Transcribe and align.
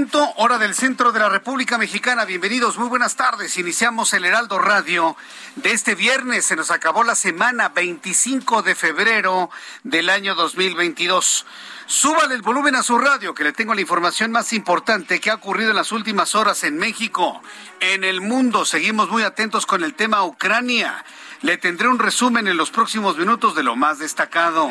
Punto, 0.00 0.32
hora 0.36 0.56
del 0.56 0.74
centro 0.74 1.12
de 1.12 1.20
la 1.20 1.28
República 1.28 1.76
Mexicana. 1.76 2.24
Bienvenidos, 2.24 2.78
muy 2.78 2.88
buenas 2.88 3.16
tardes. 3.16 3.58
Iniciamos 3.58 4.14
el 4.14 4.24
Heraldo 4.24 4.58
Radio 4.58 5.14
de 5.56 5.72
este 5.72 5.94
viernes. 5.94 6.46
Se 6.46 6.56
nos 6.56 6.70
acabó 6.70 7.04
la 7.04 7.14
semana 7.14 7.68
25 7.68 8.62
de 8.62 8.74
febrero 8.74 9.50
del 9.84 10.08
año 10.08 10.34
2022. 10.34 11.44
Súbale 11.84 12.34
el 12.34 12.40
volumen 12.40 12.76
a 12.76 12.82
su 12.82 12.96
radio, 12.96 13.34
que 13.34 13.44
le 13.44 13.52
tengo 13.52 13.74
la 13.74 13.82
información 13.82 14.32
más 14.32 14.54
importante 14.54 15.20
que 15.20 15.28
ha 15.28 15.34
ocurrido 15.34 15.68
en 15.68 15.76
las 15.76 15.92
últimas 15.92 16.34
horas 16.34 16.64
en 16.64 16.78
México, 16.78 17.42
en 17.80 18.02
el 18.02 18.22
mundo. 18.22 18.64
Seguimos 18.64 19.10
muy 19.10 19.22
atentos 19.22 19.66
con 19.66 19.84
el 19.84 19.92
tema 19.92 20.24
Ucrania. 20.24 21.04
Le 21.42 21.58
tendré 21.58 21.88
un 21.88 21.98
resumen 21.98 22.48
en 22.48 22.56
los 22.56 22.70
próximos 22.70 23.18
minutos 23.18 23.54
de 23.54 23.64
lo 23.64 23.76
más 23.76 23.98
destacado. 23.98 24.70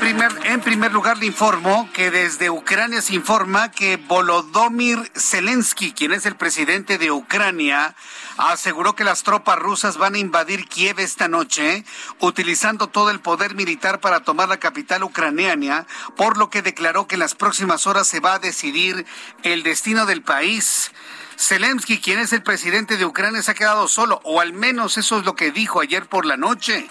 En 0.00 0.60
primer, 0.60 0.92
lugar, 0.92 1.18
le 1.18 1.26
informo 1.26 1.90
que 1.92 2.12
desde 2.12 2.50
Ucrania 2.50 3.02
se 3.02 3.14
informa 3.14 3.72
que 3.72 3.96
Volodymyr 3.96 5.10
Zelensky, 5.16 5.92
quien 5.92 6.12
es 6.12 6.24
el 6.24 6.36
presidente 6.36 6.98
de 6.98 7.10
Ucrania, 7.10 7.96
aseguró 8.36 8.94
que 8.94 9.02
las 9.02 9.24
tropas 9.24 9.58
rusas 9.58 9.98
van 9.98 10.14
a 10.14 10.18
invadir 10.18 10.68
Kiev 10.68 11.00
esta 11.00 11.26
noche, 11.26 11.84
utilizando 12.20 12.86
todo 12.86 13.10
el 13.10 13.20
poder 13.20 13.54
militar 13.54 14.00
para 14.00 14.20
tomar 14.20 14.48
la 14.48 14.58
capital 14.58 15.02
ucraniana, 15.02 15.86
por 16.16 16.38
lo 16.38 16.48
que 16.48 16.62
declaró 16.62 17.08
que 17.08 17.16
en 17.16 17.20
las 17.20 17.34
próximas 17.34 17.86
horas 17.86 18.06
se 18.06 18.20
va 18.20 18.34
a 18.34 18.38
decidir 18.38 19.04
el 19.42 19.64
destino 19.64 20.06
del 20.06 20.22
país. 20.22 20.92
Zelensky, 21.38 22.00
quien 22.00 22.18
es 22.18 22.32
el 22.32 22.42
presidente 22.42 22.96
de 22.96 23.04
Ucrania, 23.04 23.42
se 23.42 23.52
ha 23.52 23.54
quedado 23.54 23.86
solo, 23.86 24.20
o 24.24 24.40
al 24.40 24.52
menos 24.52 24.98
eso 24.98 25.18
es 25.18 25.24
lo 25.24 25.36
que 25.36 25.52
dijo 25.52 25.80
ayer 25.80 26.06
por 26.06 26.26
la 26.26 26.36
noche. 26.36 26.90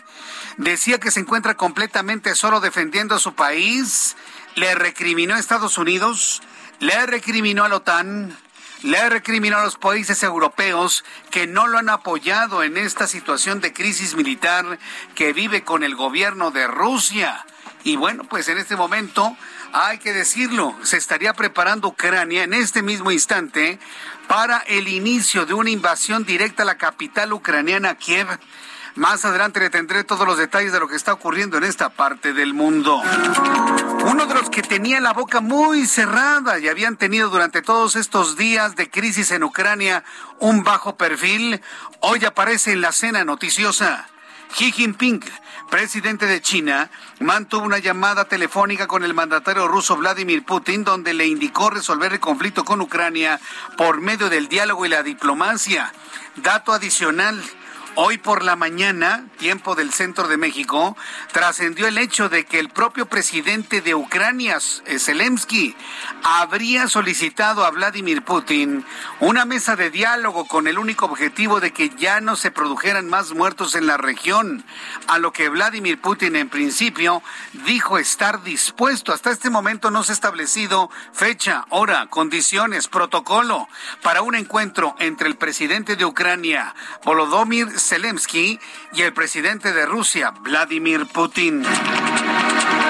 Decía 0.56 1.00
que 1.00 1.12
se 1.12 1.20
encuentra 1.20 1.56
completamente 1.56 2.34
solo 2.34 2.62
defendiendo 2.62 3.16
a 3.16 3.20
su 3.20 3.36
país, 3.36 4.16
le 4.56 4.74
recriminó 4.74 5.36
a 5.36 5.40
Estados 5.40 5.78
Unidos, 5.78 6.42
le 6.80 7.06
recriminó 7.06 7.66
a 7.66 7.70
la 7.70 7.76
OTAN, 7.76 8.38
le 8.84 9.10
recriminó 9.10 9.58
a 9.58 9.64
los 9.64 9.76
países 9.76 10.24
europeos 10.24 11.04
que 11.30 11.46
no 11.46 11.68
lo 11.68 11.78
han 11.78 11.90
apoyado 11.90 12.64
en 12.64 12.78
esta 12.78 13.06
situación 13.06 13.60
de 13.60 13.74
crisis 13.74 14.16
militar 14.16 14.80
que 15.14 15.34
vive 15.34 15.64
con 15.64 15.84
el 15.84 15.96
gobierno 15.96 16.52
de 16.52 16.68
Rusia. 16.68 17.46
Y 17.84 17.96
bueno, 17.96 18.24
pues 18.24 18.48
en 18.48 18.58
este 18.58 18.76
momento, 18.76 19.36
hay 19.74 19.98
que 19.98 20.14
decirlo, 20.14 20.76
se 20.84 20.98
estaría 20.98 21.34
preparando 21.34 21.90
Ucrania 21.90 22.44
en 22.44 22.54
este 22.54 22.82
mismo 22.82 23.12
instante 23.12 23.80
para 24.28 24.60
el 24.60 24.88
inicio 24.88 25.46
de 25.46 25.54
una 25.54 25.70
invasión 25.70 26.26
directa 26.26 26.64
a 26.64 26.66
la 26.66 26.78
capital 26.78 27.34
ucraniana, 27.34 27.96
Kiev. 27.96 28.28
Más 28.96 29.26
adelante 29.26 29.60
le 29.60 29.70
tendré 29.70 30.04
todos 30.04 30.28
los 30.28 30.38
detalles 30.38 30.72
de 30.72 30.80
lo 30.80 30.88
que 30.88 30.96
está 30.96 31.14
ocurriendo 31.14 31.58
en 31.58 31.64
esta 31.64 31.90
parte 31.90 32.34
del 32.34 32.54
mundo. 32.54 33.02
Uno 34.06 34.26
de 34.26 34.34
los 34.34 34.50
que 34.50 34.64
tenía 34.64 35.00
la 35.00 35.14
boca 35.14 35.40
muy 35.40 35.86
cerrada 35.86 36.58
y 36.60 36.68
habían 36.68 36.98
tenido 36.98 37.30
durante 37.30 37.62
todos 37.62 37.96
estos 37.96 38.38
días 38.38 38.76
de 38.76 38.90
crisis 38.90 39.32
en 39.32 39.44
Ucrania 39.44 40.04
un 40.40 40.64
bajo 40.64 40.98
perfil, 40.98 41.62
hoy 42.00 42.26
aparece 42.26 42.72
en 42.72 42.82
la 42.82 42.92
cena 42.92 43.24
noticiosa. 43.24 44.08
Xi 44.56 44.72
Jinping, 44.72 45.24
presidente 45.70 46.26
de 46.26 46.42
China, 46.42 46.90
mantuvo 47.20 47.66
una 47.66 47.80
llamada 47.80 48.26
telefónica 48.26 48.88
con 48.88 49.04
el 49.04 49.14
mandatario 49.14 49.68
ruso 49.68 49.96
Vladimir 49.96 50.44
Putin 50.44 50.84
donde 50.84 51.14
le 51.14 51.28
indicó 51.28 51.70
resolver 51.70 52.14
el 52.14 52.20
conflicto 52.20 52.64
con 52.64 52.82
Ucrania 52.82 53.40
por 53.78 54.02
medio 54.02 54.30
del 54.30 54.48
diálogo 54.48 54.86
y 54.86 54.90
la 54.90 55.04
diplomacia. 55.04 55.94
Dato 56.38 56.74
adicional. 56.74 57.44
Hoy 58.00 58.20
por 58.20 58.44
la 58.44 58.56
mañana, 58.56 59.26
tiempo 59.38 59.76
del 59.76 59.94
centro 59.94 60.28
de 60.28 60.38
México, 60.38 60.98
trascendió 61.32 61.88
el 61.88 61.98
hecho 61.98 62.28
de 62.28 62.46
que 62.46 62.60
el 62.60 62.70
propio 62.70 63.06
presidente 63.06 63.82
de 63.82 63.96
Ucrania, 63.96 64.58
eh, 64.86 65.00
Zelensky, 65.00 65.76
habría 66.24 66.88
solicitado 66.88 67.64
a 67.64 67.72
Vladimir 67.72 68.24
Putin 68.24 68.86
una 69.20 69.46
mesa 69.46 69.76
de 69.76 69.90
diálogo 69.90 70.46
con 70.48 70.68
el 70.68 70.78
único 70.78 71.06
objetivo 71.06 71.60
de 71.60 71.72
que 71.72 71.90
ya 71.90 72.20
no 72.20 72.36
se 72.36 72.52
produjeran 72.52 73.08
más 73.08 73.34
muertos 73.34 73.76
en 73.76 73.88
la 73.88 73.98
región, 73.98 74.66
a 75.08 75.20
lo 75.20 75.32
que 75.32 75.50
Vladimir 75.50 76.02
Putin 76.02 76.36
en 76.36 76.50
principio 76.50 77.22
dijo 77.66 77.98
estar 77.98 78.44
dispuesto. 78.44 79.14
Hasta 79.14 79.32
este 79.32 79.50
momento 79.50 79.92
no 79.92 80.04
se 80.04 80.12
ha 80.12 80.16
establecido 80.16 80.90
fecha, 81.14 81.66
hora, 81.70 82.08
condiciones, 82.08 82.88
protocolo 82.88 83.68
para 84.02 84.22
un 84.22 84.36
encuentro 84.36 84.96
entre 85.00 85.28
el 85.28 85.38
presidente 85.38 85.96
de 85.96 86.06
Ucrania, 86.06 86.74
Volodymyr 87.04 87.80
Zelensky 87.80 88.60
y 88.94 89.02
el 89.04 89.14
presidente 89.14 89.27
de 89.28 89.86
Rusia, 89.86 90.32
Vladimir 90.40 91.06
Putin. 91.06 91.62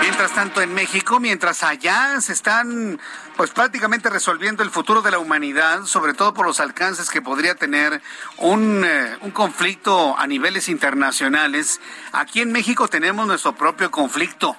Mientras 0.02 0.32
tanto, 0.34 0.62
en 0.62 0.72
México, 0.72 1.20
mientras 1.20 1.64
allá 1.64 2.22
se 2.22 2.32
están 2.32 3.02
pues 3.36 3.50
prácticamente 3.50 4.12
resolviendo 4.12 4.62
el 4.62 4.70
futuro 4.70 5.02
de 5.02 5.10
la 5.10 5.18
humanidad, 5.18 5.86
sobre 5.86 6.14
todo 6.14 6.36
por 6.36 6.46
los 6.46 6.60
alcances 6.60 7.10
que 7.10 7.24
podría 7.24 7.56
tener 7.56 8.04
un, 8.38 8.84
eh, 8.86 9.18
un 9.22 9.32
conflicto 9.32 10.16
a 10.16 10.28
niveles 10.28 10.70
internacionales, 10.70 11.82
aquí 12.12 12.42
en 12.42 12.52
México 12.52 12.88
tenemos 12.88 13.26
nuestro 13.26 13.56
propio 13.56 13.90
conflicto. 13.90 14.56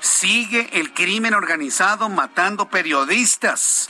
Sigue 0.00 0.68
el 0.74 0.92
crimen 0.92 1.32
organizado 1.32 2.10
matando 2.10 2.68
periodistas. 2.68 3.88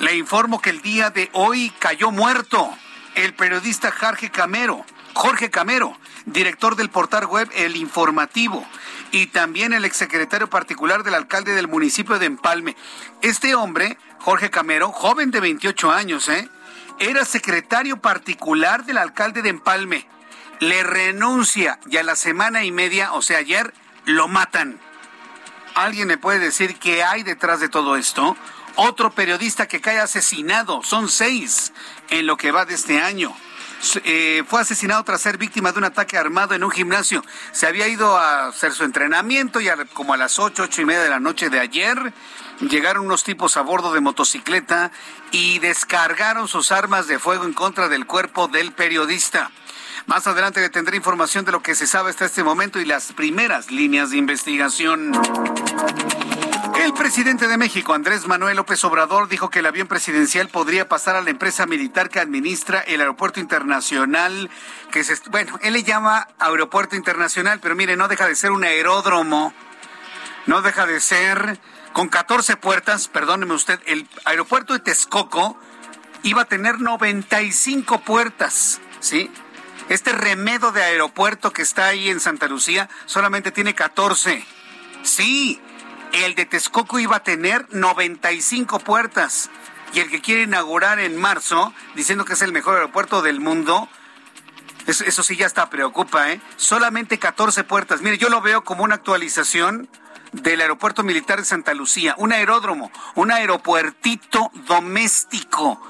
Le 0.00 0.16
informo 0.16 0.60
que 0.60 0.70
el 0.70 0.82
día 0.82 1.10
de 1.10 1.30
hoy 1.34 1.72
cayó 1.78 2.10
muerto 2.10 2.68
el 3.14 3.32
periodista 3.32 3.92
Jorge 3.92 4.30
Camero, 4.30 4.84
Jorge 5.14 5.50
Camero, 5.50 5.96
director 6.26 6.76
del 6.76 6.90
portal 6.90 7.26
web 7.26 7.50
El 7.54 7.76
Informativo, 7.76 8.66
y 9.12 9.26
también 9.26 9.72
el 9.72 9.84
exsecretario 9.84 10.48
particular 10.48 11.04
del 11.04 11.14
alcalde 11.14 11.54
del 11.54 11.68
municipio 11.68 12.18
de 12.18 12.26
Empalme. 12.26 12.76
Este 13.22 13.54
hombre, 13.54 13.96
Jorge 14.20 14.50
Camero, 14.50 14.90
joven 14.90 15.30
de 15.30 15.40
28 15.40 15.92
años, 15.92 16.28
¿eh? 16.28 16.48
era 16.98 17.24
secretario 17.24 17.98
particular 17.98 18.84
del 18.84 18.98
alcalde 18.98 19.42
de 19.42 19.50
Empalme. 19.50 20.08
Le 20.60 20.82
renuncia 20.82 21.78
y 21.90 21.96
a 21.96 22.02
la 22.02 22.16
semana 22.16 22.64
y 22.64 22.72
media, 22.72 23.12
o 23.12 23.22
sea, 23.22 23.38
ayer, 23.38 23.72
lo 24.04 24.28
matan. 24.28 24.80
¿Alguien 25.74 26.08
me 26.08 26.18
puede 26.18 26.38
decir 26.38 26.78
qué 26.78 27.02
hay 27.02 27.22
detrás 27.22 27.60
de 27.60 27.68
todo 27.68 27.96
esto? 27.96 28.36
Otro 28.76 29.12
periodista 29.12 29.66
que 29.66 29.80
cae 29.80 30.00
asesinado, 30.00 30.82
son 30.82 31.08
seis 31.08 31.72
en 32.10 32.26
lo 32.26 32.36
que 32.36 32.50
va 32.50 32.64
de 32.64 32.74
este 32.74 33.00
año. 33.00 33.34
Eh, 34.04 34.42
fue 34.46 34.60
asesinado 34.60 35.02
tras 35.04 35.20
ser 35.20 35.36
víctima 35.36 35.72
de 35.72 35.78
un 35.78 35.84
ataque 35.84 36.16
armado 36.16 36.54
en 36.54 36.64
un 36.64 36.70
gimnasio. 36.70 37.22
Se 37.52 37.66
había 37.66 37.86
ido 37.88 38.16
a 38.16 38.48
hacer 38.48 38.72
su 38.72 38.84
entrenamiento 38.84 39.60
y 39.60 39.68
como 39.92 40.14
a 40.14 40.16
las 40.16 40.38
ocho, 40.38 40.64
ocho 40.64 40.82
y 40.82 40.84
media 40.84 41.02
de 41.02 41.10
la 41.10 41.20
noche 41.20 41.50
de 41.50 41.60
ayer 41.60 42.12
llegaron 42.60 43.06
unos 43.06 43.24
tipos 43.24 43.56
a 43.56 43.62
bordo 43.62 43.92
de 43.92 44.00
motocicleta 44.00 44.90
y 45.32 45.58
descargaron 45.58 46.48
sus 46.48 46.72
armas 46.72 47.06
de 47.06 47.18
fuego 47.18 47.44
en 47.44 47.52
contra 47.52 47.88
del 47.88 48.06
cuerpo 48.06 48.48
del 48.48 48.72
periodista. 48.72 49.50
Más 50.06 50.26
adelante 50.26 50.60
le 50.60 50.70
tendré 50.70 50.96
información 50.96 51.44
de 51.44 51.52
lo 51.52 51.62
que 51.62 51.74
se 51.74 51.86
sabe 51.86 52.10
hasta 52.10 52.26
este 52.26 52.44
momento 52.44 52.80
y 52.80 52.84
las 52.84 53.12
primeras 53.12 53.70
líneas 53.70 54.10
de 54.10 54.18
investigación. 54.18 55.12
El 56.76 56.92
presidente 56.92 57.48
de 57.48 57.56
México, 57.56 57.94
Andrés 57.94 58.26
Manuel 58.26 58.56
López 58.56 58.84
Obrador, 58.84 59.28
dijo 59.28 59.48
que 59.48 59.60
el 59.60 59.66
avión 59.66 59.86
presidencial 59.86 60.48
podría 60.48 60.88
pasar 60.88 61.16
a 61.16 61.22
la 61.22 61.30
empresa 61.30 61.66
militar 61.66 62.10
que 62.10 62.20
administra 62.20 62.80
el 62.80 63.00
aeropuerto 63.00 63.40
internacional, 63.40 64.50
que 64.90 65.00
es, 65.00 65.22
bueno, 65.30 65.58
él 65.62 65.72
le 65.72 65.82
llama 65.82 66.28
aeropuerto 66.38 66.96
internacional, 66.96 67.60
pero 67.60 67.74
mire, 67.74 67.96
no 67.96 68.08
deja 68.08 68.26
de 68.26 68.34
ser 68.34 68.50
un 68.50 68.64
aeródromo, 68.64 69.54
no 70.46 70.62
deja 70.62 70.84
de 70.86 71.00
ser 71.00 71.58
con 71.92 72.08
14 72.08 72.56
puertas, 72.56 73.08
perdóneme 73.08 73.54
usted, 73.54 73.80
el 73.86 74.08
aeropuerto 74.24 74.74
de 74.74 74.80
Texcoco 74.80 75.58
iba 76.22 76.42
a 76.42 76.46
tener 76.46 76.80
95 76.80 78.00
puertas, 78.00 78.80
¿sí? 79.00 79.30
Este 79.88 80.12
remedo 80.12 80.72
de 80.72 80.82
aeropuerto 80.82 81.52
que 81.52 81.62
está 81.62 81.86
ahí 81.86 82.08
en 82.08 82.20
Santa 82.20 82.48
Lucía 82.48 82.88
solamente 83.06 83.52
tiene 83.52 83.74
14. 83.74 84.44
Sí, 85.02 85.60
el 86.22 86.34
de 86.34 86.46
Texcoco 86.46 86.98
iba 86.98 87.16
a 87.16 87.22
tener 87.22 87.66
95 87.70 88.78
puertas. 88.80 89.50
Y 89.92 90.00
el 90.00 90.10
que 90.10 90.20
quiere 90.20 90.42
inaugurar 90.42 90.98
en 90.98 91.16
marzo, 91.16 91.72
diciendo 91.94 92.24
que 92.24 92.34
es 92.34 92.42
el 92.42 92.52
mejor 92.52 92.74
aeropuerto 92.74 93.22
del 93.22 93.40
mundo, 93.40 93.88
eso, 94.86 95.22
sí 95.22 95.36
ya 95.36 95.46
está, 95.46 95.70
preocupa, 95.70 96.30
¿eh? 96.30 96.40
Solamente 96.56 97.18
14 97.18 97.64
puertas. 97.64 98.02
Mire, 98.02 98.18
yo 98.18 98.28
lo 98.28 98.40
veo 98.40 98.64
como 98.64 98.84
una 98.84 98.96
actualización 98.96 99.88
del 100.32 100.60
aeropuerto 100.60 101.02
militar 101.02 101.38
de 101.38 101.44
Santa 101.44 101.74
Lucía, 101.74 102.14
un 102.18 102.32
aeródromo, 102.32 102.92
un 103.14 103.30
aeropuertito 103.30 104.50
doméstico. 104.66 105.80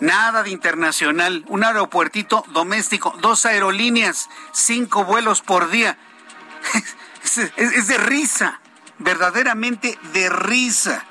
Nada 0.00 0.42
de 0.42 0.50
internacional, 0.50 1.44
un 1.48 1.64
aeropuertito 1.64 2.44
doméstico, 2.52 3.14
dos 3.20 3.44
aerolíneas, 3.44 4.28
cinco 4.52 5.04
vuelos 5.04 5.42
por 5.42 5.70
día. 5.70 5.98
es 7.56 7.86
de 7.88 7.98
risa 7.98 8.60
verdaderamente 9.00 9.98
de 10.12 10.28
risa. 10.28 11.04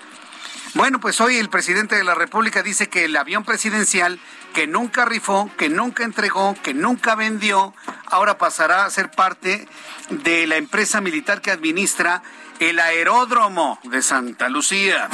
Bueno, 0.76 1.00
pues 1.00 1.20
hoy 1.20 1.38
el 1.38 1.50
presidente 1.50 1.96
de 1.96 2.04
la 2.04 2.16
República 2.16 2.62
dice 2.62 2.88
que 2.88 3.06
el 3.06 3.16
avión 3.18 3.44
presidencial 3.44 4.20
que 4.54 4.68
nunca 4.68 5.06
rifó, 5.06 5.50
que 5.58 5.68
nunca 5.68 6.04
entregó, 6.04 6.56
que 6.62 6.74
nunca 6.74 7.16
vendió, 7.16 7.74
ahora 8.06 8.38
pasará 8.38 8.86
a 8.86 8.90
ser 8.90 9.10
parte 9.12 9.68
de 10.10 10.48
la 10.48 10.58
empresa 10.58 11.02
militar 11.02 11.42
que 11.42 11.52
administra 11.52 12.22
el 12.60 12.80
aeródromo 12.80 13.80
de 13.84 14.02
Santa 14.02 14.48
Lucía. 14.50 15.10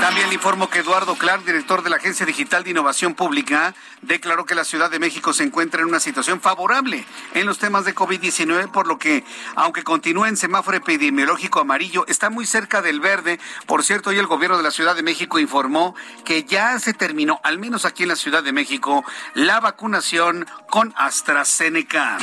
También 0.00 0.28
le 0.28 0.34
informo 0.34 0.70
que 0.70 0.80
Eduardo 0.80 1.16
Clark, 1.16 1.44
director 1.44 1.82
de 1.82 1.90
la 1.90 1.96
Agencia 1.96 2.26
Digital 2.26 2.62
de 2.62 2.70
Innovación 2.70 3.14
Pública, 3.14 3.74
declaró 4.02 4.44
que 4.44 4.54
la 4.54 4.64
Ciudad 4.64 4.90
de 4.90 4.98
México 4.98 5.32
se 5.32 5.42
encuentra 5.42 5.80
en 5.80 5.88
una 5.88 6.00
situación 6.00 6.40
favorable 6.40 7.04
en 7.34 7.46
los 7.46 7.58
temas 7.58 7.84
de 7.84 7.94
COVID-19, 7.94 8.70
por 8.70 8.86
lo 8.86 8.98
que, 8.98 9.24
aunque 9.54 9.82
continúe 9.82 10.26
en 10.26 10.36
semáforo 10.36 10.76
epidemiológico 10.76 11.60
amarillo, 11.60 12.04
está 12.06 12.30
muy 12.30 12.46
cerca 12.46 12.82
del 12.82 13.00
verde. 13.00 13.40
Por 13.66 13.82
cierto, 13.82 14.10
hoy 14.10 14.18
el 14.18 14.26
gobierno 14.26 14.56
de 14.56 14.62
la 14.62 14.70
Ciudad 14.70 14.94
de 14.94 15.02
México 15.02 15.38
informó 15.38 15.94
que 16.24 16.44
ya 16.44 16.78
se 16.78 16.92
terminó, 16.92 17.40
al 17.42 17.58
menos 17.58 17.84
aquí 17.84 18.04
en 18.04 18.10
la 18.10 18.16
Ciudad 18.16 18.42
de 18.42 18.52
México, 18.52 19.04
la 19.34 19.60
vacunación 19.60 20.46
con 20.68 20.94
AstraZeneca. 20.96 22.18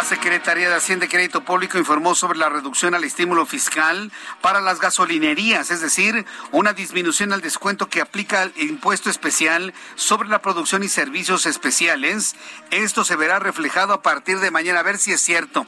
La 0.00 0.06
Secretaría 0.06 0.70
de 0.70 0.76
Hacienda 0.76 1.04
y 1.04 1.08
Crédito 1.10 1.44
Público 1.44 1.76
informó 1.76 2.14
sobre 2.14 2.38
la 2.38 2.48
reducción 2.48 2.94
al 2.94 3.04
estímulo 3.04 3.44
fiscal 3.44 4.10
para 4.40 4.62
las 4.62 4.80
gasolinerías, 4.80 5.70
es 5.70 5.82
decir, 5.82 6.24
una 6.52 6.72
disminución 6.72 7.34
al 7.34 7.42
descuento 7.42 7.90
que 7.90 8.00
aplica 8.00 8.44
el 8.44 8.54
impuesto 8.56 9.10
especial 9.10 9.74
sobre 9.96 10.30
la 10.30 10.40
producción 10.40 10.82
y 10.82 10.88
servicios 10.88 11.44
especiales. 11.44 12.34
Esto 12.70 13.04
se 13.04 13.14
verá 13.14 13.40
reflejado 13.40 13.92
a 13.92 14.00
partir 14.00 14.40
de 14.40 14.50
mañana, 14.50 14.80
a 14.80 14.84
ver 14.84 14.96
si 14.96 15.12
es 15.12 15.20
cierto 15.20 15.66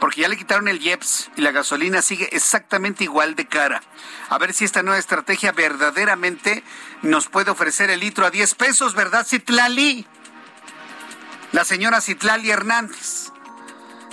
porque 0.00 0.22
ya 0.22 0.28
le 0.28 0.38
quitaron 0.38 0.68
el 0.68 0.80
IEPS 0.80 1.30
y 1.36 1.42
la 1.42 1.52
gasolina 1.52 2.00
sigue 2.00 2.30
exactamente 2.32 3.04
igual 3.04 3.34
de 3.34 3.46
cara. 3.46 3.82
A 4.30 4.38
ver 4.38 4.54
si 4.54 4.64
esta 4.64 4.82
nueva 4.82 4.98
estrategia 4.98 5.52
verdaderamente 5.52 6.64
nos 7.02 7.28
puede 7.28 7.50
ofrecer 7.50 7.90
el 7.90 8.00
litro 8.00 8.24
a 8.24 8.30
10 8.30 8.54
pesos, 8.54 8.94
¿verdad, 8.94 9.26
Citlali? 9.26 10.06
La 11.52 11.64
señora 11.64 12.00
Citlali 12.00 12.50
Hernández, 12.50 13.32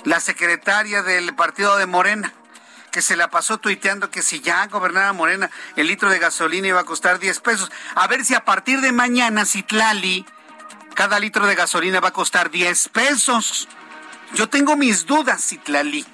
la 0.05 0.19
secretaria 0.19 1.03
del 1.03 1.35
partido 1.35 1.77
de 1.77 1.85
Morena 1.85 2.33
que 2.93 3.01
se 3.01 3.17
la 3.17 3.31
pasó 3.31 3.57
tuiteando 3.57 4.11
que 4.11 4.21
si 4.21 4.39
ya 4.39 4.67
gobernara 4.67 5.13
Morena, 5.13 5.49
el 5.75 5.87
litro 5.87 6.11
de 6.11 6.19
gasolina 6.19 6.67
iba 6.67 6.81
a 6.81 6.85
costar 6.85 7.17
10 7.17 7.39
pesos. 7.39 7.71
A 7.95 8.05
ver 8.05 8.23
si 8.23 8.35
a 8.35 8.45
partir 8.45 8.81
de 8.81 8.91
mañana, 8.91 9.45
Citlali, 9.45 10.27
cada 10.93 11.19
litro 11.19 11.47
de 11.47 11.55
gasolina 11.55 11.99
va 11.99 12.09
a 12.09 12.13
costar 12.13 12.51
10 12.51 12.89
pesos. 12.89 13.67
Yo 14.35 14.47
tengo 14.47 14.75
mis 14.75 15.07
dudas, 15.07 15.43
Citlali. 15.43 16.05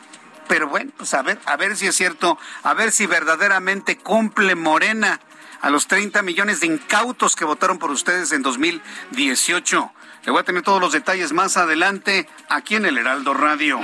Pero 0.48 0.70
bueno, 0.70 0.92
pues 0.96 1.14
a 1.14 1.22
ver, 1.22 1.38
a 1.46 1.58
ver 1.58 1.76
si 1.76 1.86
es 1.86 1.98
cierto, 1.98 2.40
a 2.64 2.74
ver 2.74 2.94
si 2.94 3.08
verdaderamente 3.08 3.98
cumple 3.98 4.56
Morena 4.56 5.20
a 5.60 5.70
los 5.70 5.88
30 5.88 6.22
millones 6.22 6.62
de 6.62 6.68
incautos 6.68 7.36
que 7.36 7.44
votaron 7.44 7.78
por 7.78 7.92
ustedes 7.92 8.32
en 8.32 8.42
2018. 8.42 9.92
Le 10.26 10.32
voy 10.32 10.42
a 10.42 10.44
tener 10.44 10.64
todos 10.64 10.82
los 10.82 10.92
detalles 10.92 11.32
más 11.32 11.56
adelante 11.56 12.28
aquí 12.50 12.76
en 12.76 12.86
el 12.86 12.98
Heraldo 12.98 13.34
Radio. 13.34 13.80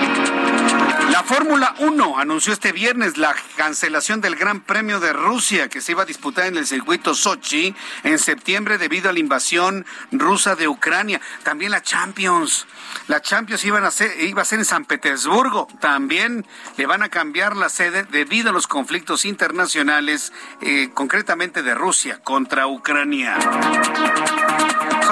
La 1.11 1.23
Fórmula 1.23 1.75
1 1.79 2.17
anunció 2.17 2.51
este 2.51 2.73
viernes 2.73 3.17
la 3.17 3.33
cancelación 3.55 4.19
del 4.19 4.35
Gran 4.35 4.59
Premio 4.59 4.99
de 4.99 5.13
Rusia 5.13 5.69
que 5.69 5.79
se 5.79 5.93
iba 5.93 6.03
a 6.03 6.05
disputar 6.05 6.47
en 6.47 6.57
el 6.57 6.67
circuito 6.67 7.15
Sochi 7.15 7.73
en 8.03 8.19
septiembre 8.19 8.77
debido 8.77 9.09
a 9.09 9.13
la 9.13 9.19
invasión 9.19 9.85
rusa 10.11 10.55
de 10.55 10.67
Ucrania. 10.67 11.21
También 11.43 11.71
la 11.71 11.81
Champions. 11.81 12.67
La 13.07 13.21
Champions 13.21 13.63
iba 13.63 13.87
a 13.87 13.91
ser 13.91 14.59
en 14.59 14.65
San 14.65 14.83
Petersburgo. 14.85 15.67
También 15.79 16.45
le 16.75 16.85
van 16.85 17.01
a 17.01 17.09
cambiar 17.09 17.55
la 17.55 17.69
sede 17.69 18.03
debido 18.03 18.49
a 18.49 18.53
los 18.53 18.67
conflictos 18.67 19.23
internacionales, 19.25 20.33
eh, 20.61 20.89
concretamente 20.93 21.63
de 21.63 21.75
Rusia 21.75 22.19
contra 22.23 22.67
Ucrania. 22.67 23.37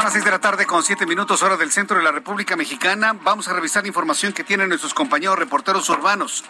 Las 0.03 0.11
seis 0.11 0.25
de 0.25 0.31
la 0.31 0.39
tarde 0.39 0.65
con 0.65 0.83
siete 0.83 1.05
minutos 1.05 1.41
hora 1.43 1.55
del 1.55 1.71
centro 1.71 1.95
de 1.95 2.03
la 2.03 2.11
República 2.11 2.57
Mexicana. 2.57 3.15
Vamos 3.21 3.47
a 3.47 3.53
revisar 3.53 3.83
la 3.83 3.87
información 3.87 4.33
que 4.33 4.43
tienen 4.43 4.67
nuestros 4.67 4.93
compañeros 4.93 5.39
reporteros 5.39 5.89
urbanos. 5.89 6.43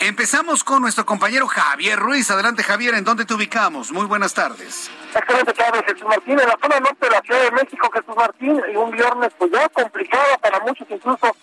Empezamos 0.00 0.64
con 0.64 0.80
nuestro 0.80 1.04
compañero 1.04 1.46
Javier 1.46 1.98
Ruiz. 1.98 2.30
Adelante 2.30 2.62
Javier, 2.62 2.94
¿en 2.94 3.04
dónde 3.04 3.26
te 3.26 3.34
ubicamos? 3.34 3.92
Muy 3.92 4.06
buenas 4.06 4.32
tardes. 4.32 4.90
Excelente 5.14 5.52
tarde, 5.52 5.84
Jesús 5.86 6.08
Martín, 6.08 6.40
en 6.40 6.48
la 6.48 6.58
zona 6.58 6.80
norte 6.80 7.04
de 7.04 7.10
la 7.10 7.20
Ciudad 7.20 7.42
de 7.42 7.50
México, 7.50 7.90
Jesús 7.92 8.16
Martín, 8.16 8.62
y 8.72 8.76
un 8.76 8.90
viernes 8.90 9.30
pues 9.36 9.50
ya 9.52 9.68
complicado 9.68 10.38
para 10.40 10.58
muchos, 10.60 10.86
incluso 10.88 11.36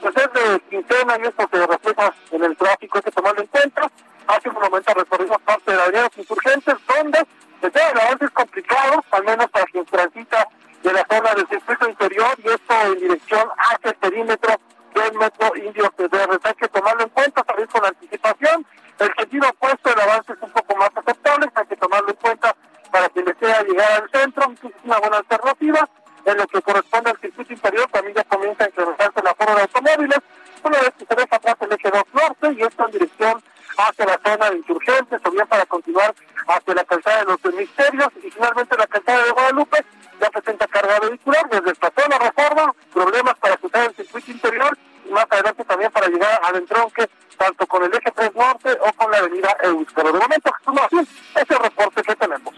pues 0.00 0.14
es 0.16 0.32
de 0.32 0.60
quincena 0.70 1.16
y 1.18 1.26
esto 1.26 1.48
se 1.50 1.66
refleja 1.66 2.14
en 2.30 2.44
el 2.44 2.56
tráfico, 2.56 2.98
hay 2.98 3.02
que 3.02 3.10
tomarlo 3.10 3.40
en 3.40 3.48
cuenta. 3.48 3.90
Hace 4.28 4.48
un 4.48 4.54
momento 4.54 4.94
recorrimos 4.94 5.42
parte 5.42 5.72
de 5.72 5.76
la 5.76 5.82
avenida 5.82 6.08
Insurgentes, 6.16 6.76
donde 6.86 7.26
desde 7.60 7.90
el 7.90 8.00
avance 8.00 8.26
es 8.26 8.30
complicado, 8.30 9.04
al 9.10 9.24
menos 9.24 9.50
para 9.50 9.64
quien 9.66 9.84
transita 9.86 10.46
de 10.82 10.92
la 10.92 11.06
zona 11.10 11.34
del 11.34 11.46
circuito 11.48 11.88
interior 11.88 12.34
y 12.42 12.48
esto 12.48 12.74
en 12.86 12.98
dirección 12.98 13.48
hacia 13.56 13.90
el 13.90 13.96
perímetro 13.96 14.54
del 14.94 15.18
metro 15.18 15.56
Indio 15.56 15.92
Federal. 15.96 16.40
Hay 16.42 16.54
que 16.54 16.68
tomarlo 16.68 17.02
en 17.02 17.08
cuenta, 17.10 17.44
salir 17.46 17.68
con 17.68 17.84
anticipación. 17.84 18.66
El 18.98 19.14
sentido 19.18 19.48
opuesto, 19.48 19.92
el 19.92 20.00
avance 20.00 20.32
es 20.32 20.42
un 20.42 20.50
poco 20.50 20.76
más 20.76 20.90
aceptable, 20.94 21.50
hay 21.54 21.66
que 21.66 21.76
tomarlo 21.76 22.08
en 22.10 22.16
cuenta 22.16 22.56
para 22.90 23.08
que 23.08 23.22
desea 23.22 23.62
llegar 23.62 24.02
al 24.02 24.10
centro, 24.10 24.52
es 24.52 24.72
una 24.84 24.98
buena 24.98 25.18
alternativa. 25.18 25.88
En 26.26 26.36
lo 26.36 26.46
que 26.46 26.60
corresponde 26.60 27.10
al 27.10 27.18
circuito 27.18 27.52
interior 27.52 27.88
también 27.90 28.14
ya 28.14 28.24
comienza 28.24 28.64
a 28.64 28.68
incrementarse 28.68 29.22
la 29.22 29.34
forma 29.34 29.54
de 29.54 29.62
automóviles, 29.62 30.18
una 30.62 30.78
vez 30.80 30.92
que 30.98 31.06
se 31.06 31.14
deja 31.14 31.36
atrás 31.36 31.56
el 31.60 31.72
eje 31.72 31.90
2 31.90 32.02
norte 32.12 32.52
y 32.52 32.62
esto 32.62 32.84
en 32.84 32.90
dirección 32.90 33.42
hacia 33.76 34.06
la 34.06 34.20
zona 34.24 34.50
de 34.50 34.58
insurgentes 34.58 35.20
o 35.24 35.30
bien 35.30 35.46
para 35.46 35.66
continuar 35.66 36.14
hacia 36.46 36.74
la 36.74 36.84
calzada 36.84 37.24
de 37.24 37.24
los 37.24 37.54
misterios 37.54 38.08
y 38.22 38.30
finalmente 38.30 38.76
la 38.76 38.86
calzada 38.86 39.24
de 39.24 39.30
Guadalupe 39.30 39.84
ya 40.20 40.30
presenta 40.30 40.66
carga 40.66 41.00
vehicular 41.00 41.48
desde 41.50 41.70
esta 41.72 41.92
zona 41.96 42.18
reforma, 42.18 42.74
problemas 42.92 43.34
para 43.38 43.56
cruzar 43.56 43.86
el 43.86 43.94
circuito 43.94 44.30
interior 44.30 44.78
y 45.06 45.12
más 45.12 45.26
adelante 45.30 45.64
también 45.64 45.90
para 45.90 46.08
llegar 46.08 46.40
al 46.42 46.56
entronque 46.56 47.08
tanto 47.38 47.66
con 47.66 47.82
el 47.82 47.94
eje 47.94 48.10
3 48.14 48.34
norte 48.34 48.76
o 48.80 48.92
con 48.92 49.10
la 49.10 49.18
avenida 49.18 49.56
Euskero. 49.62 50.12
De 50.12 50.18
momento, 50.18 50.52
Jesús 50.52 51.08
ese 51.34 51.42
es 51.42 51.50
el 51.50 51.58
reporte 51.58 52.02
que 52.02 52.14
tenemos. 52.16 52.54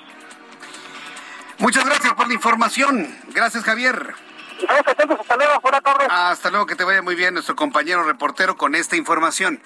Muchas 1.58 1.84
gracias 1.84 2.12
por 2.14 2.26
la 2.26 2.34
información. 2.34 3.16
Gracias, 3.28 3.62
Javier. 3.62 4.14
Estamos 4.62 4.86
atentos, 4.86 5.20
hasta 5.20 5.36
luego, 5.36 5.60
buenas 5.60 5.82
tardes. 5.82 6.08
Hasta 6.08 6.50
luego, 6.50 6.66
que 6.66 6.76
te 6.76 6.84
vaya 6.84 7.02
muy 7.02 7.16
bien 7.16 7.34
nuestro 7.34 7.56
compañero 7.56 8.04
reportero 8.04 8.56
con 8.56 8.76
esta 8.76 8.96
información. 8.96 9.60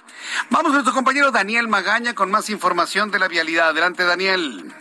Vamos 0.49 0.73
nuestro 0.73 0.95
compañero 0.95 1.31
Daniel 1.31 1.69
Magaña 1.69 2.15
con 2.15 2.31
más 2.31 2.49
información 2.49 3.11
de 3.11 3.19
la 3.19 3.29
vialidad. 3.29 3.69
Adelante, 3.69 4.05
Daniel. 4.05 4.73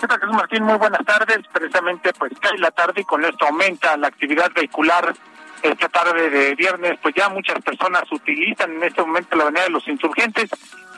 ¿Qué 0.00 0.08
tal, 0.08 0.18
Jesús 0.18 0.34
Martín? 0.34 0.64
Muy 0.64 0.78
buenas 0.78 1.04
tardes. 1.06 1.38
Precisamente, 1.52 2.12
pues 2.14 2.32
cae 2.40 2.58
la 2.58 2.72
tarde 2.72 3.02
y 3.02 3.04
con 3.04 3.24
esto 3.24 3.46
aumenta 3.46 3.96
la 3.96 4.08
actividad 4.08 4.50
vehicular. 4.52 5.14
Esta 5.62 5.88
tarde 5.88 6.30
de 6.30 6.54
viernes, 6.56 6.98
pues 7.00 7.14
ya 7.14 7.28
muchas 7.28 7.62
personas 7.62 8.10
utilizan 8.10 8.72
en 8.72 8.82
este 8.82 9.02
momento 9.02 9.36
la 9.36 9.44
avenida 9.44 9.64
de 9.64 9.70
los 9.70 9.86
insurgentes. 9.86 10.50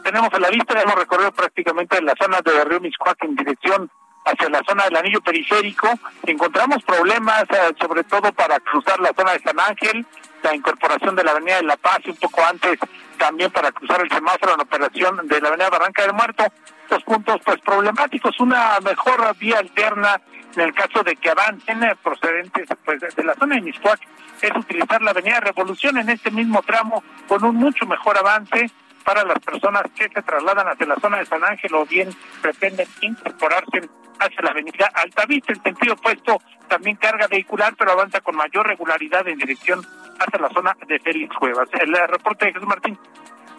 Tenemos 0.04 0.32
a 0.32 0.38
la 0.38 0.48
vista, 0.48 0.80
hemos 0.80 0.94
recorrido 0.94 1.32
prácticamente 1.32 2.00
la 2.00 2.14
zona 2.18 2.40
de 2.40 2.64
Río 2.64 2.80
Miscuac 2.80 3.22
en 3.24 3.34
dirección 3.34 3.90
hacia 4.24 4.48
la 4.48 4.62
zona 4.66 4.84
del 4.84 4.96
anillo 4.96 5.20
periférico. 5.20 5.88
Encontramos 6.26 6.82
problemas, 6.84 7.44
eh, 7.50 7.74
sobre 7.80 8.04
todo 8.04 8.32
para 8.32 8.58
cruzar 8.60 9.00
la 9.00 9.12
zona 9.16 9.32
de 9.32 9.40
San 9.40 9.58
Ángel, 9.58 10.06
la 10.42 10.54
incorporación 10.54 11.14
de 11.14 11.24
la 11.24 11.32
avenida 11.32 11.56
de 11.56 11.64
La 11.64 11.76
Paz 11.76 12.00
y 12.04 12.10
un 12.10 12.16
poco 12.16 12.44
antes 12.44 12.78
también 13.18 13.50
para 13.50 13.70
cruzar 13.72 14.00
el 14.00 14.10
semáforo 14.10 14.54
en 14.54 14.60
operación 14.60 15.28
de 15.28 15.40
la 15.40 15.48
avenida 15.48 15.70
Barranca 15.70 16.02
del 16.02 16.12
Muerto. 16.12 16.44
Estos 16.84 17.04
puntos 17.04 17.40
pues 17.44 17.60
problemáticos, 17.60 18.38
una 18.40 18.78
mejor 18.80 19.36
vía 19.38 19.58
alterna 19.58 20.20
en 20.54 20.60
el 20.60 20.74
caso 20.74 21.02
de 21.02 21.16
que 21.16 21.30
avancen 21.30 21.82
eh, 21.82 21.96
procedentes 22.02 22.68
pues, 22.84 23.00
de 23.00 23.24
la 23.24 23.34
zona 23.34 23.54
de 23.54 23.62
Miscuac 23.62 24.00
es 24.42 24.50
utilizar 24.56 25.00
la 25.00 25.12
avenida 25.12 25.40
Revolución 25.40 25.98
en 25.98 26.10
este 26.10 26.30
mismo 26.30 26.62
tramo 26.62 27.02
con 27.28 27.44
un 27.44 27.56
mucho 27.56 27.86
mejor 27.86 28.18
avance 28.18 28.70
para 29.04 29.24
las 29.24 29.38
personas 29.40 29.82
que 29.94 30.08
se 30.08 30.22
trasladan 30.22 30.68
hacia 30.68 30.86
la 30.86 30.96
zona 30.96 31.18
de 31.18 31.26
San 31.26 31.44
Ángel 31.44 31.74
o 31.74 31.84
bien 31.86 32.10
pretenden 32.40 32.86
incorporarse 33.00 33.88
hacia 34.18 34.42
la 34.42 34.50
avenida 34.50 34.90
Altavista. 34.94 35.52
En 35.52 35.62
sentido 35.62 35.94
opuesto 35.94 36.40
también 36.68 36.96
carga 36.96 37.26
vehicular, 37.26 37.74
pero 37.76 37.92
avanza 37.92 38.20
con 38.20 38.36
mayor 38.36 38.66
regularidad 38.66 39.26
en 39.28 39.38
dirección 39.38 39.84
hacia 40.18 40.38
la 40.40 40.48
zona 40.50 40.76
de 40.86 40.98
Félix 41.00 41.34
Cuevas. 41.36 41.68
El 41.72 41.94
reporte 42.08 42.46
de 42.46 42.52
Jesús 42.52 42.68
Martín. 42.68 42.98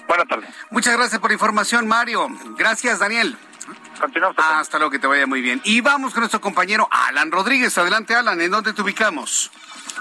Buenas 0.08 0.28
tardes. 0.28 0.50
Muchas 0.70 0.96
gracias 0.98 1.20
por 1.20 1.30
la 1.30 1.36
información, 1.36 1.88
Mario. 1.88 2.28
Gracias, 2.58 3.00
Daniel. 3.00 3.38
Continuamos. 4.00 4.38
Hasta 4.38 4.78
luego, 4.78 4.92
que 4.92 5.00
te 5.00 5.08
vaya 5.08 5.26
muy 5.28 5.42
bien. 5.42 5.62
Y 5.64 5.82
vamos 5.82 6.14
con 6.14 6.22
nuestro 6.22 6.42
compañero 6.42 6.88
Alan 6.92 7.32
Rodríguez. 7.32 7.78
Adelante, 7.78 8.14
Alan, 8.16 8.40
¿en 8.42 8.52
dónde 8.52 8.74
te 8.74 8.82
ubicamos? 8.82 9.52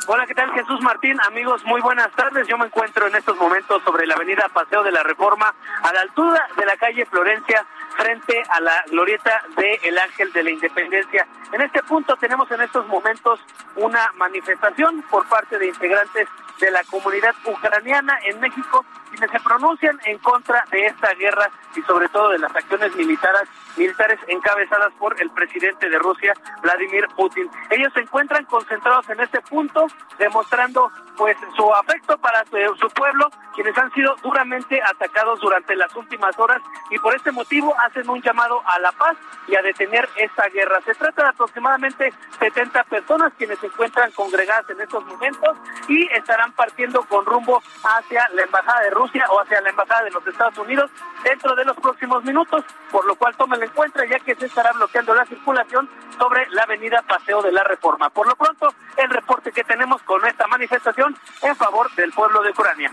Hola, 0.08 0.26
¿qué 0.26 0.34
tal 0.34 0.50
Jesús 0.52 0.80
Martín? 0.80 1.16
Amigos, 1.28 1.64
muy 1.64 1.80
buenas 1.80 2.10
tardes. 2.12 2.48
Yo 2.48 2.58
me 2.58 2.66
encuentro 2.66 3.06
en 3.06 3.14
estos 3.14 3.36
momentos 3.36 3.80
sobre 3.84 4.04
la 4.04 4.14
avenida 4.14 4.48
Paseo 4.52 4.82
de 4.82 4.90
la 4.90 5.04
Reforma, 5.04 5.54
a 5.80 5.92
la 5.92 6.00
altura 6.00 6.44
de 6.56 6.66
la 6.66 6.76
calle 6.76 7.06
Florencia, 7.06 7.64
frente 7.96 8.42
a 8.48 8.60
la 8.60 8.82
glorieta 8.90 9.42
de 9.56 9.78
El 9.84 9.96
Ángel 9.96 10.32
de 10.32 10.42
la 10.42 10.50
Independencia. 10.50 11.26
En 11.52 11.60
este 11.60 11.84
punto 11.84 12.16
tenemos 12.16 12.50
en 12.50 12.62
estos 12.62 12.84
momentos 12.88 13.38
una 13.76 14.10
manifestación 14.16 15.02
por 15.02 15.24
parte 15.28 15.56
de 15.58 15.68
integrantes 15.68 16.26
de 16.60 16.70
la 16.70 16.82
comunidad 16.84 17.34
ucraniana 17.44 18.18
en 18.24 18.40
México, 18.40 18.84
quienes 19.10 19.30
se 19.30 19.40
pronuncian 19.40 19.98
en 20.04 20.18
contra 20.18 20.64
de 20.70 20.86
esta 20.86 21.12
guerra 21.14 21.50
y 21.76 21.82
sobre 21.82 22.08
todo 22.08 22.30
de 22.30 22.38
las 22.38 22.54
acciones 22.54 22.94
militares 22.96 23.48
militares 23.76 24.18
encabezadas 24.28 24.92
por 24.98 25.20
el 25.20 25.30
presidente 25.30 25.88
de 25.88 25.98
Rusia, 25.98 26.34
Vladimir 26.62 27.06
Putin. 27.16 27.50
Ellos 27.70 27.92
se 27.94 28.00
encuentran 28.00 28.44
concentrados 28.44 29.08
en 29.08 29.20
este 29.20 29.40
punto, 29.40 29.86
demostrando 30.18 30.90
pues 31.16 31.36
su 31.56 31.72
afecto 31.74 32.16
para 32.18 32.42
su, 32.44 32.88
pueblo, 32.88 33.28
quienes 33.54 33.76
han 33.76 33.92
sido 33.92 34.14
duramente 34.22 34.80
atacados 34.82 35.40
durante 35.40 35.76
las 35.76 35.94
últimas 35.94 36.36
horas 36.38 36.60
y 36.90 36.98
por 36.98 37.14
este 37.14 37.30
motivo 37.32 37.74
hacen 37.80 38.08
un 38.08 38.20
llamado 38.22 38.62
a 38.64 38.78
la 38.78 38.92
paz 38.92 39.16
y 39.46 39.54
a 39.54 39.62
detener 39.62 40.08
esta 40.16 40.48
guerra. 40.48 40.80
Se 40.84 40.94
trata 40.94 41.22
de 41.22 41.28
aproximadamente 41.28 42.12
70 42.38 42.84
personas 42.84 43.32
quienes 43.36 43.58
se 43.58 43.66
encuentran 43.66 44.10
congregadas 44.12 44.68
en 44.70 44.80
estos 44.80 45.04
momentos 45.04 45.56
y 45.88 46.08
estarán 46.12 46.41
partiendo 46.50 47.02
con 47.04 47.24
rumbo 47.24 47.62
hacia 47.84 48.28
la 48.30 48.42
embajada 48.42 48.80
de 48.80 48.90
Rusia 48.90 49.24
o 49.30 49.40
hacia 49.40 49.60
la 49.60 49.70
embajada 49.70 50.02
de 50.02 50.10
los 50.10 50.26
Estados 50.26 50.58
Unidos 50.58 50.90
dentro 51.22 51.54
de 51.54 51.64
los 51.64 51.76
próximos 51.76 52.24
minutos, 52.24 52.64
por 52.90 53.04
lo 53.06 53.14
cual 53.14 53.36
tomen 53.36 53.62
encuentra 53.62 54.04
ya 54.06 54.18
que 54.18 54.34
se 54.34 54.46
estará 54.46 54.72
bloqueando 54.72 55.14
la 55.14 55.24
circulación 55.26 55.88
sobre 56.18 56.48
la 56.50 56.64
avenida 56.64 57.02
Paseo 57.02 57.42
de 57.42 57.52
la 57.52 57.62
Reforma. 57.64 58.10
Por 58.10 58.26
lo 58.26 58.34
pronto, 58.34 58.74
el 58.96 59.10
reporte 59.10 59.52
que 59.52 59.62
tenemos 59.62 60.02
con 60.02 60.26
esta 60.26 60.46
manifestación 60.48 61.16
en 61.42 61.56
favor 61.56 61.92
del 61.94 62.12
pueblo 62.12 62.42
de 62.42 62.50
Ucrania. 62.50 62.90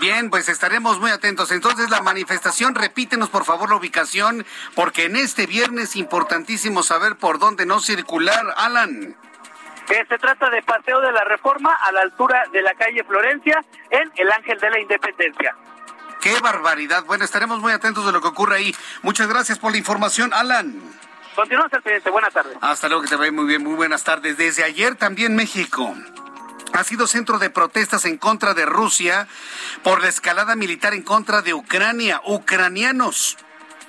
Bien, 0.00 0.30
pues 0.30 0.48
estaremos 0.48 1.00
muy 1.00 1.10
atentos. 1.10 1.50
Entonces, 1.50 1.90
la 1.90 2.02
manifestación, 2.02 2.74
repítenos 2.74 3.30
por 3.30 3.44
favor 3.44 3.70
la 3.70 3.76
ubicación, 3.76 4.46
porque 4.74 5.06
en 5.06 5.16
este 5.16 5.46
viernes 5.46 5.72
es 5.82 5.96
importantísimo 5.96 6.82
saber 6.82 7.16
por 7.16 7.38
dónde 7.38 7.66
no 7.66 7.80
circular, 7.80 8.54
Alan. 8.56 9.16
Eh, 9.90 10.04
se 10.08 10.18
trata 10.18 10.48
de 10.50 10.62
Paseo 10.62 11.00
de 11.00 11.12
la 11.12 11.24
Reforma 11.24 11.74
a 11.74 11.92
la 11.92 12.02
altura 12.02 12.44
de 12.52 12.62
la 12.62 12.74
calle 12.74 13.04
Florencia 13.04 13.62
en 13.90 14.10
el 14.16 14.30
Ángel 14.30 14.58
de 14.58 14.70
la 14.70 14.80
Independencia. 14.80 15.56
Qué 16.20 16.38
barbaridad. 16.40 17.04
Bueno, 17.04 17.24
estaremos 17.24 17.58
muy 17.58 17.72
atentos 17.72 18.06
de 18.06 18.12
lo 18.12 18.20
que 18.20 18.28
ocurre 18.28 18.56
ahí. 18.56 18.76
Muchas 19.02 19.28
gracias 19.28 19.58
por 19.58 19.72
la 19.72 19.78
información, 19.78 20.32
Alan. 20.32 20.80
Continuamos, 21.34 21.70
presidente. 21.70 22.10
Buenas 22.10 22.32
tardes. 22.32 22.56
Hasta 22.60 22.88
luego, 22.88 23.02
que 23.02 23.08
te 23.08 23.16
vaya 23.16 23.32
muy 23.32 23.46
bien. 23.46 23.62
Muy 23.64 23.74
buenas 23.74 24.04
tardes. 24.04 24.36
Desde 24.36 24.62
ayer 24.62 24.94
también 24.94 25.34
México 25.34 25.94
ha 26.72 26.84
sido 26.84 27.06
centro 27.06 27.38
de 27.38 27.50
protestas 27.50 28.04
en 28.04 28.18
contra 28.18 28.54
de 28.54 28.66
Rusia 28.66 29.26
por 29.82 30.00
la 30.00 30.08
escalada 30.08 30.54
militar 30.54 30.94
en 30.94 31.02
contra 31.02 31.42
de 31.42 31.54
Ucrania. 31.54 32.20
Ucranianos 32.24 33.36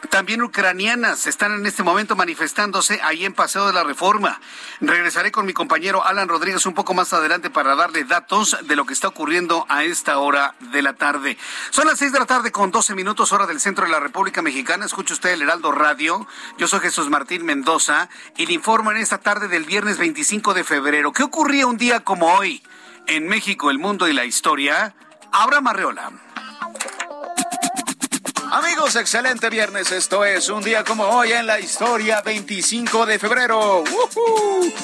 también 0.09 0.41
ucranianas 0.41 1.27
están 1.27 1.53
en 1.53 1.65
este 1.65 1.83
momento 1.83 2.15
manifestándose 2.15 2.99
ahí 3.03 3.25
en 3.25 3.33
Paseo 3.33 3.67
de 3.67 3.73
la 3.73 3.83
Reforma. 3.83 4.39
Regresaré 4.81 5.31
con 5.31 5.45
mi 5.45 5.53
compañero 5.53 6.05
Alan 6.05 6.27
Rodríguez 6.27 6.65
un 6.65 6.73
poco 6.73 6.93
más 6.93 7.13
adelante 7.13 7.49
para 7.49 7.75
darle 7.75 8.03
datos 8.03 8.57
de 8.63 8.75
lo 8.75 8.85
que 8.85 8.93
está 8.93 9.07
ocurriendo 9.07 9.65
a 9.69 9.83
esta 9.83 10.17
hora 10.17 10.55
de 10.71 10.81
la 10.81 10.93
tarde. 10.93 11.37
Son 11.69 11.87
las 11.87 11.99
seis 11.99 12.11
de 12.11 12.19
la 12.19 12.25
tarde 12.25 12.51
con 12.51 12.71
doce 12.71 12.95
minutos 12.95 13.31
hora 13.31 13.47
del 13.47 13.59
centro 13.59 13.85
de 13.85 13.91
la 13.91 13.99
República 13.99 14.41
Mexicana. 14.41 14.85
Escucha 14.85 15.13
usted 15.13 15.31
el 15.31 15.41
Heraldo 15.41 15.71
Radio. 15.71 16.27
Yo 16.57 16.67
soy 16.67 16.81
Jesús 16.81 17.09
Martín 17.09 17.45
Mendoza 17.45 18.09
y 18.37 18.45
le 18.45 18.53
informo 18.53 18.91
en 18.91 18.97
esta 18.97 19.19
tarde 19.19 19.47
del 19.47 19.63
viernes 19.63 19.97
25 19.97 20.53
de 20.53 20.63
febrero. 20.63 21.13
¿Qué 21.13 21.23
ocurría 21.23 21.67
un 21.67 21.77
día 21.77 22.01
como 22.01 22.33
hoy 22.33 22.61
en 23.07 23.27
México, 23.27 23.71
el 23.71 23.79
mundo 23.79 24.07
y 24.07 24.13
la 24.13 24.25
historia? 24.25 24.95
Abraham 25.31 25.67
Arreola. 25.67 26.11
Amigos, 28.53 28.95
excelente 28.97 29.49
viernes. 29.49 29.91
Esto 29.91 30.23
es 30.23 30.47
un 30.47 30.63
día 30.63 30.83
como 30.83 31.05
hoy 31.05 31.31
en 31.31 31.47
la 31.47 31.59
historia, 31.59 32.21
25 32.21 33.07
de 33.07 33.17
febrero. 33.17 33.83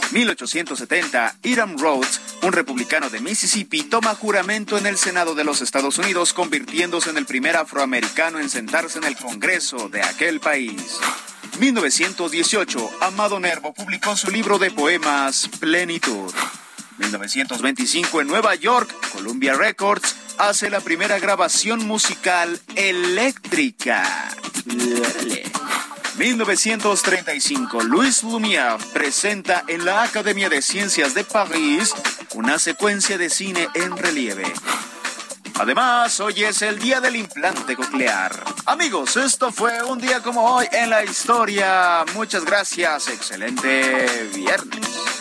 1870, 0.09 1.35
Hiram 1.43 1.77
Rhodes, 1.77 2.19
un 2.41 2.51
republicano 2.51 3.11
de 3.11 3.19
Mississippi, 3.19 3.83
toma 3.83 4.15
juramento 4.15 4.75
en 4.75 4.87
el 4.87 4.97
Senado 4.97 5.35
de 5.35 5.43
los 5.43 5.61
Estados 5.61 5.99
Unidos, 5.99 6.33
convirtiéndose 6.33 7.11
en 7.11 7.19
el 7.19 7.27
primer 7.27 7.57
afroamericano 7.57 8.39
en 8.39 8.49
sentarse 8.49 8.97
en 8.97 9.03
el 9.03 9.15
Congreso 9.15 9.87
de 9.87 10.01
aquel 10.01 10.39
país. 10.39 10.97
1918, 11.59 12.89
Amado 13.01 13.39
Nervo 13.39 13.71
publicó 13.75 14.17
su 14.17 14.31
libro 14.31 14.57
de 14.57 14.71
poemas 14.71 15.47
Plenitud. 15.59 16.33
1925 16.97 18.21
en 18.21 18.27
Nueva 18.27 18.55
York, 18.55 18.91
Columbia 19.13 19.53
Records 19.53 20.15
hace 20.39 20.69
la 20.69 20.79
primera 20.79 21.19
grabación 21.19 21.85
musical 21.85 22.59
eléctrica. 22.75 24.31
1935, 26.17 27.83
Louis 27.83 28.23
Lumière 28.23 28.77
presenta 28.93 29.63
en 29.67 29.85
la 29.85 30.03
Academia 30.03 30.49
de 30.49 30.61
Ciencias 30.61 31.13
de 31.13 31.23
París 31.23 31.93
una 32.33 32.57
secuencia 32.57 33.17
de 33.17 33.29
cine 33.29 33.67
en 33.75 33.95
relieve. 33.95 34.51
Además, 35.59 36.19
hoy 36.21 36.43
es 36.45 36.61
el 36.61 36.79
día 36.79 37.01
del 37.01 37.17
implante 37.17 37.75
coclear. 37.75 38.31
Amigos, 38.65 39.17
esto 39.17 39.51
fue 39.51 39.83
un 39.83 39.99
día 39.99 40.21
como 40.21 40.55
hoy 40.55 40.67
en 40.71 40.89
la 40.89 41.03
historia. 41.03 42.05
Muchas 42.15 42.45
gracias. 42.45 43.09
Excelente 43.09 44.29
viernes. 44.33 45.18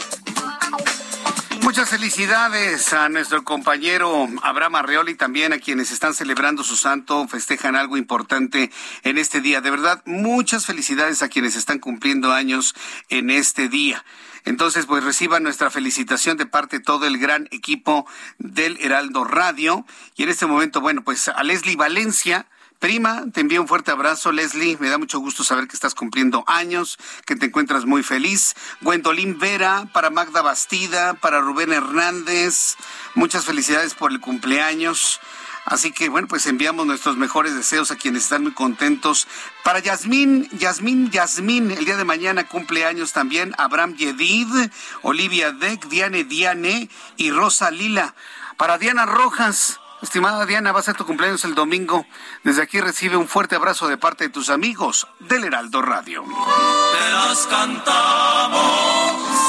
Muchas 1.68 1.90
felicidades 1.90 2.94
a 2.94 3.10
nuestro 3.10 3.44
compañero 3.44 4.26
Abraham 4.42 4.76
Arreola 4.76 5.10
y 5.10 5.16
también 5.16 5.52
a 5.52 5.58
quienes 5.58 5.90
están 5.90 6.14
celebrando 6.14 6.64
su 6.64 6.76
santo, 6.76 7.28
festejan 7.28 7.76
algo 7.76 7.98
importante 7.98 8.70
en 9.02 9.18
este 9.18 9.42
día. 9.42 9.60
De 9.60 9.70
verdad, 9.70 10.02
muchas 10.06 10.64
felicidades 10.64 11.22
a 11.22 11.28
quienes 11.28 11.56
están 11.56 11.78
cumpliendo 11.78 12.32
años 12.32 12.74
en 13.10 13.28
este 13.28 13.68
día. 13.68 14.02
Entonces, 14.46 14.86
pues 14.86 15.04
reciban 15.04 15.42
nuestra 15.42 15.68
felicitación 15.68 16.38
de 16.38 16.46
parte 16.46 16.78
de 16.78 16.84
todo 16.84 17.06
el 17.06 17.18
gran 17.18 17.48
equipo 17.50 18.06
del 18.38 18.78
Heraldo 18.80 19.24
Radio. 19.24 19.84
Y 20.16 20.22
en 20.22 20.30
este 20.30 20.46
momento, 20.46 20.80
bueno, 20.80 21.04
pues 21.04 21.28
a 21.28 21.42
Leslie 21.42 21.76
Valencia 21.76 22.46
Prima, 22.78 23.24
te 23.32 23.40
envío 23.40 23.60
un 23.60 23.66
fuerte 23.66 23.90
abrazo, 23.90 24.30
Leslie. 24.30 24.76
Me 24.78 24.88
da 24.88 24.98
mucho 24.98 25.18
gusto 25.18 25.42
saber 25.42 25.66
que 25.66 25.74
estás 25.74 25.96
cumpliendo 25.96 26.44
años, 26.46 26.96
que 27.26 27.34
te 27.34 27.46
encuentras 27.46 27.86
muy 27.86 28.04
feliz. 28.04 28.54
Gwendolyn 28.82 29.36
Vera, 29.36 29.88
para 29.92 30.10
Magda 30.10 30.42
Bastida, 30.42 31.14
para 31.14 31.40
Rubén 31.40 31.72
Hernández. 31.72 32.76
Muchas 33.16 33.44
felicidades 33.44 33.94
por 33.94 34.12
el 34.12 34.20
cumpleaños. 34.20 35.18
Así 35.64 35.90
que 35.90 36.08
bueno, 36.08 36.28
pues 36.28 36.46
enviamos 36.46 36.86
nuestros 36.86 37.16
mejores 37.16 37.56
deseos 37.56 37.90
a 37.90 37.96
quienes 37.96 38.22
están 38.22 38.44
muy 38.44 38.52
contentos. 38.52 39.26
Para 39.64 39.80
Yasmín, 39.80 40.48
Yasmín, 40.52 41.10
Yasmín, 41.10 41.72
el 41.72 41.84
día 41.84 41.96
de 41.96 42.04
mañana 42.04 42.46
cumpleaños 42.46 43.12
también 43.12 43.54
Abraham 43.58 43.96
Yedid, 43.96 44.70
Olivia 45.02 45.50
Deck, 45.50 45.88
Diane 45.88 46.22
Diane 46.22 46.88
y 47.16 47.32
Rosa 47.32 47.72
Lila. 47.72 48.14
Para 48.56 48.78
Diana 48.78 49.04
Rojas, 49.04 49.80
Estimada 50.00 50.46
Diana, 50.46 50.70
va 50.70 50.78
a 50.80 50.82
ser 50.82 50.96
tu 50.96 51.04
cumpleaños 51.04 51.44
el 51.44 51.54
domingo. 51.54 52.06
Desde 52.44 52.62
aquí 52.62 52.80
recibe 52.80 53.16
un 53.16 53.26
fuerte 53.26 53.56
abrazo 53.56 53.88
de 53.88 53.96
parte 53.96 54.24
de 54.24 54.30
tus 54.30 54.48
amigos 54.48 55.08
del 55.18 55.44
Heraldo 55.44 55.82
Radio. 55.82 56.22
Te 56.22 57.10
las 57.10 57.46
cantamos 57.48 58.62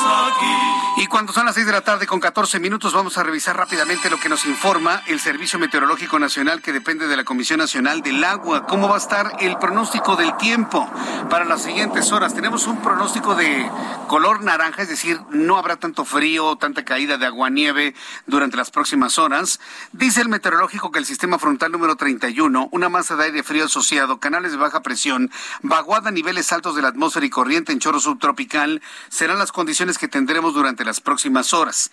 aquí. 0.06 0.80
Y 1.02 1.08
cuando 1.08 1.32
son 1.32 1.46
las 1.46 1.56
6 1.56 1.66
de 1.66 1.72
la 1.72 1.80
tarde 1.80 2.08
con 2.08 2.20
14 2.20 2.60
minutos 2.60 2.92
vamos 2.92 3.18
a 3.18 3.24
revisar 3.24 3.56
rápidamente 3.56 4.10
lo 4.10 4.20
que 4.20 4.28
nos 4.28 4.46
informa 4.46 5.02
el 5.08 5.22
Servicio 5.22 5.58
Meteorológico 5.58 6.20
Nacional 6.20 6.62
que 6.62 6.74
depende 6.74 7.08
de 7.08 7.16
la 7.16 7.24
Comisión 7.24 7.60
Nacional 7.60 8.02
del 8.02 8.22
Agua. 8.22 8.66
¿Cómo 8.66 8.90
va 8.90 8.96
a 8.96 8.98
estar 8.98 9.38
el 9.40 9.58
pronóstico 9.60 10.18
del 10.18 10.36
tiempo 10.36 10.90
para 11.30 11.46
las 11.46 11.62
siguientes 11.62 12.12
horas? 12.12 12.34
Tenemos 12.34 12.68
un 12.68 12.82
pronóstico 12.82 13.34
de 13.36 13.72
color 14.08 14.44
naranja, 14.44 14.82
es 14.82 14.90
decir, 14.90 15.22
no 15.30 15.58
habrá 15.58 15.78
tanto 15.78 16.04
frío, 16.04 16.58
tanta 16.58 16.84
caída 16.84 17.18
de 17.18 17.28
agua 17.28 17.50
nieve 17.50 17.96
durante 18.26 18.58
las 18.58 18.70
próximas 18.70 19.18
horas. 19.18 19.62
Dice 19.94 20.20
el 20.20 20.28
meteorológico 20.40 20.90
que 20.90 21.00
el 21.00 21.06
sistema 21.06 21.38
frontal 21.38 21.70
número 21.70 21.98
31, 21.98 22.70
una 22.72 22.88
masa 22.88 23.18
de 23.18 23.26
aire 23.26 23.44
frío 23.44 23.66
asociado, 23.66 24.22
canales 24.22 24.54
de 24.54 24.58
baja 24.58 24.82
presión, 24.82 25.30
vaguada 25.64 26.08
a 26.08 26.12
niveles 26.14 26.54
altos 26.54 26.78
de 26.78 26.82
la 26.82 26.88
atmósfera 26.88 27.26
y 27.26 27.30
corriente 27.30 27.74
en 27.74 27.80
chorro 27.80 28.00
subtropical 28.00 28.82
serán 29.10 29.38
las 29.38 29.52
condiciones 29.52 29.98
que 29.98 30.08
tendremos 30.08 30.54
durante 30.54 30.86
las 30.86 31.02
próximas 31.02 31.54
horas. 31.54 31.92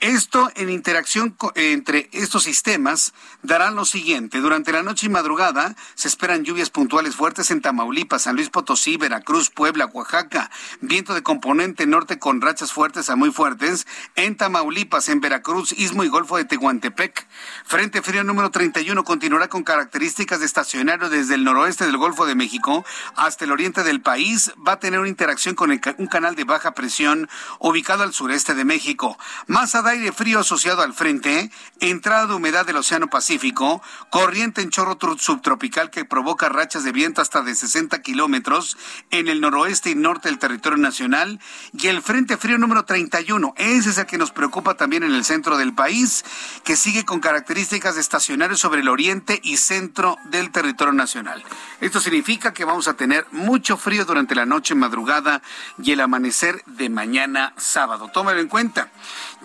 Esto 0.00 0.50
en 0.56 0.68
interacción 0.68 1.36
entre 1.54 2.10
estos 2.12 2.42
sistemas 2.42 3.14
darán 3.42 3.74
lo 3.76 3.86
siguiente. 3.86 4.40
Durante 4.40 4.70
la 4.70 4.82
noche 4.82 5.06
y 5.06 5.08
madrugada 5.08 5.74
se 5.94 6.08
esperan 6.08 6.44
lluvias 6.44 6.68
puntuales 6.68 7.16
fuertes 7.16 7.50
en 7.50 7.62
Tamaulipas, 7.62 8.22
San 8.22 8.36
Luis 8.36 8.50
Potosí, 8.50 8.98
Veracruz, 8.98 9.48
Puebla, 9.48 9.86
Oaxaca. 9.86 10.50
Viento 10.82 11.14
de 11.14 11.22
componente 11.22 11.86
norte 11.86 12.18
con 12.18 12.42
rachas 12.42 12.72
fuertes 12.72 13.08
a 13.08 13.16
muy 13.16 13.30
fuertes 13.30 13.86
en 14.16 14.36
Tamaulipas, 14.36 15.08
en 15.08 15.20
Veracruz, 15.22 15.72
Istmo 15.72 16.04
y 16.04 16.08
Golfo 16.08 16.36
de 16.36 16.44
Tehuantepec. 16.44 17.26
Frente 17.64 18.02
frío 18.02 18.22
número 18.22 18.50
31 18.50 19.02
continuará 19.02 19.48
con 19.48 19.62
características 19.62 20.40
de 20.40 20.46
estacionario 20.46 21.08
desde 21.08 21.34
el 21.34 21.44
noroeste 21.44 21.86
del 21.86 21.96
Golfo 21.96 22.26
de 22.26 22.34
México 22.34 22.84
hasta 23.14 23.46
el 23.46 23.52
oriente 23.52 23.82
del 23.82 24.02
país. 24.02 24.52
Va 24.66 24.72
a 24.72 24.80
tener 24.80 25.00
una 25.00 25.08
interacción 25.08 25.54
con 25.54 25.70
un 25.70 26.06
canal 26.06 26.34
de 26.34 26.44
baja 26.44 26.72
presión 26.72 27.30
ubicado 27.60 28.02
al 28.02 28.12
sureste 28.12 28.54
de 28.54 28.64
México. 28.66 29.18
Más 29.46 29.74
aire 29.88 30.12
frío 30.12 30.40
asociado 30.40 30.82
al 30.82 30.94
frente, 30.94 31.50
entrada 31.80 32.26
de 32.26 32.34
humedad 32.34 32.66
del 32.66 32.76
Océano 32.76 33.08
Pacífico, 33.08 33.82
corriente 34.10 34.62
en 34.62 34.70
chorro 34.70 34.96
subtropical 35.18 35.90
que 35.90 36.04
provoca 36.04 36.48
rachas 36.48 36.84
de 36.84 36.92
viento 36.92 37.20
hasta 37.20 37.42
de 37.42 37.54
60 37.54 38.00
kilómetros 38.02 38.76
en 39.10 39.28
el 39.28 39.40
noroeste 39.40 39.90
y 39.90 39.94
norte 39.94 40.28
del 40.28 40.38
territorio 40.38 40.78
nacional, 40.78 41.40
y 41.72 41.88
el 41.88 42.02
frente 42.02 42.36
frío 42.36 42.58
número 42.58 42.84
31. 42.84 43.54
Ese 43.56 43.90
es 43.90 43.98
el 43.98 44.06
que 44.06 44.18
nos 44.18 44.32
preocupa 44.32 44.76
también 44.76 45.02
en 45.02 45.14
el 45.14 45.24
centro 45.24 45.56
del 45.56 45.74
país, 45.74 46.24
que 46.64 46.76
sigue 46.76 47.04
con 47.04 47.20
características 47.20 47.94
de 47.94 48.00
estacionario 48.00 48.56
sobre 48.56 48.80
el 48.80 48.88
oriente 48.88 49.40
y 49.42 49.56
centro 49.56 50.16
del 50.30 50.50
territorio 50.50 50.92
nacional. 50.92 51.42
Esto 51.80 52.00
significa 52.00 52.52
que 52.52 52.64
vamos 52.64 52.88
a 52.88 52.94
tener 52.94 53.26
mucho 53.32 53.76
frío 53.76 54.04
durante 54.04 54.34
la 54.34 54.46
noche, 54.46 54.74
madrugada 54.74 55.42
y 55.82 55.92
el 55.92 56.00
amanecer 56.00 56.62
de 56.66 56.88
mañana 56.88 57.52
sábado. 57.56 58.10
Tómalo 58.12 58.40
en 58.40 58.48
cuenta. 58.48 58.90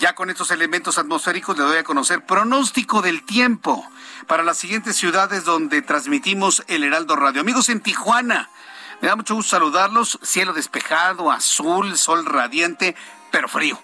Ya 0.01 0.15
con 0.15 0.31
estos 0.31 0.49
elementos 0.49 0.97
atmosféricos 0.97 1.55
le 1.55 1.63
doy 1.63 1.77
a 1.77 1.83
conocer 1.83 2.25
pronóstico 2.25 3.03
del 3.03 3.23
tiempo 3.23 3.87
para 4.25 4.41
las 4.41 4.57
siguientes 4.57 4.95
ciudades 4.95 5.45
donde 5.45 5.83
transmitimos 5.83 6.63
el 6.67 6.83
Heraldo 6.83 7.15
Radio. 7.15 7.41
Amigos 7.41 7.69
en 7.69 7.81
Tijuana, 7.81 8.49
me 8.99 9.09
da 9.09 9.15
mucho 9.15 9.35
gusto 9.35 9.51
saludarlos. 9.51 10.17
Cielo 10.23 10.53
despejado, 10.53 11.29
azul, 11.31 11.99
sol 11.99 12.25
radiante, 12.25 12.95
pero 13.29 13.47
frío. 13.47 13.79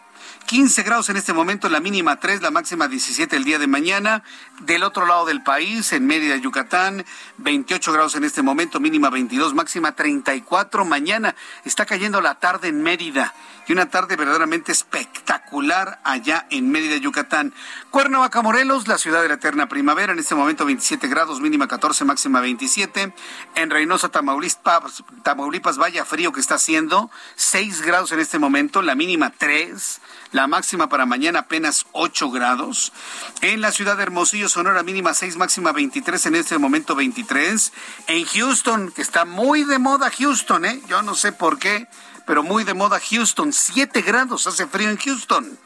15 0.48 0.84
grados 0.84 1.10
en 1.10 1.18
este 1.18 1.34
momento, 1.34 1.68
la 1.68 1.82
mínima 1.82 2.22
3, 2.22 2.42
la 2.42 2.52
máxima 2.52 2.88
17 2.88 3.36
el 3.36 3.44
día 3.44 3.60
de 3.60 3.68
mañana. 3.68 4.24
Del 4.62 4.84
otro 4.84 5.06
lado 5.06 5.26
del 5.26 5.44
país, 5.44 5.92
en 5.92 6.08
Mérida, 6.08 6.38
Yucatán, 6.38 7.06
28 7.40 7.92
grados 7.92 8.16
en 8.16 8.24
este 8.24 8.42
momento, 8.42 8.80
mínima 8.80 9.10
22, 9.10 9.54
máxima 9.54 9.94
34 9.94 10.86
mañana. 10.86 11.36
Está 11.66 11.86
cayendo 11.86 12.22
la 12.22 12.36
tarde 12.36 12.70
en 12.70 12.82
Mérida 12.82 13.34
y 13.68 13.74
una 13.74 13.90
tarde 13.90 14.16
verdaderamente 14.16 14.72
espectacular 14.72 16.00
allá 16.06 16.48
en 16.50 16.72
Mérida, 16.72 16.96
Yucatán. 16.96 17.54
Cuernavaca, 17.92 18.42
Morelos, 18.42 18.88
la 18.88 18.98
ciudad 18.98 19.22
de 19.22 19.28
la 19.28 19.34
eterna 19.34 19.68
primavera, 19.68 20.14
en 20.14 20.20
este 20.20 20.36
momento 20.36 20.66
27 20.66 21.10
grados, 21.10 21.42
mínima 21.42 21.68
14, 21.68 22.06
máxima 22.06 22.40
27. 22.40 23.14
En 23.56 23.70
Reynosa, 23.70 24.08
Tamaulipas, 24.08 25.04
Tamaulipas, 25.24 25.78
vaya 25.78 26.06
frío 26.06 26.32
que 26.32 26.40
está 26.40 26.56
haciendo, 26.56 27.12
6 27.36 27.82
grados 27.82 28.14
en 28.14 28.22
este 28.22 28.40
momento, 28.40 28.82
la 28.82 28.96
mínima 28.96 29.32
3. 29.38 30.00
La 30.38 30.46
máxima 30.46 30.88
para 30.88 31.08
mañana 31.08 31.40
apenas 31.40 31.88
8 31.94 32.30
grados. 32.30 32.94
En 33.42 33.60
la 33.60 33.72
ciudad 33.72 33.98
de 33.98 34.04
Hermosillo, 34.04 34.50
Sonora, 34.50 34.84
mínima 34.84 35.16
6, 35.16 35.36
máxima 35.36 35.72
23, 35.72 36.28
en 36.28 36.36
este 36.36 36.60
momento 36.60 36.94
23. 36.94 37.74
En 38.06 38.24
Houston, 38.24 38.92
que 38.92 39.02
está 39.02 39.26
muy 39.26 39.64
de 39.64 39.80
moda 39.80 40.12
Houston, 40.12 40.66
¿eh? 40.66 40.80
Yo 40.88 41.02
no 41.02 41.16
sé 41.16 41.32
por 41.32 41.58
qué, 41.58 41.88
pero 42.28 42.44
muy 42.44 42.64
de 42.66 42.76
moda 42.76 43.00
Houston. 43.00 43.52
7 43.52 44.04
grados, 44.04 44.46
hace 44.46 44.68
frío 44.68 44.92
en 44.92 44.98
Houston. 44.98 45.58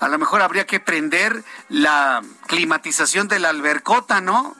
A 0.00 0.08
lo 0.08 0.18
mejor 0.18 0.42
habría 0.42 0.66
que 0.66 0.80
prender 0.80 1.44
la 1.68 2.20
climatización 2.48 3.28
de 3.28 3.38
la 3.38 3.50
albercota, 3.50 4.20
¿no? 4.20 4.56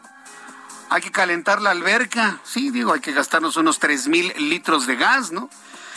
Hay 0.90 1.03
que 1.03 1.11
calentar 1.11 1.61
la 1.61 1.72
alberca. 1.72 2.38
Sí, 2.44 2.70
digo, 2.70 2.92
hay 2.92 3.01
que 3.01 3.11
gastarnos 3.11 3.57
unos 3.57 3.81
3 3.81 4.07
mil 4.07 4.33
litros 4.37 4.87
de 4.87 4.94
gas, 4.94 5.33
¿no? 5.33 5.51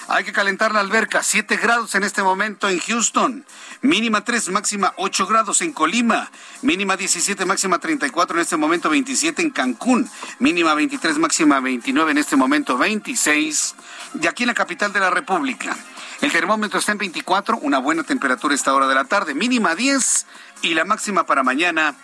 Hay 0.07 0.23
que 0.23 0.33
calentar 0.33 0.73
la 0.73 0.81
alberca. 0.81 1.23
7 1.23 1.57
grados 1.57 1.95
en 1.95 2.03
este 2.03 2.23
momento 2.23 2.69
en 2.69 2.79
Houston. 2.79 3.45
Mínima 3.81 4.23
3, 4.23 4.49
máxima 4.49 4.93
8 4.97 5.27
grados 5.27 5.61
en 5.61 5.71
Colima. 5.71 6.29
Mínima 6.61 6.97
17, 6.97 7.45
máxima 7.45 7.79
34 7.79 8.37
en 8.37 8.41
este 8.41 8.57
momento 8.57 8.89
27 8.89 9.41
en 9.41 9.49
Cancún. 9.49 10.09
Mínima 10.39 10.73
23, 10.73 11.17
máxima 11.17 11.59
29 11.59 12.11
en 12.11 12.17
este 12.17 12.35
momento 12.35 12.77
26. 12.77 13.75
De 14.13 14.27
aquí 14.27 14.43
en 14.43 14.47
la 14.47 14.53
capital 14.53 14.91
de 14.91 14.99
la 14.99 15.09
República. 15.09 15.75
El 16.21 16.31
termómetro 16.31 16.79
está 16.79 16.91
en 16.91 16.99
24, 16.99 17.57
una 17.57 17.79
buena 17.79 18.03
temperatura 18.03 18.53
a 18.53 18.55
esta 18.55 18.73
hora 18.73 18.87
de 18.87 18.95
la 18.95 19.05
tarde. 19.05 19.33
Mínima 19.33 19.75
10 19.75 20.25
y 20.61 20.73
la 20.73 20.85
máxima 20.85 21.25
para 21.25 21.43
mañana 21.43 21.95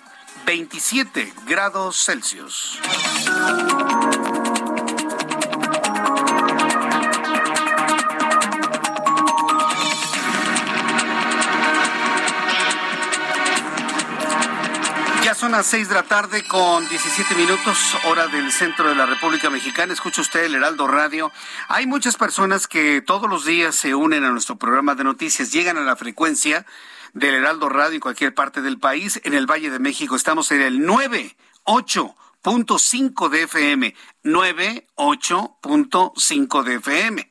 27 0.46 1.34
grados 1.48 2.06
Celsius. 2.06 2.80
Son 15.40 15.52
las 15.54 15.68
seis 15.68 15.88
de 15.88 15.96
la 15.96 16.04
tarde 16.04 16.44
con 16.44 16.86
17 16.90 17.34
minutos, 17.36 17.78
hora 18.04 18.28
del 18.28 18.52
centro 18.52 18.90
de 18.90 18.96
la 18.96 19.06
República 19.06 19.50
Mexicana. 19.50 19.94
Escucha 19.94 20.20
usted 20.20 20.44
el 20.44 20.56
Heraldo 20.56 20.86
Radio. 20.86 21.32
Hay 21.70 21.88
muchas 21.88 22.18
personas 22.18 22.68
que 22.68 23.02
todos 23.02 23.30
los 23.30 23.46
días 23.46 23.74
se 23.74 23.96
unen 23.96 24.26
a 24.26 24.32
nuestro 24.32 24.58
programa 24.58 24.96
de 24.96 25.06
noticias, 25.06 25.54
llegan 25.54 25.78
a 25.78 25.82
la 25.82 25.96
frecuencia 25.96 26.66
del 27.14 27.36
Heraldo 27.36 27.70
Radio 27.70 27.94
en 27.94 28.02
cualquier 28.02 28.34
parte 28.34 28.62
del 28.62 28.80
país. 28.80 29.22
En 29.24 29.34
el 29.34 29.50
Valle 29.50 29.70
de 29.70 29.80
México 29.80 30.18
estamos 30.18 30.52
en 30.52 30.62
el 30.62 30.82
98.5 30.82 33.30
de 33.30 33.44
FM, 33.44 33.96
98.5 34.26 36.64
de 36.64 36.76
FM. 36.76 37.29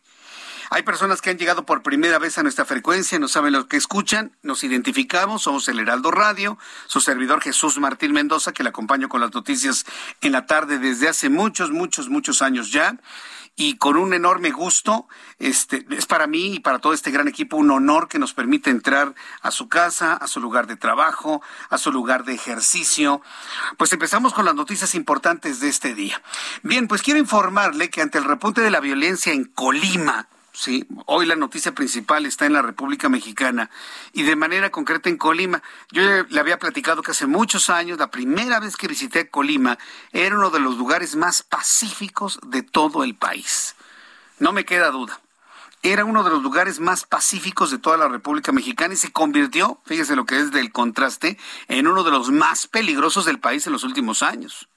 Hay 0.70 0.82
personas 0.82 1.22
que 1.22 1.30
han 1.30 1.38
llegado 1.38 1.64
por 1.64 1.82
primera 1.82 2.18
vez 2.18 2.36
a 2.38 2.42
nuestra 2.42 2.64
frecuencia, 2.64 3.18
no 3.18 3.28
saben 3.28 3.52
lo 3.52 3.68
que 3.68 3.76
escuchan, 3.76 4.36
nos 4.42 4.64
identificamos, 4.64 5.42
somos 5.42 5.68
el 5.68 5.78
Heraldo 5.78 6.10
Radio, 6.10 6.58
su 6.86 7.00
servidor 7.00 7.40
Jesús 7.40 7.78
Martín 7.78 8.12
Mendoza, 8.12 8.52
que 8.52 8.62
le 8.62 8.68
acompaño 8.68 9.08
con 9.08 9.20
las 9.20 9.32
noticias 9.32 9.86
en 10.20 10.32
la 10.32 10.46
tarde 10.46 10.78
desde 10.78 11.08
hace 11.08 11.30
muchos, 11.30 11.70
muchos, 11.70 12.08
muchos 12.08 12.42
años 12.42 12.70
ya 12.70 12.98
y 13.58 13.76
con 13.76 13.96
un 13.96 14.14
enorme 14.14 14.50
gusto. 14.50 15.08
Este, 15.38 15.84
es 15.90 16.06
para 16.06 16.26
mí 16.26 16.54
y 16.54 16.60
para 16.60 16.78
todo 16.78 16.92
este 16.92 17.10
gran 17.10 17.28
equipo 17.28 17.56
un 17.56 17.70
honor 17.70 18.08
que 18.08 18.20
nos 18.20 18.32
permite 18.32 18.70
entrar 18.70 19.14
a 19.42 19.50
su 19.50 19.68
casa, 19.68 20.14
a 20.14 20.28
su 20.28 20.40
lugar 20.40 20.68
de 20.68 20.76
trabajo, 20.76 21.42
a 21.68 21.76
su 21.76 21.90
lugar 21.90 22.24
de 22.24 22.34
ejercicio. 22.34 23.20
Pues 23.76 23.92
empezamos 23.92 24.32
con 24.32 24.44
las 24.44 24.54
noticias 24.54 24.94
importantes 24.94 25.58
de 25.60 25.68
este 25.68 25.94
día. 25.94 26.22
Bien, 26.62 26.86
pues 26.86 27.02
quiero 27.02 27.18
informarle 27.18 27.90
que 27.90 28.00
ante 28.00 28.18
el 28.18 28.24
repunte 28.24 28.60
de 28.60 28.70
la 28.70 28.80
violencia 28.80 29.32
en 29.32 29.44
Colima, 29.44 30.28
Sí, 30.60 30.84
hoy 31.06 31.24
la 31.24 31.36
noticia 31.36 31.72
principal 31.72 32.26
está 32.26 32.44
en 32.44 32.52
la 32.52 32.62
República 32.62 33.08
Mexicana 33.08 33.70
y 34.12 34.24
de 34.24 34.34
manera 34.34 34.70
concreta 34.70 35.08
en 35.08 35.16
Colima. 35.16 35.62
Yo 35.92 36.02
le 36.24 36.40
había 36.40 36.58
platicado 36.58 37.00
que 37.00 37.12
hace 37.12 37.28
muchos 37.28 37.70
años, 37.70 37.96
la 37.96 38.10
primera 38.10 38.58
vez 38.58 38.76
que 38.76 38.88
visité 38.88 39.30
Colima, 39.30 39.78
era 40.10 40.34
uno 40.34 40.50
de 40.50 40.58
los 40.58 40.76
lugares 40.76 41.14
más 41.14 41.44
pacíficos 41.44 42.40
de 42.44 42.64
todo 42.64 43.04
el 43.04 43.14
país. 43.14 43.76
No 44.40 44.52
me 44.52 44.64
queda 44.64 44.90
duda. 44.90 45.20
Era 45.84 46.04
uno 46.04 46.24
de 46.24 46.30
los 46.30 46.42
lugares 46.42 46.80
más 46.80 47.04
pacíficos 47.04 47.70
de 47.70 47.78
toda 47.78 47.96
la 47.96 48.08
República 48.08 48.50
Mexicana 48.50 48.94
y 48.94 48.96
se 48.96 49.12
convirtió, 49.12 49.80
fíjese 49.86 50.16
lo 50.16 50.26
que 50.26 50.40
es 50.40 50.50
del 50.50 50.72
contraste, 50.72 51.38
en 51.68 51.86
uno 51.86 52.02
de 52.02 52.10
los 52.10 52.32
más 52.32 52.66
peligrosos 52.66 53.26
del 53.26 53.38
país 53.38 53.64
en 53.68 53.74
los 53.74 53.84
últimos 53.84 54.24
años. 54.24 54.68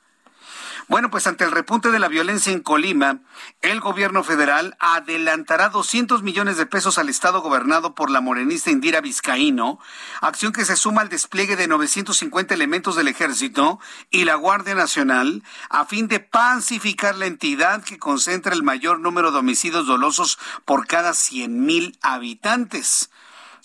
Bueno, 0.91 1.09
pues 1.09 1.25
ante 1.25 1.45
el 1.45 1.51
repunte 1.51 1.89
de 1.89 1.99
la 1.99 2.09
violencia 2.09 2.51
en 2.51 2.59
Colima, 2.59 3.21
el 3.61 3.79
gobierno 3.79 4.25
federal 4.25 4.75
adelantará 4.77 5.69
200 5.69 6.21
millones 6.21 6.57
de 6.57 6.65
pesos 6.65 6.97
al 6.97 7.07
estado 7.07 7.39
gobernado 7.39 7.95
por 7.95 8.11
la 8.11 8.19
morenista 8.19 8.71
Indira 8.71 8.99
Vizcaíno, 8.99 9.79
acción 10.19 10.51
que 10.51 10.65
se 10.65 10.75
suma 10.75 10.99
al 10.99 11.07
despliegue 11.07 11.55
de 11.55 11.69
950 11.69 12.53
elementos 12.53 12.97
del 12.97 13.07
ejército 13.07 13.79
y 14.09 14.25
la 14.25 14.35
Guardia 14.35 14.75
Nacional 14.75 15.43
a 15.69 15.85
fin 15.85 16.09
de 16.09 16.19
pacificar 16.19 17.15
la 17.15 17.27
entidad 17.27 17.85
que 17.85 17.97
concentra 17.97 18.51
el 18.53 18.61
mayor 18.61 18.99
número 18.99 19.31
de 19.31 19.37
homicidios 19.37 19.87
dolosos 19.87 20.39
por 20.65 20.87
cada 20.87 21.13
100 21.13 21.65
mil 21.65 21.97
habitantes. 22.01 23.11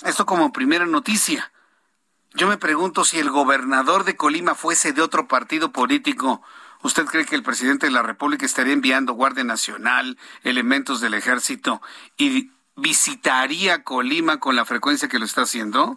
Esto 0.04 0.26
como 0.26 0.52
primera 0.52 0.86
noticia. 0.86 1.50
Yo 2.34 2.46
me 2.46 2.56
pregunto 2.56 3.04
si 3.04 3.18
el 3.18 3.30
gobernador 3.30 4.04
de 4.04 4.14
Colima 4.14 4.54
fuese 4.54 4.92
de 4.92 5.02
otro 5.02 5.26
partido 5.26 5.72
político, 5.72 6.42
¿Usted 6.86 7.06
cree 7.06 7.26
que 7.26 7.34
el 7.34 7.42
presidente 7.42 7.86
de 7.86 7.92
la 7.92 8.02
República 8.02 8.46
estaría 8.46 8.72
enviando 8.72 9.14
Guardia 9.14 9.42
Nacional, 9.42 10.16
elementos 10.44 11.00
del 11.00 11.14
ejército 11.14 11.82
y 12.16 12.52
visitaría 12.76 13.82
Colima 13.82 14.38
con 14.38 14.54
la 14.54 14.64
frecuencia 14.64 15.08
que 15.08 15.18
lo 15.18 15.24
está 15.24 15.42
haciendo? 15.42 15.96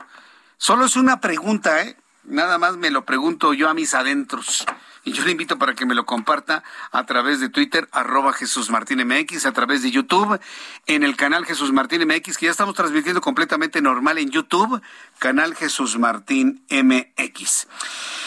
Solo 0.58 0.86
es 0.86 0.96
una 0.96 1.22
pregunta, 1.22 1.84
¿eh? 1.84 1.96
Nada 2.24 2.58
más 2.58 2.78
me 2.78 2.92
lo 2.92 3.06
pregunto 3.06 3.54
yo 3.54 3.70
a 3.70 3.74
mis 3.74 3.94
adentros. 3.94 4.66
Y 5.06 5.14
yo 5.14 5.24
le 5.24 5.32
invito 5.32 5.58
para 5.58 5.74
que 5.74 5.86
me 5.86 5.96
lo 5.96 6.06
comparta 6.06 6.64
a 6.92 7.06
través 7.06 7.40
de 7.40 7.50
Twitter, 7.50 7.88
arroba 7.92 8.34
Jesús 8.34 8.70
Martín 8.70 9.00
MX, 9.08 9.46
a 9.46 9.54
través 9.54 9.82
de 9.82 9.92
YouTube, 9.92 10.40
en 10.86 11.04
el 11.04 11.16
canal 11.16 11.46
Jesús 11.46 11.72
Martín 11.72 12.06
MX, 12.06 12.38
que 12.38 12.46
ya 12.48 12.52
estamos 12.52 12.76
transmitiendo 12.76 13.22
completamente 13.22 13.82
normal 13.82 14.18
en 14.18 14.30
YouTube, 14.30 14.82
canal 15.18 15.56
Jesús 15.56 15.98
Martín 15.98 16.64
MX. 16.70 17.68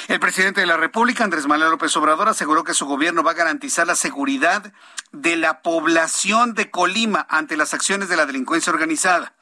El 0.08 0.18
presidente 0.18 0.62
de 0.62 0.66
la 0.66 0.78
República, 0.78 1.24
Andrés 1.24 1.46
Manuel 1.46 1.70
López 1.70 1.94
Obrador, 1.96 2.28
aseguró 2.28 2.64
que 2.64 2.74
su 2.74 2.86
gobierno 2.86 3.22
va 3.22 3.32
a 3.32 3.34
garantizar 3.34 3.86
la 3.86 3.94
seguridad 3.94 4.72
de 5.12 5.36
la 5.36 5.60
población 5.60 6.54
de 6.54 6.70
Colima 6.70 7.26
ante 7.28 7.56
las 7.56 7.74
acciones 7.74 8.08
de 8.08 8.16
la 8.16 8.26
delincuencia 8.26 8.72
organizada. 8.72 9.34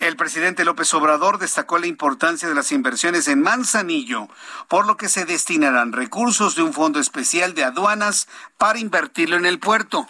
El 0.00 0.16
presidente 0.16 0.64
López 0.64 0.94
Obrador 0.94 1.38
destacó 1.38 1.78
la 1.78 1.86
importancia 1.86 2.48
de 2.48 2.54
las 2.54 2.72
inversiones 2.72 3.28
en 3.28 3.42
Manzanillo, 3.42 4.28
por 4.66 4.86
lo 4.86 4.96
que 4.96 5.10
se 5.10 5.26
destinarán 5.26 5.92
recursos 5.92 6.54
de 6.54 6.62
un 6.62 6.72
fondo 6.72 7.00
especial 7.00 7.52
de 7.52 7.64
aduanas 7.64 8.26
para 8.56 8.78
invertirlo 8.78 9.36
en 9.36 9.44
el 9.44 9.58
puerto. 9.58 10.08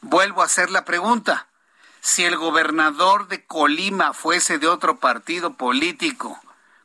Vuelvo 0.00 0.40
a 0.40 0.46
hacer 0.46 0.70
la 0.70 0.86
pregunta. 0.86 1.48
Si 2.00 2.24
el 2.24 2.38
gobernador 2.38 3.28
de 3.28 3.44
Colima 3.44 4.14
fuese 4.14 4.58
de 4.58 4.68
otro 4.68 4.96
partido 4.96 5.52
político, 5.52 6.40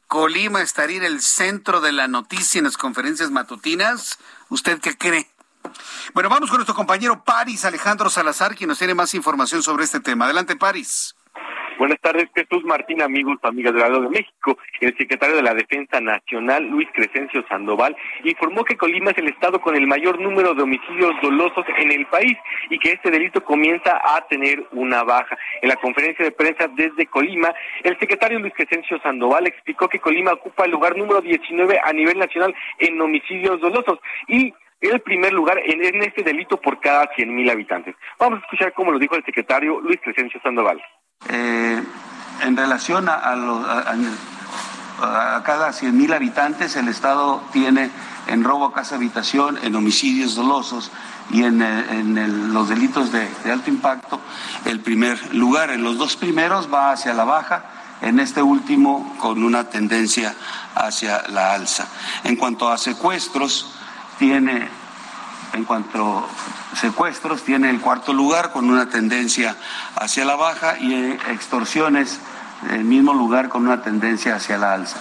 ¿Colima 0.08 0.62
estaría 0.62 0.98
en 0.98 1.06
el 1.06 1.22
centro 1.22 1.80
de 1.80 1.94
la 1.94 2.10
noticia 2.10 2.60
en 2.60 2.66
las 2.66 2.76
conferencias 2.76 3.32
matutinas? 3.32 4.20
¿Usted 4.50 4.82
qué 4.82 4.98
cree? 4.98 5.30
Bueno, 6.14 6.30
vamos 6.30 6.50
con 6.50 6.58
nuestro 6.58 6.76
compañero 6.76 7.24
Paris 7.24 7.64
Alejandro 7.64 8.10
Salazar, 8.10 8.56
quien 8.56 8.68
nos 8.68 8.78
tiene 8.78 8.94
más 8.94 9.14
información 9.14 9.64
sobre 9.64 9.86
este 9.86 10.02
tema. 10.02 10.26
Adelante, 10.26 10.58
Paris. 10.58 11.16
Buenas 11.78 12.00
tardes, 12.00 12.30
Jesús 12.34 12.64
Martín, 12.64 13.02
amigos, 13.02 13.38
amigas 13.44 13.74
del 13.74 13.82
lado 13.82 14.02
de 14.04 14.10
México. 14.10 14.58
El 14.80 14.96
secretario 14.98 15.36
de 15.36 15.42
la 15.42 15.54
Defensa 15.54 16.00
Nacional, 16.00 16.64
Luis 16.70 16.88
Crescencio 16.94 17.46
Sandoval, 17.50 17.98
informó 18.24 18.64
que 18.64 18.78
Colima 18.78 19.12
es 19.12 19.18
el 19.18 19.28
estado 19.28 19.60
con 19.60 19.76
el 19.76 19.86
mayor 19.86 20.22
número 20.22 20.54
de 20.54 20.64
homicidios 20.64 21.12
dolosos 21.22 21.66
en 21.78 21.92
el 21.92 22.06
país 22.06 22.38
y 22.70 22.80
que 22.80 22.94
este 22.94 23.12
delito 23.12 23.44
comienza 23.44 24.00
a 24.04 24.26
tener 24.28 24.66
una 24.72 25.04
baja. 25.04 25.38
En 25.62 25.68
la 25.68 25.76
conferencia 25.76 26.24
de 26.24 26.32
prensa 26.32 26.70
desde 26.70 27.08
Colima, 27.08 27.54
el 27.84 28.00
secretario 28.00 28.40
Luis 28.40 28.54
Crescencio 28.54 28.98
Sandoval 29.02 29.46
explicó 29.46 29.90
que 29.90 30.00
Colima 30.00 30.32
ocupa 30.32 30.64
el 30.64 30.72
lugar 30.72 30.96
número 30.96 31.20
19 31.20 31.82
a 31.84 31.92
nivel 31.92 32.18
nacional 32.18 32.56
en 32.80 33.02
homicidios 33.02 33.60
dolosos 33.60 34.00
y 34.30 34.54
el 34.80 35.02
primer 35.02 35.34
lugar 35.34 35.60
en, 35.66 36.04
este 36.04 36.24
delito 36.24 36.56
por 36.56 36.80
cada 36.80 37.12
100.000 37.16 37.52
habitantes. 37.52 37.96
Vamos 38.18 38.40
a 38.40 38.44
escuchar 38.44 38.72
cómo 38.74 38.92
lo 38.92 39.00
dijo 39.00 39.16
el 39.16 39.26
secretario 39.26 39.82
Luis 39.82 40.00
Crescencio 40.02 40.40
Sandoval. 40.42 40.82
Eh, 41.28 41.84
en 42.44 42.58
relación 42.58 43.10
a, 43.10 43.16
a, 43.16 43.94
cada 45.44 45.70
100.000 45.70 46.16
habitantes, 46.16 46.76
el 46.76 46.88
Estado 46.88 47.42
tiene 47.52 47.90
en 48.28 48.44
robo 48.44 48.66
a 48.66 48.74
casa 48.74 48.96
habitación, 48.96 49.58
en 49.64 49.76
homicidios 49.76 50.36
dolosos 50.36 50.92
y 51.32 51.44
en, 51.44 51.62
eh, 51.62 52.28
los 52.28 52.70
delitos 52.70 53.12
de, 53.12 53.28
alto 53.52 53.70
impacto 53.70 54.22
el 54.66 54.80
primer 54.80 55.34
lugar. 55.36 55.72
En 55.72 55.84
los 55.84 55.98
dos 55.98 56.16
primeros 56.16 56.72
va 56.72 56.92
hacia 56.92 57.14
la 57.14 57.24
baja, 57.24 57.66
en 58.02 58.20
este 58.20 58.42
último 58.42 59.16
con 59.20 59.44
una 59.44 59.70
tendencia 59.70 60.36
hacia 60.76 61.28
la 61.30 61.54
alza. 61.54 61.88
En 62.24 62.36
cuanto 62.36 62.70
a 62.70 62.78
secuestros, 62.78 63.74
tiene 64.20 64.70
en 65.56 65.64
cuanto 65.64 66.20
a 66.20 66.76
secuestros, 66.76 67.44
tiene 67.44 67.70
el 67.70 67.80
cuarto 67.80 68.14
lugar 68.14 68.52
con 68.52 68.70
una 68.70 68.90
tendencia 68.90 69.56
hacia 69.96 70.26
la 70.26 70.36
baja 70.36 70.78
y 70.80 70.94
extorsiones, 71.32 72.20
el 72.70 72.84
mismo 72.84 73.14
lugar 73.14 73.50
con 73.50 73.66
una 73.66 73.82
tendencia 73.82 74.36
hacia 74.36 74.58
la 74.58 74.74
alza. 74.74 75.00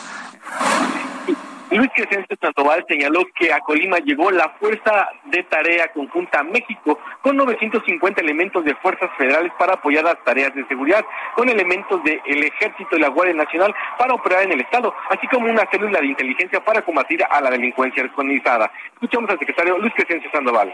Luis 1.74 1.90
Crescencio 1.92 2.36
Sandoval 2.40 2.84
señaló 2.88 3.26
que 3.34 3.52
a 3.52 3.58
Colima 3.58 3.98
llegó 3.98 4.30
la 4.30 4.48
Fuerza 4.60 5.08
de 5.24 5.42
Tarea 5.42 5.92
Conjunta 5.92 6.44
México 6.44 7.00
con 7.20 7.36
950 7.36 8.20
elementos 8.20 8.64
de 8.64 8.76
fuerzas 8.76 9.10
federales 9.18 9.52
para 9.58 9.74
apoyar 9.74 10.04
las 10.04 10.22
tareas 10.24 10.54
de 10.54 10.64
seguridad, 10.68 11.04
con 11.34 11.48
elementos 11.48 12.00
del 12.04 12.44
Ejército 12.44 12.96
y 12.96 13.00
la 13.00 13.08
Guardia 13.08 13.34
Nacional 13.34 13.74
para 13.98 14.14
operar 14.14 14.44
en 14.44 14.52
el 14.52 14.60
Estado, 14.60 14.94
así 15.10 15.26
como 15.26 15.50
una 15.50 15.68
célula 15.68 16.00
de 16.00 16.06
inteligencia 16.06 16.64
para 16.64 16.82
combatir 16.82 17.24
a 17.28 17.40
la 17.40 17.50
delincuencia 17.50 18.04
organizada. 18.04 18.70
Escuchamos 18.92 19.28
al 19.30 19.38
secretario 19.40 19.76
Luis 19.78 19.92
Crescencio 19.94 20.30
Sandoval. 20.30 20.72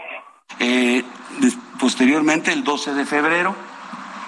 Eh, 0.59 1.01
posteriormente, 1.79 2.51
el 2.51 2.63
12 2.63 2.93
de 2.93 3.05
febrero, 3.05 3.55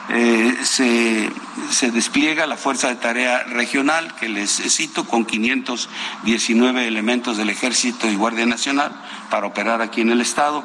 eh, 0.09 0.57
se, 0.63 1.29
se, 1.69 1.91
despliega 1.91 2.45
la 2.45 2.57
Fuerza 2.57 2.89
de 2.89 2.95
Tarea 2.95 3.43
Regional, 3.43 4.15
que 4.15 4.27
les 4.27 4.51
cito, 4.51 5.05
con 5.05 5.25
519 5.25 6.87
elementos 6.87 7.37
del 7.37 7.49
Ejército 7.49 8.07
y 8.07 8.15
Guardia 8.15 8.45
Nacional 8.45 8.91
para 9.29 9.47
operar 9.47 9.81
aquí 9.81 10.01
en 10.01 10.11
el 10.11 10.21
Estado. 10.21 10.63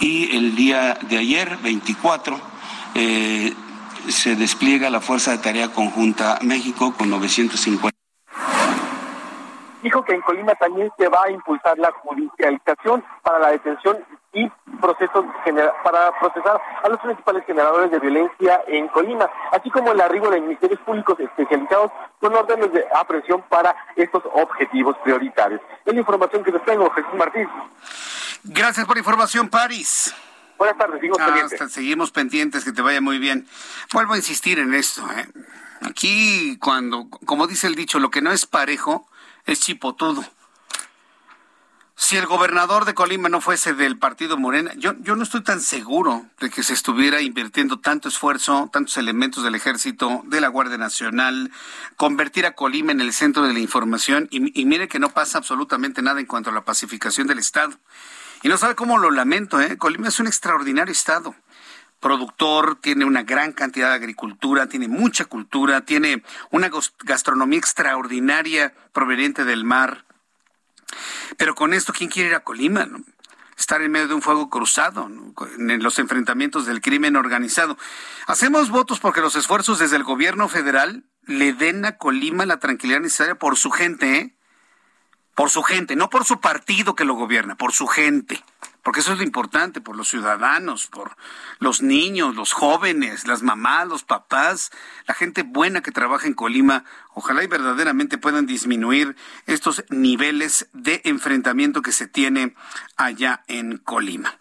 Y 0.00 0.36
el 0.36 0.56
día 0.56 0.98
de 1.02 1.18
ayer, 1.18 1.58
24, 1.58 2.40
eh, 2.94 3.54
se 4.08 4.34
despliega 4.34 4.90
la 4.90 5.00
Fuerza 5.00 5.30
de 5.30 5.38
Tarea 5.38 5.68
Conjunta 5.72 6.38
México 6.42 6.92
con 6.94 7.08
950 7.10 7.92
dijo 9.82 10.04
que 10.04 10.14
en 10.14 10.20
Colima 10.22 10.54
también 10.54 10.90
se 10.96 11.08
va 11.08 11.24
a 11.24 11.30
impulsar 11.30 11.78
la 11.78 11.90
judicialización 11.90 13.04
para 13.22 13.38
la 13.38 13.50
detención 13.50 13.98
y 14.32 14.50
procesos 14.82 15.24
para 15.82 16.18
procesar 16.18 16.60
a 16.82 16.88
los 16.88 17.00
principales 17.00 17.44
generadores 17.46 17.90
de 17.90 17.98
violencia 18.00 18.62
en 18.66 18.88
Colima, 18.88 19.30
así 19.52 19.70
como 19.70 19.92
el 19.92 20.00
arribo 20.00 20.28
de 20.28 20.40
ministerios 20.40 20.80
públicos 20.80 21.18
especializados 21.20 21.92
con 22.20 22.34
órdenes 22.34 22.72
de 22.72 22.84
aprehensión 22.94 23.42
para 23.48 23.74
estos 23.96 24.22
objetivos 24.34 24.96
prioritarios. 25.04 25.60
Es 25.86 25.94
la 25.94 26.00
información 26.00 26.44
que 26.44 26.50
les 26.50 26.64
tengo, 26.64 26.90
Jesús 26.90 27.14
Martín. 27.14 27.48
Gracias 28.44 28.84
por 28.84 28.96
la 28.96 29.00
información, 29.00 29.48
París. 29.48 30.14
Buenas 30.58 30.76
tardes, 30.76 30.96
seguimos 30.96 31.18
ah, 31.20 31.26
pendientes. 31.26 31.72
Seguimos 31.72 32.10
pendientes, 32.10 32.64
que 32.64 32.72
te 32.72 32.82
vaya 32.82 33.00
muy 33.00 33.18
bien. 33.18 33.46
Vuelvo 33.92 34.14
a 34.14 34.16
insistir 34.16 34.58
en 34.58 34.74
esto. 34.74 35.02
¿eh? 35.16 35.26
Aquí, 35.82 36.58
cuando, 36.58 37.08
como 37.24 37.46
dice 37.46 37.66
el 37.66 37.74
dicho, 37.74 37.98
lo 37.98 38.10
que 38.10 38.20
no 38.20 38.32
es 38.32 38.46
parejo 38.46 39.06
es 39.46 39.60
chipotudo. 39.60 40.24
Si 41.94 42.16
el 42.16 42.26
gobernador 42.26 42.84
de 42.84 42.94
Colima 42.94 43.28
no 43.28 43.40
fuese 43.40 43.74
del 43.74 43.98
partido 43.98 44.36
Morena, 44.36 44.72
yo, 44.76 44.94
yo 45.00 45.14
no 45.14 45.22
estoy 45.22 45.42
tan 45.42 45.60
seguro 45.60 46.24
de 46.40 46.50
que 46.50 46.62
se 46.62 46.72
estuviera 46.72 47.20
invirtiendo 47.20 47.80
tanto 47.80 48.08
esfuerzo, 48.08 48.70
tantos 48.72 48.96
elementos 48.96 49.44
del 49.44 49.54
ejército, 49.54 50.22
de 50.24 50.40
la 50.40 50.48
Guardia 50.48 50.78
Nacional, 50.78 51.52
convertir 51.96 52.46
a 52.46 52.54
Colima 52.54 52.92
en 52.92 53.00
el 53.00 53.12
centro 53.12 53.42
de 53.42 53.52
la 53.52 53.60
información 53.60 54.26
y, 54.30 54.60
y 54.60 54.64
mire 54.64 54.88
que 54.88 54.98
no 54.98 55.10
pasa 55.10 55.38
absolutamente 55.38 56.02
nada 56.02 56.18
en 56.20 56.26
cuanto 56.26 56.50
a 56.50 56.54
la 56.54 56.64
pacificación 56.64 57.26
del 57.26 57.38
Estado. 57.38 57.78
Y 58.42 58.48
no 58.48 58.56
sabe 58.56 58.74
cómo 58.74 58.98
lo 58.98 59.10
lamento, 59.10 59.60
¿eh? 59.60 59.76
Colima 59.76 60.08
es 60.08 60.18
un 60.18 60.26
extraordinario 60.26 60.92
Estado 60.92 61.34
productor, 62.02 62.76
tiene 62.80 63.04
una 63.04 63.22
gran 63.22 63.52
cantidad 63.52 63.90
de 63.90 63.94
agricultura, 63.94 64.66
tiene 64.66 64.88
mucha 64.88 65.24
cultura, 65.24 65.82
tiene 65.82 66.24
una 66.50 66.68
gastronomía 67.04 67.60
extraordinaria 67.60 68.74
proveniente 68.92 69.44
del 69.44 69.64
mar. 69.64 70.04
Pero 71.36 71.54
con 71.54 71.74
esto, 71.74 71.92
¿quién 71.92 72.10
quiere 72.10 72.30
ir 72.30 72.34
a 72.34 72.40
Colima? 72.40 72.88
Estar 73.56 73.82
en 73.82 73.92
medio 73.92 74.08
de 74.08 74.14
un 74.14 74.22
fuego 74.22 74.48
cruzado, 74.50 75.08
en 75.58 75.82
los 75.82 75.98
enfrentamientos 75.98 76.66
del 76.66 76.80
crimen 76.80 77.16
organizado. 77.16 77.76
Hacemos 78.26 78.70
votos 78.70 78.98
porque 78.98 79.20
los 79.20 79.36
esfuerzos 79.36 79.78
desde 79.78 79.96
el 79.96 80.04
gobierno 80.04 80.48
federal 80.48 81.04
le 81.26 81.52
den 81.52 81.84
a 81.84 81.98
Colima 81.98 82.46
la 82.46 82.58
tranquilidad 82.58 83.00
necesaria 83.00 83.34
por 83.36 83.56
su 83.56 83.70
gente, 83.70 84.16
¿eh? 84.16 84.36
Por 85.34 85.48
su 85.48 85.62
gente, 85.62 85.96
no 85.96 86.10
por 86.10 86.24
su 86.24 86.40
partido 86.40 86.94
que 86.94 87.04
lo 87.04 87.14
gobierna, 87.14 87.56
por 87.56 87.72
su 87.72 87.86
gente 87.86 88.42
porque 88.82 89.00
eso 89.00 89.12
es 89.12 89.18
lo 89.18 89.24
importante, 89.24 89.80
por 89.80 89.96
los 89.96 90.08
ciudadanos, 90.08 90.88
por 90.88 91.16
los 91.60 91.82
niños, 91.82 92.34
los 92.34 92.52
jóvenes, 92.52 93.26
las 93.26 93.42
mamás, 93.42 93.86
los 93.86 94.02
papás, 94.02 94.72
la 95.06 95.14
gente 95.14 95.42
buena 95.42 95.82
que 95.82 95.92
trabaja 95.92 96.26
en 96.26 96.34
Colima, 96.34 96.84
ojalá 97.14 97.44
y 97.44 97.46
verdaderamente 97.46 98.18
puedan 98.18 98.46
disminuir 98.46 99.16
estos 99.46 99.84
niveles 99.90 100.68
de 100.72 101.00
enfrentamiento 101.04 101.82
que 101.82 101.92
se 101.92 102.08
tiene 102.08 102.54
allá 102.96 103.44
en 103.46 103.78
Colima. 103.78 104.36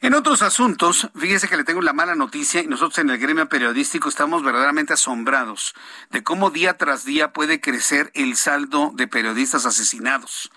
En 0.00 0.14
otros 0.14 0.42
asuntos, 0.42 1.10
fíjese 1.16 1.48
que 1.48 1.56
le 1.56 1.64
tengo 1.64 1.80
la 1.80 1.92
mala 1.92 2.14
noticia 2.14 2.62
y 2.62 2.66
nosotros 2.66 2.98
en 2.98 3.10
el 3.10 3.18
gremio 3.18 3.48
periodístico 3.48 4.08
estamos 4.08 4.44
verdaderamente 4.44 4.92
asombrados 4.92 5.74
de 6.10 6.22
cómo 6.22 6.50
día 6.50 6.76
tras 6.76 7.04
día 7.04 7.32
puede 7.32 7.60
crecer 7.60 8.10
el 8.14 8.36
saldo 8.36 8.92
de 8.94 9.08
periodistas 9.08 9.66
asesinados. 9.66 10.50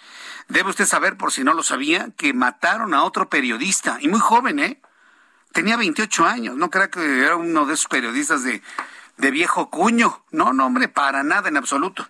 Debe 0.51 0.69
usted 0.69 0.85
saber, 0.85 1.15
por 1.15 1.31
si 1.31 1.45
no 1.45 1.53
lo 1.53 1.63
sabía, 1.63 2.09
que 2.17 2.33
mataron 2.33 2.93
a 2.93 3.05
otro 3.05 3.29
periodista, 3.29 3.99
y 4.01 4.09
muy 4.09 4.19
joven, 4.19 4.59
¿eh? 4.59 4.81
Tenía 5.53 5.77
28 5.77 6.25
años, 6.25 6.57
no 6.57 6.69
creo 6.69 6.89
que 6.89 7.21
era 7.21 7.37
uno 7.37 7.65
de 7.65 7.73
esos 7.73 7.87
periodistas 7.87 8.43
de, 8.43 8.61
de 9.15 9.31
viejo 9.31 9.69
cuño. 9.69 10.25
No, 10.31 10.51
no, 10.51 10.65
hombre, 10.65 10.89
para 10.89 11.23
nada 11.23 11.47
en 11.47 11.55
absoluto. 11.55 12.05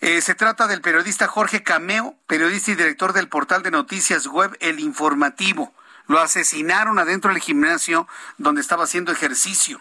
Eh, 0.00 0.20
se 0.22 0.34
trata 0.34 0.66
del 0.66 0.80
periodista 0.80 1.28
Jorge 1.28 1.62
Cameo, 1.62 2.16
periodista 2.26 2.72
y 2.72 2.74
director 2.74 3.12
del 3.12 3.28
portal 3.28 3.62
de 3.62 3.70
noticias 3.70 4.26
web 4.26 4.56
El 4.58 4.80
Informativo. 4.80 5.72
Lo 6.08 6.18
asesinaron 6.18 6.98
adentro 6.98 7.30
del 7.32 7.40
gimnasio 7.40 8.08
donde 8.38 8.60
estaba 8.60 8.84
haciendo 8.84 9.12
ejercicio. 9.12 9.80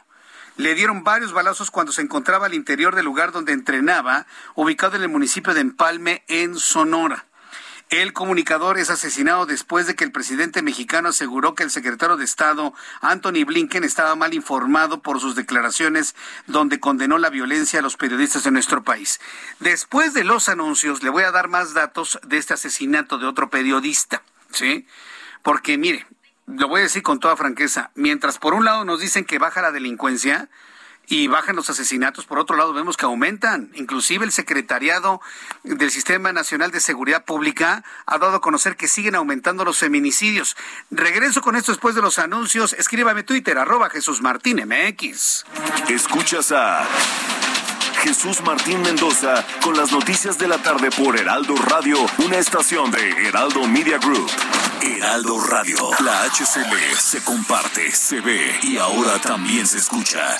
Le 0.55 0.75
dieron 0.75 1.03
varios 1.03 1.33
balazos 1.33 1.71
cuando 1.71 1.91
se 1.91 2.03
encontraba 2.03 2.45
al 2.45 2.53
interior 2.53 2.93
del 2.93 3.05
lugar 3.05 3.31
donde 3.31 3.53
entrenaba, 3.53 4.27
ubicado 4.53 4.97
en 4.97 5.01
el 5.01 5.09
municipio 5.09 5.55
de 5.55 5.61
Empalme, 5.61 6.23
en 6.27 6.59
Sonora. 6.59 7.25
El 7.91 8.13
comunicador 8.13 8.79
es 8.79 8.89
asesinado 8.89 9.45
después 9.45 9.85
de 9.85 9.95
que 9.95 10.05
el 10.05 10.13
presidente 10.13 10.61
mexicano 10.61 11.09
aseguró 11.09 11.55
que 11.55 11.63
el 11.63 11.69
secretario 11.69 12.15
de 12.15 12.23
Estado, 12.23 12.73
Anthony 13.01 13.43
Blinken, 13.45 13.83
estaba 13.83 14.15
mal 14.15 14.33
informado 14.33 15.01
por 15.01 15.19
sus 15.19 15.35
declaraciones 15.35 16.15
donde 16.47 16.79
condenó 16.79 17.17
la 17.17 17.29
violencia 17.29 17.79
a 17.79 17.81
los 17.81 17.97
periodistas 17.97 18.45
de 18.45 18.51
nuestro 18.51 18.81
país. 18.81 19.19
Después 19.59 20.13
de 20.13 20.23
los 20.23 20.47
anuncios, 20.47 21.03
le 21.03 21.09
voy 21.09 21.23
a 21.23 21.31
dar 21.31 21.49
más 21.49 21.73
datos 21.73 22.17
de 22.23 22.37
este 22.37 22.53
asesinato 22.53 23.17
de 23.17 23.27
otro 23.27 23.49
periodista, 23.49 24.23
¿sí? 24.51 24.87
Porque 25.43 25.77
mire, 25.77 26.07
lo 26.47 26.69
voy 26.69 26.79
a 26.79 26.83
decir 26.83 27.03
con 27.03 27.19
toda 27.19 27.35
franqueza, 27.35 27.91
mientras 27.95 28.37
por 28.37 28.53
un 28.53 28.63
lado 28.63 28.85
nos 28.85 29.01
dicen 29.01 29.25
que 29.25 29.37
baja 29.37 29.61
la 29.61 29.73
delincuencia, 29.73 30.47
y 31.07 31.27
bajan 31.27 31.55
los 31.55 31.69
asesinatos, 31.69 32.25
por 32.25 32.39
otro 32.39 32.55
lado 32.55 32.73
vemos 32.73 32.95
que 32.95 33.05
aumentan. 33.05 33.71
Inclusive 33.75 34.25
el 34.25 34.31
secretariado 34.31 35.21
del 35.63 35.91
Sistema 35.91 36.31
Nacional 36.31 36.71
de 36.71 36.79
Seguridad 36.79 37.25
Pública 37.25 37.83
ha 38.05 38.17
dado 38.17 38.37
a 38.37 38.41
conocer 38.41 38.77
que 38.77 38.87
siguen 38.87 39.15
aumentando 39.15 39.65
los 39.65 39.77
feminicidios. 39.77 40.55
Regreso 40.89 41.41
con 41.41 41.55
esto 41.55 41.71
después 41.71 41.95
de 41.95 42.01
los 42.01 42.17
anuncios. 42.17 42.73
Escríbame 42.73 43.23
Twitter, 43.23 43.57
arroba 43.57 43.89
Jesús 43.89 44.21
Martín 44.21 44.61
MX. 44.65 45.45
Escuchas 45.89 46.51
a 46.53 46.87
Jesús 48.01 48.41
Martín 48.41 48.81
Mendoza 48.81 49.45
con 49.61 49.77
las 49.77 49.91
noticias 49.91 50.37
de 50.37 50.47
la 50.47 50.57
tarde 50.57 50.89
por 50.89 51.19
Heraldo 51.19 51.55
Radio, 51.55 51.97
una 52.17 52.37
estación 52.37 52.89
de 52.89 53.27
Heraldo 53.27 53.67
Media 53.67 53.99
Group. 53.99 54.29
Heraldo 54.81 55.39
Radio, 55.45 55.77
la 55.99 56.23
HCL 56.23 56.97
se 56.97 57.23
comparte, 57.23 57.91
se 57.91 58.19
ve 58.21 58.59
y 58.63 58.77
ahora 58.77 59.19
también 59.19 59.67
se 59.67 59.77
escucha. 59.77 60.39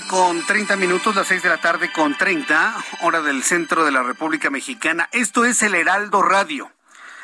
Con 0.00 0.44
30 0.44 0.76
minutos, 0.76 1.14
las 1.14 1.28
6 1.28 1.42
de 1.42 1.48
la 1.48 1.58
tarde 1.58 1.92
con 1.92 2.16
30, 2.16 2.74
hora 3.02 3.22
del 3.22 3.44
centro 3.44 3.84
de 3.84 3.92
la 3.92 4.02
República 4.02 4.50
Mexicana. 4.50 5.08
Esto 5.12 5.44
es 5.44 5.62
el 5.62 5.74
Heraldo 5.74 6.20
Radio, 6.22 6.72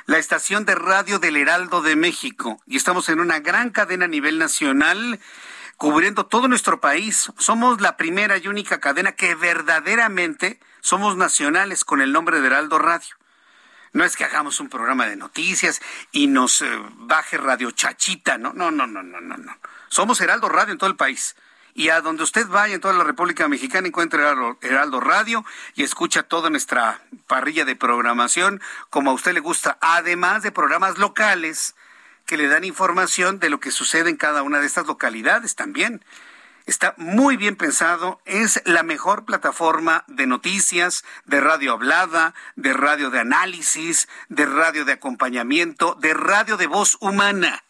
la 0.06 0.18
estación 0.18 0.64
de 0.64 0.76
radio 0.76 1.18
del 1.18 1.36
Heraldo 1.36 1.82
de 1.82 1.96
México. 1.96 2.60
Y 2.66 2.76
estamos 2.76 3.08
en 3.08 3.18
una 3.18 3.40
gran 3.40 3.70
cadena 3.70 4.04
a 4.04 4.08
nivel 4.08 4.38
nacional 4.38 5.18
cubriendo 5.78 6.26
todo 6.26 6.46
nuestro 6.46 6.80
país. 6.80 7.32
Somos 7.38 7.80
la 7.80 7.96
primera 7.96 8.36
y 8.38 8.46
única 8.46 8.78
cadena 8.78 9.12
que 9.12 9.34
verdaderamente 9.34 10.60
somos 10.80 11.16
nacionales 11.16 11.84
con 11.84 12.00
el 12.00 12.12
nombre 12.12 12.40
de 12.40 12.46
Heraldo 12.46 12.78
Radio. 12.78 13.16
No 13.92 14.04
es 14.04 14.14
que 14.16 14.24
hagamos 14.24 14.60
un 14.60 14.68
programa 14.68 15.06
de 15.06 15.16
noticias 15.16 15.80
y 16.12 16.28
nos 16.28 16.62
eh, 16.62 16.70
baje 16.92 17.36
Radio 17.36 17.72
Chachita, 17.72 18.38
no, 18.38 18.52
no, 18.52 18.70
no, 18.70 18.86
no, 18.86 19.02
no, 19.02 19.20
no. 19.20 19.58
Somos 19.88 20.20
Heraldo 20.20 20.48
Radio 20.48 20.72
en 20.72 20.78
todo 20.78 20.88
el 20.88 20.96
país 20.96 21.34
y 21.80 21.88
a 21.88 22.02
donde 22.02 22.24
usted 22.24 22.46
vaya 22.46 22.74
en 22.74 22.80
toda 22.82 22.92
la 22.92 23.04
República 23.04 23.48
Mexicana 23.48 23.88
encuentre 23.88 24.22
Heraldo 24.60 25.00
Radio 25.00 25.46
y 25.74 25.82
escucha 25.82 26.22
toda 26.22 26.50
nuestra 26.50 27.00
parrilla 27.26 27.64
de 27.64 27.74
programación 27.74 28.60
como 28.90 29.10
a 29.10 29.14
usted 29.14 29.32
le 29.32 29.40
gusta, 29.40 29.78
además 29.80 30.42
de 30.42 30.52
programas 30.52 30.98
locales 30.98 31.74
que 32.26 32.36
le 32.36 32.48
dan 32.48 32.64
información 32.64 33.38
de 33.38 33.48
lo 33.48 33.60
que 33.60 33.70
sucede 33.70 34.10
en 34.10 34.18
cada 34.18 34.42
una 34.42 34.60
de 34.60 34.66
estas 34.66 34.88
localidades 34.88 35.54
también. 35.54 36.04
Está 36.66 36.92
muy 36.98 37.38
bien 37.38 37.56
pensado, 37.56 38.20
es 38.26 38.60
la 38.66 38.82
mejor 38.82 39.24
plataforma 39.24 40.04
de 40.06 40.26
noticias, 40.26 41.02
de 41.24 41.40
radio 41.40 41.72
hablada, 41.72 42.34
de 42.56 42.74
radio 42.74 43.08
de 43.08 43.20
análisis, 43.20 44.06
de 44.28 44.44
radio 44.44 44.84
de 44.84 44.92
acompañamiento, 44.92 45.96
de 45.98 46.12
radio 46.12 46.58
de 46.58 46.66
voz 46.66 46.98
humana 47.00 47.64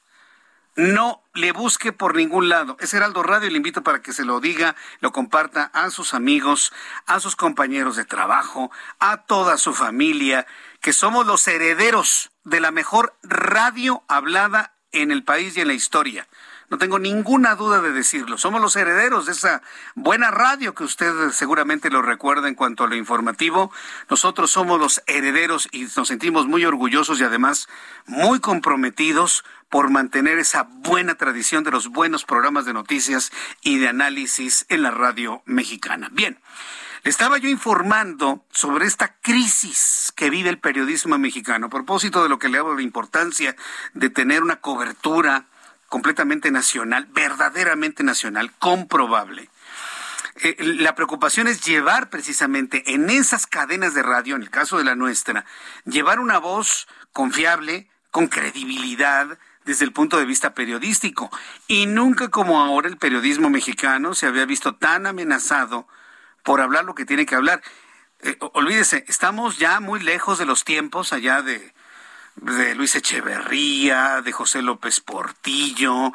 no 0.76 1.19
le 1.40 1.52
busque 1.52 1.92
por 1.92 2.14
ningún 2.14 2.48
lado. 2.48 2.76
Es 2.80 2.94
Heraldo 2.94 3.22
Radio 3.22 3.48
y 3.48 3.50
le 3.50 3.56
invito 3.56 3.82
para 3.82 4.02
que 4.02 4.12
se 4.12 4.24
lo 4.24 4.40
diga, 4.40 4.76
lo 5.00 5.12
comparta 5.12 5.70
a 5.72 5.90
sus 5.90 6.14
amigos, 6.14 6.72
a 7.06 7.18
sus 7.18 7.34
compañeros 7.34 7.96
de 7.96 8.04
trabajo, 8.04 8.70
a 8.98 9.18
toda 9.18 9.56
su 9.56 9.72
familia, 9.72 10.46
que 10.80 10.92
somos 10.92 11.26
los 11.26 11.46
herederos 11.48 12.30
de 12.44 12.60
la 12.60 12.70
mejor 12.70 13.16
radio 13.22 14.04
hablada 14.08 14.74
en 14.92 15.10
el 15.10 15.24
país 15.24 15.56
y 15.56 15.60
en 15.60 15.68
la 15.68 15.74
historia. 15.74 16.28
No 16.70 16.78
tengo 16.78 17.00
ninguna 17.00 17.56
duda 17.56 17.80
de 17.80 17.90
decirlo. 17.90 18.38
Somos 18.38 18.60
los 18.60 18.76
herederos 18.76 19.26
de 19.26 19.32
esa 19.32 19.60
buena 19.96 20.30
radio 20.30 20.72
que 20.72 20.84
usted 20.84 21.30
seguramente 21.32 21.90
lo 21.90 22.00
recuerda 22.00 22.46
en 22.46 22.54
cuanto 22.54 22.84
a 22.84 22.86
lo 22.86 22.94
informativo. 22.94 23.72
Nosotros 24.08 24.52
somos 24.52 24.78
los 24.78 25.02
herederos 25.08 25.68
y 25.72 25.88
nos 25.96 26.06
sentimos 26.06 26.46
muy 26.46 26.64
orgullosos 26.64 27.20
y 27.20 27.24
además 27.24 27.68
muy 28.06 28.38
comprometidos 28.38 29.44
por 29.68 29.90
mantener 29.90 30.38
esa 30.38 30.62
buena 30.62 31.16
tradición 31.16 31.64
de 31.64 31.72
los 31.72 31.88
buenos 31.88 32.24
programas 32.24 32.66
de 32.66 32.72
noticias 32.72 33.32
y 33.62 33.78
de 33.78 33.88
análisis 33.88 34.64
en 34.68 34.84
la 34.84 34.92
radio 34.92 35.42
mexicana. 35.46 36.08
Bien. 36.12 36.38
Le 37.02 37.10
estaba 37.10 37.38
yo 37.38 37.48
informando 37.48 38.44
sobre 38.50 38.84
esta 38.84 39.16
crisis 39.22 40.12
que 40.14 40.28
vive 40.28 40.50
el 40.50 40.58
periodismo 40.58 41.16
mexicano, 41.16 41.66
a 41.66 41.70
propósito 41.70 42.22
de 42.22 42.28
lo 42.28 42.38
que 42.38 42.50
le 42.50 42.58
hablo 42.58 42.72
de 42.72 42.76
la 42.76 42.82
importancia 42.82 43.56
de 43.94 44.10
tener 44.10 44.42
una 44.42 44.56
cobertura 44.56 45.46
completamente 45.90 46.52
nacional, 46.52 47.06
verdaderamente 47.12 48.04
nacional, 48.04 48.52
comprobable. 48.58 49.50
Eh, 50.36 50.56
la 50.60 50.94
preocupación 50.94 51.48
es 51.48 51.66
llevar 51.66 52.08
precisamente 52.08 52.94
en 52.94 53.10
esas 53.10 53.46
cadenas 53.46 53.92
de 53.92 54.04
radio, 54.04 54.36
en 54.36 54.42
el 54.42 54.50
caso 54.50 54.78
de 54.78 54.84
la 54.84 54.94
nuestra, 54.94 55.44
llevar 55.84 56.20
una 56.20 56.38
voz 56.38 56.86
confiable, 57.12 57.90
con 58.12 58.28
credibilidad, 58.28 59.36
desde 59.64 59.84
el 59.84 59.92
punto 59.92 60.16
de 60.16 60.24
vista 60.24 60.54
periodístico. 60.54 61.28
Y 61.66 61.86
nunca 61.86 62.28
como 62.28 62.62
ahora 62.62 62.88
el 62.88 62.96
periodismo 62.96 63.50
mexicano 63.50 64.14
se 64.14 64.26
había 64.26 64.46
visto 64.46 64.76
tan 64.76 65.06
amenazado 65.06 65.88
por 66.44 66.60
hablar 66.60 66.84
lo 66.84 66.94
que 66.94 67.04
tiene 67.04 67.26
que 67.26 67.34
hablar. 67.34 67.62
eh, 68.20 68.38
olvídese, 68.52 69.04
estamos 69.08 69.58
ya 69.58 69.80
muy 69.80 70.00
lejos 70.00 70.38
de 70.38 70.46
los 70.46 70.62
tiempos 70.62 71.12
allá 71.12 71.42
de, 71.42 71.74
de 72.40 72.74
Luis 72.74 72.94
Echeverría, 72.94 74.22
de 74.22 74.32
José 74.32 74.62
López 74.62 75.00
Portillo, 75.00 76.12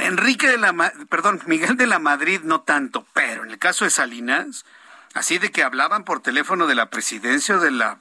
Enrique 0.00 0.48
de 0.48 0.58
la, 0.58 0.92
perdón, 1.08 1.40
Miguel 1.46 1.76
de 1.76 1.86
la 1.86 1.98
Madrid 1.98 2.40
no 2.42 2.62
tanto, 2.62 3.06
pero 3.12 3.44
en 3.44 3.50
el 3.50 3.58
caso 3.58 3.84
de 3.84 3.90
Salinas, 3.90 4.64
así 5.14 5.38
de 5.38 5.52
que 5.52 5.62
hablaban 5.62 6.04
por 6.04 6.20
teléfono 6.20 6.66
de 6.66 6.74
la 6.74 6.90
presidencia 6.90 7.56
o 7.56 7.60
de 7.60 7.70
la 7.70 7.98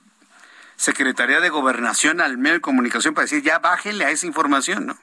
Secretaría 0.75 1.39
de 1.39 1.49
Gobernación 1.49 2.21
al 2.21 2.37
medio 2.37 2.55
de 2.55 2.61
comunicación 2.61 3.13
para 3.13 3.25
decir, 3.25 3.43
ya 3.43 3.59
bájenle 3.59 4.05
a 4.05 4.09
esa 4.09 4.25
información, 4.25 4.87
¿no? 4.87 4.97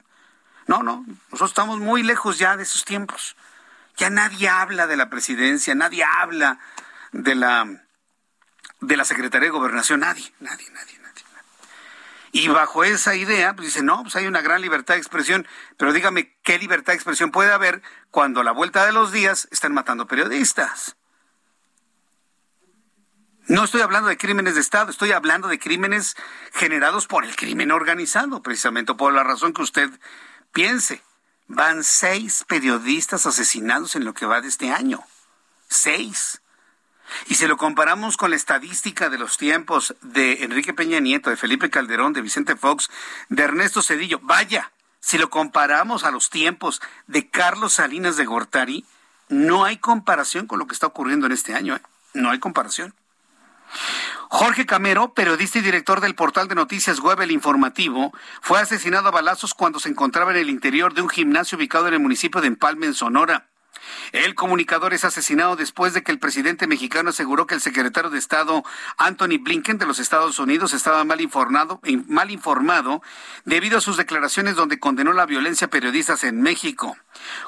No, 0.67 0.83
no, 0.83 1.05
nosotros 1.31 1.51
estamos 1.51 1.79
muy 1.79 2.03
lejos 2.03 2.39
ya 2.39 2.57
de 2.57 2.65
esos 2.65 2.85
tiempos. 2.85 3.37
Ya 3.97 4.11
nadie 4.11 4.49
habla 4.49 4.87
de 4.87 4.97
la 4.97 5.09
presidencia, 5.09 5.75
nadie 5.75 6.05
habla 6.05 6.59
de 7.13 7.35
la 7.35 7.67
de 8.81 8.97
la 8.97 9.05
Secretaría 9.05 9.47
de 9.47 9.53
Gobernación, 9.53 10.01
nadie, 10.01 10.33
nadie, 10.41 10.69
nadie, 10.71 10.98
nadie. 10.98 10.98
Y 12.33 12.49
bajo 12.49 12.85
esa 12.85 13.15
idea, 13.15 13.55
pues 13.55 13.69
dice, 13.69 13.83
no, 13.83 14.03
pues 14.03 14.17
hay 14.17 14.27
una 14.27 14.41
gran 14.41 14.61
libertad 14.61 14.95
de 14.95 15.01
expresión, 15.01 15.47
pero 15.77 15.93
dígame, 15.93 16.37
¿qué 16.43 16.59
libertad 16.59 16.93
de 16.93 16.97
expresión 16.97 17.31
puede 17.31 17.53
haber 17.53 17.83
cuando 18.11 18.41
a 18.41 18.45
la 18.45 18.53
vuelta 18.53 18.85
de 18.85 18.93
los 18.93 19.13
días 19.13 19.49
están 19.51 19.73
matando 19.73 20.07
periodistas? 20.07 20.97
No 23.49 23.65
estoy 23.65 23.81
hablando 23.81 24.11
de 24.11 24.19
crímenes 24.19 24.57
de 24.57 24.61
Estado, 24.61 24.91
estoy 24.91 25.13
hablando 25.13 25.49
de 25.49 25.59
crímenes 25.59 26.17
generados 26.53 27.07
por 27.07 27.25
el 27.25 27.35
crimen 27.35 27.73
organizado, 27.73 28.43
precisamente 28.43 28.93
por 28.95 29.15
la 29.15 29.25
razón 29.25 29.55
que 29.55 29.63
usted 29.63 29.89
piense. 30.53 31.03
Van 31.47 31.83
seis 31.83 32.45
periodistas 32.47 33.25
asesinados 33.25 33.97
en 33.97 34.05
lo 34.05 34.13
que 34.13 34.27
va 34.27 34.43
de 34.43 34.49
este 34.49 34.71
año. 34.71 35.03
Seis. 35.71 36.43
Y 37.27 37.35
si 37.35 37.47
lo 37.47 37.57
comparamos 37.57 38.17
con 38.17 38.31
la 38.31 38.37
estadística 38.37 39.09
de 39.09 39.19
los 39.19 39.37
tiempos 39.37 39.95
de 40.03 40.45
Enrique 40.45 40.75
Peña 40.75 41.01
Nieto, 41.01 41.31
de 41.31 41.37
Felipe 41.37 41.71
Calderón, 41.71 42.13
de 42.13 42.23
Vicente 42.23 42.57
Fox, 42.57 42.91
de 43.29 43.43
Ernesto 43.43 43.83
Cedillo, 43.83 44.21
vaya, 44.23 44.73
si 45.01 45.19
lo 45.19 45.31
comparamos 45.31 46.05
a 46.05 46.11
los 46.11 46.31
tiempos 46.31 46.81
de 47.07 47.29
Carlos 47.29 47.75
Salinas 47.75 48.17
de 48.17 48.27
Gortari, 48.27 48.85
no 49.29 49.65
hay 49.65 49.79
comparación 49.79 50.47
con 50.47 50.59
lo 50.59 50.67
que 50.67 50.75
está 50.75 50.87
ocurriendo 50.87 51.27
en 51.27 51.33
este 51.33 51.55
año. 51.55 51.77
¿eh? 51.77 51.83
No 52.15 52.31
hay 52.31 52.39
comparación. 52.39 52.95
Jorge 54.29 54.67
Camero, 54.67 55.15
periodista 55.15 55.59
y 55.59 55.63
director 55.63 56.01
del 56.01 56.15
portal 56.15 56.49
de 56.49 56.55
noticias 56.55 57.01
web 57.01 57.21
El 57.21 57.31
Informativo, 57.31 58.13
fue 58.41 58.61
asesinado 58.61 59.09
a 59.09 59.13
balazos 59.13 59.55
cuando 59.55 59.79
se 59.79 59.89
encontraba 59.89 60.31
en 60.33 60.39
el 60.39 60.51
interior 60.51 60.95
de 60.95 61.03
un 61.03 61.09
gimnasio 61.09 61.57
ubicado 61.57 61.89
en 61.89 61.95
el 61.95 62.01
municipio 62.01 62.41
de 62.41 62.49
Empalme, 62.49 62.87
en 62.87 62.95
Sonora. 62.95 63.49
El 64.13 64.35
comunicador 64.35 64.95
es 64.95 65.05
asesinado 65.05 65.57
después 65.57 65.95
de 65.95 66.03
que 66.03 66.13
el 66.13 66.19
presidente 66.19 66.67
mexicano 66.67 67.11
aseguró 67.11 67.47
que 67.47 67.55
el 67.55 67.61
secretario 67.61 68.11
de 68.11 68.19
Estado 68.19 68.65
Anthony 68.97 69.39
Blinken 69.41 69.79
de 69.79 69.87
los 69.87 69.99
Estados 69.99 70.39
Unidos 70.39 70.73
estaba 70.73 71.05
mal 71.05 71.21
informado, 71.21 71.81
mal 72.07 72.31
informado 72.31 73.03
debido 73.45 73.79
a 73.79 73.81
sus 73.81 73.97
declaraciones 73.97 74.57
donde 74.57 74.79
condenó 74.79 75.13
la 75.13 75.27
violencia 75.27 75.67
a 75.67 75.71
periodistas 75.71 76.25
en 76.25 76.41
México. 76.41 76.97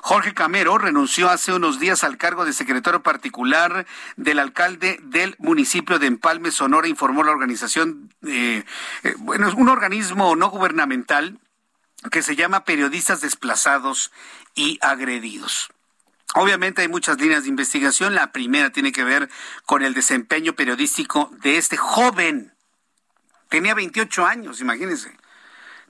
Jorge 0.02 0.34
Camero 0.34 0.78
renunció 0.78 1.30
hace 1.30 1.52
unos 1.52 1.78
días 1.78 2.04
al 2.04 2.16
cargo 2.16 2.44
de 2.44 2.52
secretario 2.52 3.02
particular 3.02 3.86
del 4.16 4.38
alcalde 4.38 4.98
del 5.02 5.36
municipio 5.38 5.98
de 5.98 6.06
Empalme, 6.06 6.50
Sonora, 6.50 6.88
informó 6.88 7.22
la 7.22 7.32
organización, 7.32 8.12
eh, 8.26 8.64
eh, 9.02 9.14
bueno, 9.18 9.52
un 9.56 9.68
organismo 9.68 10.36
no 10.36 10.50
gubernamental 10.50 11.38
que 12.10 12.22
se 12.22 12.36
llama 12.36 12.64
Periodistas 12.64 13.20
Desplazados 13.20 14.10
y 14.54 14.78
Agredidos. 14.80 15.70
Obviamente 16.34 16.82
hay 16.82 16.88
muchas 16.88 17.18
líneas 17.20 17.42
de 17.42 17.48
investigación. 17.48 18.14
La 18.14 18.30
primera 18.30 18.70
tiene 18.70 18.92
que 18.92 19.04
ver 19.04 19.28
con 19.66 19.82
el 19.82 19.94
desempeño 19.94 20.54
periodístico 20.54 21.30
de 21.42 21.56
este 21.56 21.76
joven. 21.76 22.54
Tenía 23.48 23.74
28 23.74 24.26
años, 24.26 24.60
imagínense. 24.60 25.16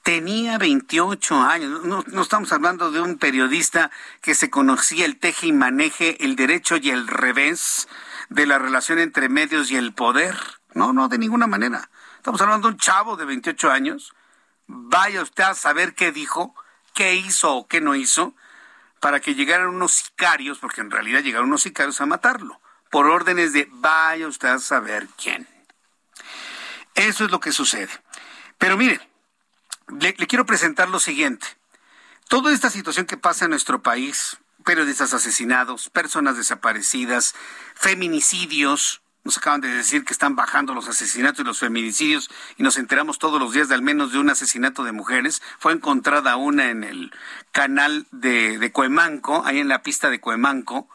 Tenía 0.03 0.57
28 0.57 1.43
años. 1.43 1.85
No, 1.85 2.03
no, 2.07 2.23
estamos 2.23 2.53
hablando 2.53 2.91
de 2.91 3.03
un 3.03 3.19
periodista 3.19 3.91
que 4.23 4.35
se 4.35 4.49
conocía 4.49 5.05
el 5.05 5.19
teje 5.19 5.49
y 5.49 5.53
maneje, 5.53 6.25
el 6.25 6.37
derecho 6.37 6.79
y 6.79 6.89
el 6.89 7.07
revés 7.07 7.87
de 8.31 8.47
la 8.47 8.59
relación 8.59 8.99
entre 8.99 9.29
medios 9.29 9.71
y 9.71 9.77
el 9.77 9.93
poder. 9.93 10.39
No, 10.73 10.95
no, 10.95 11.09
de 11.09 11.19
ninguna 11.19 11.47
manera. 11.47 11.91
Estamos 12.17 12.41
hablando 12.41 12.69
de 12.69 12.75
un 12.75 12.81
chavo 12.81 13.17
de 13.17 13.27
28 13.27 13.71
años. 13.71 14.15
Vaya 14.67 15.21
usted 15.21 15.45
a 15.45 15.55
saber 15.55 15.95
qué 15.95 16.13
dijo, 16.13 16.55
qué 16.95 17.17
hizo 17.17 17.57
o 17.57 17.69
qué 17.69 17.83
no 17.83 17.95
hizo 17.95 18.35
para 19.01 19.21
que 19.21 19.35
llegaran 19.35 19.69
unos 19.69 19.93
sicarios, 19.93 20.59
porque 20.59 20.83
en 20.83 20.91
realidad 20.91 21.23
llegaron 21.23 21.49
unos 21.49 21.63
sicarios 21.63 22.01
a 22.01 22.07
matarlo, 22.07 22.61
por 22.91 23.07
órdenes 23.07 23.53
de 23.53 23.69
vaya 23.71 24.29
usted 24.29 24.49
a 24.49 24.59
saber 24.59 25.09
quién. 25.21 25.49
Eso 26.95 27.25
es 27.25 27.31
lo 27.31 27.41
que 27.41 27.53
sucede. 27.53 27.91
Pero 28.59 28.77
mire, 28.77 29.01
le, 29.89 30.15
le 30.17 30.27
quiero 30.27 30.45
presentar 30.45 30.89
lo 30.89 31.01
siguiente. 31.01 31.47
Toda 32.29 32.53
esta 32.53 32.71
situación 32.71 33.07
que 33.07 33.17
pasa 33.17 33.47
en 33.47 33.51
nuestro 33.51 33.83
país, 33.83 34.37
periodistas 34.65 35.15
asesinados, 35.15 35.89
personas 35.89 36.37
desaparecidas, 36.37 37.35
feminicidios, 37.75 39.03
nos 39.25 39.37
acaban 39.37 39.61
de 39.61 39.69
decir 39.69 40.05
que 40.05 40.13
están 40.13 40.35
bajando 40.35 40.75
los 40.75 40.89
asesinatos 40.89 41.41
y 41.41 41.45
los 41.45 41.59
feminicidios 41.59 42.31
y 42.57 42.63
nos 42.63 42.79
enteramos 42.79 43.19
todos 43.19 43.41
los 43.41 43.53
días 43.53 43.69
de 43.69 43.75
al 43.75 43.83
menos 43.83 44.13
de 44.13 44.19
un 44.19 44.31
asesinato 44.31 44.83
de 44.83 44.93
mujeres. 44.93 45.43
Fue 45.59 45.73
encontrada 45.73 46.37
una 46.37 46.71
en 46.71 46.85
el 46.85 47.13
canal 47.53 48.07
de, 48.13 48.59
de 48.59 48.73
Cuemanco, 48.73 49.45
ahí 49.45 49.59
en 49.59 49.69
la 49.69 49.83
pista 49.83 50.09
de 50.09 50.21
Cuemanco. 50.21 50.89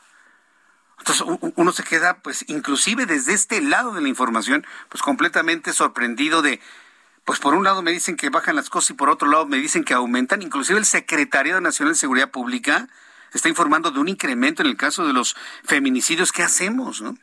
Entonces 0.99 1.25
uno 1.55 1.71
se 1.71 1.83
queda, 1.83 2.19
pues, 2.21 2.45
inclusive 2.47 3.05
desde 3.05 3.33
este 3.33 3.61
lado 3.61 3.91
de 3.93 4.01
la 4.01 4.07
información, 4.07 4.65
pues 4.89 5.03
completamente 5.03 5.71
sorprendido 5.73 6.41
de, 6.41 6.59
pues 7.25 7.39
por 7.39 7.53
un 7.53 7.63
lado 7.63 7.83
me 7.83 7.91
dicen 7.91 8.15
que 8.15 8.29
bajan 8.29 8.55
las 8.55 8.69
cosas 8.69 8.91
y 8.91 8.93
por 8.93 9.09
otro 9.09 9.29
lado 9.29 9.45
me 9.45 9.57
dicen 9.57 9.83
que 9.83 9.93
aumentan. 9.93 10.41
Inclusive 10.41 10.79
el 10.79 10.85
Secretariado 10.85 11.61
Nacional 11.61 11.93
de 11.93 11.99
Seguridad 11.99 12.31
Pública 12.31 12.87
está 13.33 13.49
informando 13.49 13.91
de 13.91 13.99
un 13.99 14.07
incremento 14.07 14.63
en 14.63 14.69
el 14.69 14.77
caso 14.77 15.05
de 15.05 15.13
los 15.13 15.35
feminicidios. 15.63 16.31
¿Qué 16.31 16.41
hacemos, 16.41 17.01
no? 17.01 17.15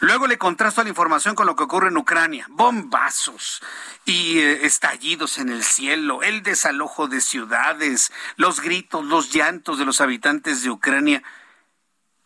Luego 0.00 0.26
le 0.26 0.38
contrasto 0.38 0.82
la 0.82 0.88
información 0.88 1.34
con 1.34 1.46
lo 1.46 1.56
que 1.56 1.64
ocurre 1.64 1.88
en 1.88 1.96
Ucrania. 1.96 2.46
Bombazos 2.50 3.62
y 4.04 4.38
eh, 4.38 4.66
estallidos 4.66 5.38
en 5.38 5.48
el 5.48 5.64
cielo, 5.64 6.22
el 6.22 6.42
desalojo 6.42 7.08
de 7.08 7.20
ciudades, 7.20 8.12
los 8.36 8.60
gritos, 8.60 9.04
los 9.04 9.32
llantos 9.32 9.78
de 9.78 9.84
los 9.84 10.00
habitantes 10.00 10.62
de 10.62 10.70
Ucrania. 10.70 11.22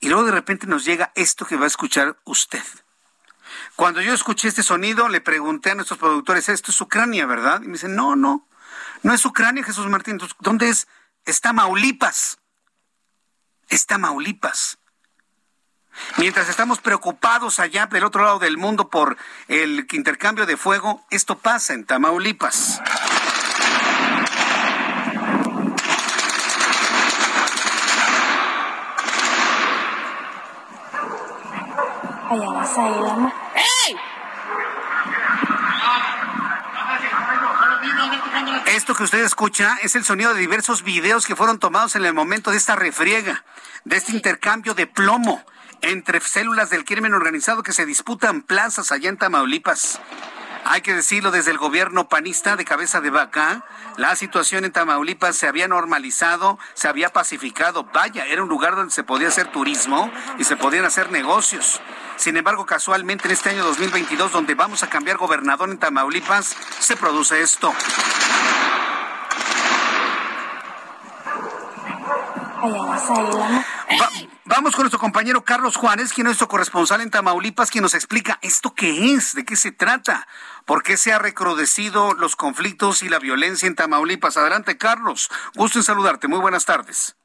Y 0.01 0.09
luego 0.09 0.25
de 0.25 0.33
repente 0.33 0.67
nos 0.67 0.85
llega 0.85 1.13
esto 1.15 1.47
que 1.47 1.57
va 1.57 1.65
a 1.65 1.69
escuchar 1.69 2.17
usted. 2.25 2.63
Cuando 3.75 4.01
yo 4.01 4.15
escuché 4.15 4.49
este 4.49 4.63
sonido, 4.63 5.09
le 5.09 5.21
pregunté 5.21 5.71
a 5.71 5.75
nuestros 5.75 5.99
productores, 5.99 6.49
esto 6.49 6.71
es 6.71 6.81
Ucrania, 6.81 7.27
¿verdad? 7.27 7.63
Y 7.63 7.67
me 7.67 7.75
dicen, 7.75 7.95
no, 7.95 8.17
no, 8.17 8.47
no 9.03 9.15
es 9.15 9.25
Ucrania, 9.25 9.63
Jesús 9.63 9.87
Martín. 9.87 10.19
¿Dónde 10.41 10.69
es? 10.69 10.89
Está 11.25 11.53
Maulipas. 11.53 12.39
Está 13.69 13.99
Maulipas. 13.99 14.79
Mientras 16.19 16.49
estamos 16.49 16.81
preocupados 16.81 17.61
allá 17.61 17.87
del 17.87 18.05
otro 18.05 18.25
lado 18.25 18.39
del 18.39 18.57
mundo 18.57 18.89
por 18.89 19.17
el 19.49 19.87
intercambio 19.93 20.47
de 20.47 20.57
fuego, 20.57 21.05
esto 21.11 21.39
pasa 21.39 21.75
en 21.75 21.85
Tamaulipas. 21.85 22.81
Esto 38.67 38.95
que 38.95 39.05
usted 39.05 39.25
escucha 39.25 39.79
es 39.83 39.97
el 39.97 40.05
sonido 40.05 40.35
de 40.35 40.41
diversos 40.41 40.83
videos 40.83 41.27
que 41.27 41.37
fueron 41.37 41.59
tomados 41.59 41.95
en 41.97 42.05
el 42.05 42.15
momento 42.15 42.51
de 42.51 42.57
esta 42.57 42.75
refriega, 42.75 43.45
de 43.85 43.97
este 43.97 44.13
intercambio 44.13 44.75
de 44.75 44.87
plomo 44.87 45.45
entre 45.83 46.21
células 46.21 46.71
del 46.71 46.85
crimen 46.85 47.15
organizado 47.15 47.63
que 47.63 47.73
se 47.73 47.87
disputan 47.87 48.43
plazas 48.43 48.93
allá 48.93 49.09
en 49.09 49.17
Tamaulipas. 49.17 50.01
Hay 50.69 50.81
que 50.81 50.95
decirlo 50.95 51.31
desde 51.31 51.53
el 51.53 51.59
gobierno 51.59 52.09
panista 52.09 52.57
de 52.57 52.65
cabeza 52.65 53.01
de 53.01 53.11
vaca, 53.11 53.65
la 53.97 54.17
situación 54.17 54.65
en 54.65 54.73
Tamaulipas 54.73 55.37
se 55.37 55.47
había 55.47 55.69
normalizado, 55.69 56.59
se 56.75 56.89
había 56.89 57.13
pacificado. 57.13 57.85
Vaya, 57.95 58.27
era 58.27 58.43
un 58.43 58.49
lugar 58.49 58.75
donde 58.75 58.93
se 58.93 59.05
podía 59.05 59.29
hacer 59.29 59.53
turismo 59.53 60.11
y 60.39 60.45
se 60.45 60.57
podían 60.57 60.85
hacer 60.85 61.13
negocios. 61.13 61.81
Sin 62.17 62.37
embargo, 62.37 62.67
casualmente 62.67 63.29
en 63.29 63.33
este 63.33 63.51
año 63.51 63.63
2022, 63.65 64.33
donde 64.33 64.57
vamos 64.57 64.83
a 64.83 64.89
cambiar 64.89 65.19
gobernador 65.19 65.71
en 65.71 65.79
Tamaulipas, 65.79 66.57
se 66.81 66.97
produce 66.97 67.41
esto. 67.41 67.73
Vamos 74.47 74.75
con 74.75 74.85
nuestro 74.85 75.01
compañero 75.01 75.45
Carlos 75.45 75.77
Juárez, 75.77 76.13
quien 76.13 76.27
es 76.27 76.31
nuestro 76.31 76.49
corresponsal 76.49 77.01
en 77.01 77.11
Tamaulipas, 77.11 77.71
quien 77.71 77.83
nos 77.83 77.95
explica 77.95 78.39
esto 78.43 78.73
qué 78.75 79.13
es, 79.13 79.35
de 79.35 79.45
qué 79.45 79.57
se 79.57 79.73
trata, 79.73 80.27
por 80.65 80.83
qué 80.83 80.97
se 80.97 81.13
ha 81.13 81.19
recrudecido 81.19 82.15
los 82.15 82.37
conflictos 82.37 83.03
y 83.03 83.09
la 83.09 83.19
violencia 83.19 83.67
en 83.67 83.77
Tamaulipas. 83.77 84.37
Adelante, 84.37 84.79
Carlos. 84.79 85.31
Gusto 85.55 85.79
en 85.79 85.83
saludarte. 85.83 86.29
Muy 86.29 86.41
buenas 86.41 86.65
tardes. 86.65 87.17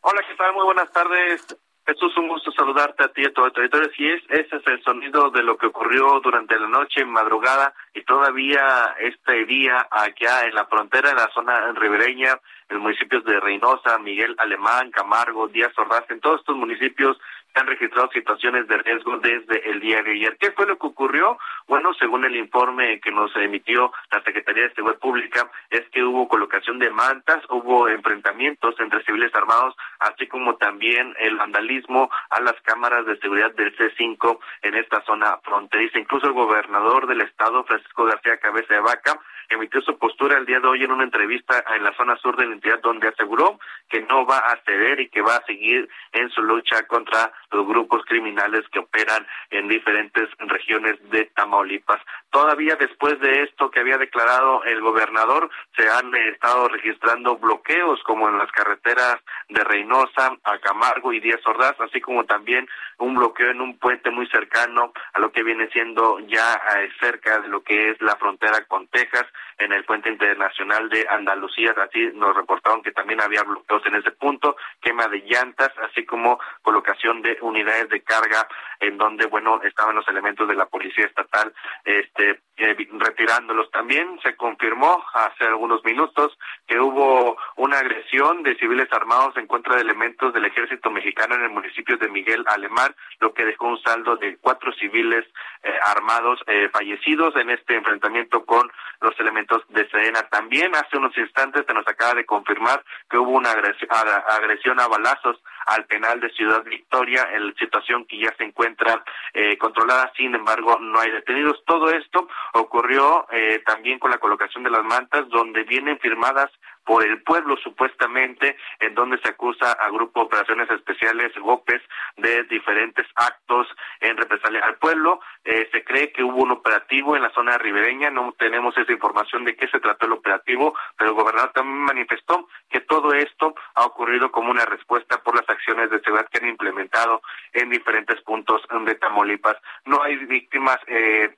Hola, 0.00 0.20
¿qué 0.28 0.34
tal? 0.36 0.52
Muy 0.54 0.64
buenas 0.64 0.90
tardes. 0.92 1.56
Jesús, 1.86 2.14
un 2.18 2.28
gusto 2.28 2.52
saludarte 2.52 3.02
a 3.02 3.08
ti 3.08 3.22
y 3.22 3.26
a 3.26 3.32
todo 3.32 3.50
territorio. 3.50 3.90
Sí, 3.96 4.06
es, 4.06 4.22
ese 4.28 4.56
es 4.56 4.66
el 4.66 4.82
sonido 4.84 5.30
de 5.30 5.42
lo 5.42 5.56
que 5.56 5.66
ocurrió 5.66 6.20
durante 6.20 6.58
la 6.58 6.68
noche, 6.68 7.02
madrugada 7.06 7.72
y 7.94 8.04
todavía 8.04 8.94
este 9.00 9.46
día 9.46 9.88
allá 9.90 10.44
en 10.44 10.54
la 10.54 10.66
frontera, 10.66 11.10
en 11.10 11.16
la 11.16 11.30
zona 11.32 11.72
ribereña, 11.72 12.38
en 12.68 12.78
municipios 12.78 13.24
de 13.24 13.40
Reynosa, 13.40 13.98
Miguel 13.98 14.34
Alemán, 14.38 14.90
Camargo, 14.90 15.48
Díaz 15.48 15.72
Ordaz, 15.78 16.04
en 16.10 16.20
todos 16.20 16.40
estos 16.40 16.56
municipios 16.56 17.18
han 17.54 17.66
registrado 17.66 18.08
situaciones 18.12 18.68
de 18.68 18.78
riesgo 18.78 19.18
desde 19.18 19.70
el 19.70 19.80
día 19.80 20.02
de 20.02 20.12
ayer. 20.12 20.36
¿Qué 20.38 20.52
fue 20.52 20.66
lo 20.66 20.78
que 20.78 20.86
ocurrió? 20.86 21.38
Bueno, 21.66 21.92
según 21.94 22.24
el 22.24 22.36
informe 22.36 23.00
que 23.00 23.10
nos 23.10 23.34
emitió 23.36 23.92
la 24.12 24.22
Secretaría 24.22 24.64
de 24.64 24.74
Seguridad 24.74 25.00
Pública, 25.00 25.50
es 25.70 25.88
que 25.90 26.02
hubo 26.04 26.28
colocación 26.28 26.78
de 26.78 26.90
mantas, 26.90 27.42
hubo 27.50 27.88
enfrentamientos 27.88 28.74
entre 28.78 29.02
civiles 29.04 29.34
armados, 29.34 29.74
así 29.98 30.26
como 30.28 30.56
también 30.56 31.14
el 31.18 31.36
vandalismo 31.36 32.10
a 32.30 32.40
las 32.40 32.54
cámaras 32.62 33.06
de 33.06 33.18
seguridad 33.18 33.52
del 33.54 33.76
C5 33.76 34.38
en 34.62 34.74
esta 34.76 35.02
zona 35.02 35.38
fronteriza. 35.42 35.98
Incluso 35.98 36.26
el 36.26 36.34
gobernador 36.34 37.06
del 37.06 37.22
estado, 37.22 37.64
Francisco 37.64 38.04
García 38.04 38.38
Cabeza 38.38 38.74
de 38.74 38.80
Vaca, 38.80 39.18
emitió 39.48 39.80
su 39.80 39.98
postura 39.98 40.38
el 40.38 40.46
día 40.46 40.60
de 40.60 40.68
hoy 40.68 40.84
en 40.84 40.92
una 40.92 41.04
entrevista 41.04 41.64
en 41.74 41.82
la 41.82 41.94
zona 41.96 42.16
sur 42.16 42.36
de 42.36 42.46
la 42.46 42.54
entidad 42.54 42.80
donde 42.82 43.08
aseguró 43.08 43.58
que 43.88 44.02
no 44.02 44.26
va 44.26 44.38
a 44.38 44.60
ceder 44.64 45.00
y 45.00 45.08
que 45.08 45.22
va 45.22 45.36
a 45.36 45.44
seguir 45.46 45.88
en 46.12 46.28
su 46.30 46.42
lucha 46.42 46.86
contra 46.86 47.32
los 47.50 47.66
grupos 47.66 48.04
criminales 48.06 48.64
que 48.70 48.78
operan 48.78 49.26
en 49.50 49.68
diferentes 49.68 50.28
regiones 50.38 50.96
de 51.10 51.26
Tamaulipas. 51.34 52.00
Todavía 52.30 52.76
después 52.76 53.18
de 53.20 53.42
esto 53.42 53.70
que 53.70 53.80
había 53.80 53.98
declarado 53.98 54.64
el 54.64 54.80
gobernador, 54.80 55.50
se 55.76 55.88
han 55.88 56.14
estado 56.14 56.68
registrando 56.68 57.36
bloqueos 57.36 58.02
como 58.04 58.28
en 58.28 58.38
las 58.38 58.50
carreteras 58.52 59.16
de 59.48 59.64
Reynosa, 59.64 60.36
a 60.44 60.58
Camargo 60.58 61.12
y 61.12 61.20
Díaz 61.20 61.40
Ordaz, 61.46 61.80
así 61.80 62.00
como 62.00 62.24
también 62.24 62.68
un 62.98 63.14
bloqueo 63.14 63.50
en 63.50 63.60
un 63.60 63.78
puente 63.78 64.10
muy 64.10 64.26
cercano 64.28 64.92
a 65.12 65.20
lo 65.20 65.32
que 65.32 65.42
viene 65.42 65.68
siendo 65.70 66.18
ya 66.20 66.60
eh, 66.76 66.90
cerca 67.00 67.40
de 67.40 67.48
lo 67.48 67.62
que 67.62 67.90
es 67.90 68.00
la 68.02 68.16
frontera 68.16 68.64
con 68.66 68.86
Texas 68.88 69.24
en 69.58 69.72
el 69.72 69.84
puente 69.84 70.08
internacional 70.08 70.88
de 70.88 71.06
Andalucía, 71.08 71.74
así 71.76 72.10
nos 72.14 72.36
reportaron 72.36 72.82
que 72.82 72.92
también 72.92 73.20
había 73.20 73.42
bloqueos 73.42 73.84
en 73.86 73.96
ese 73.96 74.12
punto, 74.12 74.56
quema 74.80 75.08
de 75.08 75.18
llantas, 75.18 75.72
así 75.78 76.04
como 76.04 76.38
colocación 76.62 77.22
de 77.22 77.37
unidades 77.40 77.88
de 77.88 78.02
carga 78.02 78.46
en 78.80 78.96
donde, 78.96 79.26
bueno, 79.26 79.60
estaban 79.64 79.96
los 79.96 80.06
elementos 80.08 80.48
de 80.48 80.54
la 80.54 80.66
policía 80.66 81.06
estatal, 81.06 81.52
este, 81.84 82.40
eh, 82.56 82.76
retirándolos. 82.92 83.70
También 83.70 84.18
se 84.22 84.36
confirmó 84.36 85.04
hace 85.14 85.44
algunos 85.44 85.84
minutos 85.84 86.38
que 86.66 86.78
hubo 86.78 87.36
una 87.56 87.78
agresión 87.78 88.42
de 88.42 88.56
civiles 88.56 88.88
armados 88.92 89.36
en 89.36 89.46
contra 89.46 89.76
de 89.76 89.82
elementos 89.82 90.32
del 90.32 90.44
ejército 90.44 90.90
mexicano 90.90 91.34
en 91.34 91.42
el 91.42 91.50
municipio 91.50 91.96
de 91.96 92.08
Miguel 92.08 92.44
Alemán, 92.48 92.94
lo 93.20 93.34
que 93.34 93.44
dejó 93.44 93.66
un 93.66 93.80
saldo 93.82 94.16
de 94.16 94.36
cuatro 94.38 94.72
civiles 94.74 95.24
eh, 95.62 95.72
armados 95.82 96.40
eh, 96.46 96.68
fallecidos 96.72 97.34
en 97.36 97.50
este 97.50 97.74
enfrentamiento 97.74 98.44
con 98.44 98.70
los 99.00 99.18
elementos 99.18 99.62
de 99.68 99.88
Sedena. 99.90 100.22
También 100.30 100.74
hace 100.74 100.96
unos 100.96 101.16
instantes 101.16 101.64
se 101.66 101.74
nos 101.74 101.86
acaba 101.86 102.14
de 102.14 102.26
confirmar 102.26 102.84
que 103.08 103.18
hubo 103.18 103.30
una 103.30 103.50
agresión, 103.50 104.80
a 104.80 104.88
balazos 104.88 105.40
al 105.68 105.84
penal 105.84 106.20
de 106.20 106.30
Ciudad 106.30 106.64
Victoria, 106.64 107.28
en 107.32 107.54
situación 107.56 108.04
que 108.06 108.18
ya 108.18 108.34
se 108.36 108.44
encuentra 108.44 109.04
eh, 109.34 109.56
controlada, 109.58 110.12
sin 110.16 110.34
embargo 110.34 110.78
no 110.80 110.98
hay 111.00 111.10
detenidos. 111.10 111.62
Todo 111.66 111.90
esto 111.90 112.28
ocurrió 112.54 113.26
eh, 113.30 113.62
también 113.66 113.98
con 113.98 114.10
la 114.10 114.18
colocación 114.18 114.64
de 114.64 114.70
las 114.70 114.84
mantas, 114.84 115.28
donde 115.28 115.64
vienen 115.64 115.98
firmadas 115.98 116.50
por 116.88 117.04
el 117.04 117.22
pueblo 117.22 117.58
supuestamente, 117.58 118.56
en 118.80 118.94
donde 118.94 119.18
se 119.18 119.28
acusa 119.28 119.72
a 119.72 119.90
Grupo 119.90 120.22
Operaciones 120.22 120.70
Especiales 120.70 121.34
GOPES 121.38 121.82
de 122.16 122.44
diferentes 122.44 123.06
actos 123.14 123.66
en 124.00 124.16
represalia 124.16 124.60
al 124.64 124.76
pueblo. 124.76 125.20
Eh, 125.44 125.68
se 125.70 125.84
cree 125.84 126.10
que 126.12 126.24
hubo 126.24 126.42
un 126.42 126.50
operativo 126.50 127.14
en 127.14 127.20
la 127.20 127.30
zona 127.34 127.58
ribereña, 127.58 128.08
no 128.08 128.32
tenemos 128.38 128.74
esa 128.78 128.90
información 128.90 129.44
de 129.44 129.54
qué 129.54 129.68
se 129.68 129.80
trató 129.80 130.06
el 130.06 130.14
operativo, 130.14 130.74
pero 130.96 131.10
el 131.10 131.16
gobernador 131.16 131.52
también 131.52 131.76
manifestó 131.80 132.48
que 132.70 132.80
todo 132.80 133.12
esto 133.12 133.54
ha 133.74 133.84
ocurrido 133.84 134.32
como 134.32 134.50
una 134.50 134.64
respuesta 134.64 135.22
por 135.22 135.36
las 135.36 135.46
acciones 135.46 135.90
de 135.90 136.00
seguridad 136.00 136.30
que 136.30 136.38
han 136.38 136.48
implementado 136.48 137.20
en 137.52 137.68
diferentes 137.68 138.18
puntos 138.22 138.62
de 138.86 138.94
Tamaulipas. 138.94 139.58
No 139.84 140.02
hay 140.02 140.16
víctimas 140.24 140.78
eh, 140.86 141.36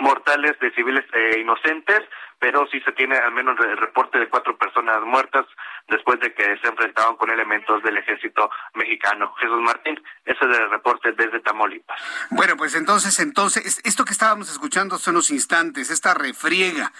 mortales 0.00 0.58
de 0.60 0.72
civiles 0.74 1.04
eh, 1.12 1.40
inocentes, 1.40 2.00
pero 2.38 2.66
sí 2.72 2.80
se 2.80 2.90
tiene 2.92 3.16
al 3.16 3.32
menos 3.32 3.56
el 3.60 3.76
reporte 3.76 4.18
de 4.18 4.28
cuatro 4.28 4.56
personas 4.56 5.00
muertas 5.02 5.46
después 5.88 6.18
de 6.18 6.34
que 6.34 6.58
se 6.60 6.68
enfrentaban 6.68 7.16
con 7.16 7.30
elementos 7.30 7.82
del 7.84 7.96
ejército 7.98 8.50
mexicano. 8.74 9.32
Jesús 9.38 9.60
Martín, 9.60 10.02
ese 10.24 10.44
es 10.44 10.58
el 10.58 10.70
reporte 10.70 11.12
desde 11.12 11.38
Tamaulipas. 11.40 12.00
Bueno, 12.30 12.56
pues 12.56 12.74
entonces, 12.74 13.18
entonces, 13.20 13.80
esto 13.84 14.04
que 14.04 14.12
estábamos 14.12 14.50
escuchando 14.50 14.96
hace 14.96 15.10
unos 15.10 15.30
instantes, 15.30 15.90
esta 15.90 16.14
refriega, 16.14 16.92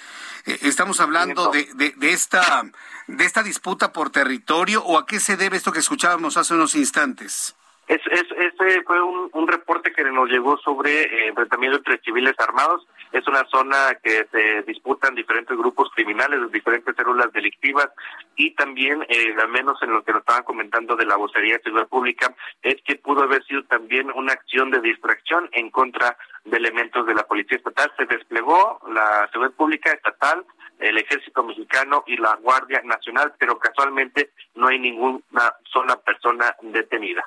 eh, 0.47 0.59
estamos 0.63 1.01
hablando 1.01 1.51
de, 1.51 1.69
de, 1.75 1.93
de, 1.97 2.13
esta, 2.13 2.63
de 3.09 3.25
esta 3.25 3.43
disputa 3.43 3.93
por 3.93 4.11
territorio 4.11 4.85
o 4.85 4.97
a 4.97 5.07
qué 5.07 5.19
se 5.19 5.37
debe 5.37 5.57
esto 5.57 5.73
que 5.73 5.81
escuchábamos 5.81 6.37
hace 6.37 6.55
unos 6.55 6.77
instantes. 6.77 7.57
Es, 7.89 8.01
es, 8.11 8.25
ese 8.39 8.83
fue 8.85 9.03
un, 9.03 9.49
reporte 9.49 9.93
que 9.93 10.05
nos 10.05 10.31
llegó 10.31 10.57
sobre 10.59 11.03
eh, 11.03 11.29
enfrentamiento 11.29 11.79
entre 11.79 11.99
civiles 11.99 12.35
armados. 12.39 12.87
Es 13.11 13.27
una 13.29 13.45
zona 13.51 13.99
que 14.03 14.27
se 14.31 14.63
disputan 14.63 15.15
diferentes 15.15 15.57
grupos 15.59 15.91
criminales, 15.95 16.51
diferentes 16.53 16.97
células 16.97 17.31
delictivas 17.33 17.89
y 18.37 18.53
también, 18.53 19.05
eh, 19.09 19.35
al 19.39 19.49
menos 19.49 19.83
en 19.83 19.93
lo 19.93 20.03
que 20.03 20.13
nos 20.13 20.21
estaban 20.21 20.45
comentando 20.45 20.97
de 20.97 21.05
la 21.05 21.17
vocería 21.17 21.59
de 21.59 21.65
Seguridad 21.65 21.89
Pública, 21.89 22.35
es 22.63 22.77
que 22.83 22.97
pudo 22.97 23.25
haber 23.25 23.45
sido 23.45 23.63
también 23.65 24.11
una 24.15 24.33
acción 24.33 24.71
de 24.71 24.81
distracción 24.81 25.51
en 25.53 25.71
contra 25.71 26.17
de 26.45 26.57
elementos 26.57 27.05
de 27.07 27.15
la 27.15 27.25
Policía 27.25 27.59
Estatal. 27.59 27.93
Se 27.99 28.07
desplegó 28.07 28.81
la 28.89 29.29
Seguridad 29.33 29.57
Pública 29.57 29.93
Estatal, 29.93 30.47
el 30.79 30.97
Ejército 30.99 31.43
Mexicano 31.43 32.05
y 32.07 32.17
la 32.17 32.37
Guardia 32.37 32.81
Nacional, 32.85 33.35
pero 33.39 33.59
casualmente 33.59 34.31
no 34.55 34.69
hay 34.69 34.79
ninguna 34.79 35.53
sola 35.71 35.97
persona 35.97 36.57
detenida. 36.63 37.23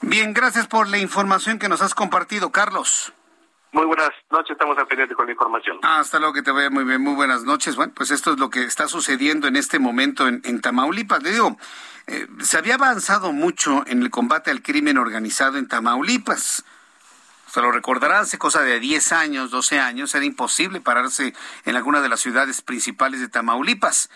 Bien, 0.00 0.34
gracias 0.34 0.66
por 0.66 0.88
la 0.88 0.98
información 0.98 1.58
que 1.58 1.68
nos 1.68 1.80
has 1.80 1.94
compartido, 1.94 2.50
Carlos. 2.50 3.12
Muy 3.72 3.86
buenas 3.86 4.10
noches, 4.30 4.50
estamos 4.50 4.76
al 4.76 4.86
pendiente 4.86 5.14
con 5.14 5.24
la 5.24 5.32
información. 5.32 5.78
hasta 5.82 6.18
luego, 6.18 6.34
que 6.34 6.42
te 6.42 6.50
vaya 6.50 6.68
muy 6.68 6.84
bien, 6.84 7.00
muy 7.00 7.14
buenas 7.14 7.44
noches. 7.44 7.74
Bueno, 7.74 7.92
pues 7.96 8.10
esto 8.10 8.32
es 8.32 8.38
lo 8.38 8.50
que 8.50 8.64
está 8.64 8.86
sucediendo 8.86 9.48
en 9.48 9.56
este 9.56 9.78
momento 9.78 10.28
en, 10.28 10.60
Tamaulipas. 10.60 11.22
Le 11.22 11.30
digo, 11.32 11.56
eh, 12.06 12.26
se 12.40 12.58
había 12.58 12.74
avanzado 12.74 13.32
mucho 13.32 13.82
en 13.86 14.02
el 14.02 14.10
combate 14.10 14.50
al 14.50 14.60
crimen 14.60 14.98
organizado 14.98 15.56
en 15.56 15.68
Tamaulipas. 15.68 16.64
Se 17.46 17.60
lo 17.62 17.72
recordará, 17.72 18.20
hace 18.20 18.36
cosa 18.36 18.60
de 18.60 18.78
10 18.78 19.12
años, 19.12 19.50
12 19.50 19.78
años, 19.78 20.14
era 20.14 20.24
imposible 20.24 20.82
pararse 20.82 21.32
en 21.64 21.76
alguna 21.76 22.02
de 22.02 22.10
las 22.10 22.20
ciudades 22.20 22.60
principales 22.60 23.20
de 23.20 23.28
Tamaulipas. 23.28 24.10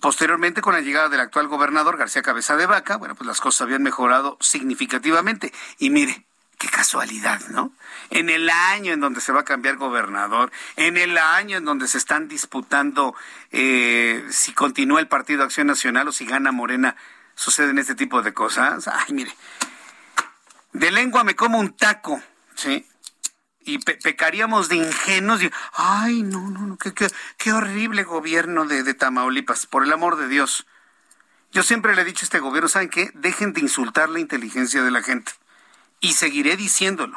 Posteriormente, 0.00 0.60
con 0.60 0.74
la 0.74 0.80
llegada 0.80 1.08
del 1.08 1.20
actual 1.20 1.48
gobernador 1.48 1.96
García 1.96 2.22
Cabeza 2.22 2.56
de 2.56 2.66
Vaca, 2.66 2.96
bueno, 2.96 3.14
pues 3.14 3.26
las 3.26 3.40
cosas 3.40 3.62
habían 3.62 3.82
mejorado 3.82 4.36
significativamente. 4.40 5.52
Y 5.78 5.90
mire, 5.90 6.26
qué 6.58 6.68
casualidad, 6.68 7.40
¿no? 7.48 7.72
En 8.10 8.30
el 8.30 8.50
año 8.50 8.92
en 8.92 9.00
donde 9.00 9.20
se 9.20 9.32
va 9.32 9.40
a 9.40 9.44
cambiar 9.44 9.76
gobernador, 9.76 10.50
en 10.76 10.96
el 10.96 11.16
año 11.16 11.56
en 11.56 11.64
donde 11.64 11.88
se 11.88 11.98
están 11.98 12.28
disputando 12.28 13.14
eh, 13.52 14.26
si 14.30 14.52
continúa 14.52 15.00
el 15.00 15.08
Partido 15.08 15.44
Acción 15.44 15.68
Nacional 15.68 16.08
o 16.08 16.12
si 16.12 16.26
gana 16.26 16.52
Morena, 16.52 16.96
suceden 17.34 17.78
este 17.78 17.94
tipo 17.94 18.22
de 18.22 18.34
cosas. 18.34 18.88
Ay, 18.88 19.14
mire, 19.14 19.32
de 20.72 20.90
lengua 20.90 21.24
me 21.24 21.36
como 21.36 21.58
un 21.58 21.76
taco, 21.76 22.20
¿sí? 22.54 22.84
Y 23.68 23.78
pecaríamos 23.78 24.68
de 24.68 24.76
ingenuos. 24.76 25.42
Y, 25.42 25.50
Ay, 25.74 26.22
no, 26.22 26.50
no, 26.50 26.66
no, 26.66 26.78
qué, 26.78 26.92
qué, 27.36 27.52
horrible 27.52 28.02
gobierno 28.02 28.64
de, 28.64 28.82
de, 28.82 28.94
Tamaulipas, 28.94 29.66
por 29.66 29.84
el 29.84 29.92
amor 29.92 30.16
de 30.16 30.26
Dios. 30.26 30.66
Yo 31.52 31.62
siempre 31.62 31.94
le 31.94 32.02
he 32.02 32.04
dicho 32.04 32.24
a 32.24 32.26
este 32.26 32.40
gobierno, 32.40 32.68
¿saben 32.68 32.88
qué? 32.88 33.10
Dejen 33.14 33.52
de 33.52 33.60
insultar 33.60 34.08
la 34.08 34.20
inteligencia 34.20 34.82
de 34.82 34.90
la 34.90 35.02
gente. 35.02 35.32
Y 36.00 36.14
seguiré 36.14 36.56
diciéndolo. 36.56 37.16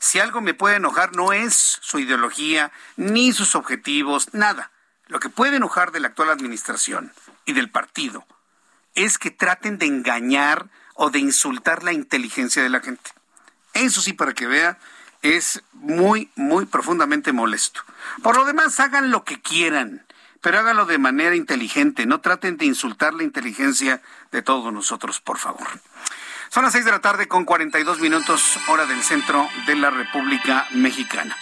Si 0.00 0.18
algo 0.18 0.40
me 0.40 0.54
puede 0.54 0.76
enojar 0.76 1.14
no 1.14 1.32
es 1.32 1.78
su 1.80 2.00
ideología, 2.00 2.72
ni 2.96 3.32
sus 3.32 3.54
objetivos, 3.54 4.34
nada. 4.34 4.72
Lo 5.06 5.20
que 5.20 5.28
puede 5.28 5.56
enojar 5.56 5.92
de 5.92 6.00
la 6.00 6.08
actual 6.08 6.30
administración 6.30 7.12
y 7.44 7.52
del 7.52 7.70
partido 7.70 8.26
es 8.96 9.18
que 9.18 9.30
traten 9.30 9.78
de 9.78 9.86
engañar 9.86 10.68
o 10.94 11.10
de 11.10 11.20
insultar 11.20 11.84
la 11.84 11.92
inteligencia 11.92 12.62
de 12.62 12.70
la 12.70 12.80
gente. 12.80 13.10
Eso 13.74 14.00
sí, 14.00 14.12
para 14.12 14.34
que 14.34 14.46
vea 14.46 14.78
es 15.22 15.62
muy, 15.72 16.30
muy 16.36 16.66
profundamente 16.66 17.32
molesto. 17.32 17.80
Por 18.22 18.36
lo 18.36 18.44
demás, 18.44 18.78
hagan 18.80 19.10
lo 19.10 19.24
que 19.24 19.40
quieran, 19.40 20.04
pero 20.40 20.58
háganlo 20.58 20.84
de 20.84 20.98
manera 20.98 21.34
inteligente. 21.34 22.06
No 22.06 22.20
traten 22.20 22.56
de 22.56 22.66
insultar 22.66 23.14
la 23.14 23.22
inteligencia 23.22 24.02
de 24.30 24.42
todos 24.42 24.72
nosotros, 24.72 25.20
por 25.20 25.38
favor. 25.38 25.66
Son 26.50 26.64
las 26.64 26.72
seis 26.72 26.84
de 26.84 26.90
la 26.90 27.00
tarde 27.00 27.28
con 27.28 27.46
42 27.46 28.00
minutos, 28.00 28.58
hora 28.68 28.84
del 28.84 29.02
centro 29.02 29.48
de 29.66 29.74
la 29.74 29.90
República 29.90 30.66
Mexicana. 30.72 31.36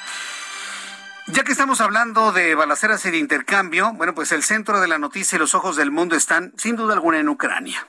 Ya 1.27 1.43
que 1.43 1.53
estamos 1.53 1.81
hablando 1.81 2.33
de 2.33 2.55
balaceras 2.55 3.05
y 3.07 3.11
de 3.11 3.19
intercambio, 3.19 3.93
bueno, 3.95 4.15
pues 4.15 4.33
el 4.33 4.43
centro 4.43 4.81
de 4.81 4.89
la 4.89 4.99
noticia 4.99 5.37
y 5.37 5.39
los 5.39 5.55
ojos 5.55 5.77
del 5.77 5.91
mundo 5.91 6.17
están, 6.17 6.53
sin 6.57 6.77
duda 6.77 6.95
alguna, 6.95 7.19
en 7.19 7.29
Ucrania. 7.29 7.87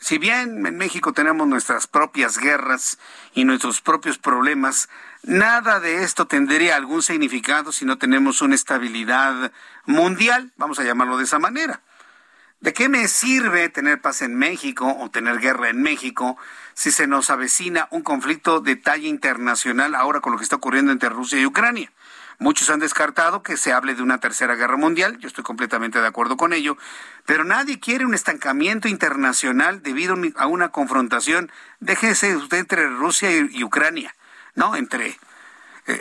Si 0.00 0.18
bien 0.18 0.64
en 0.66 0.76
México 0.76 1.12
tenemos 1.12 1.48
nuestras 1.48 1.88
propias 1.88 2.38
guerras 2.38 2.98
y 3.34 3.44
nuestros 3.44 3.80
propios 3.80 4.18
problemas, 4.18 4.88
nada 5.24 5.80
de 5.80 6.04
esto 6.04 6.26
tendría 6.26 6.76
algún 6.76 7.02
significado 7.02 7.72
si 7.72 7.84
no 7.84 7.98
tenemos 7.98 8.42
una 8.42 8.54
estabilidad 8.54 9.52
mundial, 9.86 10.52
vamos 10.56 10.78
a 10.78 10.84
llamarlo 10.84 11.18
de 11.18 11.24
esa 11.24 11.38
manera. 11.38 11.80
¿De 12.60 12.72
qué 12.72 12.88
me 12.88 13.08
sirve 13.08 13.68
tener 13.68 14.00
paz 14.00 14.22
en 14.22 14.36
México 14.36 14.96
o 14.98 15.10
tener 15.10 15.38
guerra 15.38 15.68
en 15.68 15.82
México 15.82 16.38
si 16.72 16.90
se 16.90 17.06
nos 17.06 17.28
avecina 17.28 17.88
un 17.90 18.02
conflicto 18.02 18.60
de 18.60 18.76
talla 18.76 19.08
internacional 19.08 19.94
ahora 19.94 20.20
con 20.20 20.32
lo 20.32 20.38
que 20.38 20.44
está 20.44 20.56
ocurriendo 20.56 20.92
entre 20.92 21.10
Rusia 21.10 21.38
y 21.38 21.46
Ucrania? 21.46 21.92
Muchos 22.38 22.70
han 22.70 22.80
descartado 22.80 23.42
que 23.42 23.56
se 23.56 23.72
hable 23.72 23.94
de 23.94 24.02
una 24.02 24.18
tercera 24.18 24.54
guerra 24.54 24.76
mundial, 24.76 25.18
yo 25.18 25.28
estoy 25.28 25.44
completamente 25.44 26.00
de 26.00 26.06
acuerdo 26.06 26.36
con 26.36 26.52
ello, 26.52 26.76
pero 27.26 27.44
nadie 27.44 27.78
quiere 27.78 28.06
un 28.06 28.14
estancamiento 28.14 28.88
internacional 28.88 29.82
debido 29.82 30.16
a 30.36 30.46
una 30.46 30.70
confrontación, 30.70 31.52
déjese 31.80 32.34
usted 32.36 32.58
entre 32.58 32.88
Rusia 32.88 33.30
y 33.30 33.62
Ucrania, 33.62 34.14
¿no? 34.54 34.76
Entre 34.76 35.08
eh, 35.08 35.18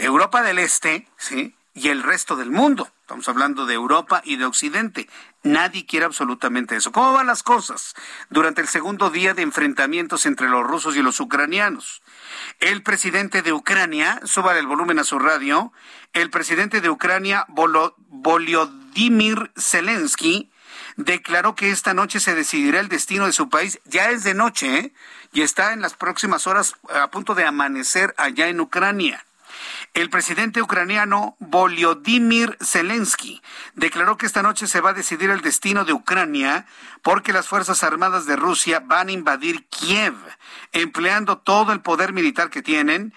Europa 0.02 0.42
del 0.42 0.60
Este, 0.60 1.08
¿sí? 1.18 1.56
Y 1.74 1.90
el 1.90 2.04
resto 2.04 2.36
del 2.36 2.52
mundo. 2.52 2.90
Estamos 3.02 3.28
hablando 3.28 3.66
de 3.66 3.74
Europa 3.74 4.22
y 4.24 4.38
de 4.38 4.46
Occidente. 4.46 5.10
Nadie 5.42 5.86
quiere 5.86 6.06
absolutamente 6.06 6.76
eso. 6.76 6.92
¿Cómo 6.92 7.14
van 7.14 7.28
las 7.28 7.44
cosas 7.44 7.96
durante 8.30 8.62
el 8.62 8.68
segundo 8.68 9.10
día 9.10 9.34
de 9.34 9.42
enfrentamientos 9.42 10.26
entre 10.26 10.50
los 10.50 10.64
rusos 10.64 10.96
y 10.96 11.02
los 11.02 11.20
ucranianos? 11.20 12.02
El 12.60 12.84
presidente 12.84 13.42
de 13.42 13.52
Ucrania, 13.52 14.22
suba 14.24 14.58
el 14.58 14.68
volumen 14.68 15.00
a 15.00 15.04
su 15.04 15.20
radio, 15.20 15.74
el 16.14 16.30
presidente 16.30 16.80
de 16.80 16.90
Ucrania, 16.90 17.46
Volodymyr 17.50 19.52
Zelensky, 19.58 20.53
declaró 20.96 21.56
que 21.56 21.72
esta 21.72 21.94
noche 21.94 22.20
se 22.20 22.36
decidirá 22.36 22.80
el 22.80 22.90
destino 22.90 23.26
de 23.26 23.34
su 23.34 23.50
país. 23.50 23.80
Ya 23.86 24.10
es 24.10 24.24
de 24.24 24.34
noche, 24.34 24.78
¿eh? 24.78 24.94
Y 25.32 25.42
está 25.42 25.74
en 25.74 25.82
las 25.82 25.94
próximas 25.94 26.48
horas 26.48 26.76
a 26.94 27.10
punto 27.10 27.36
de 27.36 27.46
amanecer 27.46 28.14
allá 28.18 28.48
en 28.48 28.60
Ucrania. 28.60 29.26
El 29.94 30.10
presidente 30.10 30.62
ucraniano 30.62 31.36
Volodymyr 31.40 32.58
Zelensky 32.60 33.42
declaró 33.76 34.18
que 34.18 34.26
esta 34.26 34.42
noche 34.42 34.68
se 34.68 34.82
va 34.82 34.90
a 34.90 34.94
decidir 34.94 35.30
el 35.30 35.42
destino 35.42 35.86
de 35.86 35.94
Ucrania 35.94 36.66
porque 37.04 37.34
las 37.34 37.48
Fuerzas 37.48 37.84
Armadas 37.84 38.26
de 38.26 38.36
Rusia 38.36 38.80
van 38.80 39.10
a 39.10 39.12
invadir 39.12 39.66
Kiev, 39.68 40.16
empleando 40.72 41.38
todo 41.38 41.74
el 41.74 41.82
poder 41.82 42.14
militar 42.14 42.50
que 42.50 42.64
tienen. 42.64 43.14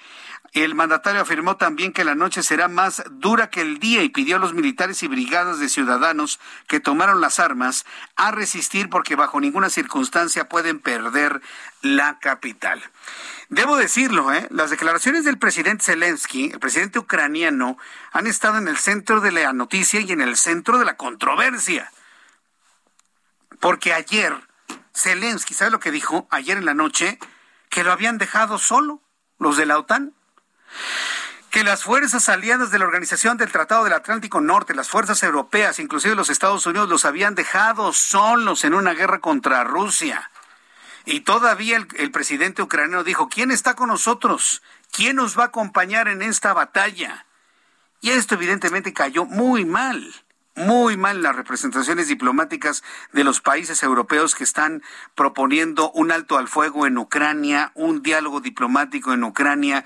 El 0.57 0.75
mandatario 0.75 1.21
afirmó 1.21 1.59
también 1.59 1.93
que 1.93 2.03
la 2.03 2.15
noche 2.15 2.43
será 2.43 2.67
más 2.67 3.03
dura 3.11 3.51
que 3.51 3.61
el 3.61 3.79
día 3.79 4.03
y 4.03 4.09
pidió 4.09 4.37
a 4.37 4.39
los 4.39 4.55
militares 4.55 5.03
y 5.03 5.07
brigadas 5.07 5.59
de 5.59 5.69
ciudadanos 5.69 6.41
que 6.67 6.81
tomaron 6.81 7.21
las 7.21 7.39
armas 7.39 7.85
a 8.17 8.31
resistir 8.31 8.89
porque 8.89 9.17
bajo 9.17 9.39
ninguna 9.39 9.69
circunstancia 9.69 10.49
pueden 10.49 10.81
perder 10.81 11.43
la 11.83 12.19
capital. 12.21 12.83
Debo 13.51 13.77
decirlo, 13.77 14.33
¿eh? 14.33 14.49
las 14.51 14.71
declaraciones 14.71 15.27
del 15.27 15.37
presidente 15.37 15.85
Zelensky, 15.85 16.53
el 16.55 16.59
presidente 16.59 17.01
ucraniano, 17.01 17.77
han 18.13 18.27
estado 18.27 18.57
en 18.57 18.67
el 18.67 18.79
centro 18.79 19.21
de 19.21 19.33
la 19.33 19.53
noticia 19.53 20.01
y 20.01 20.11
en 20.11 20.23
el 20.23 20.39
centro 20.39 20.79
de 20.79 20.87
la 20.87 20.97
controversia. 20.97 21.93
Porque 23.61 23.93
ayer, 23.93 24.33
Zelensky, 24.95 25.53
¿sabe 25.53 25.71
lo 25.71 25.81
que 25.81 25.91
dijo 25.91 26.27
ayer 26.31 26.57
en 26.57 26.65
la 26.65 26.73
noche? 26.73 27.19
Que 27.69 27.85
lo 27.85 27.93
habían 27.93 28.17
dejado 28.17 28.57
solo, 28.57 29.03
los 29.39 29.59
de 29.59 29.67
la 29.67 29.79
OTAN. 29.79 30.15
Que 31.51 31.65
las 31.65 31.85
fuerzas 31.85 32.29
aliadas 32.29 32.71
de 32.71 32.79
la 32.79 32.85
Organización 32.85 33.37
del 33.37 33.53
Tratado 33.53 33.85
del 33.85 33.95
Atlántico 33.95 34.41
Norte, 34.41 34.75
las 34.75 34.89
fuerzas 34.89 35.23
europeas, 35.23 35.79
inclusive 35.79 36.15
los 36.15 36.31
Estados 36.31 36.67
Unidos, 36.67 36.89
los 36.89 37.05
habían 37.05 37.35
dejado 37.35 37.93
solos 37.93 38.65
en 38.65 38.75
una 38.75 38.93
guerra 38.93 39.21
contra 39.21 39.65
Rusia 39.65 40.31
y 41.07 41.21
todavía 41.21 41.87
el, 41.95 42.11
presidente 42.11 42.63
ucraniano 42.63 43.05
dijo, 43.05 43.29
¿quién 43.29 43.53
está 43.53 43.75
con 43.75 43.89
nosotros? 43.89 44.61
¿Quién 44.91 45.17
nos 45.17 45.39
va 45.39 45.45
a 45.45 45.47
acompañar 45.47 46.09
en 46.09 46.21
esta 46.21 46.53
batalla? 46.53 47.27
Y 48.01 48.11
esto 48.11 48.35
evidentemente 48.35 48.93
cayó 48.93 49.25
muy 49.25 49.65
mal, 49.65 50.13
muy 50.57 50.97
mal 50.97 51.23
las 51.23 51.37
representaciones 51.37 52.09
diplomáticas 52.09 52.83
de 53.13 53.23
los 53.23 53.41
países 53.41 53.85
europeos 53.85 54.35
que 54.35 54.43
están 54.43 54.83
proponiendo 55.15 55.93
un 55.93 56.11
alto 56.11 56.39
al 56.39 56.49
fuego 56.49 56.89
en 56.89 56.99
Ucrania, 56.99 57.71
un 57.75 58.03
diálogo 58.03 58.41
diplomático 58.41 59.13
en 59.13 59.23
Ucrania. 59.23 59.85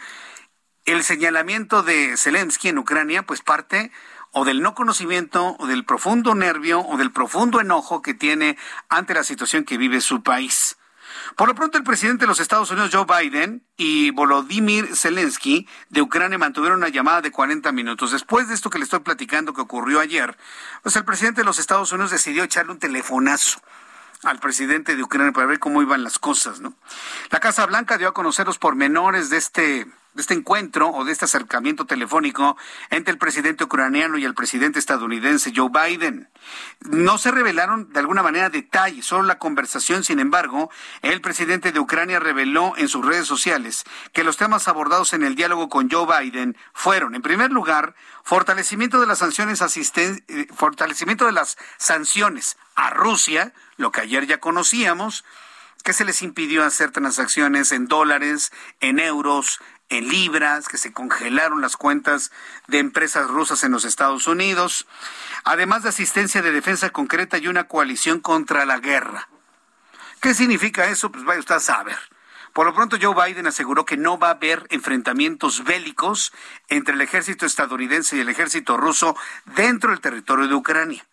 El 0.90 1.04
señalamiento 1.04 1.84
de 1.84 2.16
Zelensky 2.16 2.68
en 2.68 2.78
Ucrania 2.78 3.22
pues 3.22 3.42
parte 3.42 3.92
o 4.32 4.44
del 4.44 4.60
no 4.60 4.74
conocimiento, 4.74 5.54
o 5.60 5.68
del 5.68 5.84
profundo 5.84 6.34
nervio, 6.34 6.80
o 6.80 6.96
del 6.96 7.12
profundo 7.12 7.60
enojo 7.60 8.02
que 8.02 8.12
tiene 8.12 8.58
ante 8.88 9.14
la 9.14 9.22
situación 9.22 9.62
que 9.62 9.78
vive 9.78 10.00
su 10.00 10.24
país. 10.24 10.78
Por 11.36 11.46
lo 11.46 11.54
pronto, 11.54 11.78
el 11.78 11.84
presidente 11.84 12.24
de 12.24 12.26
los 12.26 12.40
Estados 12.40 12.72
Unidos, 12.72 12.90
Joe 12.92 13.06
Biden, 13.06 13.62
y 13.76 14.10
Volodymyr 14.10 14.96
Zelensky 14.96 15.68
de 15.90 16.02
Ucrania 16.02 16.38
mantuvieron 16.38 16.78
una 16.78 16.88
llamada 16.88 17.22
de 17.22 17.30
40 17.30 17.70
minutos. 17.70 18.10
Después 18.10 18.48
de 18.48 18.54
esto 18.54 18.68
que 18.68 18.78
le 18.78 18.84
estoy 18.84 18.98
platicando 18.98 19.54
que 19.54 19.60
ocurrió 19.60 20.00
ayer, 20.00 20.36
pues 20.82 20.96
el 20.96 21.04
presidente 21.04 21.42
de 21.42 21.44
los 21.44 21.60
Estados 21.60 21.92
Unidos 21.92 22.10
decidió 22.10 22.42
echarle 22.42 22.72
un 22.72 22.80
telefonazo 22.80 23.60
al 24.24 24.40
presidente 24.40 24.96
de 24.96 25.04
Ucrania 25.04 25.30
para 25.30 25.46
ver 25.46 25.60
cómo 25.60 25.82
iban 25.82 26.02
las 26.02 26.18
cosas, 26.18 26.58
¿no? 26.58 26.74
La 27.30 27.38
Casa 27.38 27.64
Blanca 27.66 27.96
dio 27.96 28.08
a 28.08 28.12
conocer 28.12 28.46
los 28.46 28.58
pormenores 28.58 29.30
de 29.30 29.36
este 29.36 29.86
de 30.14 30.22
este 30.22 30.34
encuentro 30.34 30.88
o 30.88 31.04
de 31.04 31.12
este 31.12 31.24
acercamiento 31.24 31.86
telefónico 31.86 32.56
entre 32.90 33.12
el 33.12 33.18
presidente 33.18 33.64
ucraniano 33.64 34.18
y 34.18 34.24
el 34.24 34.34
presidente 34.34 34.78
estadounidense 34.78 35.52
Joe 35.54 35.70
Biden. 35.70 36.28
No 36.80 37.18
se 37.18 37.30
revelaron 37.30 37.92
de 37.92 38.00
alguna 38.00 38.22
manera 38.22 38.50
detalles, 38.50 39.06
solo 39.06 39.22
la 39.22 39.38
conversación. 39.38 40.04
Sin 40.04 40.18
embargo, 40.18 40.70
el 41.02 41.20
presidente 41.20 41.72
de 41.72 41.80
Ucrania 41.80 42.18
reveló 42.18 42.74
en 42.76 42.88
sus 42.88 43.04
redes 43.04 43.26
sociales 43.26 43.84
que 44.12 44.24
los 44.24 44.36
temas 44.36 44.68
abordados 44.68 45.12
en 45.12 45.22
el 45.22 45.34
diálogo 45.34 45.68
con 45.68 45.90
Joe 45.90 46.06
Biden 46.06 46.56
fueron, 46.72 47.14
en 47.14 47.22
primer 47.22 47.50
lugar, 47.52 47.94
fortalecimiento 48.24 49.00
de 49.00 49.06
las 49.06 49.18
sanciones 49.18 49.60
eh, 49.96 50.46
fortalecimiento 50.54 51.26
de 51.26 51.32
las 51.32 51.56
sanciones 51.76 52.56
a 52.74 52.90
Rusia, 52.90 53.52
lo 53.76 53.92
que 53.92 54.00
ayer 54.00 54.26
ya 54.26 54.38
conocíamos, 54.38 55.24
que 55.82 55.92
se 55.92 56.04
les 56.04 56.22
impidió 56.22 56.64
hacer 56.64 56.90
transacciones 56.90 57.72
en 57.72 57.86
dólares, 57.86 58.52
en 58.80 58.98
euros, 58.98 59.60
en 59.90 60.08
libras, 60.08 60.68
que 60.68 60.78
se 60.78 60.92
congelaron 60.92 61.60
las 61.60 61.76
cuentas 61.76 62.32
de 62.68 62.78
empresas 62.78 63.28
rusas 63.28 63.62
en 63.64 63.72
los 63.72 63.84
Estados 63.84 64.26
Unidos, 64.26 64.86
además 65.44 65.82
de 65.82 65.90
asistencia 65.90 66.42
de 66.42 66.52
defensa 66.52 66.90
concreta 66.90 67.38
y 67.38 67.48
una 67.48 67.64
coalición 67.64 68.20
contra 68.20 68.64
la 68.64 68.78
guerra. 68.78 69.28
¿Qué 70.20 70.32
significa 70.32 70.88
eso? 70.88 71.10
Pues 71.10 71.24
vaya 71.24 71.40
usted 71.40 71.56
a 71.56 71.60
saber. 71.60 71.98
Por 72.52 72.66
lo 72.66 72.74
pronto, 72.74 72.96
Joe 73.00 73.14
Biden 73.14 73.46
aseguró 73.46 73.84
que 73.84 73.96
no 73.96 74.18
va 74.18 74.28
a 74.28 74.32
haber 74.32 74.66
enfrentamientos 74.70 75.64
bélicos 75.64 76.32
entre 76.68 76.94
el 76.94 77.00
ejército 77.00 77.46
estadounidense 77.46 78.16
y 78.16 78.20
el 78.20 78.28
ejército 78.28 78.76
ruso 78.76 79.16
dentro 79.56 79.90
del 79.90 80.00
territorio 80.00 80.48
de 80.48 80.54
Ucrania. 80.54 81.06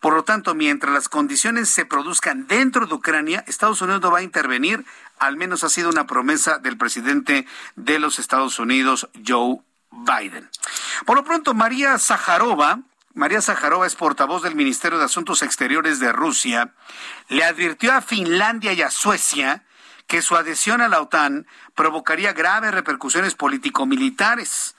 Por 0.00 0.14
lo 0.14 0.24
tanto, 0.24 0.54
mientras 0.54 0.92
las 0.94 1.08
condiciones 1.10 1.68
se 1.68 1.84
produzcan 1.84 2.46
dentro 2.46 2.86
de 2.86 2.94
Ucrania, 2.94 3.44
Estados 3.46 3.82
Unidos 3.82 4.00
no 4.00 4.10
va 4.10 4.18
a 4.18 4.22
intervenir, 4.22 4.84
al 5.18 5.36
menos 5.36 5.62
ha 5.62 5.68
sido 5.68 5.90
una 5.90 6.06
promesa 6.06 6.58
del 6.58 6.78
presidente 6.78 7.46
de 7.76 7.98
los 7.98 8.18
Estados 8.18 8.58
Unidos, 8.58 9.08
Joe 9.26 9.58
Biden. 9.90 10.48
Por 11.04 11.16
lo 11.16 11.24
pronto, 11.24 11.52
María 11.52 11.98
Zaharova, 11.98 12.80
María 13.12 13.42
Zaharova 13.42 13.86
es 13.86 13.94
portavoz 13.94 14.42
del 14.42 14.54
Ministerio 14.54 14.98
de 14.98 15.04
Asuntos 15.04 15.42
Exteriores 15.42 16.00
de 16.00 16.12
Rusia, 16.12 16.72
le 17.28 17.44
advirtió 17.44 17.92
a 17.92 18.00
Finlandia 18.00 18.72
y 18.72 18.80
a 18.80 18.90
Suecia 18.90 19.64
que 20.06 20.22
su 20.22 20.34
adhesión 20.34 20.80
a 20.80 20.88
la 20.88 21.02
OTAN 21.02 21.46
provocaría 21.74 22.32
graves 22.32 22.72
repercusiones 22.72 23.34
político-militares. 23.34 24.74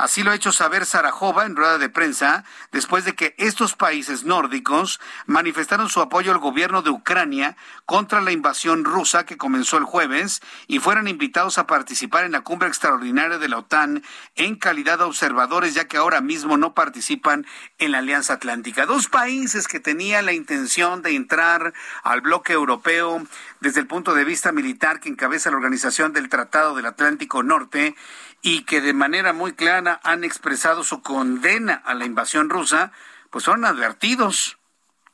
Así 0.00 0.22
lo 0.22 0.30
ha 0.30 0.34
hecho 0.34 0.50
saber 0.50 0.86
Sarajova 0.86 1.44
en 1.44 1.56
rueda 1.56 1.76
de 1.76 1.90
prensa 1.90 2.44
después 2.72 3.04
de 3.04 3.14
que 3.14 3.34
estos 3.36 3.76
países 3.76 4.24
nórdicos 4.24 4.98
manifestaron 5.26 5.90
su 5.90 6.00
apoyo 6.00 6.32
al 6.32 6.38
gobierno 6.38 6.80
de 6.80 6.88
Ucrania 6.88 7.54
contra 7.84 8.22
la 8.22 8.32
invasión 8.32 8.84
rusa 8.84 9.26
que 9.26 9.36
comenzó 9.36 9.76
el 9.76 9.84
jueves 9.84 10.40
y 10.66 10.78
fueron 10.78 11.06
invitados 11.06 11.58
a 11.58 11.66
participar 11.66 12.24
en 12.24 12.32
la 12.32 12.40
cumbre 12.40 12.68
extraordinaria 12.68 13.36
de 13.36 13.48
la 13.50 13.58
OTAN 13.58 14.02
en 14.36 14.56
calidad 14.56 14.96
de 14.96 15.04
observadores 15.04 15.74
ya 15.74 15.86
que 15.86 15.98
ahora 15.98 16.22
mismo 16.22 16.56
no 16.56 16.72
participan 16.72 17.46
en 17.76 17.92
la 17.92 17.98
Alianza 17.98 18.32
Atlántica. 18.32 18.86
Dos 18.86 19.08
países 19.08 19.68
que 19.68 19.80
tenían 19.80 20.24
la 20.24 20.32
intención 20.32 21.02
de 21.02 21.14
entrar 21.14 21.74
al 22.04 22.22
bloque 22.22 22.54
europeo 22.54 23.22
desde 23.60 23.80
el 23.80 23.86
punto 23.86 24.14
de 24.14 24.24
vista 24.24 24.50
militar 24.50 24.98
que 24.98 25.10
encabeza 25.10 25.50
la 25.50 25.58
organización 25.58 26.14
del 26.14 26.30
Tratado 26.30 26.74
del 26.74 26.86
Atlántico 26.86 27.42
Norte 27.42 27.94
y 28.42 28.62
que 28.62 28.80
de 28.80 28.92
manera 28.92 29.32
muy 29.32 29.52
clara 29.52 30.00
han 30.02 30.24
expresado 30.24 30.84
su 30.84 31.02
condena 31.02 31.74
a 31.84 31.94
la 31.94 32.04
invasión 32.04 32.50
rusa, 32.50 32.92
pues 33.30 33.44
fueron 33.44 33.64
advertidos, 33.64 34.58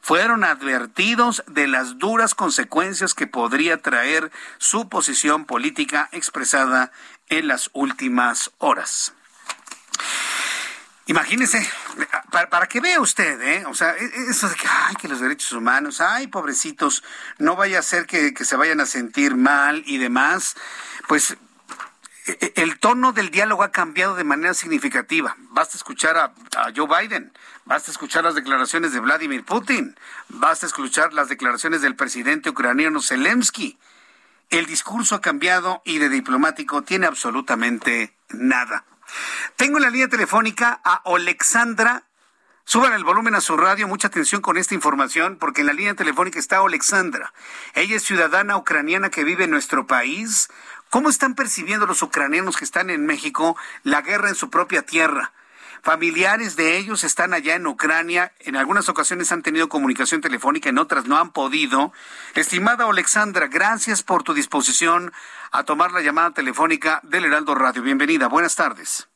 fueron 0.00 0.44
advertidos 0.44 1.42
de 1.46 1.66
las 1.66 1.98
duras 1.98 2.34
consecuencias 2.34 3.14
que 3.14 3.26
podría 3.26 3.82
traer 3.82 4.30
su 4.58 4.88
posición 4.88 5.44
política 5.44 6.08
expresada 6.12 6.92
en 7.28 7.48
las 7.48 7.70
últimas 7.72 8.52
horas. 8.58 9.12
Imagínense, 11.08 11.68
para, 12.32 12.50
para, 12.50 12.66
que 12.66 12.80
vea 12.80 13.00
usted, 13.00 13.40
¿eh? 13.40 13.64
O 13.66 13.74
sea, 13.74 13.96
e, 13.96 14.10
eso 14.28 14.48
de 14.48 14.56
que, 14.56 14.66
ay, 14.66 14.96
que 14.96 15.06
los 15.06 15.20
derechos 15.20 15.52
humanos, 15.52 16.00
ay, 16.00 16.26
pobrecitos, 16.26 17.04
no 17.38 17.54
vaya 17.54 17.78
a 17.78 17.82
ser 17.82 18.06
que, 18.06 18.34
que 18.34 18.44
se 18.44 18.56
vayan 18.56 18.80
a 18.80 18.86
sentir 18.86 19.36
mal 19.36 19.84
y 19.86 19.98
demás, 19.98 20.56
pues 21.06 21.36
el 22.26 22.78
tono 22.78 23.12
del 23.12 23.30
diálogo 23.30 23.62
ha 23.62 23.70
cambiado 23.70 24.16
de 24.16 24.24
manera 24.24 24.54
significativa. 24.54 25.36
Basta 25.50 25.76
escuchar 25.76 26.16
a, 26.16 26.32
Joe 26.74 26.88
Biden, 26.88 27.32
basta 27.64 27.90
escuchar 27.90 28.24
las 28.24 28.34
declaraciones 28.34 28.92
de 28.92 29.00
Vladimir 29.00 29.44
Putin, 29.44 29.96
basta 30.28 30.66
escuchar 30.66 31.12
las 31.12 31.28
declaraciones 31.28 31.82
del 31.82 31.94
presidente 31.94 32.50
ucraniano 32.50 33.00
Zelensky. 33.00 33.78
El 34.50 34.66
discurso 34.66 35.14
ha 35.14 35.20
cambiado 35.20 35.82
y 35.84 35.98
de 35.98 36.08
diplomático 36.08 36.82
tiene 36.82 37.06
absolutamente 37.06 38.16
nada. 38.30 38.84
Tengo 39.56 39.78
en 39.78 39.84
la 39.84 39.90
línea 39.90 40.08
telefónica 40.08 40.80
a 40.84 41.02
Alexandra. 41.04 42.04
Suban 42.64 42.92
el 42.94 43.04
volumen 43.04 43.36
a 43.36 43.40
su 43.40 43.56
radio, 43.56 43.86
mucha 43.86 44.08
atención 44.08 44.40
con 44.40 44.56
esta 44.56 44.74
información, 44.74 45.36
porque 45.38 45.60
en 45.60 45.68
la 45.68 45.72
línea 45.72 45.94
telefónica 45.94 46.40
está 46.40 46.58
Alexandra. 46.58 47.32
Ella 47.74 47.94
es 47.94 48.02
ciudadana 48.02 48.56
ucraniana 48.56 49.08
que 49.08 49.22
vive 49.22 49.44
en 49.44 49.52
nuestro 49.52 49.86
país. 49.86 50.48
¿Cómo 50.90 51.08
están 51.08 51.34
percibiendo 51.34 51.86
los 51.86 52.02
ucranianos 52.02 52.56
que 52.56 52.64
están 52.64 52.90
en 52.90 53.06
México 53.06 53.56
la 53.82 54.02
guerra 54.02 54.28
en 54.28 54.34
su 54.34 54.50
propia 54.50 54.82
tierra? 54.82 55.32
Familiares 55.82 56.56
de 56.56 56.78
ellos 56.78 57.04
están 57.04 57.32
allá 57.32 57.54
en 57.54 57.66
Ucrania. 57.66 58.32
En 58.40 58.56
algunas 58.56 58.88
ocasiones 58.88 59.30
han 59.30 59.42
tenido 59.42 59.68
comunicación 59.68 60.20
telefónica, 60.20 60.68
en 60.68 60.78
otras 60.78 61.06
no 61.06 61.16
han 61.16 61.30
podido. 61.30 61.92
Estimada 62.34 62.88
Alexandra, 62.88 63.46
gracias 63.46 64.02
por 64.02 64.24
tu 64.24 64.34
disposición 64.34 65.12
a 65.52 65.62
tomar 65.62 65.92
la 65.92 66.00
llamada 66.00 66.32
telefónica 66.32 67.00
del 67.04 67.26
Heraldo 67.26 67.54
Radio. 67.54 67.82
Bienvenida, 67.82 68.28
buenas 68.28 68.56
tardes. 68.56 69.08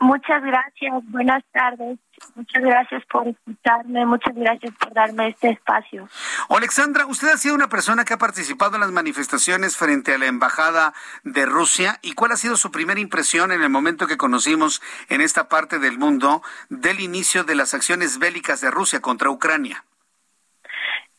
Muchas 0.00 0.42
gracias, 0.42 1.02
buenas 1.10 1.42
tardes. 1.52 1.98
Muchas 2.34 2.62
gracias 2.62 3.04
por 3.06 3.28
escucharme, 3.28 4.06
muchas 4.06 4.34
gracias 4.34 4.74
por 4.76 4.92
darme 4.92 5.28
este 5.28 5.50
espacio. 5.50 6.08
Alexandra, 6.48 7.06
usted 7.06 7.28
ha 7.28 7.36
sido 7.36 7.54
una 7.54 7.68
persona 7.68 8.04
que 8.04 8.14
ha 8.14 8.18
participado 8.18 8.74
en 8.76 8.80
las 8.80 8.90
manifestaciones 8.90 9.76
frente 9.76 10.14
a 10.14 10.18
la 10.18 10.26
Embajada 10.26 10.92
de 11.24 11.46
Rusia. 11.46 11.98
¿Y 12.02 12.14
cuál 12.14 12.32
ha 12.32 12.36
sido 12.36 12.56
su 12.56 12.70
primera 12.70 13.00
impresión 13.00 13.52
en 13.52 13.62
el 13.62 13.70
momento 13.70 14.06
que 14.06 14.16
conocimos 14.16 14.82
en 15.08 15.20
esta 15.20 15.48
parte 15.48 15.78
del 15.78 15.98
mundo 15.98 16.42
del 16.68 17.00
inicio 17.00 17.44
de 17.44 17.54
las 17.54 17.74
acciones 17.74 18.18
bélicas 18.18 18.60
de 18.60 18.70
Rusia 18.70 19.00
contra 19.00 19.30
Ucrania? 19.30 19.84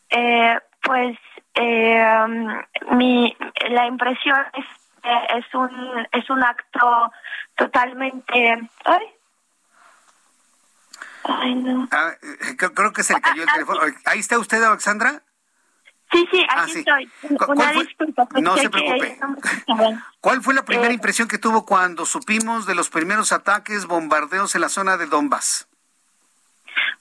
Eh, 0.09 0.59
pues 0.81 1.17
eh, 1.55 2.05
mi, 2.91 3.35
la 3.69 3.87
impresión 3.87 4.37
es 4.53 4.65
es 5.03 5.53
un 5.53 6.07
es 6.11 6.29
un 6.29 6.43
acto 6.43 7.11
totalmente 7.55 8.69
ay 8.85 9.07
Ay, 11.23 11.55
no. 11.55 11.87
Ah, 11.91 12.11
eh, 12.21 12.57
creo 12.57 12.93
que 12.93 13.03
se 13.03 13.13
le 13.13 13.21
cayó 13.21 13.43
el 13.43 13.49
ah, 13.49 13.53
teléfono. 13.53 13.79
¿Ahí 14.05 14.19
está 14.19 14.37
usted, 14.37 14.61
Alexandra? 14.61 15.23
Sí, 16.11 16.27
sí, 16.31 16.45
aquí 16.47 16.79
estoy. 16.79 17.11
Una 17.47 17.71
disculpa. 17.71 18.27
No 18.39 18.55
se 18.55 18.69
preocupe. 18.69 19.17
¿Cuál 20.19 20.43
fue 20.43 20.53
la 20.53 20.63
primera 20.63 20.89
eh, 20.89 20.93
impresión 20.93 21.27
que 21.27 21.39
tuvo 21.39 21.65
cuando 21.65 22.05
supimos 22.05 22.67
de 22.67 22.75
los 22.75 22.89
primeros 22.89 23.31
ataques, 23.31 23.87
bombardeos 23.87 24.53
en 24.53 24.61
la 24.61 24.69
zona 24.69 24.97
de 24.97 25.07
Donbass? 25.07 25.67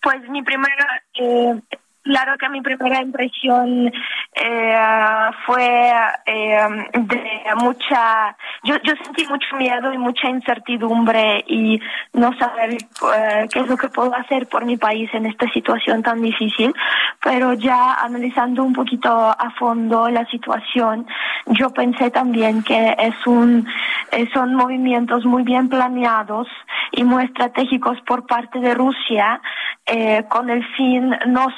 Pues 0.01 0.29
mi 0.31 0.43
primera 0.43 1.03
eh, 1.14 1.61
Claro 2.03 2.36
que 2.36 2.48
mi 2.48 2.61
primera 2.62 3.00
impresión 3.00 3.86
eh, 4.34 5.30
fue 5.46 5.92
eh, 6.26 6.66
de 6.94 7.55
mucha, 7.57 8.36
yo, 8.64 8.74
yo 8.82 8.94
sentí 9.05 9.24
mucho 9.28 9.57
miedo 9.57 9.92
y 9.92 9.98
mucha 9.98 10.28
incertidumbre 10.28 11.44
y 11.46 11.80
no 12.12 12.36
saber 12.38 12.72
eh, 12.72 13.48
qué 13.53 13.61
es 13.61 13.68
lo 13.68 13.76
que 13.76 13.88
puedo 13.88 14.12
hacer 14.16 14.48
por 14.48 14.64
mi 14.64 14.76
país 14.76 15.11
en 15.12 15.26
esta 15.26 15.48
situación 15.53 16.03
tan 16.03 16.20
difícil, 16.20 16.74
pero 17.22 17.53
ya 17.53 17.94
analizando 17.94 18.64
un 18.64 18.72
poquito 18.72 19.09
a 19.09 19.50
fondo 19.57 20.09
la 20.09 20.26
situación, 20.26 21.07
yo 21.46 21.70
pensé 21.70 22.11
también 22.11 22.64
que 22.64 22.96
es 22.98 23.26
un, 23.28 23.64
son 24.34 24.55
movimientos 24.57 25.24
muy 25.24 25.44
bien 25.44 25.68
planeados 25.68 26.48
y 26.90 27.05
muy 27.05 27.24
estratégicos 27.24 28.00
por 28.03 28.26
parte 28.26 28.59
de 28.59 28.74
Rusia 28.74 29.40
con 30.28 30.48
el 30.48 30.64
fin 30.76 31.14
no 31.26 31.48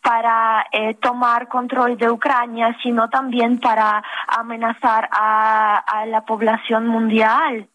para 0.00 0.66
eh, 0.72 0.94
tomar 0.94 1.48
control 1.48 1.96
de 1.96 2.10
Ucrania, 2.10 2.76
sino 2.82 3.08
también 3.08 3.58
para 3.58 4.02
amenazar 4.26 5.08
a, 5.12 6.04
la 6.06 6.24
población 6.24 6.86
mundial. 6.86 7.68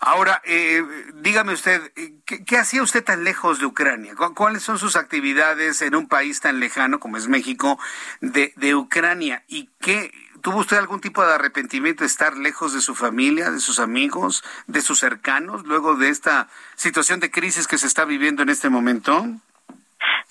Ahora, 0.00 0.40
eh, 0.44 0.82
dígame 1.14 1.52
usted, 1.52 1.92
¿qué, 2.24 2.58
hacía 2.58 2.82
usted 2.82 3.02
tan 3.02 3.24
lejos 3.24 3.58
de 3.58 3.66
Ucrania? 3.66 4.14
¿Cuáles 4.34 4.62
son 4.62 4.78
sus 4.78 4.96
actividades 4.96 5.82
en 5.82 5.94
un 5.94 6.06
país 6.06 6.40
tan 6.40 6.60
lejano 6.60 7.00
como 7.00 7.16
es 7.16 7.28
México 7.28 7.78
de, 8.20 8.52
de 8.56 8.74
Ucrania? 8.74 9.42
¿Y 9.48 9.70
qué 9.80 10.12
tuvo 10.40 10.60
usted 10.60 10.76
algún 10.76 11.00
tipo 11.00 11.24
de 11.24 11.32
arrepentimiento 11.32 12.04
de 12.04 12.06
estar 12.06 12.36
lejos 12.36 12.72
de 12.72 12.80
su 12.80 12.94
familia, 12.94 13.50
de 13.50 13.60
sus 13.60 13.78
amigos, 13.78 14.44
de 14.66 14.80
sus 14.82 14.98
cercanos, 14.98 15.64
luego 15.66 15.96
de 15.96 16.08
esta 16.08 16.48
situación 16.76 17.20
de 17.20 17.30
crisis 17.30 17.66
que 17.66 17.78
se 17.78 17.86
está 17.86 18.04
viviendo 18.04 18.42
en 18.42 18.48
este 18.48 18.68
momento? 18.68 19.26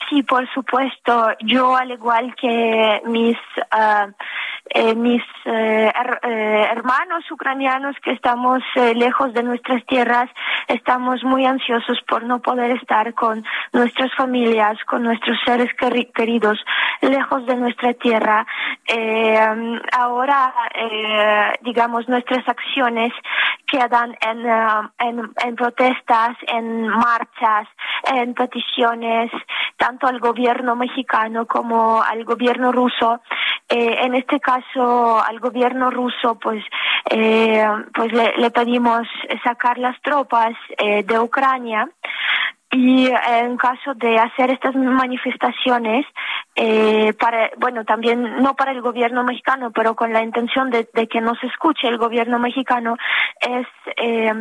Sí, 0.10 0.24
por 0.24 0.48
supuesto. 0.54 1.30
Yo, 1.40 1.76
al 1.76 1.92
igual 1.92 2.34
que 2.36 3.02
mis 3.06 3.38
uh, 3.74 4.12
eh, 4.70 4.96
mis 4.96 5.24
eh, 5.46 5.92
eh, 6.24 6.68
hermanos 6.72 7.24
ucranianos 7.32 7.96
que 8.04 8.12
estamos 8.12 8.62
lejos 8.76 9.34
de 9.34 9.44
nuestras 9.44 9.86
tierras, 9.86 10.30
estamos 10.68 11.24
muy 11.24 11.46
ansiosos 11.46 12.00
por 12.08 12.24
no 12.24 12.42
poder 12.42 12.72
estar 12.72 13.14
con 13.14 13.46
nuestras 13.72 14.14
familias, 14.16 14.78
con 14.86 15.04
nuestros 15.04 15.38
seres 15.46 15.70
queridos, 16.14 16.60
lejos 17.02 17.46
de 17.46 17.56
nuestra 17.56 17.94
tierra. 17.94 18.46
ahora, 19.92 20.54
digamos, 21.62 22.08
nuestras 22.10 22.48
acciones 22.48 23.14
quedan 23.68 24.18
en, 24.22 24.46
en, 25.00 25.32
en 25.44 25.56
protestas, 25.56 26.38
en 26.48 26.88
marchas, 26.88 27.68
en 28.14 28.34
peticiones, 28.34 29.32
tanto 29.78 30.08
al 30.08 30.20
gobierno 30.20 30.76
mexicano 30.76 31.46
como 31.46 32.02
al 32.02 32.24
gobierno 32.24 32.72
ruso. 32.72 33.22
en 33.70 34.16
este 34.16 34.40
caso, 34.40 35.22
al 35.22 35.40
gobierno 35.40 35.92
ruso, 35.92 36.36
pues, 36.36 36.64
eh, 37.10 37.66
pues 37.94 38.12
le, 38.14 38.52
pedimos 38.52 39.08
sacar 39.44 39.78
las 39.78 40.00
tropas 40.02 40.54
eh, 40.78 41.04
de 41.04 41.20
Ucrania. 41.20 41.90
Y 42.70 43.08
en 43.08 43.56
caso 43.56 43.94
de 43.96 44.18
hacer 44.18 44.52
estas 44.52 44.76
manifestaciones, 44.76 46.06
eh, 46.56 47.14
para, 47.18 47.50
bueno, 47.58 47.86
también 47.86 48.42
no 48.42 48.56
para 48.56 48.72
el 48.72 48.82
gobierno 48.82 49.24
mexicano, 49.24 49.72
pero 49.72 49.96
con 49.96 50.12
la 50.12 50.22
intención 50.22 50.70
de, 50.70 50.90
de 50.94 51.08
que 51.08 51.22
nos 51.22 51.42
escuche 51.44 51.88
el 51.88 51.98
gobierno 51.98 52.40
mexicano, 52.40 52.98
es 53.40 53.68
eh, 53.96 54.34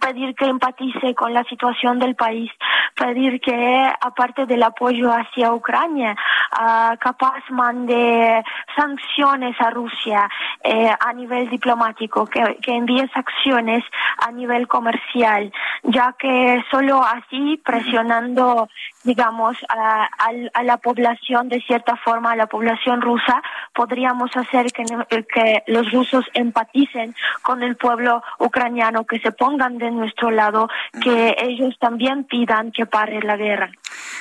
pedir 0.00 0.34
que 0.34 0.46
empatice 0.46 1.14
con 1.14 1.32
la 1.32 1.44
situación 1.44 1.98
del 1.98 2.14
país, 2.14 2.50
pedir 2.94 3.40
que, 3.40 3.92
aparte 4.00 4.46
del 4.46 4.62
apoyo 4.62 5.10
hacia 5.10 5.52
Ucrania, 5.52 6.16
uh, 6.52 6.96
capaz 6.98 7.42
mande 7.50 8.42
sanciones 8.76 9.56
a 9.60 9.70
Rusia 9.70 10.28
eh, 10.62 10.90
a 10.98 11.12
nivel 11.12 11.48
diplomático, 11.48 12.26
que, 12.26 12.58
que 12.62 12.74
envíe 12.74 13.08
acciones 13.14 13.84
a 14.18 14.30
nivel 14.32 14.66
comercial, 14.68 15.52
ya 15.84 16.14
que 16.18 16.62
solo 16.70 17.02
así, 17.02 17.60
presionando 17.64 18.68
digamos, 19.08 19.56
a, 19.70 20.08
a, 20.52 20.62
la 20.62 20.76
población, 20.76 21.48
de 21.48 21.62
cierta 21.62 21.96
forma, 21.96 22.32
a 22.32 22.36
la 22.36 22.46
población 22.46 23.00
rusa, 23.00 23.42
podríamos 23.74 24.36
hacer 24.36 24.66
que, 24.72 24.84
que 25.32 25.62
los 25.66 25.90
rusos 25.92 26.26
empaticen 26.34 27.14
con 27.42 27.62
el 27.62 27.76
pueblo 27.76 28.22
ucraniano, 28.38 29.04
que 29.04 29.18
se 29.20 29.32
pongan 29.32 29.77
de 29.78 29.90
nuestro 29.90 30.30
lado, 30.30 30.68
que 31.02 31.36
ellos 31.38 31.76
también 31.80 32.24
pidan 32.24 32.72
que 32.72 32.86
pare 32.86 33.20
la 33.22 33.36
guerra. 33.36 33.70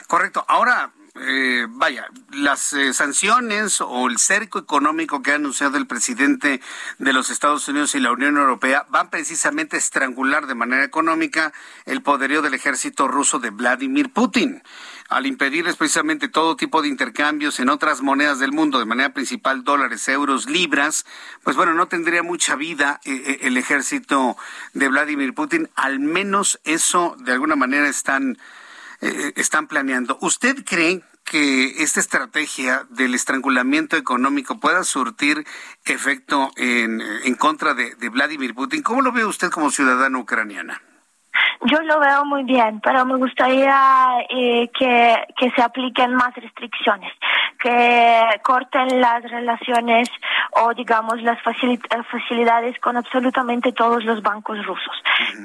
Correcto. 0.07 0.45
Ahora, 0.47 0.91
eh, 1.19 1.65
vaya, 1.69 2.07
las 2.31 2.73
eh, 2.73 2.93
sanciones 2.93 3.81
o 3.81 4.07
el 4.07 4.19
cerco 4.19 4.59
económico 4.59 5.23
que 5.23 5.31
ha 5.31 5.35
anunciado 5.35 5.77
el 5.77 5.87
presidente 5.87 6.61
de 6.99 7.13
los 7.13 7.31
Estados 7.31 7.67
Unidos 7.67 7.95
y 7.95 7.99
la 7.99 8.11
Unión 8.11 8.37
Europea 8.37 8.85
van 8.89 9.09
precisamente 9.09 9.77
a 9.77 9.79
estrangular 9.79 10.45
de 10.45 10.53
manera 10.53 10.83
económica 10.83 11.53
el 11.85 12.03
poderío 12.03 12.41
del 12.41 12.53
ejército 12.53 13.07
ruso 13.07 13.39
de 13.39 13.49
Vladimir 13.49 14.11
Putin. 14.13 14.61
Al 15.09 15.25
impedirles 15.25 15.77
precisamente 15.77 16.27
todo 16.27 16.55
tipo 16.55 16.81
de 16.81 16.89
intercambios 16.89 17.59
en 17.59 17.69
otras 17.69 18.01
monedas 18.01 18.39
del 18.39 18.51
mundo, 18.51 18.79
de 18.79 18.85
manera 18.85 19.13
principal 19.13 19.63
dólares, 19.63 20.07
euros, 20.07 20.49
libras, 20.49 21.05
pues 21.43 21.55
bueno, 21.55 21.73
no 21.73 21.87
tendría 21.87 22.23
mucha 22.23 22.55
vida 22.55 22.99
eh, 23.05 23.39
el 23.41 23.57
ejército 23.57 24.35
de 24.73 24.89
Vladimir 24.89 25.33
Putin. 25.33 25.69
Al 25.75 25.99
menos 25.99 26.59
eso 26.65 27.15
de 27.19 27.31
alguna 27.31 27.55
manera 27.55 27.87
están 27.87 28.37
eh, 28.99 29.33
están 29.35 29.67
planeando. 29.67 30.17
¿Usted 30.21 30.65
cree 30.65 31.03
que 31.23 31.83
esta 31.83 31.99
estrategia 31.99 32.87
del 32.89 33.13
estrangulamiento 33.13 33.95
económico 33.95 34.59
pueda 34.59 34.83
surtir 34.83 35.45
efecto 35.85 36.51
en, 36.55 37.01
en 37.01 37.35
contra 37.35 37.75
de, 37.75 37.93
Vladimir 38.09 38.55
Putin? 38.55 38.81
¿Cómo 38.81 39.01
lo 39.01 39.11
ve 39.11 39.25
usted 39.25 39.51
como 39.51 39.69
ciudadana 39.69 40.17
ucraniana? 40.17 40.81
Yo 41.65 41.81
lo 41.81 41.99
veo 41.99 42.25
muy 42.25 42.43
bien, 42.43 42.79
pero 42.81 43.05
me 43.05 43.17
gustaría 43.17 44.19
eh, 44.29 44.69
que, 44.77 45.15
que 45.37 45.49
se 45.51 45.61
apliquen 45.61 46.13
más 46.13 46.35
restricciones, 46.35 47.11
que 47.67 48.39
corten 48.43 49.01
las 49.01 49.23
relaciones 49.23 50.09
o, 50.51 50.73
digamos, 50.73 51.21
las 51.21 51.37
facilidades 51.41 52.79
con 52.79 52.95
absolutamente 52.95 53.73
todos 53.73 54.05
los 54.05 54.21
bancos 54.21 54.65
rusos, 54.65 54.95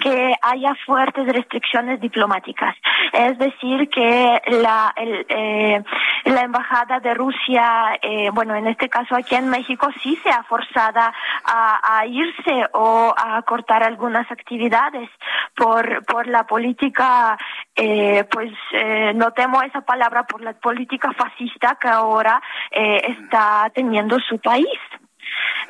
que 0.00 0.34
haya 0.40 0.74
fuertes 0.86 1.26
restricciones 1.26 2.00
diplomáticas. 2.00 2.76
Es 3.12 3.36
decir, 3.38 3.90
que 3.90 4.40
la, 4.46 4.94
eh, 4.96 5.82
la 6.24 6.40
embajada 6.42 7.00
de 7.00 7.12
Rusia, 7.14 7.98
eh, 8.00 8.30
bueno, 8.32 8.54
en 8.54 8.68
este 8.68 8.88
caso 8.88 9.16
aquí 9.16 9.34
en 9.34 9.48
México, 9.48 9.88
sí 10.02 10.16
sea 10.22 10.44
forzada 10.44 11.12
a, 11.44 11.98
a 11.98 12.06
irse 12.06 12.68
o 12.72 13.12
a 13.16 13.42
cortar 13.42 13.82
algunas 13.82 14.30
actividades 14.30 15.10
por, 15.56 16.04
por 16.06 16.28
la 16.28 16.44
política, 16.46 17.36
eh, 17.74 18.24
pues 18.30 18.52
eh, 18.72 19.12
no 19.14 19.32
temo 19.32 19.62
esa 19.62 19.80
palabra, 19.80 20.24
por 20.24 20.42
la 20.42 20.52
política 20.52 21.12
fascista 21.12 21.78
que 21.80 21.88
ahora 21.88 22.40
eh, 22.70 23.02
está 23.18 23.70
teniendo 23.74 24.18
su 24.20 24.38
país. 24.38 24.66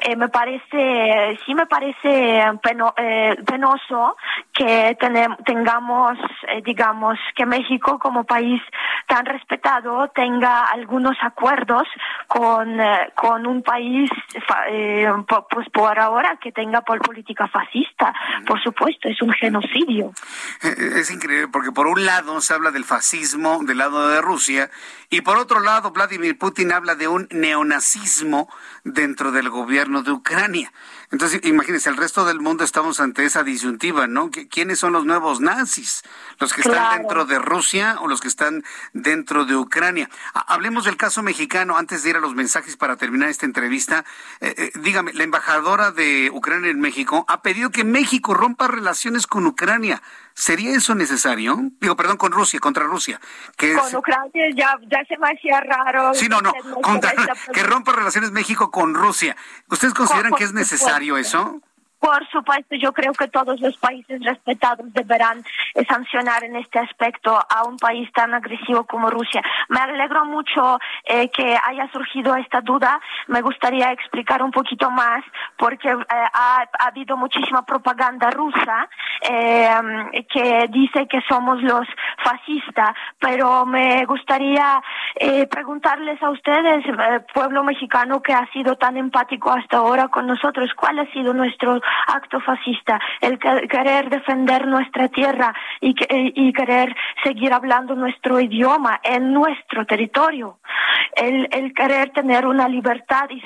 Eh, 0.00 0.16
me 0.16 0.28
parece, 0.28 1.38
sí 1.44 1.54
me 1.54 1.66
parece 1.66 2.42
peno, 2.62 2.94
eh, 2.96 3.36
penoso 3.46 4.16
que 4.52 4.96
tengamos, 5.44 6.18
eh, 6.48 6.62
digamos, 6.64 7.18
que 7.34 7.46
México 7.46 7.98
como 7.98 8.24
país 8.24 8.60
tan 9.06 9.24
respetado 9.26 10.08
tenga 10.14 10.66
algunos 10.66 11.16
acuerdos 11.22 11.86
con, 12.26 12.78
con 13.14 13.46
un 13.46 13.62
país, 13.62 14.10
pues 15.50 15.68
por 15.70 15.98
ahora 15.98 16.38
que 16.40 16.52
tenga 16.52 16.80
por 16.82 17.00
política 17.00 17.48
fascista. 17.48 18.14
Por 18.46 18.62
supuesto, 18.62 19.08
es 19.08 19.20
un 19.22 19.32
genocidio. 19.32 20.12
Es 20.62 21.10
increíble 21.10 21.48
porque 21.48 21.72
por 21.72 21.86
un 21.86 22.04
lado 22.04 22.40
se 22.40 22.54
habla 22.54 22.70
del 22.70 22.84
fascismo 22.84 23.60
del 23.62 23.78
lado 23.78 24.08
de 24.08 24.20
Rusia 24.20 24.70
y 25.10 25.20
por 25.20 25.36
otro 25.36 25.60
lado 25.60 25.90
Vladimir 25.90 26.38
Putin 26.38 26.72
habla 26.72 26.94
de 26.94 27.08
un 27.08 27.28
neonazismo 27.30 28.48
dentro 28.84 29.32
del 29.32 29.50
gobierno 29.50 29.81
de 30.02 30.12
Ucrania. 30.12 30.72
Entonces, 31.12 31.40
imagínense, 31.44 31.90
el 31.90 31.98
resto 31.98 32.24
del 32.24 32.40
mundo 32.40 32.64
estamos 32.64 32.98
ante 32.98 33.26
esa 33.26 33.42
disyuntiva, 33.44 34.06
¿no? 34.06 34.30
¿Quiénes 34.30 34.78
son 34.78 34.94
los 34.94 35.04
nuevos 35.04 35.40
nazis? 35.40 36.02
¿Los 36.38 36.54
que 36.54 36.62
están 36.62 37.00
dentro 37.00 37.26
de 37.26 37.38
Rusia 37.38 37.98
o 38.00 38.08
los 38.08 38.22
que 38.22 38.28
están 38.28 38.64
dentro 38.94 39.44
de 39.44 39.54
Ucrania? 39.54 40.08
Hablemos 40.32 40.86
del 40.86 40.96
caso 40.96 41.22
mexicano 41.22 41.76
antes 41.76 42.02
de 42.02 42.10
ir 42.10 42.16
a 42.16 42.20
los 42.20 42.34
mensajes 42.34 42.78
para 42.78 42.96
terminar 42.96 43.28
esta 43.28 43.44
entrevista. 43.44 44.06
Eh, 44.40 44.54
eh, 44.56 44.72
dígame, 44.80 45.12
la 45.12 45.24
embajadora 45.24 45.92
de 45.92 46.30
Ucrania 46.32 46.70
en 46.70 46.80
México 46.80 47.26
ha 47.28 47.42
pedido 47.42 47.68
que 47.68 47.84
México 47.84 48.32
rompa 48.32 48.66
relaciones 48.66 49.26
con 49.26 49.46
Ucrania. 49.46 50.02
¿Sería 50.34 50.74
eso 50.74 50.94
necesario? 50.94 51.58
Digo, 51.78 51.94
perdón, 51.94 52.16
con 52.16 52.32
Rusia, 52.32 52.58
contra 52.58 52.84
Rusia. 52.84 53.20
Que 53.58 53.74
con 53.74 53.94
Ucrania 53.94 54.48
ya, 54.54 54.78
ya 54.90 55.04
se 55.06 55.18
me 55.18 55.28
hacía 55.28 55.60
raro. 55.60 56.14
Sí, 56.14 56.26
no, 56.26 56.40
no, 56.40 56.54
que 57.52 57.62
rompa 57.64 57.92
relaciones 57.92 58.30
México 58.30 58.70
con 58.70 58.94
Rusia. 58.94 59.36
¿Ustedes 59.68 59.92
consideran 59.92 60.32
que 60.32 60.44
es 60.44 60.54
necesario 60.54 61.01
eso? 61.18 61.60
Por 62.02 62.28
supuesto, 62.30 62.74
yo 62.74 62.92
creo 62.92 63.12
que 63.12 63.28
todos 63.28 63.60
los 63.60 63.76
países 63.76 64.20
respetados 64.24 64.92
deberán 64.92 65.44
eh, 65.76 65.84
sancionar 65.88 66.42
en 66.42 66.56
este 66.56 66.80
aspecto 66.80 67.38
a 67.48 67.62
un 67.62 67.76
país 67.76 68.10
tan 68.12 68.34
agresivo 68.34 68.82
como 68.86 69.08
Rusia. 69.08 69.40
Me 69.68 69.78
alegro 69.78 70.24
mucho 70.24 70.80
eh, 71.04 71.30
que 71.30 71.56
haya 71.64 71.88
surgido 71.92 72.34
esta 72.34 72.60
duda. 72.60 73.00
Me 73.28 73.40
gustaría 73.40 73.92
explicar 73.92 74.42
un 74.42 74.50
poquito 74.50 74.90
más 74.90 75.22
porque 75.56 75.90
eh, 75.90 76.04
ha, 76.08 76.66
habido 76.80 77.16
muchísima 77.16 77.64
propaganda 77.64 78.30
rusa 78.30 78.88
que 79.22 80.66
dice 80.70 81.06
que 81.06 81.20
somos 81.28 81.62
los 81.62 81.86
fascistas, 82.24 82.90
pero 83.20 83.64
me 83.64 84.04
gustaría 84.06 84.82
preguntarles 85.48 86.20
a 86.20 86.30
ustedes, 86.30 86.84
pueblo 87.32 87.62
mexicano 87.62 88.20
que 88.20 88.32
ha 88.32 88.50
sido 88.52 88.74
tan 88.76 88.96
empático 88.96 89.52
hasta 89.52 89.76
ahora 89.76 90.08
con 90.08 90.26
nosotros, 90.26 90.72
¿cuál 90.74 90.98
ha 90.98 91.06
sido 91.12 91.32
nuestro 91.34 91.80
acto 92.06 92.40
fascista, 92.40 93.00
el 93.20 93.38
querer 93.38 94.10
defender 94.10 94.66
nuestra 94.66 95.08
tierra 95.08 95.54
y, 95.80 95.94
y 96.10 96.52
querer 96.52 96.94
seguir 97.22 97.52
hablando 97.52 97.94
nuestro 97.94 98.40
idioma 98.40 99.00
en 99.02 99.32
nuestro 99.32 99.84
territorio, 99.86 100.58
el, 101.16 101.48
el 101.50 101.74
querer 101.74 102.10
tener 102.10 102.46
una 102.46 102.68
libertad 102.68 103.28
y 103.30 103.42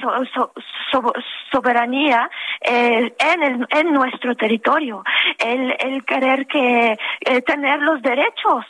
soberanía 1.51 2.31
eh, 2.61 3.15
en, 3.19 3.43
el, 3.43 3.67
en 3.71 3.93
nuestro 3.93 4.35
territorio, 4.35 5.05
el, 5.39 5.75
el 5.79 6.05
querer 6.05 6.47
que 6.47 6.97
eh, 7.21 7.43
tener 7.43 7.81
los 7.81 8.01
derechos. 8.03 8.65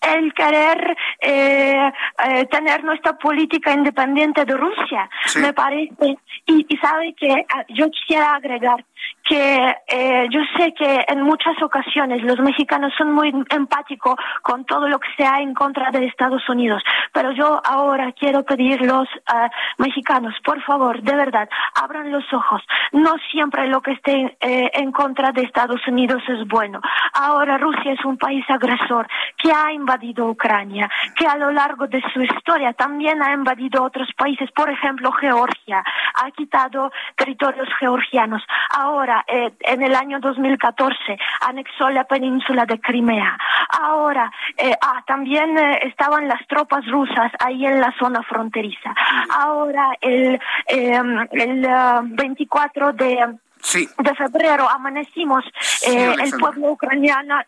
El 0.00 0.32
querer 0.32 0.96
eh, 1.20 1.90
eh, 2.24 2.46
tener 2.46 2.84
nuestra 2.84 3.18
política 3.18 3.72
independiente 3.72 4.44
de 4.44 4.54
Rusia, 4.54 5.10
me 5.40 5.52
parece. 5.52 6.16
Y, 6.46 6.64
y 6.68 6.76
sabe 6.76 7.14
que 7.14 7.44
ah, 7.52 7.64
yo 7.68 7.90
quisiera 7.90 8.36
agregar 8.36 8.84
que 9.28 9.76
eh, 9.88 10.26
yo 10.30 10.40
sé 10.56 10.72
que 10.72 11.04
en 11.06 11.22
muchas 11.22 11.60
ocasiones 11.62 12.22
los 12.22 12.38
mexicanos 12.40 12.92
son 12.96 13.12
muy 13.12 13.28
empáticos 13.50 14.16
con 14.42 14.64
todo 14.64 14.88
lo 14.88 14.98
que 14.98 15.08
sea 15.16 15.40
en 15.40 15.54
contra 15.54 15.90
de 15.90 16.06
Estados 16.06 16.48
Unidos, 16.48 16.82
pero 17.12 17.32
yo 17.32 17.60
ahora 17.64 18.12
quiero 18.12 18.42
pedir 18.44 18.80
los 18.80 19.06
uh, 19.06 19.48
mexicanos, 19.76 20.34
por 20.44 20.62
favor, 20.62 21.02
de 21.02 21.14
verdad, 21.14 21.48
abran 21.74 22.10
los 22.10 22.24
ojos. 22.32 22.62
No 22.92 23.16
siempre 23.30 23.68
lo 23.68 23.82
que 23.82 23.92
esté 23.92 24.36
eh, 24.40 24.70
en 24.72 24.92
contra 24.92 25.32
de 25.32 25.42
Estados 25.42 25.86
Unidos 25.86 26.22
es 26.28 26.46
bueno. 26.48 26.80
Ahora 27.12 27.58
Rusia 27.58 27.92
es 27.92 28.04
un 28.04 28.16
país 28.16 28.44
agresor 28.48 29.06
que 29.36 29.52
ha 29.52 29.72
invadido 29.72 30.26
Ucrania, 30.26 30.88
que 31.16 31.26
a 31.26 31.36
lo 31.36 31.50
largo 31.50 31.86
de 31.86 32.02
su 32.12 32.22
historia 32.22 32.72
también 32.72 33.22
ha 33.22 33.32
invadido 33.32 33.84
otros 33.84 34.08
países, 34.16 34.50
por 34.52 34.70
ejemplo 34.70 35.12
Georgia, 35.12 35.84
ha 36.14 36.30
quitado 36.30 36.90
territorios 37.16 37.68
georgianos. 37.78 38.42
Eh, 39.28 39.52
en 39.60 39.82
el 39.82 39.94
año 39.94 40.18
2014 40.20 41.18
anexó 41.46 41.90
la 41.90 42.04
península 42.04 42.64
de 42.64 42.80
Crimea. 42.80 43.36
Ahora, 43.68 44.30
eh, 44.56 44.74
ah, 44.80 45.02
también 45.06 45.56
eh, 45.58 45.80
estaban 45.82 46.26
las 46.26 46.46
tropas 46.46 46.86
rusas 46.86 47.30
ahí 47.38 47.66
en 47.66 47.80
la 47.80 47.94
zona 47.98 48.22
fronteriza. 48.22 48.94
Ahora, 49.30 49.90
el, 50.00 50.40
el 50.68 51.68
24 52.16 52.92
de 52.92 53.38
de 53.72 54.14
febrero 54.14 54.68
amanecimos, 54.68 55.44
eh, 55.86 56.14
el 56.20 56.30
pueblo 56.32 56.72
ucraniano 56.72 57.40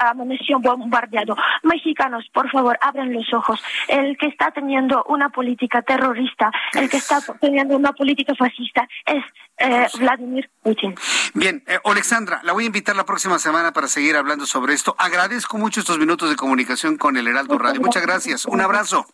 amaneció 0.00 0.58
bombardeado. 0.60 1.36
Mexicanos, 1.62 2.28
por 2.32 2.50
favor, 2.50 2.78
abran 2.80 3.12
los 3.12 3.32
ojos. 3.32 3.62
El 3.88 4.16
que 4.18 4.26
está 4.26 4.50
teniendo 4.50 5.04
una 5.08 5.30
política 5.30 5.82
terrorista, 5.82 6.50
el 6.74 6.88
que 6.88 6.98
está 6.98 7.20
teniendo 7.40 7.76
una 7.76 7.92
política 7.92 8.34
fascista 8.34 8.88
es 9.06 9.24
eh, 9.58 9.88
Vladimir 9.98 10.50
Putin. 10.62 10.94
Bien, 11.34 11.62
eh, 11.66 11.78
Alexandra, 11.84 12.40
la 12.42 12.52
voy 12.52 12.64
a 12.64 12.66
invitar 12.66 12.96
la 12.96 13.04
próxima 13.04 13.38
semana 13.38 13.72
para 13.72 13.88
seguir 13.88 14.16
hablando 14.16 14.46
sobre 14.46 14.74
esto. 14.74 14.94
Agradezco 14.98 15.58
mucho 15.58 15.80
estos 15.80 15.98
minutos 15.98 16.30
de 16.30 16.36
comunicación 16.36 16.96
con 16.96 17.16
el 17.16 17.26
Heraldo 17.26 17.58
Radio. 17.58 17.80
Muchas 17.80 18.02
gracias. 18.04 18.46
Un 18.46 18.60
abrazo. 18.60 19.06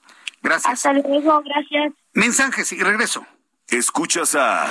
Gracias. 0.43 0.73
Hasta 0.73 0.93
luego, 0.93 1.43
gracias. 1.45 1.93
Mensajes 2.15 2.73
y 2.73 2.83
regreso. 2.83 3.27
Escuchas 3.69 4.35
a 4.35 4.71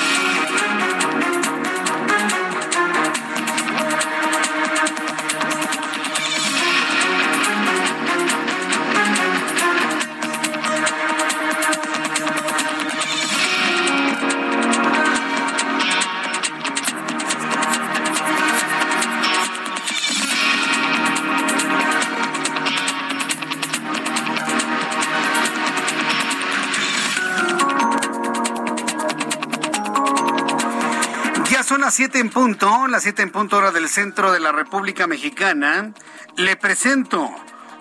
Las 31.91 31.97
siete 31.97 32.19
en 32.19 32.29
punto, 32.29 32.87
las 32.87 33.03
siete 33.03 33.21
en 33.21 33.31
punto 33.31 33.57
hora 33.57 33.71
del 33.71 33.89
centro 33.89 34.31
de 34.31 34.39
la 34.39 34.53
República 34.53 35.07
Mexicana. 35.07 35.91
Le 36.37 36.55
presento 36.55 37.29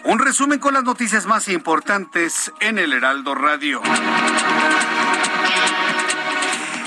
Un 0.03 0.19
resumen 0.19 0.59
con 0.59 0.75
las 0.75 0.83
noticias 0.83 1.27
más 1.27 1.47
importantes 1.47 2.51
en 2.59 2.81
el 2.81 2.93
Heraldo 2.93 3.37
Radio. 3.37 3.81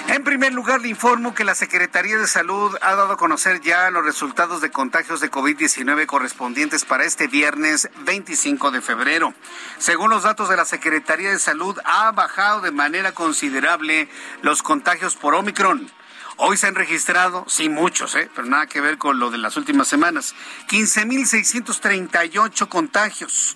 En 0.10 0.26
primer 0.26 0.54
lugar, 0.54 0.82
le 0.82 0.90
informo 0.90 1.34
que 1.34 1.46
la 1.46 1.56
Secretaría 1.56 2.18
de 2.18 2.28
Salud 2.28 2.76
ha 2.82 2.94
dado 2.94 3.14
a 3.14 3.18
conocer 3.18 3.62
ya 3.62 3.90
los 3.90 4.04
resultados 4.04 4.60
de 4.60 4.70
contagios 4.70 5.22
de 5.22 5.32
COVID-19 5.32 6.06
correspondientes 6.06 6.84
para 6.84 7.06
este 7.06 7.28
viernes 7.28 7.90
25 8.04 8.72
de 8.72 8.82
febrero. 8.82 9.34
Según 9.78 10.10
los 10.10 10.24
datos 10.24 10.50
de 10.50 10.58
la 10.58 10.66
Secretaría 10.66 11.32
de 11.32 11.40
Salud, 11.40 11.80
ha 11.86 12.12
bajado 12.12 12.60
de 12.60 12.72
manera 12.72 13.14
considerable 13.14 14.10
los 14.42 14.62
contagios 14.62 15.16
por 15.16 15.36
Omicron. 15.36 15.90
Hoy 16.38 16.58
se 16.58 16.68
han 16.68 16.76
registrado, 16.76 17.46
sí 17.48 17.70
muchos, 17.70 18.16
¿eh? 18.16 18.30
pero 18.34 18.48
nada 18.48 18.66
que 18.66 18.82
ver 18.82 18.98
con 18.98 19.20
lo 19.20 19.30
de 19.30 19.38
las 19.38 19.56
últimas 19.56 19.88
semanas, 19.88 20.34
15.638 20.70 22.70
contagios. 22.70 23.56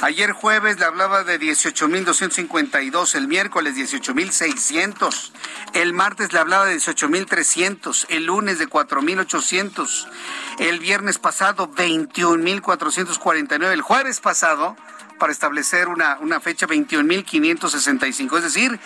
Ayer 0.00 0.30
jueves 0.30 0.78
le 0.78 0.84
hablaba 0.84 1.24
de 1.24 1.40
18.252, 1.40 3.16
el 3.16 3.26
miércoles 3.26 3.74
18.600, 3.74 5.32
el 5.72 5.92
martes 5.92 6.32
le 6.32 6.38
hablaba 6.38 6.66
de 6.66 6.76
18.300, 6.76 8.06
el 8.08 8.26
lunes 8.26 8.60
de 8.60 8.68
4.800, 8.68 10.06
el 10.60 10.78
viernes 10.78 11.18
pasado 11.18 11.68
21.449, 11.72 13.72
el 13.72 13.80
jueves 13.80 14.20
pasado, 14.20 14.76
para 15.18 15.32
establecer 15.32 15.88
una, 15.88 16.16
una 16.20 16.38
fecha 16.38 16.68
21.565, 16.68 18.36
es 18.36 18.44
decir, 18.44 18.78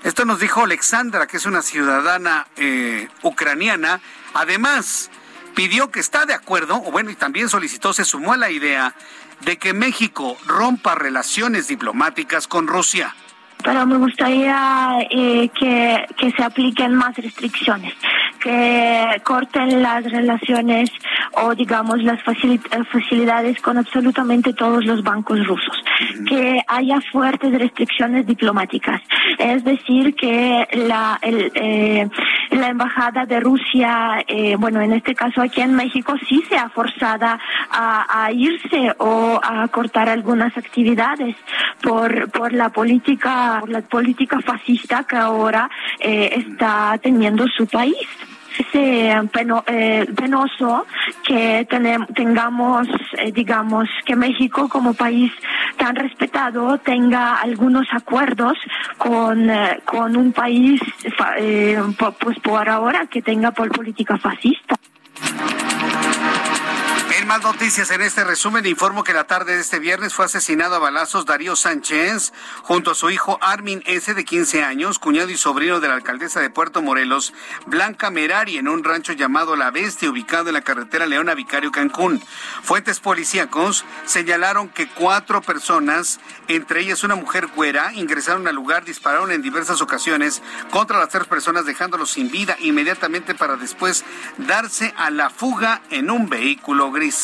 Esto 0.02 0.24
nos 0.24 0.38
dijo 0.38 0.62
Alexandra, 0.62 1.26
que 1.26 1.38
es 1.38 1.46
una 1.46 1.62
ciudadana 1.62 2.46
eh, 2.56 3.08
ucraniana. 3.22 4.00
Además, 4.34 5.10
pidió 5.56 5.90
que 5.90 6.00
está 6.00 6.26
de 6.26 6.34
acuerdo, 6.34 6.76
o 6.76 6.92
bueno, 6.92 7.10
y 7.10 7.16
también 7.16 7.48
solicitó, 7.48 7.94
se 7.94 8.04
sumó 8.04 8.34
a 8.34 8.36
la 8.36 8.50
idea 8.50 8.94
de 9.40 9.56
que 9.56 9.72
México 9.72 10.36
rompa 10.46 10.94
relaciones 10.94 11.66
diplomáticas 11.66 12.46
con 12.46 12.68
Rusia. 12.68 13.16
Pero 13.66 13.84
me 13.84 13.96
gustaría 13.96 14.96
eh, 15.10 15.48
que, 15.48 16.06
que 16.16 16.30
se 16.30 16.42
apliquen 16.44 16.94
más 16.94 17.16
restricciones, 17.16 17.94
que 18.38 19.20
corten 19.24 19.82
las 19.82 20.04
relaciones 20.04 20.88
o 21.32 21.52
digamos 21.52 22.00
las 22.04 22.22
facilidades 22.22 23.60
con 23.60 23.76
absolutamente 23.76 24.52
todos 24.52 24.84
los 24.84 25.02
bancos 25.02 25.44
rusos, 25.44 25.76
que 26.28 26.60
haya 26.68 27.00
fuertes 27.10 27.58
restricciones 27.58 28.24
diplomáticas, 28.24 29.02
es 29.38 29.64
decir, 29.64 30.14
que 30.14 30.68
la, 30.72 31.18
el, 31.20 31.50
eh, 31.54 32.08
la 32.50 32.68
embajada 32.68 33.26
de 33.26 33.40
Rusia, 33.40 34.24
eh, 34.26 34.56
bueno, 34.56 34.80
en 34.80 34.92
este 34.92 35.14
caso 35.14 35.42
aquí 35.42 35.60
en 35.60 35.74
México, 35.74 36.14
sí 36.28 36.42
sea 36.48 36.68
forzada 36.68 37.38
a, 37.70 38.30
irse 38.32 38.94
o 38.98 39.40
a 39.42 39.68
cortar 39.68 40.08
algunas 40.08 40.56
actividades 40.56 41.36
por, 41.82 42.30
por 42.30 42.52
la 42.52 42.68
política, 42.70 43.55
por 43.60 43.70
la 43.70 43.80
política 43.80 44.40
fascista 44.40 45.04
que 45.04 45.16
ahora 45.16 45.68
eh, 46.00 46.30
está 46.46 46.98
teniendo 47.02 47.46
su 47.48 47.66
país. 47.66 47.96
Es 48.58 49.28
peno, 49.32 49.64
eh, 49.66 50.06
penoso 50.16 50.86
que 51.22 51.66
tengamos, 52.14 52.88
eh, 53.18 53.30
digamos, 53.30 53.86
que 54.06 54.16
México 54.16 54.66
como 54.68 54.94
país 54.94 55.30
tan 55.76 55.94
respetado 55.94 56.78
tenga 56.78 57.38
algunos 57.40 57.86
acuerdos 57.92 58.56
con, 58.96 59.50
eh, 59.50 59.80
con 59.84 60.16
un 60.16 60.32
país, 60.32 60.80
pues 62.18 62.38
por 62.38 62.68
ahora, 62.68 63.06
que 63.06 63.20
tenga 63.20 63.50
por 63.50 63.68
política 63.70 64.16
fascista 64.16 64.76
más 67.26 67.42
noticias 67.42 67.90
en 67.90 68.02
este 68.02 68.22
resumen, 68.22 68.66
informo 68.66 69.02
que 69.02 69.12
la 69.12 69.24
tarde 69.24 69.56
de 69.56 69.60
este 69.60 69.80
viernes 69.80 70.14
fue 70.14 70.26
asesinado 70.26 70.76
a 70.76 70.78
balazos 70.78 71.26
Darío 71.26 71.56
Sánchez 71.56 72.32
junto 72.62 72.92
a 72.92 72.94
su 72.94 73.10
hijo 73.10 73.38
Armin 73.40 73.82
S. 73.84 74.14
de 74.14 74.24
15 74.24 74.62
años, 74.62 75.00
cuñado 75.00 75.30
y 75.30 75.36
sobrino 75.36 75.80
de 75.80 75.88
la 75.88 75.94
alcaldesa 75.94 76.40
de 76.40 76.50
Puerto 76.50 76.82
Morelos, 76.82 77.34
Blanca 77.66 78.10
Merari, 78.10 78.58
en 78.58 78.68
un 78.68 78.84
rancho 78.84 79.12
llamado 79.12 79.56
La 79.56 79.72
Bestia, 79.72 80.08
ubicado 80.08 80.48
en 80.48 80.54
la 80.54 80.60
carretera 80.60 81.06
Leona 81.06 81.34
Vicario 81.34 81.72
Cancún. 81.72 82.22
Fuentes 82.62 83.00
policíacos 83.00 83.84
señalaron 84.04 84.68
que 84.68 84.88
cuatro 84.88 85.42
personas, 85.42 86.20
entre 86.46 86.80
ellas 86.80 87.02
una 87.02 87.16
mujer 87.16 87.48
güera, 87.48 87.92
ingresaron 87.94 88.46
al 88.46 88.54
lugar, 88.54 88.84
dispararon 88.84 89.32
en 89.32 89.42
diversas 89.42 89.80
ocasiones 89.80 90.42
contra 90.70 90.98
las 90.98 91.08
tres 91.08 91.26
personas, 91.26 91.66
dejándolos 91.66 92.12
sin 92.12 92.30
vida 92.30 92.56
inmediatamente 92.60 93.34
para 93.34 93.56
después 93.56 94.04
darse 94.38 94.94
a 94.96 95.10
la 95.10 95.30
fuga 95.30 95.82
en 95.90 96.10
un 96.10 96.28
vehículo 96.28 96.92
gris. 96.92 97.15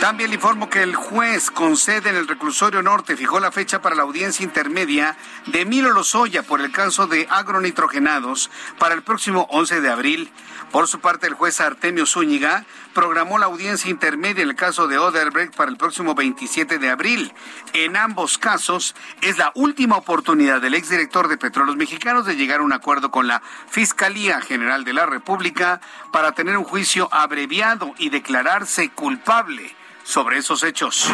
También 0.00 0.28
le 0.28 0.36
informo 0.36 0.68
que 0.68 0.82
el 0.82 0.94
juez 0.94 1.50
con 1.50 1.78
sede 1.78 2.10
en 2.10 2.16
el 2.16 2.28
reclusorio 2.28 2.82
norte 2.82 3.16
fijó 3.16 3.40
la 3.40 3.50
fecha 3.50 3.80
para 3.80 3.96
la 3.96 4.02
audiencia 4.02 4.44
intermedia 4.44 5.16
de 5.46 5.62
Emilio 5.62 5.92
Lozoya 5.92 6.42
por 6.42 6.60
el 6.60 6.70
caso 6.70 7.06
de 7.06 7.26
agronitrogenados 7.30 8.50
para 8.78 8.94
el 8.94 9.02
próximo 9.02 9.46
11 9.50 9.80
de 9.80 9.90
abril. 9.90 10.30
Por 10.72 10.88
su 10.88 11.00
parte, 11.00 11.26
el 11.26 11.32
juez 11.32 11.58
Artemio 11.60 12.04
Zúñiga 12.04 12.66
programó 12.94 13.38
la 13.38 13.46
audiencia 13.46 13.90
intermedia 13.90 14.42
en 14.42 14.48
el 14.48 14.56
caso 14.56 14.86
de 14.88 14.96
Oderbrecht 14.96 15.54
para 15.54 15.70
el 15.70 15.76
próximo 15.76 16.14
27 16.14 16.78
de 16.78 16.88
abril. 16.88 17.32
En 17.74 17.96
ambos 17.96 18.38
casos, 18.38 18.94
es 19.20 19.36
la 19.36 19.52
última 19.54 19.96
oportunidad 19.96 20.62
del 20.62 20.74
exdirector 20.74 21.28
de 21.28 21.36
Petróleos 21.36 21.76
Mexicanos 21.76 22.24
de 22.24 22.36
llegar 22.36 22.60
a 22.60 22.62
un 22.62 22.72
acuerdo 22.72 23.10
con 23.10 23.26
la 23.26 23.42
Fiscalía 23.68 24.40
General 24.40 24.84
de 24.84 24.94
la 24.94 25.04
República 25.04 25.80
para 26.12 26.32
tener 26.32 26.56
un 26.56 26.64
juicio 26.64 27.08
abreviado 27.12 27.92
y 27.98 28.08
declararse 28.08 28.90
culpable 28.90 29.74
sobre 30.04 30.38
esos 30.38 30.62
hechos. 30.62 31.12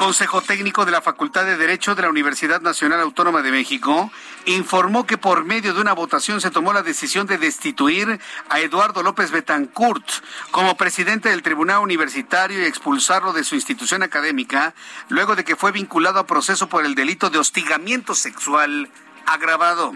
Consejo 0.00 0.40
Técnico 0.40 0.86
de 0.86 0.92
la 0.92 1.02
Facultad 1.02 1.44
de 1.44 1.58
Derecho 1.58 1.94
de 1.94 2.00
la 2.00 2.08
Universidad 2.08 2.62
Nacional 2.62 3.02
Autónoma 3.02 3.42
de 3.42 3.50
México 3.50 4.10
informó 4.46 5.06
que 5.06 5.18
por 5.18 5.44
medio 5.44 5.74
de 5.74 5.80
una 5.82 5.92
votación 5.92 6.40
se 6.40 6.50
tomó 6.50 6.72
la 6.72 6.82
decisión 6.82 7.26
de 7.26 7.36
destituir 7.36 8.18
a 8.48 8.60
Eduardo 8.60 9.02
López 9.02 9.30
Betancourt 9.30 10.10
como 10.52 10.74
presidente 10.78 11.28
del 11.28 11.42
Tribunal 11.42 11.80
Universitario 11.80 12.62
y 12.62 12.64
expulsarlo 12.64 13.34
de 13.34 13.44
su 13.44 13.56
institución 13.56 14.02
académica 14.02 14.72
luego 15.10 15.36
de 15.36 15.44
que 15.44 15.54
fue 15.54 15.70
vinculado 15.70 16.18
a 16.18 16.26
proceso 16.26 16.66
por 16.70 16.86
el 16.86 16.94
delito 16.94 17.28
de 17.28 17.36
hostigamiento 17.36 18.14
sexual 18.14 18.88
agravado. 19.26 19.92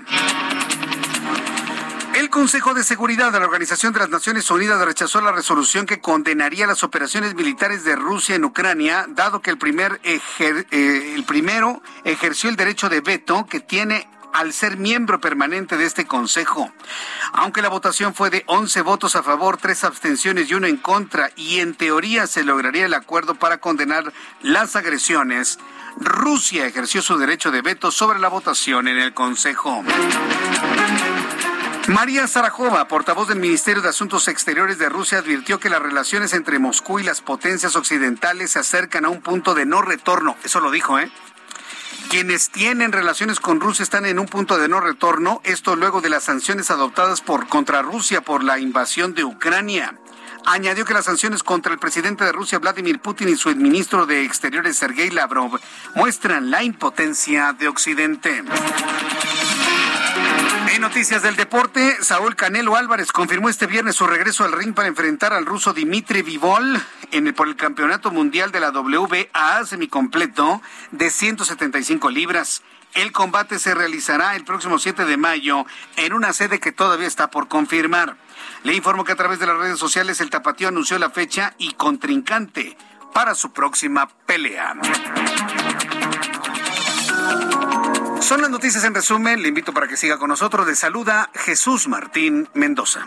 El 2.14 2.30
Consejo 2.30 2.74
de 2.74 2.84
Seguridad 2.84 3.32
de 3.32 3.40
la 3.40 3.46
Organización 3.46 3.92
de 3.92 3.98
las 3.98 4.08
Naciones 4.08 4.48
Unidas 4.48 4.80
rechazó 4.84 5.20
la 5.20 5.32
resolución 5.32 5.84
que 5.84 5.98
condenaría 5.98 6.64
las 6.64 6.84
operaciones 6.84 7.34
militares 7.34 7.82
de 7.82 7.96
Rusia 7.96 8.36
en 8.36 8.44
Ucrania, 8.44 9.06
dado 9.08 9.42
que 9.42 9.50
el, 9.50 9.58
primer 9.58 10.00
eh, 10.04 10.20
el 11.16 11.24
primero 11.24 11.82
ejerció 12.04 12.50
el 12.50 12.54
derecho 12.54 12.88
de 12.88 13.00
veto 13.00 13.46
que 13.46 13.58
tiene 13.58 14.08
al 14.32 14.52
ser 14.52 14.76
miembro 14.76 15.20
permanente 15.20 15.76
de 15.76 15.86
este 15.86 16.06
Consejo. 16.06 16.70
Aunque 17.32 17.62
la 17.62 17.68
votación 17.68 18.14
fue 18.14 18.30
de 18.30 18.44
11 18.46 18.82
votos 18.82 19.16
a 19.16 19.24
favor, 19.24 19.56
3 19.56 19.82
abstenciones 19.82 20.48
y 20.48 20.54
uno 20.54 20.68
en 20.68 20.76
contra, 20.76 21.32
y 21.34 21.58
en 21.58 21.74
teoría 21.74 22.28
se 22.28 22.44
lograría 22.44 22.86
el 22.86 22.94
acuerdo 22.94 23.34
para 23.34 23.58
condenar 23.58 24.12
las 24.40 24.76
agresiones, 24.76 25.58
Rusia 25.96 26.64
ejerció 26.66 27.02
su 27.02 27.18
derecho 27.18 27.50
de 27.50 27.62
veto 27.62 27.90
sobre 27.90 28.20
la 28.20 28.28
votación 28.28 28.86
en 28.86 28.98
el 28.98 29.14
Consejo. 29.14 29.82
María 31.88 32.26
Zarajova, 32.26 32.88
portavoz 32.88 33.28
del 33.28 33.38
Ministerio 33.38 33.82
de 33.82 33.90
Asuntos 33.90 34.28
Exteriores 34.28 34.78
de 34.78 34.88
Rusia, 34.88 35.18
advirtió 35.18 35.60
que 35.60 35.68
las 35.68 35.82
relaciones 35.82 36.32
entre 36.32 36.58
Moscú 36.58 36.98
y 36.98 37.02
las 37.02 37.20
potencias 37.20 37.76
occidentales 37.76 38.52
se 38.52 38.58
acercan 38.58 39.04
a 39.04 39.10
un 39.10 39.20
punto 39.20 39.54
de 39.54 39.66
no 39.66 39.82
retorno. 39.82 40.34
Eso 40.44 40.60
lo 40.60 40.70
dijo, 40.70 40.98
¿eh? 40.98 41.10
Quienes 42.08 42.48
tienen 42.48 42.90
relaciones 42.90 43.38
con 43.38 43.60
Rusia 43.60 43.82
están 43.82 44.06
en 44.06 44.18
un 44.18 44.26
punto 44.26 44.56
de 44.56 44.68
no 44.68 44.80
retorno, 44.80 45.42
esto 45.44 45.76
luego 45.76 46.00
de 46.00 46.08
las 46.08 46.24
sanciones 46.24 46.70
adoptadas 46.70 47.20
por 47.20 47.48
contra 47.48 47.82
Rusia 47.82 48.22
por 48.22 48.44
la 48.44 48.58
invasión 48.58 49.12
de 49.12 49.24
Ucrania. 49.24 49.98
Añadió 50.46 50.86
que 50.86 50.94
las 50.94 51.04
sanciones 51.04 51.42
contra 51.42 51.72
el 51.72 51.78
presidente 51.78 52.24
de 52.24 52.32
Rusia, 52.32 52.58
Vladimir 52.58 52.98
Putin, 53.00 53.28
y 53.28 53.36
su 53.36 53.54
ministro 53.56 54.06
de 54.06 54.24
Exteriores, 54.24 54.78
Sergei 54.78 55.10
Lavrov, 55.10 55.60
muestran 55.94 56.50
la 56.50 56.62
impotencia 56.62 57.52
de 57.52 57.68
Occidente. 57.68 58.42
Noticias 60.80 61.22
del 61.22 61.36
deporte, 61.36 61.96
Saúl 62.02 62.36
Canelo 62.36 62.76
Álvarez 62.76 63.12
confirmó 63.12 63.48
este 63.48 63.66
viernes 63.66 63.96
su 63.96 64.06
regreso 64.06 64.44
al 64.44 64.52
ring 64.52 64.74
para 64.74 64.88
enfrentar 64.88 65.32
al 65.32 65.46
ruso 65.46 65.72
Dimitri 65.72 66.22
Vivol 66.22 66.80
en 67.10 67.26
el, 67.26 67.34
por 67.34 67.48
el 67.48 67.56
Campeonato 67.56 68.10
Mundial 68.10 68.52
de 68.52 68.60
la 68.60 68.70
WBA 68.70 69.64
semicompleto 69.66 70.60
de 70.90 71.10
175 71.10 72.10
libras. 72.10 72.62
El 72.94 73.12
combate 73.12 73.58
se 73.58 73.74
realizará 73.74 74.36
el 74.36 74.44
próximo 74.44 74.78
7 74.78 75.04
de 75.04 75.16
mayo 75.16 75.64
en 75.96 76.12
una 76.12 76.32
sede 76.32 76.60
que 76.60 76.72
todavía 76.72 77.06
está 77.06 77.30
por 77.30 77.48
confirmar. 77.48 78.16
Le 78.62 78.74
informo 78.74 79.04
que 79.04 79.12
a 79.12 79.16
través 79.16 79.38
de 79.38 79.46
las 79.46 79.56
redes 79.56 79.78
sociales 79.78 80.20
el 80.20 80.30
tapatío 80.30 80.68
anunció 80.68 80.98
la 80.98 81.10
fecha 81.10 81.54
y 81.58 81.72
contrincante 81.72 82.76
para 83.12 83.34
su 83.34 83.52
próxima 83.52 84.08
pelea. 84.26 84.74
Son 88.24 88.40
las 88.40 88.48
noticias 88.48 88.82
en 88.84 88.94
resumen. 88.94 89.42
Le 89.42 89.48
invito 89.48 89.74
para 89.74 89.86
que 89.86 89.98
siga 89.98 90.16
con 90.16 90.30
nosotros. 90.30 90.66
De 90.66 90.74
saluda 90.74 91.28
Jesús 91.34 91.88
Martín 91.88 92.48
Mendoza. 92.54 93.04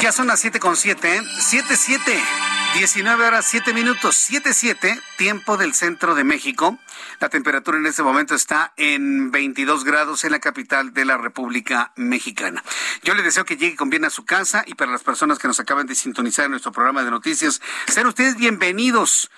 Ya 0.00 0.10
son 0.10 0.26
las 0.26 0.40
7 0.40 0.58
con 0.58 0.76
7, 0.76 1.22
7, 1.38 1.76
7. 1.76 2.51
19 2.74 3.26
horas 3.26 3.46
7 3.50 3.74
minutos, 3.74 4.30
7-7, 4.30 4.98
tiempo 5.18 5.58
del 5.58 5.74
centro 5.74 6.14
de 6.14 6.24
México. 6.24 6.78
La 7.20 7.28
temperatura 7.28 7.76
en 7.76 7.84
este 7.84 8.02
momento 8.02 8.34
está 8.34 8.72
en 8.78 9.30
22 9.30 9.84
grados 9.84 10.24
en 10.24 10.32
la 10.32 10.38
capital 10.38 10.94
de 10.94 11.04
la 11.04 11.18
República 11.18 11.92
Mexicana. 11.96 12.64
Yo 13.02 13.14
le 13.14 13.22
deseo 13.22 13.44
que 13.44 13.58
llegue 13.58 13.76
con 13.76 13.90
bien 13.90 14.06
a 14.06 14.10
su 14.10 14.24
casa 14.24 14.64
y 14.66 14.74
para 14.74 14.90
las 14.90 15.02
personas 15.02 15.38
que 15.38 15.48
nos 15.48 15.60
acaban 15.60 15.86
de 15.86 15.94
sintonizar 15.94 16.46
en 16.46 16.52
nuestro 16.52 16.72
programa 16.72 17.04
de 17.04 17.10
noticias, 17.10 17.60
sean 17.88 18.06
ustedes 18.06 18.36
bienvenidos. 18.36 19.30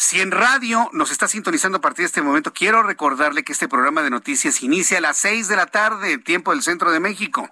Si 0.00 0.20
en 0.20 0.30
radio 0.30 0.88
nos 0.92 1.10
está 1.10 1.26
sintonizando 1.26 1.78
a 1.78 1.80
partir 1.80 2.04
de 2.04 2.06
este 2.06 2.22
momento, 2.22 2.52
quiero 2.52 2.84
recordarle 2.84 3.42
que 3.42 3.50
este 3.50 3.66
programa 3.66 4.00
de 4.00 4.10
noticias 4.10 4.62
inicia 4.62 4.98
a 4.98 5.00
las 5.00 5.18
seis 5.18 5.48
de 5.48 5.56
la 5.56 5.66
tarde, 5.66 6.18
tiempo 6.18 6.52
del 6.52 6.62
centro 6.62 6.92
de 6.92 7.00
México. 7.00 7.50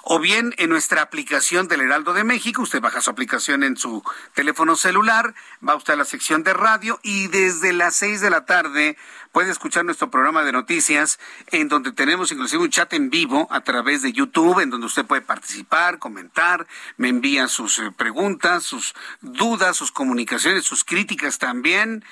o 0.03 0.19
bien 0.19 0.53
en 0.57 0.69
nuestra 0.69 1.01
aplicación 1.01 1.67
del 1.67 1.81
Heraldo 1.81 2.13
de 2.13 2.23
México. 2.23 2.61
Usted 2.61 2.81
baja 2.81 3.01
su 3.01 3.09
aplicación 3.09 3.63
en 3.63 3.77
su 3.77 4.03
teléfono 4.33 4.75
celular, 4.75 5.33
va 5.67 5.75
usted 5.75 5.93
a 5.93 5.97
la 5.97 6.05
sección 6.05 6.43
de 6.43 6.53
radio 6.53 6.99
y 7.03 7.27
desde 7.27 7.73
las 7.73 7.95
seis 7.95 8.21
de 8.21 8.29
la 8.29 8.45
tarde 8.45 8.97
puede 9.31 9.51
escuchar 9.51 9.85
nuestro 9.85 10.09
programa 10.09 10.43
de 10.43 10.51
noticias 10.51 11.19
en 11.47 11.67
donde 11.67 11.91
tenemos 11.91 12.31
inclusive 12.31 12.63
un 12.63 12.69
chat 12.69 12.91
en 12.93 13.09
vivo 13.09 13.47
a 13.51 13.61
través 13.61 14.01
de 14.01 14.11
YouTube 14.11 14.59
en 14.59 14.69
donde 14.69 14.87
usted 14.87 15.05
puede 15.05 15.21
participar, 15.21 15.99
comentar, 15.99 16.67
me 16.97 17.09
envía 17.09 17.47
sus 17.47 17.79
eh, 17.79 17.91
preguntas, 17.95 18.63
sus 18.63 18.95
dudas, 19.21 19.77
sus 19.77 19.91
comunicaciones, 19.91 20.65
sus 20.65 20.83
críticas 20.83 21.37
también. 21.37 22.03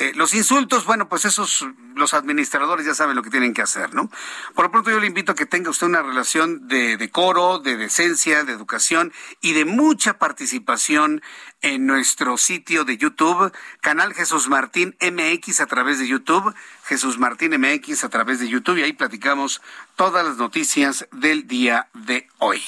Eh, 0.00 0.12
los 0.14 0.32
insultos, 0.32 0.86
bueno, 0.86 1.10
pues 1.10 1.26
esos, 1.26 1.66
los 1.94 2.14
administradores 2.14 2.86
ya 2.86 2.94
saben 2.94 3.16
lo 3.16 3.22
que 3.22 3.28
tienen 3.28 3.52
que 3.52 3.60
hacer, 3.60 3.92
¿no? 3.92 4.10
Por 4.54 4.64
lo 4.64 4.70
pronto 4.70 4.88
yo 4.90 4.98
le 4.98 5.06
invito 5.06 5.32
a 5.32 5.34
que 5.34 5.44
tenga 5.44 5.68
usted 5.68 5.88
una 5.88 6.00
relación 6.00 6.68
de 6.68 6.96
decoro, 6.96 7.58
de 7.58 7.76
decencia, 7.76 8.42
de 8.44 8.52
educación 8.54 9.12
y 9.42 9.52
de 9.52 9.66
mucha 9.66 10.16
participación 10.16 11.20
en 11.60 11.84
nuestro 11.84 12.38
sitio 12.38 12.86
de 12.86 12.96
YouTube, 12.96 13.52
canal 13.82 14.14
Jesús 14.14 14.48
Martín 14.48 14.96
MX 15.02 15.60
a 15.60 15.66
través 15.66 15.98
de 15.98 16.08
YouTube, 16.08 16.54
Jesús 16.84 17.18
Martín 17.18 17.52
MX 17.60 18.02
a 18.04 18.08
través 18.08 18.40
de 18.40 18.48
YouTube 18.48 18.78
y 18.78 18.82
ahí 18.82 18.94
platicamos 18.94 19.60
todas 19.96 20.24
las 20.24 20.38
noticias 20.38 21.06
del 21.12 21.46
día 21.46 21.88
de 21.92 22.26
hoy. 22.38 22.62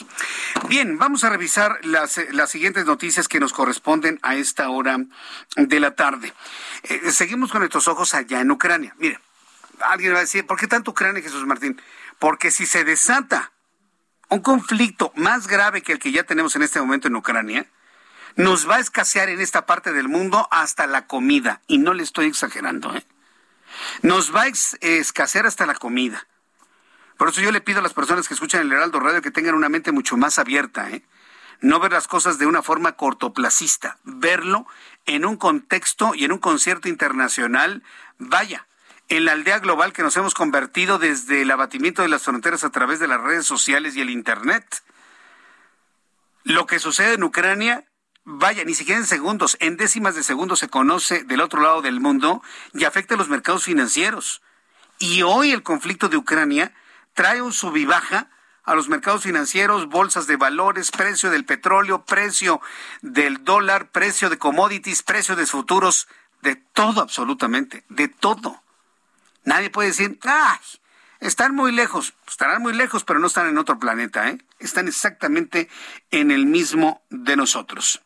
Bien, 0.69 0.99
vamos 0.99 1.25
a 1.25 1.31
revisar 1.31 1.79
las, 1.83 2.21
las 2.33 2.51
siguientes 2.51 2.85
noticias 2.85 3.27
que 3.27 3.41
nos 3.41 3.55
corresponden 3.55 4.19
a 4.21 4.37
esta 4.37 4.69
hora 4.69 4.99
de 5.57 5.81
la 5.81 5.95
tarde. 5.95 6.35
Eh, 6.85 7.13
seguimos 7.13 7.51
con 7.51 7.61
nuestros 7.61 7.89
ojos 7.89 8.15
allá 8.15 8.41
en 8.41 8.51
Ucrania. 8.51 8.95
Mire, 8.99 9.19
alguien 9.81 10.13
va 10.13 10.19
a 10.19 10.23
decir, 10.23 10.47
¿por 10.47 10.59
qué 10.59 10.67
tanto 10.67 10.91
Ucrania, 10.91 11.23
Jesús 11.23 11.47
Martín? 11.47 11.81
Porque 12.19 12.51
si 12.51 12.67
se 12.67 12.85
desata 12.85 13.53
un 14.29 14.41
conflicto 14.41 15.13
más 15.15 15.47
grave 15.47 15.83
que 15.83 15.93
el 15.93 15.99
que 15.99 16.13
ya 16.13 16.25
tenemos 16.25 16.57
en 16.57 16.63
este 16.63 16.81
momento 16.81 17.09
en 17.09 17.17
Ucrania, 17.17 17.67
nos 18.37 18.69
va 18.69 18.77
a 18.77 18.81
escasear 18.81 19.29
en 19.29 19.41
esta 19.41 19.67
parte 19.67 19.93
del 19.93 20.09
mundo 20.09 20.49
hasta 20.51 20.87
la 20.87 21.07
comida. 21.07 21.61
Y 21.67 21.79
no 21.79 21.95
le 21.95 22.03
estoy 22.03 22.27
exagerando, 22.27 22.95
¿eh? 22.97 23.05
Nos 24.03 24.35
va 24.35 24.43
a 24.43 24.49
escasear 24.81 25.47
hasta 25.47 25.67
la 25.67 25.75
comida. 25.75 26.27
Por 27.17 27.29
eso 27.29 27.41
yo 27.41 27.53
le 27.53 27.61
pido 27.61 27.81
a 27.81 27.83
las 27.83 27.95
personas 27.95 28.29
que 28.29 28.35
escuchan 28.35 28.63
el 28.63 28.73
Heraldo 28.73 29.01
Radio 29.01 29.23
que 29.23 29.31
tengan 29.31 29.55
una 29.55 29.69
mente 29.69 29.93
mucho 29.93 30.17
más 30.17 30.39
abierta, 30.39 30.91
¿eh? 30.91 31.03
No 31.63 31.79
ver 31.79 31.93
las 31.93 32.09
cosas 32.09 32.39
de 32.39 32.47
una 32.47 32.61
forma 32.61 32.93
cortoplacista, 32.93 33.97
verlo 34.03 34.67
en 35.07 35.25
un 35.25 35.37
contexto 35.37 36.13
y 36.15 36.25
en 36.25 36.33
un 36.33 36.39
concierto 36.39 36.89
internacional, 36.89 37.85
vaya, 38.19 38.67
en 39.09 39.25
la 39.25 39.33
aldea 39.33 39.61
global 39.61 39.93
que 39.93 40.03
nos 40.03 40.17
hemos 40.17 40.35
convertido 40.35 40.99
desde 40.99 41.43
el 41.43 41.51
abatimiento 41.53 42.03
de 42.03 42.09
las 42.09 42.23
fronteras 42.23 42.65
a 42.65 42.71
través 42.71 42.99
de 42.99 43.07
las 43.07 43.21
redes 43.21 43.47
sociales 43.47 43.95
y 43.95 44.01
el 44.01 44.11
Internet. 44.11 44.83
Lo 46.43 46.67
que 46.67 46.81
sucede 46.81 47.15
en 47.15 47.23
Ucrania 47.23 47.85
vaya, 48.25 48.65
ni 48.65 48.75
siquiera 48.75 49.01
en 49.01 49.07
segundos, 49.07 49.57
en 49.61 49.77
décimas 49.77 50.17
de 50.17 50.25
segundos 50.25 50.59
se 50.59 50.69
conoce 50.69 51.23
del 51.23 51.41
otro 51.41 51.63
lado 51.63 51.81
del 51.81 52.01
mundo 52.01 52.43
y 52.75 52.85
afecta 52.85 53.15
a 53.15 53.19
los 53.19 53.29
mercados 53.29 53.65
financieros. 53.65 54.43
Y 54.99 55.23
hoy 55.23 55.53
el 55.53 55.63
conflicto 55.63 56.09
de 56.09 56.17
Ucrania 56.17 56.75
trae 57.15 57.41
un 57.41 57.53
sub 57.53 57.77
y 57.77 57.85
baja 57.85 58.31
a 58.65 58.75
los 58.75 58.89
mercados 58.89 59.23
financieros, 59.23 59.89
bolsas 59.89 60.27
de 60.27 60.37
valores, 60.37 60.91
precio 60.91 61.31
del 61.31 61.45
petróleo, 61.45 62.05
precio 62.05 62.61
del 63.01 63.45
dólar, 63.45 63.91
precio 63.91 64.31
de 64.31 64.39
commodities, 64.39 65.03
precio 65.03 65.35
de 65.37 65.47
futuros, 65.47 66.09
de 66.43 66.57
todo 66.57 67.01
absolutamente, 67.01 67.85
de 67.89 68.09
todo. 68.09 68.63
Nadie 69.45 69.71
puede 69.71 69.89
decir, 69.89 70.19
¡ay! 70.23 70.59
Están 71.21 71.55
muy 71.55 71.71
lejos, 71.71 72.15
estarán 72.27 72.63
muy 72.63 72.73
lejos, 72.73 73.05
pero 73.05 73.21
no 73.21 73.29
están 73.29 73.49
en 73.49 73.59
otro 73.59 73.79
planeta, 73.79 74.29
¿eh? 74.29 74.39
Están 74.59 74.89
exactamente 74.89 75.69
en 76.11 76.33
el 76.33 76.47
mismo 76.47 77.03
de 77.11 77.37
nosotros. 77.37 78.03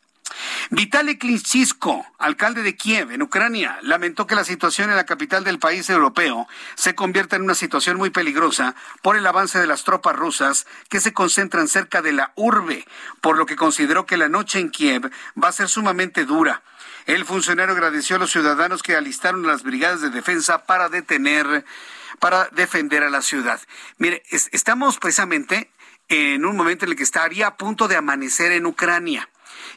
Vitaly 0.70 1.16
Klitschko, 1.16 2.04
alcalde 2.18 2.62
de 2.62 2.76
Kiev, 2.76 3.12
en 3.12 3.22
Ucrania, 3.22 3.78
lamentó 3.82 4.26
que 4.26 4.34
la 4.34 4.44
situación 4.44 4.90
en 4.90 4.96
la 4.96 5.06
capital 5.06 5.44
del 5.44 5.58
país 5.58 5.88
europeo 5.88 6.46
se 6.74 6.94
convierta 6.94 7.36
en 7.36 7.42
una 7.42 7.54
situación 7.54 7.96
muy 7.96 8.10
peligrosa 8.10 8.74
por 9.02 9.16
el 9.16 9.26
avance 9.26 9.58
de 9.58 9.66
las 9.66 9.84
tropas 9.84 10.16
rusas 10.16 10.66
que 10.88 11.00
se 11.00 11.12
concentran 11.12 11.68
cerca 11.68 12.02
de 12.02 12.12
la 12.12 12.32
urbe, 12.34 12.84
por 13.20 13.38
lo 13.38 13.46
que 13.46 13.56
consideró 13.56 14.06
que 14.06 14.16
la 14.16 14.28
noche 14.28 14.58
en 14.58 14.70
Kiev 14.70 15.10
va 15.42 15.48
a 15.48 15.52
ser 15.52 15.68
sumamente 15.68 16.24
dura. 16.24 16.62
El 17.06 17.24
funcionario 17.24 17.72
agradeció 17.72 18.16
a 18.16 18.18
los 18.18 18.32
ciudadanos 18.32 18.82
que 18.82 18.96
alistaron 18.96 19.46
las 19.46 19.62
brigadas 19.62 20.00
de 20.00 20.10
defensa 20.10 20.66
para 20.66 20.88
detener, 20.88 21.64
para 22.18 22.48
defender 22.48 23.04
a 23.04 23.10
la 23.10 23.22
ciudad. 23.22 23.60
Mire, 23.98 24.24
estamos 24.30 24.98
precisamente 24.98 25.70
en 26.08 26.44
un 26.44 26.56
momento 26.56 26.84
en 26.84 26.92
el 26.92 26.96
que 26.96 27.04
estaría 27.04 27.46
a 27.46 27.56
punto 27.56 27.86
de 27.86 27.96
amanecer 27.96 28.52
en 28.52 28.66
Ucrania 28.66 29.28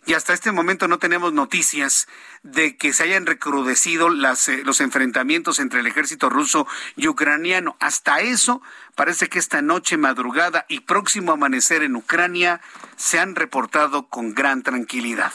y 0.05 0.13
hasta 0.13 0.33
este 0.33 0.51
momento 0.51 0.87
no 0.87 0.99
tenemos 0.99 1.33
noticias 1.33 2.07
de 2.43 2.77
que 2.77 2.93
se 2.93 3.03
hayan 3.03 3.25
recrudecido 3.25 4.09
las, 4.09 4.47
eh, 4.49 4.61
los 4.63 4.81
enfrentamientos 4.81 5.59
entre 5.59 5.81
el 5.81 5.87
ejército 5.87 6.29
ruso 6.29 6.67
y 6.95 7.07
ucraniano. 7.07 7.77
Hasta 7.79 8.21
eso 8.21 8.61
parece 8.95 9.27
que 9.27 9.39
esta 9.39 9.61
noche, 9.61 9.97
madrugada 9.97 10.65
y 10.67 10.81
próximo 10.81 11.31
amanecer 11.31 11.83
en 11.83 11.95
Ucrania 11.95 12.61
se 12.95 13.19
han 13.19 13.35
reportado 13.35 14.07
con 14.07 14.33
gran 14.33 14.63
tranquilidad. 14.63 15.33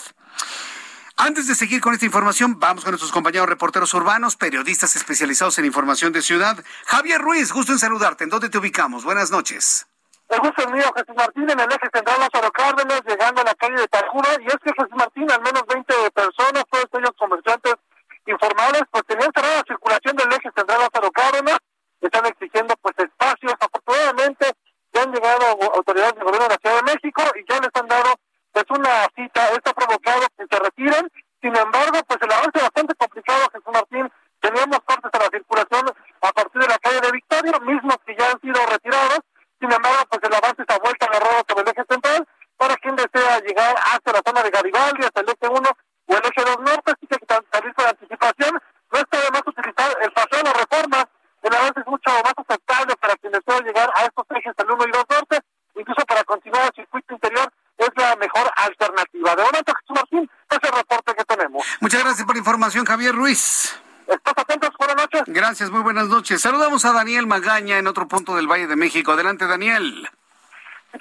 Antes 1.16 1.46
de 1.46 1.54
seguir 1.54 1.80
con 1.80 1.94
esta 1.94 2.06
información, 2.06 2.58
vamos 2.58 2.82
con 2.82 2.90
nuestros 2.90 3.12
compañeros 3.12 3.48
reporteros 3.48 3.94
urbanos, 3.94 4.34
periodistas 4.34 4.96
especializados 4.96 5.58
en 5.58 5.64
información 5.64 6.12
de 6.12 6.22
ciudad. 6.22 6.62
Javier 6.86 7.20
Ruiz, 7.20 7.52
gusto 7.52 7.72
en 7.72 7.78
saludarte. 7.78 8.24
¿En 8.24 8.30
dónde 8.30 8.48
te 8.48 8.58
ubicamos? 8.58 9.04
Buenas 9.04 9.30
noches. 9.30 9.86
El 10.28 10.40
gusto 10.40 10.62
es 10.62 10.70
mío, 10.70 10.84
Jesús 10.96 11.16
Martín, 11.16 11.50
en 11.50 11.60
el 11.60 11.70
eje 11.70 11.88
central 11.92 12.20
Lázaro 12.20 12.50
Cárdenas, 12.50 13.02
llegando 13.06 13.40
a 13.42 13.44
la 13.44 13.54
calle 13.54 13.76
de 13.76 13.88
Tajura, 13.88 14.30
y 14.40 14.46
es 14.46 14.56
que 14.56 14.72
Jesús 14.72 14.96
Martín, 14.96 15.30
al 15.30 15.42
menos 15.42 15.62
20 15.68 16.10
personas, 16.10 16.64
todos 16.70 16.88
ellos 16.94 17.12
comerciantes 17.18 17.74
informales, 18.26 18.82
pues 18.90 19.04
tenían 19.06 19.30
cerrada 19.34 19.56
la 19.56 19.68
circulación 19.68 20.16
del 20.16 20.32
eje 20.32 20.50
central 20.56 20.80
Lázaro 20.80 21.10
Cárdenas, 21.12 21.58
están 22.00 22.26
exigiendo 22.26 22.74
pues 22.80 22.94
espacios, 22.98 23.54
afortunadamente 23.60 24.52
ya 24.92 25.02
han 25.02 25.12
llegado 25.12 25.44
autoridades 25.74 26.14
del 26.14 26.24
gobierno 26.24 26.48
de 26.48 26.54
la 26.54 26.60
Ciudad 26.60 26.76
de 26.76 26.92
México 26.92 27.22
y 27.34 27.44
ya 27.48 27.60
les 27.60 27.70
han 27.74 27.88
dado 27.88 28.14
pues 28.52 28.64
una 28.70 29.08
cita, 29.16 29.48
esto 29.50 29.70
ha 29.70 29.74
provocado 29.74 30.20
que 30.36 30.46
se 30.48 30.58
retiren, 30.62 31.10
sin 31.42 31.56
embargo, 31.56 31.98
pues 32.06 32.18
el 32.22 32.32
avance 32.32 32.60
bastante 32.60 32.94
complicado, 32.94 33.50
Jesús 33.52 33.72
Martín, 33.72 34.10
teníamos 34.40 34.78
cortes 34.84 35.10
a 35.12 35.18
la 35.18 35.28
circulación 35.28 35.90
a 36.20 36.32
partir 36.32 36.62
de 36.62 36.68
la 36.68 36.78
calle 36.78 37.00
de 37.00 37.12
Victoria, 37.12 37.58
mismos 37.60 37.96
que 38.06 38.16
ya 38.16 38.30
han 38.30 38.40
sido 38.40 38.64
retirados, 38.66 39.20
sin 39.64 39.72
embargo, 39.72 40.04
pues 40.10 40.20
el 40.22 40.34
avance 40.34 40.60
está 40.60 40.78
vuelta 40.78 41.06
a 41.06 41.12
la 41.14 41.20
rueda 41.20 41.42
sobre 41.48 41.62
el 41.62 41.68
eje 41.68 41.84
central 41.88 42.28
para 42.58 42.76
quien 42.76 42.96
desea 42.96 43.40
llegar 43.40 43.74
hasta 43.94 44.12
la 44.12 44.20
zona 44.20 44.42
de 44.42 44.50
Garibaldi, 44.50 45.04
hasta 45.04 45.20
el 45.20 45.28
eje 45.28 45.48
1 45.48 45.56
o 45.56 46.12
el 46.12 46.22
eje 46.22 46.42
2 46.44 46.58
norte, 46.60 46.92
así 46.92 47.06
que 47.06 47.16
salir 47.24 47.74
con 47.74 47.86
anticipación. 47.86 48.60
No 48.92 48.98
está 49.00 49.20
de 49.24 49.30
más 49.30 49.42
utilizar 49.46 49.88
el 50.02 50.12
paseo 50.12 50.38
de 50.38 50.44
la 50.44 50.52
reforma, 50.52 51.08
el 51.42 51.54
avance 51.54 51.80
es 51.80 51.86
mucho 51.86 52.10
más 52.12 52.34
aceptable 52.36 52.94
para 52.96 53.16
quien 53.16 53.32
desea 53.32 53.60
llegar 53.60 53.90
a 53.96 54.02
estos 54.04 54.26
ejes, 54.36 54.52
el 54.52 54.70
1 54.70 54.84
y 54.84 54.90
2 54.92 55.04
norte, 55.08 55.40
incluso 55.76 56.04
para 56.04 56.24
continuar 56.24 56.64
el 56.68 56.74
circuito 56.74 57.14
interior 57.14 57.48
es 57.78 57.90
la 57.96 58.16
mejor 58.16 58.50
alternativa. 58.54 59.34
De 59.34 59.42
momento, 59.42 59.72
Jesús 59.80 59.96
Martín, 59.96 60.30
es 60.50 60.58
el 60.62 60.76
reporte 60.76 61.14
que 61.14 61.24
tenemos. 61.24 61.64
Muchas 61.80 62.04
gracias 62.04 62.24
por 62.26 62.34
la 62.36 62.38
información, 62.38 62.84
Javier 62.84 63.14
Ruiz. 63.14 63.80
Estás 64.06 64.34
atentos, 64.36 64.70
buenas 64.78 64.96
noches. 64.96 65.22
Gracias, 65.26 65.70
muy 65.70 65.82
buenas 65.82 66.08
noches. 66.08 66.40
Saludamos 66.40 66.84
a 66.84 66.92
Daniel 66.92 67.26
Magaña 67.26 67.78
en 67.78 67.86
otro 67.86 68.08
punto 68.08 68.36
del 68.36 68.46
Valle 68.46 68.66
de 68.66 68.76
México. 68.76 69.12
Adelante, 69.12 69.46
Daniel. 69.46 70.08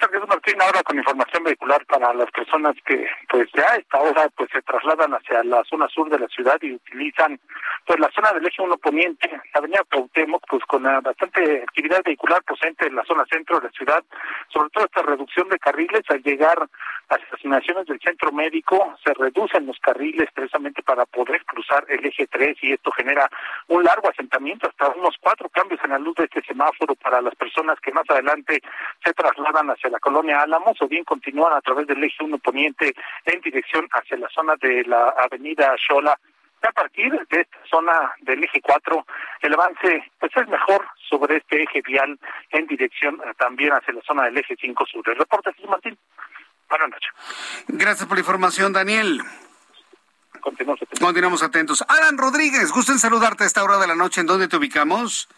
Jesús 0.00 0.28
Martín, 0.28 0.60
ahora 0.60 0.82
con 0.82 0.98
información 0.98 1.44
vehicular 1.44 1.84
para 1.86 2.12
las 2.14 2.30
personas 2.30 2.74
que 2.84 3.06
pues 3.28 3.48
ya 3.54 3.64
a 3.72 3.76
esta 3.76 4.00
hora 4.00 4.28
pues 4.36 4.50
se 4.52 4.60
trasladan 4.62 5.12
hacia 5.12 5.42
la 5.44 5.62
zona 5.64 5.88
sur 5.88 6.08
de 6.10 6.18
la 6.18 6.26
ciudad 6.28 6.56
y 6.62 6.74
utilizan 6.74 7.38
pues 7.86 8.00
la 8.00 8.10
zona 8.10 8.32
del 8.32 8.46
eje 8.46 8.62
1 8.62 8.76
poniente, 8.78 9.28
la 9.30 9.58
avenida 9.58 9.84
Cuauhtémoc, 9.90 10.42
pues 10.48 10.64
con 10.64 10.82
bastante 10.82 11.62
actividad 11.62 12.02
vehicular 12.04 12.42
presente 12.42 12.86
en 12.86 12.96
la 12.96 13.04
zona 13.04 13.24
centro 13.30 13.60
de 13.60 13.66
la 13.66 13.72
ciudad, 13.72 14.04
sobre 14.48 14.70
todo 14.70 14.84
esta 14.84 15.02
reducción 15.02 15.48
de 15.48 15.58
carriles 15.58 16.02
al 16.08 16.22
llegar 16.22 16.58
a 17.08 17.18
las 17.18 17.32
asignaciones 17.32 17.86
del 17.86 18.00
centro 18.00 18.32
médico, 18.32 18.96
se 19.04 19.12
reducen 19.14 19.66
los 19.66 19.78
carriles 19.78 20.28
precisamente 20.34 20.82
para 20.82 21.04
poder 21.06 21.44
cruzar 21.44 21.84
el 21.88 22.04
eje 22.04 22.26
3 22.26 22.56
y 22.62 22.72
esto 22.72 22.90
genera 22.92 23.28
un 23.68 23.84
largo 23.84 24.08
asentamiento, 24.08 24.68
hasta 24.68 24.88
unos 24.88 25.16
cuatro 25.20 25.48
cambios 25.50 25.80
en 25.84 25.90
la 25.90 25.98
luz 25.98 26.16
de 26.16 26.24
este 26.24 26.42
semáforo 26.42 26.94
para 26.94 27.20
las 27.20 27.34
personas 27.34 27.78
que 27.80 27.92
más 27.92 28.08
adelante 28.08 28.62
se 29.04 29.12
trasladan 29.12 29.70
hacia 29.70 29.83
la 29.90 29.98
colonia 29.98 30.42
Álamos 30.42 30.80
o 30.80 30.88
bien 30.88 31.04
continúan 31.04 31.52
a 31.52 31.60
través 31.60 31.86
del 31.86 32.02
eje 32.02 32.22
1 32.22 32.38
poniente 32.38 32.94
en 33.24 33.40
dirección 33.40 33.86
hacia 33.92 34.16
la 34.16 34.28
zona 34.28 34.54
de 34.60 34.84
la 34.84 35.14
avenida 35.18 35.74
Xola 35.86 36.18
a 36.68 36.72
partir 36.72 37.12
de 37.12 37.40
esta 37.40 37.58
zona 37.70 38.12
del 38.20 38.42
eje 38.42 38.60
4, 38.60 39.06
el 39.42 39.54
avance 39.54 40.10
pues 40.18 40.32
es 40.34 40.48
mejor 40.48 40.86
sobre 41.08 41.36
este 41.36 41.62
eje 41.62 41.82
vial 41.82 42.18
en 42.50 42.66
dirección 42.66 43.20
eh, 43.24 43.32
también 43.38 43.72
hacia 43.72 43.94
la 43.94 44.00
zona 44.02 44.24
del 44.24 44.38
eje 44.38 44.56
5 44.58 44.86
sur. 44.86 45.02
El 45.08 45.16
reporte 45.16 45.50
es 45.50 45.68
Martín. 45.68 45.98
Buenas 46.68 46.88
noches. 46.88 47.10
Gracias 47.68 48.08
por 48.08 48.16
la 48.16 48.20
información, 48.20 48.72
Daniel. 48.72 49.20
Continuamos 50.40 50.82
atentos. 50.82 51.00
Continuamos 51.00 51.42
atentos. 51.42 51.84
Alan 51.88 52.18
Rodríguez, 52.18 52.72
gusto 52.72 52.92
en 52.92 52.98
saludarte 52.98 53.44
a 53.44 53.46
esta 53.46 53.62
hora 53.62 53.78
de 53.78 53.86
la 53.86 53.94
noche. 53.94 54.20
¿En 54.20 54.26
dónde 54.26 54.48
te 54.48 54.56
ubicamos? 54.56 55.28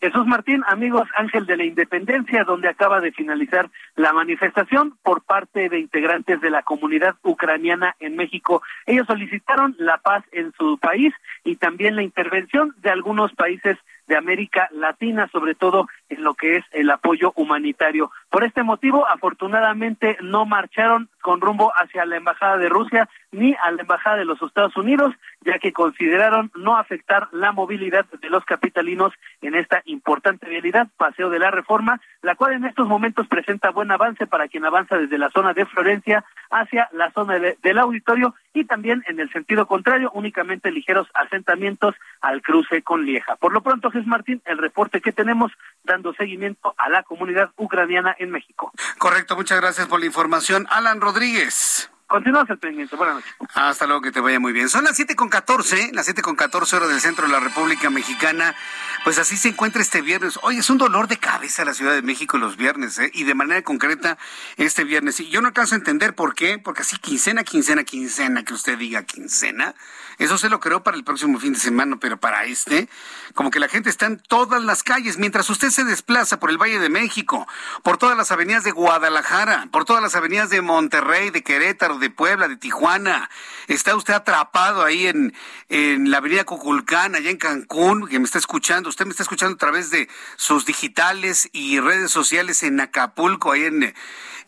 Jesús 0.00 0.26
Martín, 0.26 0.62
amigos 0.66 1.06
Ángel 1.14 1.44
de 1.44 1.58
la 1.58 1.64
Independencia, 1.64 2.44
donde 2.44 2.68
acaba 2.68 3.00
de 3.00 3.12
finalizar 3.12 3.68
la 3.96 4.14
manifestación 4.14 4.96
por 5.02 5.20
parte 5.20 5.68
de 5.68 5.78
integrantes 5.78 6.40
de 6.40 6.48
la 6.48 6.62
comunidad 6.62 7.16
ucraniana 7.22 7.94
en 8.00 8.16
México. 8.16 8.62
Ellos 8.86 9.06
solicitaron 9.06 9.76
la 9.78 9.98
paz 9.98 10.24
en 10.32 10.52
su 10.56 10.78
país 10.78 11.12
y 11.44 11.56
también 11.56 11.96
la 11.96 12.02
intervención 12.02 12.74
de 12.78 12.88
algunos 12.88 13.34
países 13.34 13.76
de 14.06 14.16
América 14.16 14.68
Latina, 14.72 15.28
sobre 15.30 15.54
todo 15.54 15.86
en 16.08 16.24
lo 16.24 16.34
que 16.34 16.56
es 16.56 16.64
el 16.72 16.90
apoyo 16.90 17.32
humanitario. 17.36 18.10
Por 18.30 18.42
este 18.42 18.62
motivo, 18.62 19.06
afortunadamente 19.06 20.16
no 20.22 20.46
marcharon 20.46 21.08
con 21.20 21.40
rumbo 21.40 21.72
hacia 21.76 22.06
la 22.06 22.16
Embajada 22.16 22.56
de 22.56 22.68
Rusia 22.68 23.08
ni 23.32 23.54
a 23.62 23.70
la 23.70 23.82
Embajada 23.82 24.16
de 24.16 24.24
los 24.24 24.40
Estados 24.42 24.76
Unidos, 24.76 25.14
ya 25.42 25.58
que 25.58 25.72
consideraron 25.72 26.50
no 26.54 26.76
afectar 26.76 27.28
la 27.32 27.52
movilidad 27.52 28.04
de 28.06 28.30
los 28.30 28.44
capitalinos 28.44 29.12
en 29.40 29.54
esta 29.54 29.82
importante 29.84 30.48
vialidad, 30.48 30.88
Paseo 30.96 31.30
de 31.30 31.38
la 31.38 31.50
Reforma, 31.50 32.00
la 32.22 32.34
cual 32.34 32.54
en 32.54 32.64
estos 32.64 32.86
momentos 32.86 33.26
presenta 33.28 33.70
buen 33.70 33.90
avance 33.90 34.26
para 34.26 34.48
quien 34.48 34.64
avanza 34.64 34.96
desde 34.96 35.18
la 35.18 35.30
zona 35.30 35.54
de 35.54 35.66
Florencia 35.66 36.24
hacia 36.50 36.88
la 36.92 37.10
zona 37.12 37.38
del 37.38 37.78
auditorio 37.78 38.34
y 38.52 38.64
también 38.64 39.04
en 39.06 39.20
el 39.20 39.30
sentido 39.30 39.66
contrario, 39.66 40.10
únicamente 40.12 40.72
ligeros 40.72 41.08
asentamientos 41.14 41.94
al 42.20 42.42
cruce 42.42 42.82
con 42.82 43.04
Lieja. 43.04 43.36
Por 43.36 43.52
lo 43.52 43.62
pronto, 43.62 43.90
Jesús 43.90 44.06
Martín, 44.06 44.42
el 44.44 44.58
reporte 44.58 45.00
que 45.00 45.12
tenemos 45.12 45.52
dando 45.84 46.12
seguimiento 46.14 46.74
a 46.76 46.88
la 46.88 47.02
comunidad 47.04 47.50
ucraniana 47.56 48.14
en 48.18 48.30
México. 48.30 48.72
Correcto, 48.98 49.36
muchas 49.36 49.60
gracias 49.60 49.86
por 49.86 50.00
la 50.00 50.06
información. 50.06 50.66
Alan 50.70 51.00
Rodríguez. 51.00 51.90
Continuamos 52.10 52.50
el 52.50 52.58
pendiente. 52.58 52.96
Buenas 52.96 53.14
noches. 53.14 53.32
Hasta 53.54 53.86
luego, 53.86 54.02
que 54.02 54.10
te 54.10 54.18
vaya 54.18 54.40
muy 54.40 54.52
bien. 54.52 54.68
Son 54.68 54.82
las 54.82 54.96
siete 54.96 55.14
con 55.14 55.28
catorce, 55.28 55.90
las 55.92 56.06
siete 56.06 56.22
con 56.22 56.34
catorce 56.34 56.74
horas 56.74 56.88
del 56.88 57.00
centro 57.00 57.24
de 57.24 57.32
la 57.32 57.38
República 57.38 57.88
Mexicana. 57.88 58.56
Pues 59.04 59.20
así 59.20 59.36
se 59.36 59.50
encuentra 59.50 59.80
este 59.80 60.02
viernes. 60.02 60.36
Oye, 60.42 60.58
es 60.58 60.68
un 60.70 60.78
dolor 60.78 61.06
de 61.06 61.18
cabeza 61.18 61.64
la 61.64 61.72
Ciudad 61.72 61.94
de 61.94 62.02
México 62.02 62.36
los 62.36 62.56
viernes, 62.56 62.98
¿eh? 62.98 63.12
Y 63.14 63.22
de 63.22 63.34
manera 63.34 63.62
concreta 63.62 64.18
este 64.56 64.82
viernes. 64.82 65.20
Y 65.20 65.30
yo 65.30 65.40
no 65.40 65.46
alcanzo 65.46 65.76
a 65.76 65.78
entender 65.78 66.16
por 66.16 66.34
qué, 66.34 66.58
porque 66.58 66.82
así 66.82 66.96
quincena, 66.96 67.44
quincena, 67.44 67.84
quincena, 67.84 68.44
que 68.44 68.54
usted 68.54 68.76
diga 68.76 69.04
quincena. 69.04 69.76
Eso 70.18 70.36
se 70.36 70.50
lo 70.50 70.60
creo 70.60 70.82
para 70.82 70.98
el 70.98 71.04
próximo 71.04 71.38
fin 71.38 71.54
de 71.54 71.60
semana, 71.60 71.96
pero 71.98 72.18
para 72.18 72.44
este, 72.44 72.90
como 73.34 73.50
que 73.50 73.58
la 73.58 73.68
gente 73.68 73.88
está 73.88 74.04
en 74.04 74.18
todas 74.18 74.62
las 74.62 74.82
calles, 74.82 75.16
mientras 75.16 75.48
usted 75.48 75.70
se 75.70 75.82
desplaza 75.84 76.38
por 76.38 76.50
el 76.50 76.58
Valle 76.58 76.78
de 76.78 76.90
México, 76.90 77.48
por 77.82 77.96
todas 77.96 78.18
las 78.18 78.30
avenidas 78.30 78.62
de 78.62 78.70
Guadalajara, 78.70 79.68
por 79.72 79.86
todas 79.86 80.02
las 80.02 80.16
avenidas 80.16 80.50
de 80.50 80.60
Monterrey, 80.60 81.30
de 81.30 81.42
Querétaro, 81.42 81.99
de 82.00 82.10
Puebla, 82.10 82.48
de 82.48 82.56
Tijuana. 82.56 83.30
Está 83.68 83.94
usted 83.94 84.14
atrapado 84.14 84.82
ahí 84.82 85.06
en, 85.06 85.32
en 85.68 86.10
la 86.10 86.18
avenida 86.18 86.44
Coculcán, 86.44 87.14
allá 87.14 87.30
en 87.30 87.36
Cancún, 87.36 88.08
que 88.08 88.18
me 88.18 88.24
está 88.24 88.38
escuchando. 88.38 88.88
Usted 88.88 89.04
me 89.04 89.12
está 89.12 89.22
escuchando 89.22 89.54
a 89.54 89.58
través 89.58 89.90
de 89.90 90.08
sus 90.36 90.66
digitales 90.66 91.48
y 91.52 91.78
redes 91.78 92.10
sociales 92.10 92.62
en 92.62 92.80
Acapulco, 92.80 93.52
ahí 93.52 93.64
en, 93.64 93.82
eh, 93.84 93.94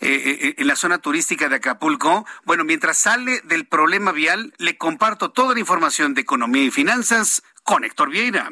eh, 0.00 0.54
en 0.58 0.66
la 0.66 0.74
zona 0.74 0.98
turística 0.98 1.48
de 1.48 1.56
Acapulco. 1.56 2.26
Bueno, 2.44 2.64
mientras 2.64 2.98
sale 2.98 3.40
del 3.44 3.66
problema 3.66 4.10
vial, 4.10 4.52
le 4.58 4.76
comparto 4.76 5.30
toda 5.30 5.54
la 5.54 5.60
información 5.60 6.14
de 6.14 6.22
economía 6.22 6.64
y 6.64 6.70
finanzas 6.70 7.42
con 7.62 7.84
Héctor 7.84 8.10
Vieira. 8.10 8.50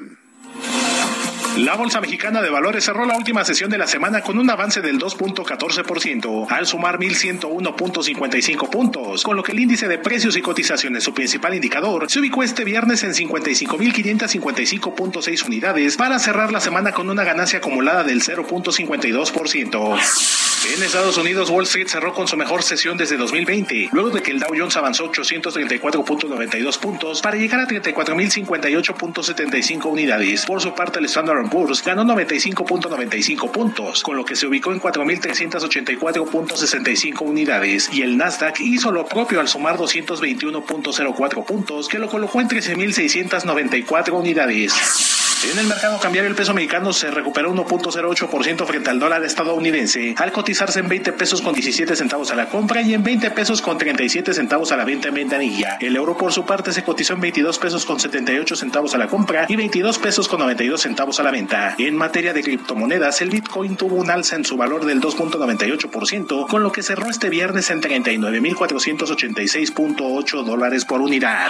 La 1.57 1.75
Bolsa 1.75 2.01
Mexicana 2.01 2.41
de 2.43 2.49
Valores 2.49 2.85
cerró 2.85 3.05
la 3.05 3.17
última 3.17 3.45
sesión 3.45 3.71
de 3.71 3.79
la 3.79 3.87
semana 3.87 4.23
con 4.23 4.39
un 4.39 4.49
avance 4.49 4.81
del 4.81 4.99
2.14% 4.99 6.47
al 6.51 6.67
sumar 6.67 6.99
1.101.55 6.99 8.71
puntos, 8.71 9.23
con 9.23 9.37
lo 9.37 9.43
que 9.43 9.53
el 9.53 9.61
índice 9.61 9.87
de 9.89 9.99
precios 9.99 10.37
y 10.37 10.43
cotizaciones, 10.43 11.05
su 11.05 11.13
principal 11.13 11.55
indicador, 11.55 12.11
se 12.11 12.21
ubicó 12.21 12.43
este 12.43 12.65
viernes 12.65 13.03
en 13.03 13.13
55.555.6 13.13 15.47
unidades 15.47 15.97
para 15.97 16.19
cerrar 16.19 16.51
la 16.53 16.61
semana 16.61 16.93
con 16.93 17.11
una 17.11 17.25
ganancia 17.25 17.59
acumulada 17.59 18.05
del 18.05 18.23
0.52%. 18.23 20.50
En 20.63 20.83
Estados 20.83 21.17
Unidos, 21.17 21.49
Wall 21.49 21.65
Street 21.65 21.89
cerró 21.89 22.13
con 22.13 22.29
su 22.29 22.37
mejor 22.37 22.63
sesión 22.63 22.99
desde 22.99 23.17
2020, 23.17 23.89
luego 23.93 24.11
de 24.11 24.23
que 24.23 24.31
el 24.31 24.41
Dow 24.41 24.51
Jones 24.57 24.77
avanzó 24.77 25.11
834.92 25.11 26.79
puntos 26.79 27.23
para 27.23 27.39
llegar 27.39 27.61
a 27.61 27.67
34.058.75 27.67 29.87
unidades. 29.87 30.45
Por 30.45 30.61
su 30.61 30.75
parte, 30.75 30.99
el 30.99 31.07
Standard 31.07 31.49
Poor's 31.49 31.83
ganó 31.83 32.05
95.95 32.05 33.51
puntos, 33.51 34.03
con 34.03 34.17
lo 34.17 34.25
que 34.25 34.37
se 34.37 34.47
ubicó 34.47 34.71
en 34.73 34.81
4.384.65 34.81 37.23
unidades, 37.23 37.89
y 37.93 38.03
el 38.03 38.19
Nasdaq 38.19 38.61
hizo 38.61 38.93
lo 38.93 39.07
propio 39.07 39.41
al 39.41 39.49
sumar 39.49 39.79
221.04 39.79 41.47
puntos, 41.47 41.89
que 41.89 41.99
lo 41.99 42.09
colocó 42.09 42.39
en 42.41 42.49
13.694 42.49 44.13
unidades. 44.13 45.20
En 45.43 45.59
el 45.59 45.67
mercado 45.67 45.99
cambiario 45.99 46.29
el 46.29 46.37
peso 46.37 46.53
mexicano 46.53 46.93
se 46.93 47.11
recuperó 47.11 47.51
1.08% 47.55 48.67
frente 48.67 48.91
al 48.91 48.99
dólar 48.99 49.25
estadounidense, 49.25 50.15
al 50.19 50.33
cotizarse 50.33 50.81
en 50.81 50.89
20 50.89 51.15
pesos 51.15 51.41
con 51.41 51.55
17 51.55 51.97
centavos 51.97 52.31
a 52.31 52.35
la 52.35 52.51
compra 52.51 52.83
y 52.83 52.93
en 52.93 53.03
20 53.03 53.31
pesos 53.31 53.63
con 53.63 53.79
37 53.79 54.35
centavos 54.35 54.71
a 54.71 54.77
la 54.77 54.85
venta 54.85 55.09
en 55.09 55.15
ventanilla. 55.15 55.79
El 55.81 55.97
euro 55.97 56.15
por 56.15 56.35
su 56.35 56.45
parte 56.45 56.75
se 56.75 56.85
cotizó 56.85 57.15
en 57.15 57.23
22 57.23 57.59
pesos 57.59 57.87
con 57.87 57.99
78 57.99 58.55
centavos 58.55 58.95
a 58.95 58.99
la 58.99 59.07
compra 59.07 59.47
y 59.49 59.57
22 59.57 59.99
pesos 59.99 60.29
con 60.29 60.41
92 60.41 60.79
centavos 60.79 61.21
a 61.21 61.23
la 61.23 61.31
venta. 61.31 61.75
En 61.79 61.97
materia 61.97 62.35
de 62.35 62.43
criptomonedas, 62.43 63.23
el 63.23 63.31
Bitcoin 63.31 63.77
tuvo 63.77 63.97
un 63.97 64.11
alza 64.11 64.37
en 64.37 64.45
su 64.45 64.59
valor 64.59 64.85
del 64.85 65.01
2.98%, 65.01 66.49
con 66.49 66.63
lo 66.63 66.71
que 66.71 66.83
cerró 66.83 67.09
este 67.09 67.31
viernes 67.31 67.71
en 67.71 67.81
39.486.8 67.81 70.45
dólares 70.45 70.85
por 70.85 71.01
unidad. 71.01 71.49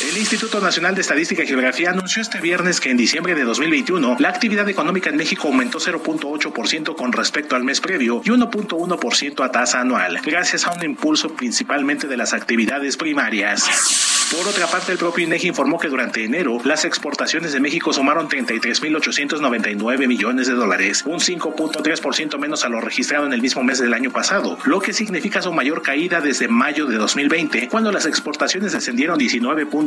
El 0.00 0.16
Instituto 0.16 0.60
Nacional 0.60 0.94
de 0.94 1.00
Estadística 1.00 1.42
y 1.42 1.46
Geografía 1.48 1.90
anunció 1.90 2.22
este 2.22 2.40
viernes 2.40 2.80
que 2.80 2.88
en 2.88 2.96
diciembre 2.96 3.34
de 3.34 3.42
2021 3.42 4.16
la 4.20 4.28
actividad 4.28 4.68
económica 4.68 5.10
en 5.10 5.16
México 5.16 5.48
aumentó 5.48 5.80
0.8% 5.80 6.94
con 6.94 7.12
respecto 7.12 7.56
al 7.56 7.64
mes 7.64 7.80
previo 7.80 8.22
y 8.24 8.28
1.1% 8.28 9.44
a 9.44 9.50
tasa 9.50 9.80
anual, 9.80 10.20
gracias 10.24 10.68
a 10.68 10.72
un 10.72 10.84
impulso 10.84 11.34
principalmente 11.34 12.06
de 12.06 12.16
las 12.16 12.32
actividades 12.32 12.96
primarias. 12.96 14.08
Por 14.30 14.46
otra 14.46 14.66
parte, 14.66 14.92
el 14.92 14.98
propio 14.98 15.24
INEGI 15.24 15.48
informó 15.48 15.78
que 15.78 15.88
durante 15.88 16.22
enero 16.22 16.58
las 16.62 16.84
exportaciones 16.84 17.54
de 17.54 17.60
México 17.60 17.94
sumaron 17.94 18.28
33.899 18.28 20.06
millones 20.06 20.46
de 20.46 20.52
dólares, 20.52 21.02
un 21.06 21.18
5.3% 21.18 22.38
menos 22.38 22.62
a 22.62 22.68
lo 22.68 22.82
registrado 22.82 23.24
en 23.24 23.32
el 23.32 23.40
mismo 23.40 23.64
mes 23.64 23.78
del 23.78 23.94
año 23.94 24.10
pasado, 24.10 24.58
lo 24.66 24.80
que 24.80 24.92
significa 24.92 25.40
su 25.40 25.50
mayor 25.54 25.80
caída 25.80 26.20
desde 26.20 26.46
mayo 26.46 26.84
de 26.84 26.98
2020, 26.98 27.68
cuando 27.68 27.90
las 27.90 28.04
exportaciones 28.04 28.72
descendieron 28.72 29.18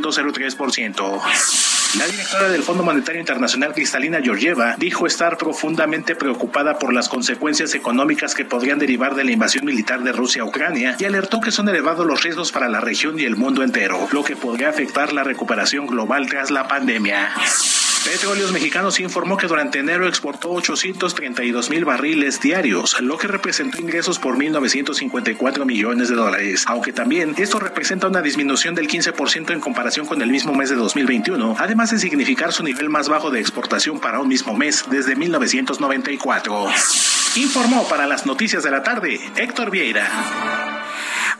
19.03%. 0.01 1.21
La 1.97 2.07
directora 2.07 2.49
del 2.49 2.63
Fondo 2.63 2.83
Monetario 2.83 3.19
Internacional, 3.19 3.73
Cristalina 3.73 4.21
Georgieva, 4.21 4.75
dijo 4.77 5.05
estar 5.05 5.37
profundamente 5.37 6.15
preocupada 6.15 6.79
por 6.79 6.93
las 6.93 7.09
consecuencias 7.09 7.75
económicas 7.75 8.33
que 8.33 8.45
podrían 8.45 8.79
derivar 8.79 9.13
de 9.15 9.25
la 9.25 9.31
invasión 9.31 9.65
militar 9.65 10.01
de 10.01 10.13
Rusia 10.13 10.43
a 10.43 10.45
Ucrania 10.45 10.95
y 10.97 11.03
alertó 11.03 11.41
que 11.41 11.51
son 11.51 11.67
elevados 11.67 12.05
los 12.05 12.23
riesgos 12.23 12.53
para 12.53 12.69
la 12.69 12.79
región 12.79 13.19
y 13.19 13.25
el 13.25 13.35
mundo 13.35 13.61
entero, 13.61 14.07
lo 14.11 14.23
que 14.23 14.37
podría 14.37 14.69
afectar 14.69 15.11
la 15.11 15.23
recuperación 15.23 15.85
global 15.85 16.27
tras 16.29 16.49
la 16.49 16.67
pandemia. 16.67 17.29
Petróleos 18.03 18.51
Mexicanos 18.51 18.99
informó 18.99 19.37
que 19.37 19.47
durante 19.47 19.77
enero 19.79 20.07
exportó 20.07 20.49
832 20.49 21.69
mil 21.69 21.85
barriles 21.85 22.41
diarios, 22.41 22.99
lo 22.99 23.17
que 23.17 23.27
representó 23.27 23.79
ingresos 23.79 24.17
por 24.17 24.37
1.954 24.37 25.65
millones 25.65 26.09
de 26.09 26.15
dólares, 26.15 26.65
aunque 26.67 26.93
también 26.93 27.35
esto 27.37 27.59
representa 27.59 28.07
una 28.07 28.21
disminución 28.21 28.73
del 28.73 28.87
15% 28.87 29.51
en 29.51 29.59
comparación 29.59 30.07
con 30.07 30.21
el 30.21 30.29
mismo 30.29 30.53
mes 30.53 30.69
de 30.69 30.77
2021, 30.77 31.57
además 31.59 31.91
de 31.91 31.99
significar 31.99 32.51
su 32.51 32.63
nivel 32.63 32.89
más 32.89 33.07
bajo 33.07 33.29
de 33.29 33.39
exportación 33.39 33.99
para 33.99 34.19
un 34.19 34.27
mismo 34.27 34.55
mes 34.55 34.85
desde 34.89 35.15
1994. 35.15 36.69
Informó 37.35 37.87
para 37.87 38.07
las 38.07 38.25
noticias 38.25 38.63
de 38.63 38.71
la 38.71 38.81
tarde 38.81 39.19
Héctor 39.35 39.69
Vieira. 39.69 40.09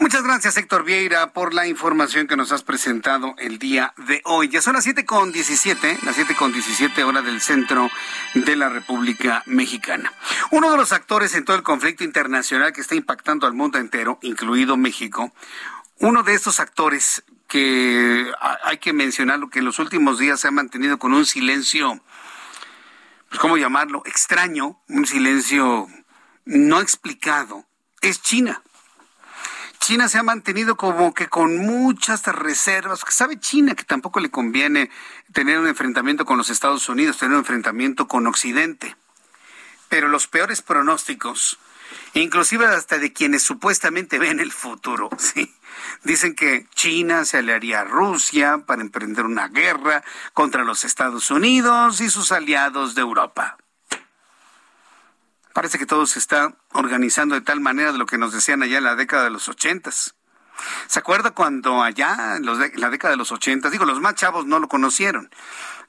Muchas 0.02 0.24
gracias, 0.24 0.58
Héctor 0.58 0.84
Vieira, 0.84 1.32
por 1.32 1.54
la 1.54 1.68
información 1.68 2.26
que 2.26 2.36
nos 2.36 2.52
has 2.52 2.64
presentado 2.64 3.36
el 3.38 3.60
día 3.60 3.94
de 3.98 4.24
hoy. 4.26 4.50
Ya 4.50 4.60
son 4.60 4.74
las 4.74 4.84
siete 4.84 5.06
con 5.06 5.32
diecisiete, 5.32 5.96
las 6.02 6.16
siete 6.16 6.34
con 6.34 6.52
diecisiete 6.52 7.04
hora 7.04 7.22
del 7.22 7.40
centro 7.40 7.88
de 8.34 8.56
la 8.56 8.68
República 8.70 9.44
Mexicana. 9.46 10.12
Uno 10.50 10.72
de 10.72 10.78
los 10.78 10.92
actores 10.92 11.36
en 11.36 11.46
todo 11.46 11.56
el 11.56 11.62
conflicto 11.62 12.04
internacional 12.04 12.74
que 12.74 12.82
está 12.82 12.96
impactando 12.96 13.46
al 13.46 13.54
mundo 13.54 13.78
entero, 13.78 14.18
incluido 14.24 14.76
México, 14.76 15.36
uno 16.00 16.24
de 16.24 16.34
estos 16.34 16.60
actores 16.60 17.24
que 17.48 18.26
hay 18.64 18.80
que 18.80 18.94
mencionarlo, 18.94 19.52
que 19.52 19.60
en 19.60 19.66
los 19.66 19.78
últimos 19.78 20.18
días 20.18 20.40
se 20.40 20.48
ha 20.48 20.52
mantenido 20.52 20.98
con 20.98 21.14
un 21.14 21.28
silencio, 21.28 22.02
pues, 23.30 23.40
¿cómo 23.40 23.56
llamarlo? 23.56 24.02
Extraño, 24.08 24.82
un 24.90 25.06
silencio 25.06 25.88
no 26.46 26.82
explicado, 26.82 27.68
es 28.02 28.20
China. 28.20 28.64
China 29.82 30.08
se 30.08 30.20
ha 30.20 30.24
mantenido 30.24 30.78
como 30.78 31.12
que 31.12 31.28
con 31.28 31.58
muchas 31.58 32.24
reservas, 32.28 33.04
sabe 33.10 33.40
China 33.40 33.74
que 33.74 33.84
tampoco 33.84 34.20
le 34.20 34.30
conviene 34.30 34.92
tener 35.34 35.58
un 35.58 35.68
enfrentamiento 35.68 36.24
con 36.24 36.38
los 36.38 36.52
Estados 36.52 36.88
Unidos, 36.88 37.18
tener 37.18 37.34
un 37.34 37.40
enfrentamiento 37.40 38.08
con 38.08 38.28
Occidente. 38.28 38.96
Pero 39.90 40.08
los 40.08 40.28
peores 40.28 40.62
pronósticos, 40.62 41.58
inclusive 42.14 42.68
hasta 42.68 43.00
de 43.00 43.12
quienes 43.12 43.42
supuestamente 43.42 44.20
ven 44.20 44.40
el 44.40 44.52
futuro, 44.52 45.10
sí, 45.18 45.52
dicen 46.04 46.36
que 46.36 46.68
China 46.76 47.26
se 47.26 47.40
aliaría 47.40 47.82
a 47.82 47.86
Rusia 47.86 48.60
para 48.68 48.84
emprender 48.84 49.26
una 49.26 49.48
guerra 49.48 50.04
contra 50.34 50.64
los 50.64 50.86
Estados 50.86 51.32
Unidos 51.32 52.02
y 52.02 52.10
sus 52.12 52.32
aliados 52.32 52.94
de 52.94 53.02
Europa. 53.02 53.58
Parece 55.54 55.78
que 55.78 55.86
todo 55.86 56.06
se 56.06 56.20
está 56.20 56.56
organizando 56.74 57.36
de 57.36 57.42
tal 57.42 57.60
manera 57.60 57.92
de 57.92 57.98
lo 57.98 58.06
que 58.06 58.18
nos 58.18 58.34
decían 58.34 58.64
allá 58.64 58.78
en 58.78 58.84
la 58.84 58.96
década 58.96 59.26
de 59.26 59.30
los 59.32 59.50
ochentas. 59.50 60.16
¿Se 60.88 61.00
acuerda 61.00 61.32
cuando 61.32 61.82
allá 61.82 62.38
en, 62.38 62.46
la 62.46 62.90
década 62.90 63.12
de 63.12 63.18
los 63.18 63.32
ochentas, 63.32 63.72
digo, 63.72 63.86
los 63.86 64.00
más 64.00 64.16
chavos 64.16 64.46
no 64.46 64.60
lo 64.60 64.68
conocieron, 64.68 65.30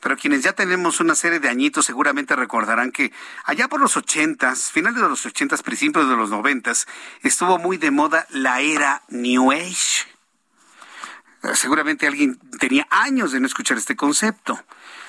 pero 0.01 0.17
quienes 0.17 0.43
ya 0.43 0.53
tenemos 0.53 1.01
una 1.01 1.15
serie 1.15 1.41
de 1.41 1.49
añitos 1.49 1.87
seguramente 1.87 2.35
recordarán 2.35 2.91
que 2.91 3.13
allá 3.45 3.69
por 3.69 3.81
los 3.81 3.97
ochentas, 3.97 4.71
finales 4.71 5.01
de 5.01 5.09
los 5.09 5.25
ochentas, 5.27 5.63
principios 5.63 6.09
de 6.09 6.17
los 6.17 6.31
noventas, 6.31 6.87
estuvo 7.23 7.59
muy 7.59 7.77
de 7.77 7.91
moda 7.91 8.27
la 8.31 8.61
era 8.61 9.03
New 9.09 9.53
Age. 9.53 10.07
Seguramente 11.55 12.07
alguien 12.07 12.39
tenía 12.59 12.87
años 12.91 13.33
de 13.33 13.41
no 13.41 13.47
escuchar 13.47 13.77
este 13.77 13.97
concepto. 13.97 14.61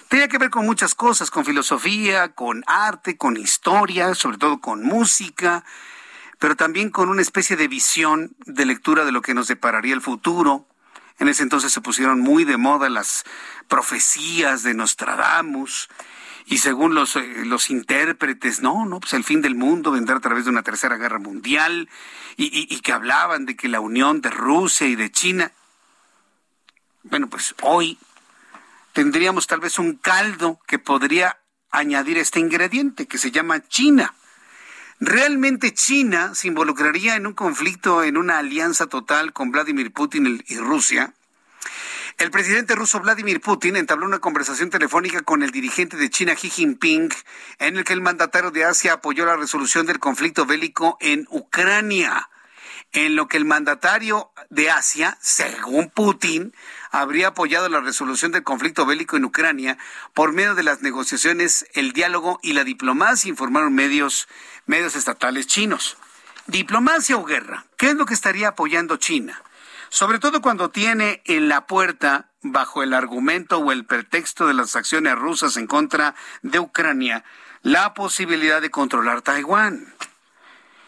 Tenía 0.07 0.27
que 0.27 0.38
ver 0.38 0.49
con 0.49 0.65
muchas 0.65 0.95
cosas, 0.95 1.31
con 1.31 1.45
filosofía, 1.45 2.34
con 2.34 2.63
arte, 2.67 3.17
con 3.17 3.38
historia, 3.38 4.13
sobre 4.13 4.38
todo 4.38 4.59
con 4.61 4.84
música, 4.84 5.63
pero 6.39 6.55
también 6.55 6.89
con 6.89 7.09
una 7.09 7.21
especie 7.21 7.55
de 7.55 7.67
visión 7.67 8.35
de 8.45 8.65
lectura 8.65 9.05
de 9.05 9.11
lo 9.11 9.21
que 9.21 9.34
nos 9.34 9.47
depararía 9.47 9.93
el 9.93 10.01
futuro. 10.01 10.67
En 11.19 11.27
ese 11.27 11.43
entonces 11.43 11.71
se 11.71 11.81
pusieron 11.81 12.19
muy 12.19 12.43
de 12.43 12.57
moda 12.57 12.89
las 12.89 13.23
profecías 13.67 14.63
de 14.63 14.73
Nostradamus, 14.73 15.89
y 16.45 16.57
según 16.57 16.93
los, 16.93 17.15
eh, 17.15 17.45
los 17.45 17.69
intérpretes, 17.69 18.61
no, 18.61 18.85
no, 18.85 18.99
pues 18.99 19.13
el 19.13 19.23
fin 19.23 19.41
del 19.41 19.55
mundo 19.55 19.91
vendrá 19.91 20.17
a 20.17 20.19
través 20.19 20.43
de 20.43 20.51
una 20.51 20.61
tercera 20.61 20.97
guerra 20.97 21.17
mundial, 21.17 21.89
y, 22.35 22.67
y 22.69 22.80
que 22.81 22.91
hablaban 22.91 23.45
de 23.45 23.55
que 23.55 23.69
la 23.69 23.80
unión 23.80 24.21
de 24.21 24.30
Rusia 24.30 24.88
y 24.88 24.95
de 24.95 25.11
China. 25.11 25.51
Bueno, 27.03 27.30
pues 27.30 27.55
hoy 27.61 27.97
tendríamos 28.94 29.48
tal 29.48 29.60
vez 29.60 29.80
un 29.80 29.98
caldo 29.98 30.60
que 30.68 30.80
podría 30.80 31.40
añadir 31.72 32.18
este 32.18 32.40
ingrediente 32.40 33.07
que 33.07 33.18
se 33.18 33.32
llama 33.32 33.68
China. 33.68 34.14
¿Realmente 34.99 35.74
China 35.74 36.34
se 36.36 36.48
involucraría 36.48 37.15
en 37.15 37.28
un 37.28 37.34
conflicto, 37.34 38.03
en 38.03 38.15
una 38.15 38.38
alianza 38.38 38.88
total 38.88 39.34
con 39.34 39.52
Vladimir 39.52 39.91
Putin 39.91 40.44
y 40.48 40.57
Rusia? 40.57 41.14
El 42.20 42.30
presidente 42.30 42.76
ruso 42.76 42.99
Vladimir 42.99 43.41
Putin 43.41 43.76
entabló 43.76 44.06
una 44.06 44.20
conversación 44.20 44.70
telefónica 44.70 45.22
con 45.22 45.41
el 45.41 45.49
dirigente 45.49 45.98
de 45.98 46.11
China 46.11 46.36
Xi 46.36 46.49
Jinping, 46.49 47.10
en 47.57 47.78
el 47.78 47.84
que 47.84 47.94
el 47.94 48.02
mandatario 48.02 48.52
de 48.52 48.65
Asia 48.65 48.94
apoyó 48.94 49.26
la 49.26 49.36
resolución 49.36 49.88
del 49.88 49.99
conflicto 49.99 50.45
bélico 50.45 50.98
en 51.02 51.26
Ucrania, 51.32 52.30
en 52.91 53.15
lo 53.15 53.28
que 53.28 53.38
el 53.38 53.45
mandatario 53.45 54.32
de 54.52 54.70
Asia, 54.70 55.18
según 55.20 55.90
Putin, 55.90 56.53
habría 56.94 57.30
apoyado 57.30 57.68
la 57.70 57.82
resolución 57.82 58.32
del 58.32 58.44
conflicto 58.44 58.86
bélico 58.86 59.18
en 59.18 59.26
Ucrania 59.26 59.80
por 60.14 60.32
medio 60.32 60.53
de 60.53 60.61
las 60.61 60.84
negociaciones, 60.84 61.65
el 61.74 61.91
diálogo 61.91 62.40
y 62.44 62.53
la 62.53 62.64
diplomacia, 62.64 63.30
informaron 63.30 63.74
medios, 63.74 64.28
medios 64.68 64.95
estatales 64.95 65.48
chinos. 65.48 65.98
¿Diplomacia 66.45 67.18
o 67.18 67.26
guerra? 67.26 67.65
¿Qué 67.78 67.88
es 67.88 67.95
lo 67.95 68.06
que 68.06 68.14
estaría 68.14 68.49
apoyando 68.49 68.98
China? 68.98 69.41
Sobre 69.90 70.20
todo 70.20 70.41
cuando 70.41 70.70
tiene 70.70 71.24
en 71.26 71.49
la 71.49 71.65
puerta, 71.65 72.30
bajo 72.44 72.84
el 72.84 72.94
argumento 72.94 73.57
o 73.57 73.72
el 73.72 73.86
pretexto 73.86 74.45
de 74.45 74.53
las 74.53 74.76
acciones 74.76 75.15
rusas 75.15 75.57
en 75.57 75.65
contra 75.65 76.14
de 76.44 76.60
Ucrania, 76.60 77.24
la 77.64 77.95
posibilidad 77.95 78.61
de 78.61 78.70
controlar 78.70 79.24
Taiwán 79.24 79.95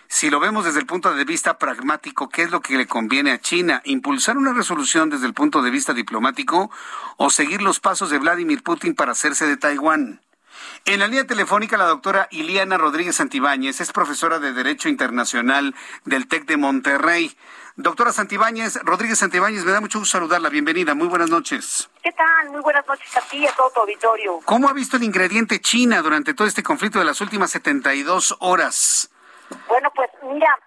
si 0.08 0.30
lo 0.30 0.40
vemos 0.40 0.66
desde 0.66 0.80
el 0.80 0.86
punto 0.86 1.14
de 1.14 1.26
vista 1.26 1.58
pragmático, 1.58 2.30
¿qué 2.30 2.44
es 2.44 2.52
lo 2.52 2.62
que 2.62 2.78
le 2.78 2.88
conviene 2.88 3.32
a 3.32 3.40
China? 3.40 3.82
¿Impulsar 3.86 4.38
una 4.38 4.54
resolución 4.54 5.10
desde 5.10 5.26
el 5.26 5.34
punto 5.34 5.62
de 5.62 5.72
vista 5.72 5.94
diplomático 5.94 6.70
o 7.18 7.30
seguir 7.30 7.62
los 7.62 7.80
pasos 7.80 8.10
de 8.10 8.20
Vladimir 8.20 8.64
Putin 8.64 8.96
para 8.96 9.14
hacerse 9.14 9.48
de 9.48 9.58
Taiwán? 9.58 10.22
En 10.86 11.00
la 11.00 11.08
línea 11.08 11.26
telefónica, 11.26 11.78
la 11.78 11.86
doctora 11.86 12.28
Iliana 12.32 12.78
Rodríguez 12.78 13.16
Santibáñez 13.16 13.82
es 13.82 13.92
profesora 13.92 14.40
de 14.40 14.54
Derecho 14.54 14.88
Internacional 14.88 15.76
del 16.06 16.28
TEC 16.28 16.46
de 16.46 16.58
Monterrey. 16.58 17.36
Doctora 17.76 18.14
Santibáñez, 18.14 18.80
Rodríguez 18.84 19.20
Santibáñez, 19.20 19.66
me 19.66 19.72
da 19.72 19.82
mucho 19.82 20.00
gusto 20.00 20.18
saludarla. 20.18 20.50
Bienvenida, 20.50 20.96
muy 20.96 21.08
buenas 21.08 21.30
noches. 21.30 21.90
¿Qué 22.02 22.12
tal? 22.12 22.52
Muy 22.52 22.62
buenas 22.62 22.88
noches 22.88 23.18
a 23.18 23.22
ti 23.22 23.38
y 23.38 23.48
a 23.48 23.52
todo 23.54 23.70
tu 23.72 23.80
auditorio. 23.82 24.40
¿Cómo 24.46 24.70
ha 24.70 24.74
visto 24.74 24.96
el 24.96 25.04
ingrediente 25.04 25.60
China 25.60 26.02
durante 26.02 26.34
todo 26.34 26.48
este 26.48 26.64
conflicto 26.64 27.00
de 27.00 27.06
las 27.06 27.20
últimas 27.20 27.52
72 27.52 28.38
horas? 28.40 29.10
Bueno, 29.68 29.92
pues 29.92 30.10
mira, 30.24 30.58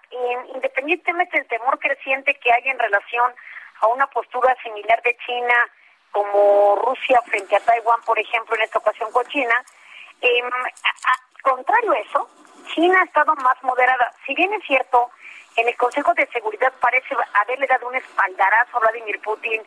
independientemente 0.53 1.37
del 1.37 1.47
temor 1.47 1.79
creciente 1.79 2.35
que 2.35 2.51
hay 2.51 2.69
en 2.69 2.79
relación 2.79 3.33
a 3.81 3.87
una 3.87 4.07
postura 4.07 4.55
similar 4.63 5.01
de 5.03 5.17
China 5.25 5.55
como 6.11 6.75
Rusia 6.77 7.21
frente 7.25 7.55
a 7.55 7.59
Taiwán, 7.59 8.01
por 8.05 8.17
ejemplo, 8.17 8.55
en 8.55 8.63
esta 8.63 8.79
ocasión 8.79 9.11
con 9.11 9.25
China. 9.27 9.63
Eh, 10.21 10.41
contrario 11.41 11.91
a 11.91 11.99
eso, 11.99 12.29
China 12.73 12.99
ha 13.01 13.05
estado 13.05 13.35
más 13.35 13.61
moderada. 13.63 14.13
Si 14.25 14.33
bien 14.35 14.53
es 14.53 14.63
cierto, 14.65 15.09
en 15.55 15.67
el 15.67 15.75
Consejo 15.77 16.13
de 16.13 16.27
Seguridad 16.27 16.73
parece 16.79 17.15
haberle 17.33 17.67
dado 17.67 17.87
un 17.87 17.95
espaldarazo 17.95 18.77
a 18.77 18.79
Vladimir 18.79 19.19
Putin 19.21 19.61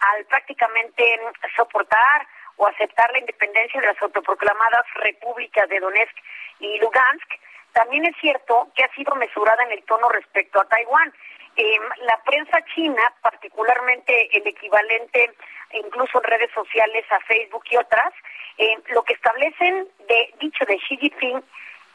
al 0.00 0.24
prácticamente 0.26 1.20
soportar 1.56 2.26
o 2.56 2.66
aceptar 2.66 3.10
la 3.12 3.18
independencia 3.18 3.80
de 3.80 3.86
las 3.86 4.00
autoproclamadas 4.02 4.84
repúblicas 4.94 5.68
de 5.68 5.80
Donetsk 5.80 6.16
y 6.60 6.78
Lugansk, 6.78 7.32
también 7.76 8.06
es 8.06 8.16
cierto 8.22 8.68
que 8.74 8.84
ha 8.84 8.94
sido 8.94 9.14
mesurada 9.16 9.62
en 9.64 9.72
el 9.72 9.84
tono 9.84 10.08
respecto 10.08 10.60
a 10.60 10.64
Taiwán. 10.64 11.12
Eh, 11.56 11.78
la 11.98 12.22
prensa 12.24 12.58
china, 12.74 13.02
particularmente 13.20 14.36
el 14.36 14.46
equivalente 14.46 15.34
incluso 15.72 16.18
en 16.18 16.24
redes 16.24 16.50
sociales 16.54 17.04
a 17.10 17.20
Facebook 17.20 17.64
y 17.70 17.76
otras, 17.76 18.14
eh, 18.56 18.78
lo 18.88 19.02
que 19.02 19.12
establecen 19.12 19.88
de 20.08 20.34
dicho 20.40 20.64
de 20.64 20.78
Xi 20.78 20.96
Jinping 20.96 21.42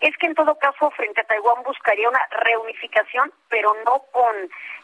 es 0.01 0.17
que 0.17 0.27
en 0.27 0.35
todo 0.35 0.57
caso 0.59 0.91
frente 0.91 1.21
a 1.21 1.23
Taiwán 1.23 1.63
buscaría 1.63 2.09
una 2.09 2.27
reunificación, 2.29 3.31
pero 3.49 3.73
no 3.85 4.03
con 4.11 4.35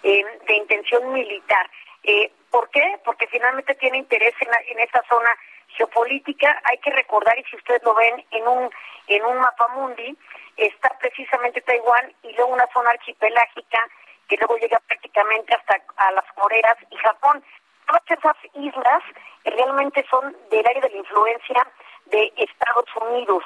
eh, 0.04 0.26
de 0.48 0.56
intención 0.56 1.14
militar. 1.14 1.70
Eh, 2.04 2.32
¿Por 2.50 2.70
qué? 2.72 3.00
Porque 3.04 3.28
finalmente 3.28 3.76
tiene 3.76 3.98
interés 3.98 4.34
en, 4.40 4.50
en 4.72 4.80
esta 4.80 5.04
zona 5.08 5.30
geopolítica. 5.70 6.62
Hay 6.66 6.78
que 6.80 6.92
recordar, 6.92 7.38
y 7.38 7.44
si 7.46 7.56
ustedes 7.56 7.84
lo 7.84 7.94
ven 7.96 8.26
en 8.32 8.48
un, 8.48 8.70
en 9.08 9.26
un 9.26 9.38
mapa 9.38 9.68
mundi, 9.70 10.18
está 10.58 10.90
precisamente 11.00 11.62
Taiwán 11.62 12.14
y 12.24 12.34
luego 12.34 12.54
una 12.54 12.68
zona 12.74 12.92
archipelágica 12.92 13.88
que 14.28 14.38
luego 14.38 14.58
llega 14.58 14.80
prácticamente 14.88 15.54
hasta 15.54 15.82
a 15.98 16.12
las 16.12 16.26
Coreas 16.34 16.78
y 16.90 16.98
Japón. 16.98 17.44
Todas 17.88 18.04
esas 18.10 18.36
islas 18.54 19.04
realmente 19.46 20.06
son 20.10 20.36
del 20.50 20.68
área 20.68 20.82
de 20.82 20.90
la 20.90 20.98
influencia 20.98 21.68
de 22.06 22.34
Estados 22.36 22.90
Unidos. 23.02 23.44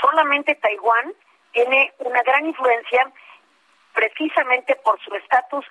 Solamente 0.00 0.54
Taiwán 0.56 1.14
tiene 1.52 1.92
una 1.98 2.22
gran 2.22 2.46
influencia 2.46 3.10
precisamente 3.94 4.76
por 4.76 5.00
su 5.00 5.14
estatus, 5.14 5.64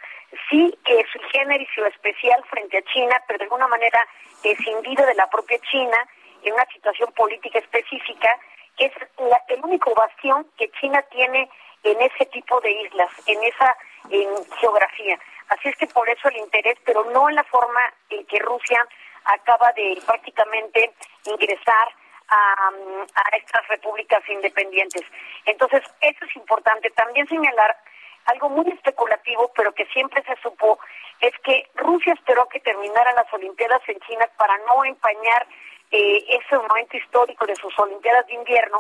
sí 0.50 0.76
que 0.86 1.00
es 1.00 1.06
su 1.12 1.20
género 1.32 1.62
y 1.62 1.68
su 1.76 1.86
especial 1.86 2.44
frente 2.50 2.78
a 2.78 2.82
China, 2.84 3.22
pero 3.28 3.38
de 3.38 3.44
alguna 3.46 3.68
manera 3.68 4.08
escindido 4.44 5.06
de 5.06 5.14
la 5.16 5.30
propia 5.30 5.60
China 5.60 5.98
en 6.44 6.54
una 6.54 6.66
situación 6.68 7.12
política 7.14 7.60
específica, 7.60 8.30
que 8.78 8.86
es 8.86 8.94
la, 9.18 9.42
el 9.50 9.64
único 9.64 9.94
bastión 9.94 10.48
que 10.58 10.72
China 10.72 11.02
tiene 11.12 11.50
en 11.84 12.02
ese 12.02 12.26
tipo 12.28 12.60
de 12.62 12.72
islas, 12.72 13.12
en 13.28 13.44
esa 13.44 13.78
geografía. 14.60 15.20
Así 15.50 15.70
es 15.70 15.76
que 15.76 15.88
por 15.88 16.10
eso 16.10 16.30
el 16.30 16.38
interés, 16.38 16.78
pero 16.86 17.04
no 17.12 17.30
en 17.30 17.36
la 17.36 17.44
forma 17.44 17.94
en 18.10 18.26
que 18.26 18.40
Rusia 18.40 18.88
acaba 19.26 19.72
de 19.74 20.02
prácticamente 20.06 20.94
ingresar 21.26 21.88
a, 22.30 22.70
a 23.16 23.38
estas 23.38 23.68
repúblicas 23.68 24.22
independientes. 24.30 25.04
Entonces, 25.46 25.84
eso 26.02 26.26
es 26.26 26.36
importante. 26.36 26.90
También 26.92 27.28
señalar 27.28 27.76
algo 28.26 28.50
muy 28.50 28.70
especulativo, 28.70 29.52
pero 29.56 29.74
que 29.74 29.86
siempre 29.88 30.24
se 30.24 30.36
supo, 30.42 30.80
es 31.20 31.34
que 31.40 31.70
Rusia 31.76 32.14
esperó 32.14 32.48
que 32.48 32.60
terminaran 32.60 33.16
las 33.16 33.32
Olimpiadas 33.34 33.82
en 33.88 34.00
China 34.02 34.30
para 34.38 34.58
no 34.60 34.84
empañar 34.86 35.48
eh, 35.92 36.26
ese 36.30 36.58
momento 36.58 36.98
histórico 36.98 37.46
de 37.46 37.56
sus 37.56 37.78
Olimpiadas 37.80 38.26
de 38.28 38.34
invierno. 38.34 38.78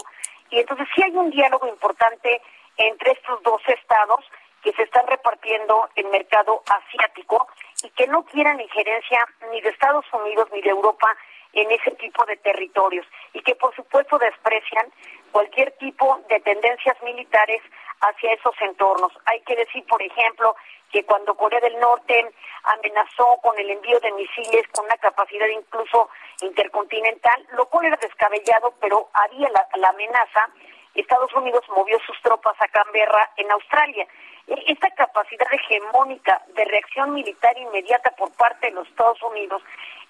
Y 0.49 0.59
entonces 0.59 0.87
sí 0.95 1.03
hay 1.03 1.15
un 1.15 1.29
diálogo 1.29 1.67
importante 1.67 2.41
entre 2.77 3.11
estos 3.11 3.41
dos 3.43 3.61
estados 3.67 4.25
que 4.63 4.73
se 4.73 4.83
están 4.83 5.05
repartiendo 5.07 5.89
el 5.95 6.07
mercado 6.07 6.63
asiático 6.67 7.47
y 7.83 7.89
que 7.89 8.07
no 8.07 8.23
quieran 8.25 8.59
injerencia 8.61 9.27
ni 9.51 9.61
de 9.61 9.69
Estados 9.69 10.05
Unidos 10.13 10.47
ni 10.53 10.61
de 10.61 10.69
Europa 10.69 11.15
en 11.53 11.69
ese 11.71 11.91
tipo 11.91 12.25
de 12.25 12.37
territorios 12.37 13.05
y 13.33 13.41
que 13.41 13.55
por 13.55 13.75
supuesto 13.75 14.17
desprecian 14.17 14.91
cualquier 15.33 15.71
tipo 15.77 16.21
de 16.29 16.39
tendencias 16.39 16.95
militares 17.03 17.61
hacia 17.99 18.33
esos 18.33 18.53
entornos. 18.61 19.11
Hay 19.25 19.41
que 19.41 19.55
decir, 19.55 19.83
por 19.87 20.01
ejemplo, 20.01 20.55
que 20.91 21.03
cuando 21.03 21.35
Corea 21.35 21.59
del 21.59 21.77
Norte 21.79 22.31
amenazó 22.63 23.37
con 23.41 23.57
el 23.57 23.69
envío 23.71 23.99
de 23.99 24.11
misiles 24.11 24.67
con 24.71 24.85
una 24.85 24.97
capacidad 24.97 25.47
incluso 25.47 26.09
intercontinental, 26.41 27.47
lo 27.57 27.65
cual 27.65 27.87
era 27.87 27.97
descabellado, 27.97 28.75
pero 28.79 29.09
había 29.13 29.49
la, 29.49 29.67
la 29.75 29.89
amenaza, 29.89 30.49
Estados 30.93 31.33
Unidos 31.33 31.63
movió 31.69 31.97
sus 32.05 32.19
tropas 32.21 32.55
a 32.59 32.67
Canberra 32.67 33.31
en 33.37 33.51
Australia. 33.51 34.07
E, 34.47 34.63
esta 34.67 34.89
capacidad 34.91 35.47
hegemónica 35.51 36.41
de 36.55 36.65
reacción 36.65 37.13
militar 37.13 37.57
inmediata 37.57 38.11
por 38.11 38.31
parte 38.33 38.67
de 38.67 38.73
los 38.73 38.87
Estados 38.87 39.21
Unidos 39.23 39.61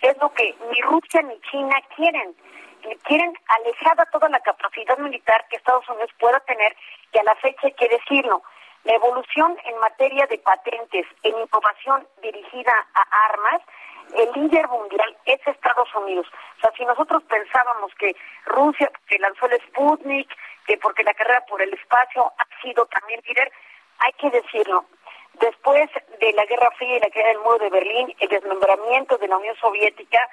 es 0.01 0.17
lo 0.17 0.33
que 0.33 0.55
ni 0.71 0.81
Rusia 0.81 1.21
ni 1.21 1.39
China 1.41 1.75
quieren 1.95 2.35
quieren 3.03 3.33
alejada 3.47 4.05
toda 4.11 4.29
la 4.29 4.39
capacidad 4.39 4.97
militar 4.97 5.45
que 5.49 5.57
Estados 5.57 5.87
Unidos 5.89 6.11
pueda 6.19 6.39
tener, 6.41 6.75
que 7.11 7.19
a 7.19 7.23
la 7.23 7.35
fecha 7.35 7.67
hay 7.67 7.73
que 7.73 7.87
decirlo, 7.87 8.43
la 8.83 8.93
evolución 8.95 9.57
en 9.63 9.77
materia 9.79 10.27
de 10.27 10.37
patentes, 10.39 11.05
en 11.23 11.33
innovación 11.37 12.05
dirigida 12.21 12.73
a 12.93 13.25
armas, 13.29 13.61
el 14.15 14.31
líder 14.33 14.67
mundial 14.67 15.17
es 15.25 15.39
Estados 15.45 15.93
Unidos. 15.95 16.27
O 16.57 16.61
sea, 16.61 16.71
si 16.77 16.85
nosotros 16.85 17.23
pensábamos 17.23 17.93
que 17.95 18.15
Rusia, 18.45 18.91
que 19.07 19.19
lanzó 19.19 19.47
el 19.47 19.61
Sputnik, 19.67 20.29
que 20.65 20.77
porque 20.77 21.03
la 21.03 21.13
carrera 21.13 21.43
por 21.47 21.61
el 21.61 21.73
espacio 21.73 22.31
ha 22.37 22.61
sido 22.61 22.85
también 22.87 23.21
líder, 23.27 23.51
hay 23.99 24.13
que 24.13 24.29
decirlo. 24.29 24.85
Después 25.39 25.89
de 26.19 26.33
la 26.33 26.45
Guerra 26.45 26.69
Fría 26.77 26.97
y 26.97 26.99
la 26.99 27.09
caída 27.09 27.29
del 27.29 27.39
muro 27.39 27.57
de 27.57 27.69
Berlín, 27.69 28.15
el 28.19 28.29
desmembramiento 28.29 29.17
de 29.17 29.27
la 29.27 29.37
Unión 29.37 29.55
Soviética, 29.57 30.29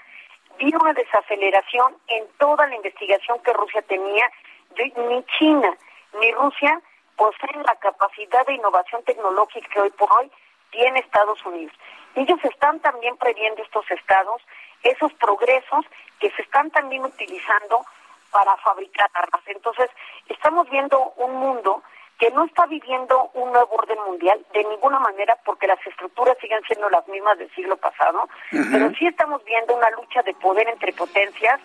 vino 0.59 0.79
una 0.81 0.93
desaceleración 0.93 1.97
en 2.09 2.27
toda 2.39 2.67
la 2.67 2.77
investigación 2.77 3.41
que 3.43 3.53
Rusia 3.53 3.83
tenía. 3.83 4.31
Ni 4.77 5.25
China 5.39 5.77
ni 6.21 6.33
Rusia 6.33 6.81
poseen 7.17 7.63
la 7.65 7.77
capacidad 7.77 8.47
de 8.47 8.55
innovación 8.55 9.03
tecnológica 9.05 9.69
que 9.69 9.81
hoy 9.81 9.91
por 9.91 10.11
hoy 10.13 10.31
tiene 10.71 11.01
Estados 11.01 11.45
Unidos. 11.45 11.75
Ellos 12.15 12.39
están 12.45 12.81
también 12.81 13.17
previendo 13.17 13.63
estos 13.63 13.89
estados, 13.91 14.43
esos 14.83 15.13
progresos 15.15 15.85
que 16.19 16.31
se 16.33 16.43
están 16.43 16.71
también 16.71 17.05
utilizando 17.05 17.85
para 18.31 18.57
fabricar 18.59 19.11
armas. 19.15 19.43
Entonces, 19.47 19.91
estamos 20.29 20.69
viendo 20.71 21.13
un 21.17 21.35
mundo 21.35 21.83
que 22.21 22.31
no 22.33 22.45
está 22.45 22.67
viviendo 22.67 23.31
un 23.33 23.51
nuevo 23.51 23.77
orden 23.77 23.97
mundial 24.07 24.39
de 24.53 24.63
ninguna 24.65 25.01
manera 25.01 25.39
porque 25.43 25.67
las 25.67 25.79
estructuras 25.87 26.37
siguen 26.39 26.61
siendo 26.67 26.91
las 26.91 27.09
mismas 27.09 27.39
del 27.39 27.51
siglo 27.55 27.79
pasado, 27.79 28.29
pero 28.51 28.91
sí 28.99 29.07
estamos 29.07 29.43
viendo 29.45 29.75
una 29.75 29.89
lucha 29.91 30.23
de 30.23 30.35
poder 30.35 30.69
entre 30.69 30.93
potencias 30.93 31.59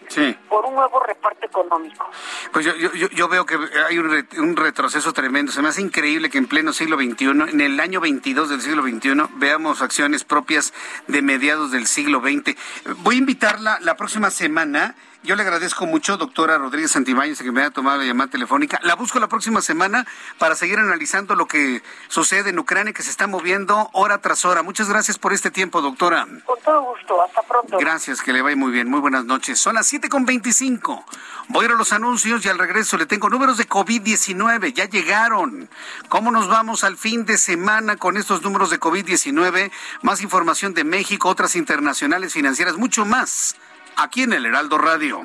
por 0.47 0.65
un 0.65 0.75
nuevo 0.75 1.01
reparto 1.01 1.45
económico. 1.45 2.09
Pues 2.53 2.65
yo, 2.65 2.73
yo, 2.73 3.09
yo 3.09 3.27
veo 3.27 3.45
que 3.45 3.57
hay 3.85 3.97
un, 3.97 4.27
un, 4.37 4.55
retroceso 4.55 5.11
tremendo. 5.11 5.51
Se 5.51 5.61
me 5.61 5.67
hace 5.67 5.81
increíble 5.81 6.29
que 6.29 6.37
en 6.37 6.47
pleno 6.47 6.71
siglo 6.71 6.95
XXI, 6.95 7.25
en 7.51 7.59
el 7.59 7.77
año 7.81 7.99
22 7.99 8.49
del 8.49 8.61
siglo 8.61 8.81
XXI, 8.83 9.35
veamos 9.35 9.81
acciones 9.81 10.23
propias 10.23 10.73
de 11.07 11.21
mediados 11.21 11.71
del 11.71 11.85
siglo 11.85 12.21
XX. 12.21 12.55
Voy 12.99 13.15
a 13.15 13.19
invitarla 13.19 13.77
la 13.81 13.97
próxima 13.97 14.29
semana 14.29 14.95
yo 15.25 15.35
le 15.35 15.41
agradezco 15.41 15.85
mucho, 15.85 16.17
doctora 16.17 16.57
Rodríguez 16.57 16.91
Santibáñez, 16.91 17.41
que 17.41 17.51
me 17.51 17.61
haya 17.61 17.71
tomado 17.71 17.97
la 17.97 18.05
llamada 18.05 18.29
telefónica. 18.29 18.79
La 18.83 18.95
busco 18.95 19.19
la 19.19 19.27
próxima 19.27 19.61
semana 19.61 20.05
para 20.37 20.55
seguir 20.55 20.79
analizando 20.79 21.35
lo 21.35 21.47
que 21.47 21.81
sucede 22.07 22.51
en 22.51 22.59
Ucrania, 22.59 22.93
que 22.93 23.03
se 23.03 23.09
está 23.09 23.27
moviendo 23.27 23.89
hora 23.93 24.19
tras 24.19 24.45
hora. 24.45 24.63
Muchas 24.63 24.87
gracias 24.87 25.17
por 25.17 25.33
este 25.33 25.51
tiempo, 25.51 25.81
doctora. 25.81 26.27
Con 26.45 26.59
todo 26.63 26.81
gusto. 26.81 27.23
Hasta 27.23 27.41
pronto. 27.41 27.77
Gracias, 27.77 28.21
que 28.21 28.33
le 28.33 28.41
vaya 28.41 28.55
muy 28.55 28.71
bien. 28.71 28.89
Muy 28.89 28.99
buenas 28.99 29.25
noches. 29.25 29.59
Son 29.59 29.75
las 29.75 29.91
7.25. 29.91 31.03
Voy 31.47 31.63
a 31.63 31.65
ir 31.65 31.71
a 31.73 31.75
los 31.75 31.91
anuncios 31.91 32.45
y 32.45 32.49
al 32.49 32.57
regreso 32.57 32.97
le 32.97 33.05
tengo 33.05 33.29
números 33.29 33.57
de 33.57 33.67
COVID-19. 33.67 34.73
Ya 34.73 34.85
llegaron. 34.85 35.69
¿Cómo 36.09 36.31
nos 36.31 36.47
vamos 36.47 36.83
al 36.83 36.97
fin 36.97 37.25
de 37.25 37.37
semana 37.37 37.97
con 37.97 38.17
estos 38.17 38.41
números 38.43 38.69
de 38.69 38.79
COVID-19? 38.79 39.71
Más 40.01 40.21
información 40.21 40.73
de 40.73 40.83
México, 40.83 41.29
otras 41.29 41.55
internacionales 41.55 42.33
financieras, 42.33 42.77
mucho 42.77 43.05
más 43.05 43.55
aquí 43.97 44.23
en 44.23 44.33
el 44.33 44.45
Heraldo 44.45 44.77
Radio. 44.77 45.21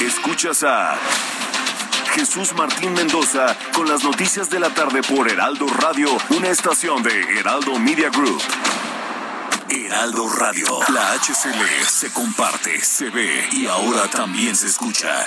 Escuchas 0.00 0.62
a 0.64 0.96
Jesús 2.14 2.54
Martín 2.54 2.94
Mendoza 2.94 3.56
con 3.74 3.88
las 3.88 4.02
noticias 4.02 4.50
de 4.50 4.60
la 4.60 4.70
tarde 4.70 5.02
por 5.02 5.28
Heraldo 5.28 5.66
Radio, 5.68 6.08
una 6.30 6.48
estación 6.48 7.02
de 7.02 7.38
Heraldo 7.38 7.78
Media 7.78 8.10
Group. 8.10 8.42
Heraldo 9.68 10.28
Radio, 10.28 10.80
la 10.88 11.12
HCL 11.12 11.84
se 11.88 12.12
comparte, 12.12 12.80
se 12.80 13.10
ve 13.10 13.48
y 13.52 13.66
ahora 13.66 14.08
también 14.08 14.56
se 14.56 14.66
escucha. 14.66 15.26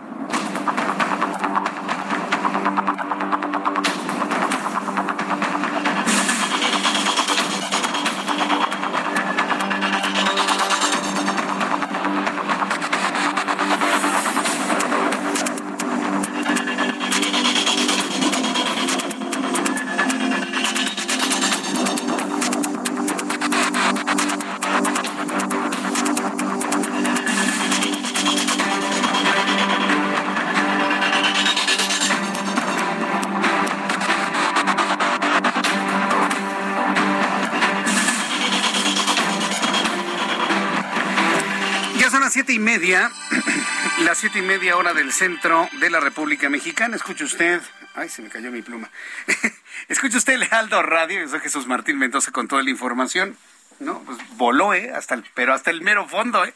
Media 44.41 44.77
hora 44.77 44.93
del 44.93 45.11
centro 45.11 45.67
de 45.79 45.89
la 45.89 45.99
República 45.99 46.49
Mexicana. 46.49 46.95
Escuche 46.95 47.23
usted, 47.23 47.61
ay, 47.95 48.09
se 48.09 48.21
me 48.21 48.29
cayó 48.29 48.51
mi 48.51 48.61
pluma. 48.61 48.89
Escuche 49.87 50.17
usted 50.17 50.37
Lealdo 50.37 50.81
Radio, 50.81 51.19
yo 51.19 51.27
soy 51.27 51.39
Jesús 51.39 51.67
Martín 51.67 51.97
Mendoza 51.97 52.31
con 52.31 52.47
toda 52.47 52.63
la 52.63 52.69
información. 52.69 53.37
No, 53.79 54.01
pues 54.03 54.17
voló, 54.37 54.73
¿eh? 54.73 54.91
Hasta 54.93 55.15
el, 55.15 55.23
pero 55.33 55.53
hasta 55.53 55.71
el 55.71 55.81
mero 55.81 56.07
fondo, 56.07 56.45
¿eh? 56.45 56.53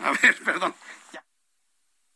A 0.00 0.10
ver, 0.10 0.36
perdón. 0.44 0.74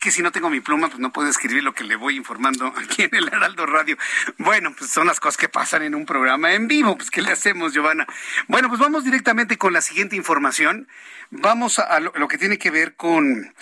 Que 0.06 0.12
si 0.12 0.22
no 0.22 0.30
tengo 0.30 0.50
mi 0.50 0.60
pluma, 0.60 0.86
pues 0.86 1.00
no 1.00 1.12
puedo 1.12 1.28
escribir 1.28 1.64
lo 1.64 1.74
que 1.74 1.82
le 1.82 1.96
voy 1.96 2.14
informando 2.14 2.72
aquí 2.76 3.02
en 3.02 3.12
el 3.16 3.26
Heraldo 3.26 3.66
Radio. 3.66 3.98
Bueno, 4.38 4.72
pues 4.78 4.88
son 4.88 5.08
las 5.08 5.18
cosas 5.18 5.36
que 5.36 5.48
pasan 5.48 5.82
en 5.82 5.96
un 5.96 6.06
programa 6.06 6.52
en 6.52 6.68
vivo. 6.68 6.96
Pues, 6.96 7.10
¿qué 7.10 7.22
le 7.22 7.32
hacemos, 7.32 7.72
Giovanna? 7.72 8.06
Bueno, 8.46 8.68
pues 8.68 8.80
vamos 8.80 9.02
directamente 9.02 9.58
con 9.58 9.72
la 9.72 9.80
siguiente 9.80 10.14
información. 10.14 10.86
Vamos 11.30 11.80
a, 11.80 11.98
lo, 11.98 12.28
que 12.28 12.38
tiene 12.38 12.56
que 12.56 12.70
ver 12.70 12.94
con, 12.94 13.52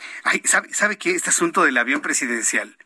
¿sabe, 0.44 0.68
¿sabe 0.74 0.98
qué? 0.98 1.12
Este 1.12 1.30
asunto 1.30 1.64
del 1.64 1.78
avión 1.78 2.02
presidencial. 2.02 2.76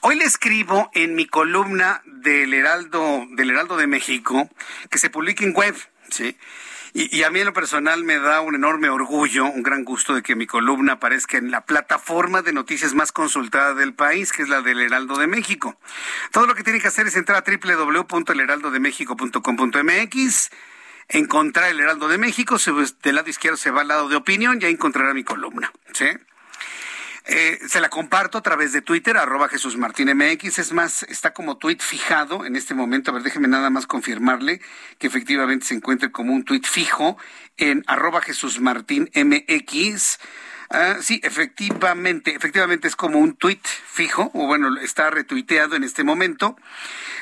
Hoy 0.00 0.16
le 0.16 0.24
escribo 0.24 0.90
en 0.94 1.14
mi 1.14 1.26
columna 1.26 2.00
del 2.06 2.54
Heraldo, 2.54 3.26
del 3.32 3.50
Heraldo 3.50 3.76
de 3.76 3.86
México, 3.86 4.48
que 4.90 4.96
se 4.96 5.10
publica 5.10 5.44
en 5.44 5.52
web, 5.52 5.76
¿sí? 6.08 6.38
Y, 6.92 7.22
a 7.22 7.30
mí 7.30 7.38
en 7.40 7.46
lo 7.46 7.52
personal 7.52 8.04
me 8.04 8.18
da 8.18 8.40
un 8.40 8.54
enorme 8.54 8.88
orgullo, 8.88 9.44
un 9.46 9.62
gran 9.62 9.84
gusto 9.84 10.14
de 10.14 10.22
que 10.22 10.34
mi 10.34 10.46
columna 10.46 10.94
aparezca 10.94 11.36
en 11.36 11.50
la 11.50 11.66
plataforma 11.66 12.40
de 12.42 12.52
noticias 12.52 12.94
más 12.94 13.12
consultada 13.12 13.74
del 13.74 13.92
país, 13.94 14.32
que 14.32 14.42
es 14.42 14.48
la 14.48 14.62
del 14.62 14.80
Heraldo 14.80 15.18
de 15.18 15.26
México. 15.26 15.76
Todo 16.32 16.46
lo 16.46 16.54
que 16.54 16.64
tiene 16.64 16.80
que 16.80 16.88
hacer 16.88 17.06
es 17.06 17.16
entrar 17.16 17.36
a 17.38 17.44
www.elheraldodemexico.com.mx 17.50 20.50
encontrar 21.10 21.70
el 21.70 21.80
Heraldo 21.80 22.06
de 22.08 22.18
México, 22.18 22.56
del 23.02 23.14
lado 23.14 23.30
izquierdo 23.30 23.56
se 23.56 23.70
va 23.70 23.80
al 23.80 23.88
lado 23.88 24.08
de 24.08 24.16
opinión, 24.16 24.60
ya 24.60 24.68
encontrará 24.68 25.14
mi 25.14 25.24
columna. 25.24 25.72
¿sí? 25.92 26.06
Eh, 27.30 27.58
se 27.68 27.82
la 27.82 27.90
comparto 27.90 28.38
a 28.38 28.42
través 28.42 28.72
de 28.72 28.80
Twitter, 28.80 29.18
arroba 29.18 29.50
Jesús 29.50 29.76
Martín 29.76 30.08
MX. 30.16 30.58
Es 30.58 30.72
más, 30.72 31.02
está 31.02 31.34
como 31.34 31.58
tweet 31.58 31.76
fijado 31.80 32.46
en 32.46 32.56
este 32.56 32.72
momento. 32.72 33.10
A 33.10 33.14
ver, 33.14 33.22
déjeme 33.22 33.48
nada 33.48 33.68
más 33.68 33.86
confirmarle 33.86 34.62
que 34.98 35.06
efectivamente 35.06 35.66
se 35.66 35.74
encuentre 35.74 36.10
como 36.10 36.32
un 36.32 36.44
tweet 36.44 36.62
fijo 36.64 37.18
en 37.58 37.84
arroba 37.86 38.22
Jesús 38.22 38.60
Martín 38.60 39.10
MX. 39.14 40.18
Ah, 40.70 40.96
sí, 41.00 41.20
efectivamente, 41.22 42.34
efectivamente 42.34 42.88
es 42.88 42.96
como 42.96 43.18
un 43.18 43.34
tuit 43.36 43.66
fijo, 43.66 44.30
o 44.34 44.46
bueno, 44.46 44.78
está 44.80 45.08
retuiteado 45.08 45.76
en 45.76 45.84
este 45.84 46.04
momento. 46.04 46.56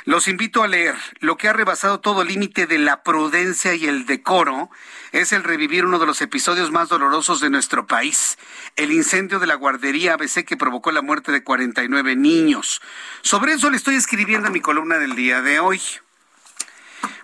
Los 0.04 0.26
invito 0.26 0.64
a 0.64 0.68
leer. 0.68 0.96
Lo 1.20 1.36
que 1.36 1.48
ha 1.48 1.52
rebasado 1.52 2.00
todo 2.00 2.24
límite 2.24 2.66
de 2.66 2.78
la 2.78 3.04
prudencia 3.04 3.74
y 3.74 3.86
el 3.86 4.06
decoro 4.06 4.70
es 5.12 5.32
el 5.32 5.44
revivir 5.44 5.84
uno 5.84 5.98
de 5.98 6.06
los 6.06 6.20
episodios 6.20 6.70
más 6.70 6.88
dolorosos 6.88 7.40
de 7.40 7.50
nuestro 7.50 7.86
país, 7.86 8.38
el 8.76 8.92
incendio 8.92 9.38
de 9.38 9.46
la 9.46 9.54
guardería 9.54 10.14
ABC 10.14 10.44
que 10.44 10.56
provocó 10.56 10.92
la 10.92 11.02
muerte 11.02 11.32
de 11.32 11.44
49 11.44 12.16
niños. 12.16 12.80
Sobre 13.22 13.52
eso 13.52 13.70
le 13.70 13.76
estoy 13.76 13.96
escribiendo 13.96 14.48
en 14.48 14.52
mi 14.52 14.60
columna 14.60 14.98
del 14.98 15.16
día 15.16 15.42
de 15.42 15.60
hoy, 15.60 15.80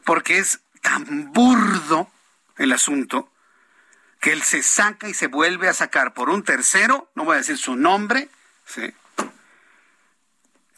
porque 0.04 0.38
es 0.38 0.60
tan 0.80 1.32
burdo 1.32 2.10
el 2.56 2.72
asunto 2.72 3.30
que 4.20 4.32
él 4.32 4.42
se 4.42 4.62
saca 4.62 5.08
y 5.08 5.14
se 5.14 5.26
vuelve 5.26 5.68
a 5.68 5.74
sacar 5.74 6.14
por 6.14 6.30
un 6.30 6.44
tercero, 6.44 7.10
no 7.14 7.24
voy 7.24 7.34
a 7.34 7.38
decir 7.38 7.58
su 7.58 7.74
nombre, 7.74 8.28
¿sí? 8.66 8.92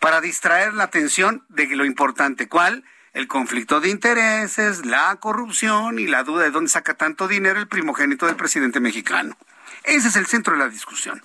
para 0.05 0.21
distraer 0.21 0.75
la 0.75 0.85
atención 0.85 1.47
de 1.49 1.67
lo 1.69 1.87
importante. 1.87 2.47
¿Cuál? 2.47 2.85
El 3.15 3.29
conflicto 3.29 3.81
de 3.81 3.89
intereses, 3.89 4.85
la 4.85 5.17
corrupción 5.17 5.99
y 5.99 6.07
la 6.07 6.25
duda 6.25 6.43
de 6.43 6.51
dónde 6.51 6.69
saca 6.69 6.95
tanto 6.95 7.29
dinero 7.29 7.61
el 7.61 7.69
primogénito 7.69 8.27
del 8.27 8.37
presidente 8.37 8.81
mexicano. 8.81 9.37
Ese 9.85 10.09
es 10.09 10.17
el 10.17 10.27
centro 10.27 10.55
de 10.55 10.59
la 10.59 10.69
discusión. 10.69 11.23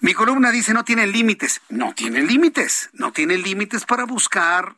Mi 0.00 0.14
columna 0.14 0.50
dice 0.50 0.74
no 0.74 0.84
tienen 0.84 1.12
límites. 1.12 1.60
No 1.68 1.94
tienen 1.94 2.26
límites. 2.26 2.90
No 2.94 3.12
tienen 3.12 3.42
límites 3.42 3.84
para 3.84 4.04
buscar 4.04 4.76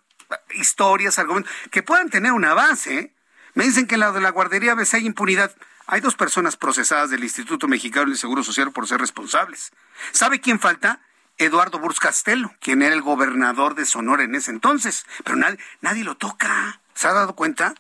historias, 0.55 1.18
argumentos, 1.18 1.52
que 1.70 1.82
puedan 1.82 2.10
tener 2.10 2.32
una 2.32 2.55
base, 2.55 3.14
me 3.55 3.64
dicen 3.64 3.86
que 3.86 3.94
en 3.94 4.01
la 4.01 4.12
de 4.12 4.20
la 4.20 4.31
guardería 4.31 4.73
ABC 4.73 4.94
hay 4.94 5.06
impunidad. 5.06 5.55
Hay 5.86 6.01
dos 6.01 6.14
personas 6.14 6.56
procesadas 6.56 7.10
del 7.10 7.24
Instituto 7.24 7.68
Mexicano 7.68 8.10
del 8.10 8.18
Seguro 8.18 8.43
Social 8.43 8.73
por 8.73 8.86
ser 8.86 9.01
responsables. 9.01 9.70
¿Sabe 10.12 10.40
quién 10.40 10.60
falta? 10.60 11.01
Eduardo 11.38 11.78
Burz 11.78 11.98
Castelo, 11.98 12.54
quien 12.60 12.82
era 12.82 12.94
el 12.94 13.02
gobernador 13.02 13.74
de 13.74 13.84
Sonora 13.84 14.24
en 14.24 14.34
ese 14.34 14.50
entonces. 14.50 15.06
Pero 15.24 15.36
nadie, 15.36 16.04
lo 16.04 16.16
toca. 16.16 16.80
¿Se 16.94 17.08
ha 17.08 17.12
dado 17.12 17.34
cuenta? 17.34 17.74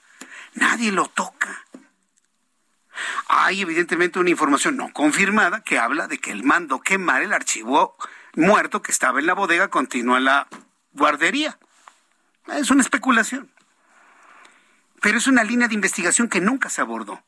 Nadie 0.54 0.92
lo 0.92 1.06
toca. 1.06 1.64
Hay 3.28 3.60
evidentemente 3.60 4.18
una 4.18 4.30
información 4.30 4.76
no 4.76 4.92
confirmada 4.92 5.62
que 5.62 5.78
habla 5.78 6.08
de 6.08 6.18
que 6.18 6.32
el 6.32 6.44
mando 6.44 6.80
quemar 6.80 7.22
el 7.22 7.32
archivo 7.32 7.96
muerto 8.34 8.82
que 8.82 8.92
estaba 8.92 9.18
en 9.18 9.26
la 9.26 9.34
bodega 9.34 9.68
continúa 9.68 10.20
la 10.20 10.48
guardería. 10.92 11.58
Es 12.46 12.70
una 12.70 12.82
especulación 12.82 13.50
pero 15.06 15.18
es 15.18 15.28
una 15.28 15.44
línea 15.44 15.68
de 15.68 15.74
investigación 15.74 16.28
que 16.28 16.40
nunca 16.40 16.68
se 16.68 16.80
abordó. 16.80 17.22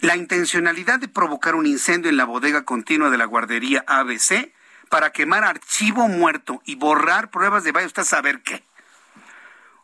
La 0.00 0.16
intencionalidad 0.16 0.98
de 1.00 1.08
provocar 1.08 1.54
un 1.54 1.64
incendio 1.64 2.10
en 2.10 2.18
la 2.18 2.26
bodega 2.26 2.66
continua 2.66 3.08
de 3.08 3.16
la 3.16 3.24
guardería 3.24 3.82
ABC 3.86 4.52
para 4.88 5.10
quemar 5.10 5.44
archivo 5.44 6.08
muerto 6.08 6.62
y 6.64 6.76
borrar 6.76 7.30
pruebas 7.30 7.64
de 7.64 7.72
vaya 7.72 7.86
usted 7.86 8.02
a 8.02 8.06
saber 8.06 8.40
qué. 8.42 8.62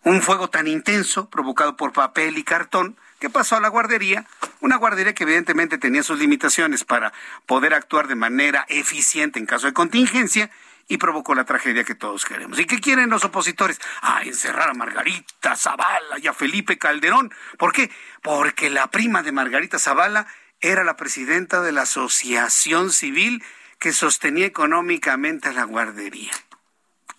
Un 0.05 0.23
fuego 0.23 0.51
tan 0.51 0.67
intenso 0.67 1.29
provocado 1.31 1.77
por 1.77 1.93
papel 1.93 2.37
y 2.39 2.45
cartón 2.45 2.97
que 3.21 3.31
pasó 3.31 3.57
a 3.57 3.61
la 3.61 3.69
guardería, 3.69 4.27
una 4.61 4.77
guardería 4.77 5.15
que 5.15 5.23
evidentemente 5.23 5.79
tenía 5.79 6.03
sus 6.03 6.19
limitaciones 6.19 6.83
para 6.83 7.13
poder 7.47 7.73
actuar 7.73 8.09
de 8.09 8.17
manera 8.17 8.67
eficiente 8.69 9.39
en 9.39 9.47
caso 9.47 9.69
de 9.69 9.73
contingencia 9.73 10.51
y 10.89 10.99
provocó 10.99 11.35
la 11.37 11.45
tragedia 11.45 11.85
que 11.85 11.95
todos 11.95 12.25
queremos. 12.25 12.59
¿Y 12.59 12.67
qué 12.67 12.81
quieren 12.81 13.11
los 13.11 13.25
opositores? 13.25 13.81
Ah, 14.01 14.23
encerrar 14.25 14.71
a 14.71 14.75
Margarita 14.75 15.55
Zavala 15.55 16.19
y 16.21 16.27
a 16.27 16.33
Felipe 16.33 16.79
Calderón. 16.79 17.33
¿Por 17.59 17.73
qué? 17.73 17.91
Porque 18.23 18.71
la 18.71 18.91
prima 18.91 19.23
de 19.23 19.31
Margarita 19.31 19.79
Zavala 19.79 20.27
era 20.61 20.83
la 20.83 20.97
presidenta 20.97 21.61
de 21.61 21.73
la 21.73 21.83
asociación 21.83 22.91
civil 22.91 23.43
que 23.83 23.93
sostenía 23.93 24.47
económicamente 24.47 25.49
a 25.49 25.53
la 25.53 25.65
guardería. 25.65 26.31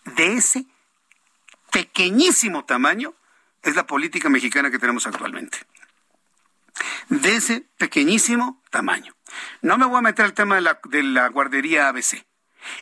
De 0.06 0.36
ese 0.36 0.66
pequeñísimo 1.74 2.64
tamaño 2.64 3.16
es 3.64 3.76
la 3.76 3.86
política 3.86 4.30
mexicana 4.30 4.72
que 4.72 4.80
tenemos 4.80 5.06
actualmente. 5.06 5.58
De 7.10 7.36
ese 7.36 7.66
pequeñísimo 7.78 8.64
tamaño. 8.70 9.14
No 9.62 9.78
me 9.78 9.86
voy 9.86 9.98
a 9.98 10.04
meter 10.04 10.24
al 10.24 10.34
tema 10.34 10.56
de 10.56 10.62
la, 10.62 10.80
de 10.86 11.04
la 11.04 11.28
guardería 11.28 11.90
ABC 11.90 12.24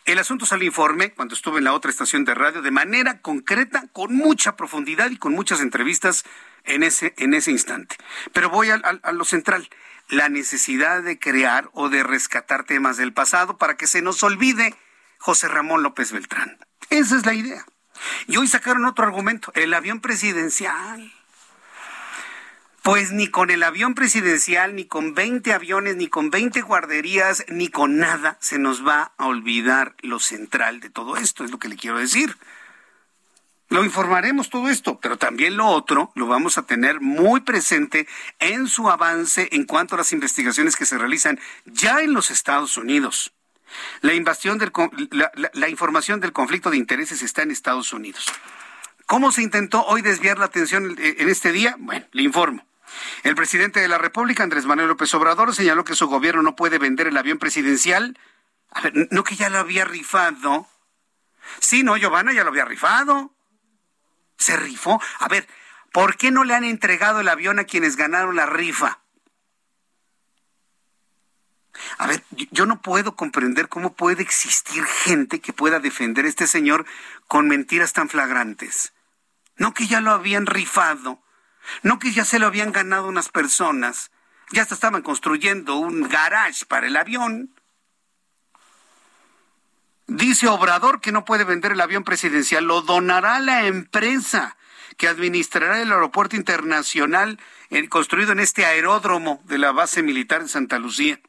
el 0.06 0.20
asunto 0.20 0.46
salió 0.46 0.68
informe 0.68 1.14
cuando 1.14 1.36
estuve 1.36 1.58
en 1.58 1.64
la 1.64 1.74
otra 1.74 1.92
estación 1.92 2.26
de 2.26 2.36
radio 2.36 2.62
de 2.62 2.72
manera 2.72 3.22
concreta, 3.22 3.88
con 3.92 4.16
mucha 4.16 4.56
profundidad 4.56 5.10
y 5.10 5.18
con 5.18 5.34
muchas 5.34 5.62
entrevistas 5.62 6.24
en 6.64 6.84
ese, 6.84 7.14
en 7.18 7.34
ese 7.34 7.52
instante. 7.52 7.96
Pero 8.34 8.50
voy 8.50 8.70
a 8.70 9.12
lo 9.12 9.26
central, 9.26 9.68
la 10.12 10.28
necesidad 10.28 11.02
de 11.02 11.18
crear 11.18 11.70
o 11.74 11.90
de 11.90 12.04
rescatar 12.04 12.66
temas 12.66 12.98
del 12.98 13.14
pasado 13.14 13.58
para 13.58 13.78
que 13.78 13.88
se 13.88 14.02
nos 14.02 14.22
olvide 14.24 14.76
José 15.18 15.48
Ramón 15.48 15.84
López 15.84 16.12
Beltrán. 16.12 16.58
Esa 16.90 17.16
es 17.16 17.26
la 17.26 17.34
idea. 17.34 17.66
Y 18.28 18.36
hoy 18.36 18.48
sacaron 18.48 18.86
otro 18.86 19.06
argumento, 19.06 19.52
el 19.56 19.74
avión 19.74 20.02
presidencial. 20.02 21.14
Pues 22.84 23.12
ni 23.12 23.28
con 23.28 23.52
el 23.52 23.64
avión 23.64 23.94
presidencial, 23.94 24.76
ni 24.76 24.86
con 24.86 25.14
20 25.14 25.54
aviones, 25.54 25.96
ni 25.96 26.10
con 26.10 26.30
20 26.30 26.62
guarderías, 26.62 27.46
ni 27.48 27.70
con 27.70 27.98
nada 27.98 28.38
se 28.42 28.60
nos 28.60 28.86
va 28.86 29.14
a 29.18 29.28
olvidar 29.28 29.96
lo 30.02 30.20
central 30.20 30.82
de 30.82 30.90
todo 30.90 31.16
esto, 31.16 31.46
es 31.46 31.52
lo 31.52 31.60
que 31.60 31.70
le 31.70 31.78
quiero 31.78 32.00
decir. 32.00 32.36
Lo 33.72 33.86
informaremos 33.86 34.50
todo 34.50 34.68
esto, 34.68 35.00
pero 35.00 35.18
también 35.18 35.56
lo 35.56 35.66
otro 35.66 36.12
lo 36.16 36.28
vamos 36.28 36.58
a 36.58 36.64
tener 36.64 37.00
muy 37.00 37.40
presente 37.40 38.06
en 38.40 38.68
su 38.68 38.90
avance 38.90 39.48
en 39.54 39.64
cuanto 39.64 39.96
a 39.96 40.00
las 40.00 40.12
investigaciones 40.12 40.76
que 40.76 40.86
se 40.86 40.98
realizan 40.98 41.40
ya 41.64 42.02
en 42.02 42.14
los 42.14 42.32
Estados 42.32 42.76
Unidos. 42.76 43.32
La, 44.02 44.14
invasión 44.14 44.58
del, 44.58 44.74
la, 45.54 45.70
información 45.70 46.20
del 46.20 46.34
conflicto 46.34 46.70
de 46.70 46.76
intereses 46.76 47.22
está 47.22 47.44
en 47.44 47.52
Estados 47.52 47.94
Unidos. 47.94 48.26
¿Cómo 49.06 49.32
se 49.32 49.42
intentó 49.42 49.86
hoy 49.86 50.02
desviar 50.02 50.38
la 50.38 50.48
atención 50.48 50.98
en 51.00 51.30
este 51.30 51.54
día? 51.54 51.78
Bueno, 51.80 52.06
le 52.12 52.24
informo. 52.24 52.66
El 53.24 53.36
presidente 53.36 53.80
de 53.80 53.88
la 53.88 53.98
República, 53.98 54.44
Andrés 54.44 54.66
Manuel 54.66 54.90
López 54.90 55.14
Obrador, 55.14 55.56
señaló 55.56 55.86
que 55.86 55.96
su 55.96 56.08
gobierno 56.08 56.42
no 56.42 56.58
puede 56.58 56.78
vender 56.78 57.08
el 57.08 57.16
avión 57.16 57.38
presidencial. 57.38 58.20
A 58.70 58.82
ver, 58.82 59.08
no 59.12 59.24
que 59.24 59.38
ya 59.38 59.50
lo 59.50 59.60
había 59.60 59.86
rifado. 59.86 60.68
Sí, 61.60 61.84
no, 61.84 61.96
Giovanna 61.96 62.34
ya 62.34 62.44
lo 62.44 62.50
había 62.50 62.66
rifado. 62.66 63.32
Se 64.42 64.58
rifó. 64.58 65.00
A 65.20 65.28
ver, 65.28 65.48
¿por 65.94 66.18
qué 66.18 66.32
no 66.32 66.44
le 66.44 66.56
han 66.56 66.64
entregado 66.64 67.20
el 67.20 67.30
avión 67.30 67.60
a 67.60 67.66
quienes 67.66 67.96
ganaron 67.96 68.36
la 68.36 68.48
rifa? 68.48 69.00
A 72.00 72.08
ver, 72.08 72.24
yo 72.52 72.66
no 72.66 72.82
puedo 72.82 73.16
comprender 73.16 73.70
cómo 73.70 73.94
puede 73.94 74.24
existir 74.24 74.84
gente 74.84 75.40
que 75.40 75.54
pueda 75.54 75.80
defender 75.80 76.26
a 76.26 76.30
este 76.30 76.48
señor 76.48 76.86
con 77.28 77.48
mentiras 77.48 77.94
tan 77.94 78.10
flagrantes. 78.10 78.94
No 79.58 79.74
que 79.74 79.86
ya 79.86 80.02
lo 80.02 80.12
habían 80.12 80.48
rifado, 80.48 81.22
no 81.84 82.00
que 82.00 82.12
ya 82.12 82.26
se 82.26 82.40
lo 82.40 82.48
habían 82.48 82.72
ganado 82.72 83.08
unas 83.08 83.30
personas, 83.30 84.12
ya 84.52 84.64
hasta 84.64 84.74
estaban 84.74 85.04
construyendo 85.04 85.76
un 85.76 86.10
garage 86.10 86.66
para 86.66 86.88
el 86.88 86.98
avión. 86.98 87.54
Dice 90.14 90.50
Obrador 90.50 91.00
que 91.00 91.14
no 91.14 91.24
puede 91.24 91.46
vender 91.46 91.72
el 91.72 91.80
avión 91.80 92.04
presidencial, 92.04 92.66
lo 92.66 92.82
donará 92.82 93.40
la 93.40 93.66
empresa 93.66 94.58
que 94.98 95.08
administrará 95.08 95.82
el 95.82 95.90
aeropuerto 95.90 96.36
internacional 96.36 97.40
construido 97.88 98.34
en 98.34 98.42
este 98.42 98.66
aeródromo 98.66 99.42
de 99.46 99.58
la 99.58 99.72
base 99.72 100.04
militar 100.04 100.42
de 100.42 100.50
Santa 100.50 100.80
Lucía. 100.80 101.22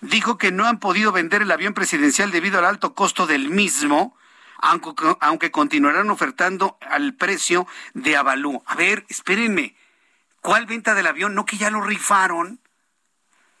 Dijo 0.00 0.38
que 0.38 0.52
no 0.52 0.64
han 0.64 0.78
podido 0.78 1.10
vender 1.10 1.42
el 1.42 1.50
avión 1.50 1.74
presidencial 1.74 2.30
debido 2.30 2.60
al 2.60 2.66
alto 2.66 2.94
costo 2.94 3.26
del 3.26 3.50
mismo, 3.50 4.16
aunque, 4.58 4.92
aunque 5.18 5.50
continuarán 5.50 6.08
ofertando 6.08 6.78
al 6.88 7.14
precio 7.14 7.66
de 7.94 8.16
Avalú. 8.16 8.62
A 8.66 8.76
ver, 8.76 9.04
espérenme, 9.08 9.74
¿cuál 10.40 10.66
venta 10.66 10.94
del 10.94 11.08
avión? 11.08 11.34
¿No 11.34 11.46
que 11.46 11.56
ya 11.56 11.68
lo 11.68 11.80
rifaron? 11.80 12.60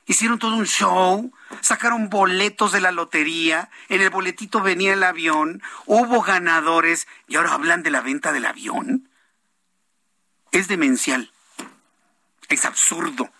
Hicieron 0.06 0.38
todo 0.38 0.56
un 0.56 0.66
show, 0.66 1.32
sacaron 1.60 2.10
boletos 2.10 2.72
de 2.72 2.80
la 2.80 2.92
lotería, 2.92 3.70
en 3.88 4.02
el 4.02 4.10
boletito 4.10 4.60
venía 4.60 4.92
el 4.92 5.02
avión, 5.02 5.62
hubo 5.86 6.20
ganadores 6.20 7.08
y 7.26 7.36
ahora 7.36 7.54
hablan 7.54 7.82
de 7.82 7.90
la 7.90 8.02
venta 8.02 8.32
del 8.32 8.44
avión. 8.44 9.08
Es 10.52 10.68
demencial, 10.68 11.32
es 12.48 12.64
absurdo. 12.66 13.30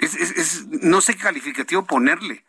Es, 0.00 0.66
no 0.66 1.00
sé 1.00 1.14
qué 1.14 1.22
calificativo 1.22 1.84
ponerle. 1.84 2.44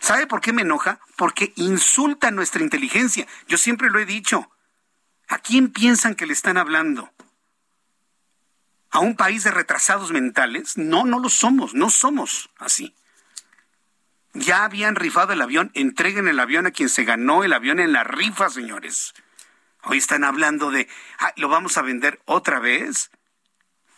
¿Sabe 0.00 0.26
por 0.26 0.40
qué 0.40 0.52
me 0.52 0.62
enoja? 0.62 1.00
Porque 1.16 1.52
insulta 1.56 2.30
nuestra 2.30 2.62
inteligencia. 2.62 3.26
Yo 3.46 3.58
siempre 3.58 3.90
lo 3.90 3.98
he 3.98 4.06
dicho. 4.06 4.50
¿A 5.28 5.38
quién 5.38 5.68
piensan 5.70 6.14
que 6.14 6.26
le 6.26 6.32
están 6.32 6.56
hablando? 6.56 7.12
A 8.90 9.00
un 9.00 9.16
país 9.16 9.44
de 9.44 9.50
retrasados 9.50 10.12
mentales? 10.12 10.76
No, 10.76 11.04
no 11.04 11.18
lo 11.18 11.28
somos, 11.28 11.74
no 11.74 11.90
somos 11.90 12.50
así. 12.58 12.94
Ya 14.34 14.64
habían 14.64 14.94
rifado 14.94 15.32
el 15.32 15.42
avión, 15.42 15.70
entreguen 15.74 16.28
el 16.28 16.38
avión 16.38 16.66
a 16.66 16.70
quien 16.70 16.88
se 16.88 17.04
ganó 17.04 17.44
el 17.44 17.52
avión 17.52 17.80
en 17.80 17.92
la 17.92 18.04
rifa, 18.04 18.50
señores. 18.50 19.14
Hoy 19.84 19.98
están 19.98 20.24
hablando 20.24 20.70
de, 20.70 20.88
¿lo 21.36 21.48
vamos 21.48 21.78
a 21.78 21.82
vender 21.82 22.20
otra 22.24 22.58
vez? 22.58 23.10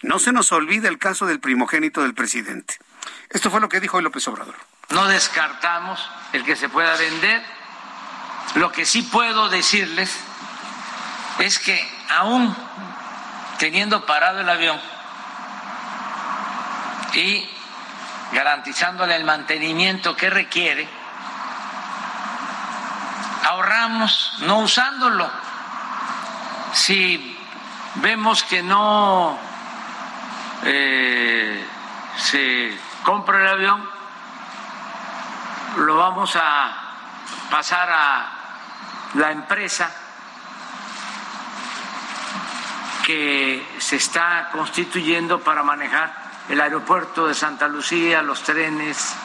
No 0.02 0.18
se 0.18 0.32
nos 0.32 0.52
olvide 0.52 0.88
el 0.88 0.98
caso 0.98 1.26
del 1.26 1.40
primogénito 1.40 2.02
del 2.02 2.14
presidente. 2.14 2.76
Esto 3.28 3.50
fue 3.50 3.60
lo 3.60 3.68
que 3.68 3.80
dijo 3.80 3.96
hoy 3.96 4.02
López 4.02 4.26
Obrador. 4.28 4.54
No 4.90 5.06
descartamos 5.08 6.08
el 6.32 6.44
que 6.44 6.56
se 6.56 6.68
pueda 6.68 6.96
vender. 6.96 7.42
Lo 8.54 8.72
que 8.72 8.86
sí 8.86 9.02
puedo 9.02 9.48
decirles 9.48 10.16
es 11.38 11.58
que 11.58 11.80
aún 12.08 12.54
teniendo 13.60 14.06
parado 14.06 14.40
el 14.40 14.48
avión 14.48 14.80
y 17.12 17.46
garantizándole 18.32 19.14
el 19.14 19.24
mantenimiento 19.24 20.16
que 20.16 20.30
requiere, 20.30 20.88
ahorramos 23.44 24.38
no 24.40 24.60
usándolo. 24.60 25.30
Si 26.72 27.38
vemos 27.96 28.44
que 28.44 28.62
no 28.62 29.38
eh, 30.64 31.62
se 32.16 32.80
compra 33.02 33.40
el 33.40 33.48
avión, 33.48 33.90
lo 35.76 35.96
vamos 35.98 36.34
a 36.34 36.72
pasar 37.50 37.90
a 37.90 38.30
la 39.16 39.32
empresa 39.32 39.90
que 43.10 43.60
se 43.78 43.96
está 43.96 44.50
constituyendo 44.52 45.40
para 45.40 45.64
manejar 45.64 46.14
el 46.48 46.60
aeropuerto 46.60 47.26
de 47.26 47.34
Santa 47.34 47.66
Lucía, 47.66 48.22
los 48.22 48.44
trenes, 48.44 49.16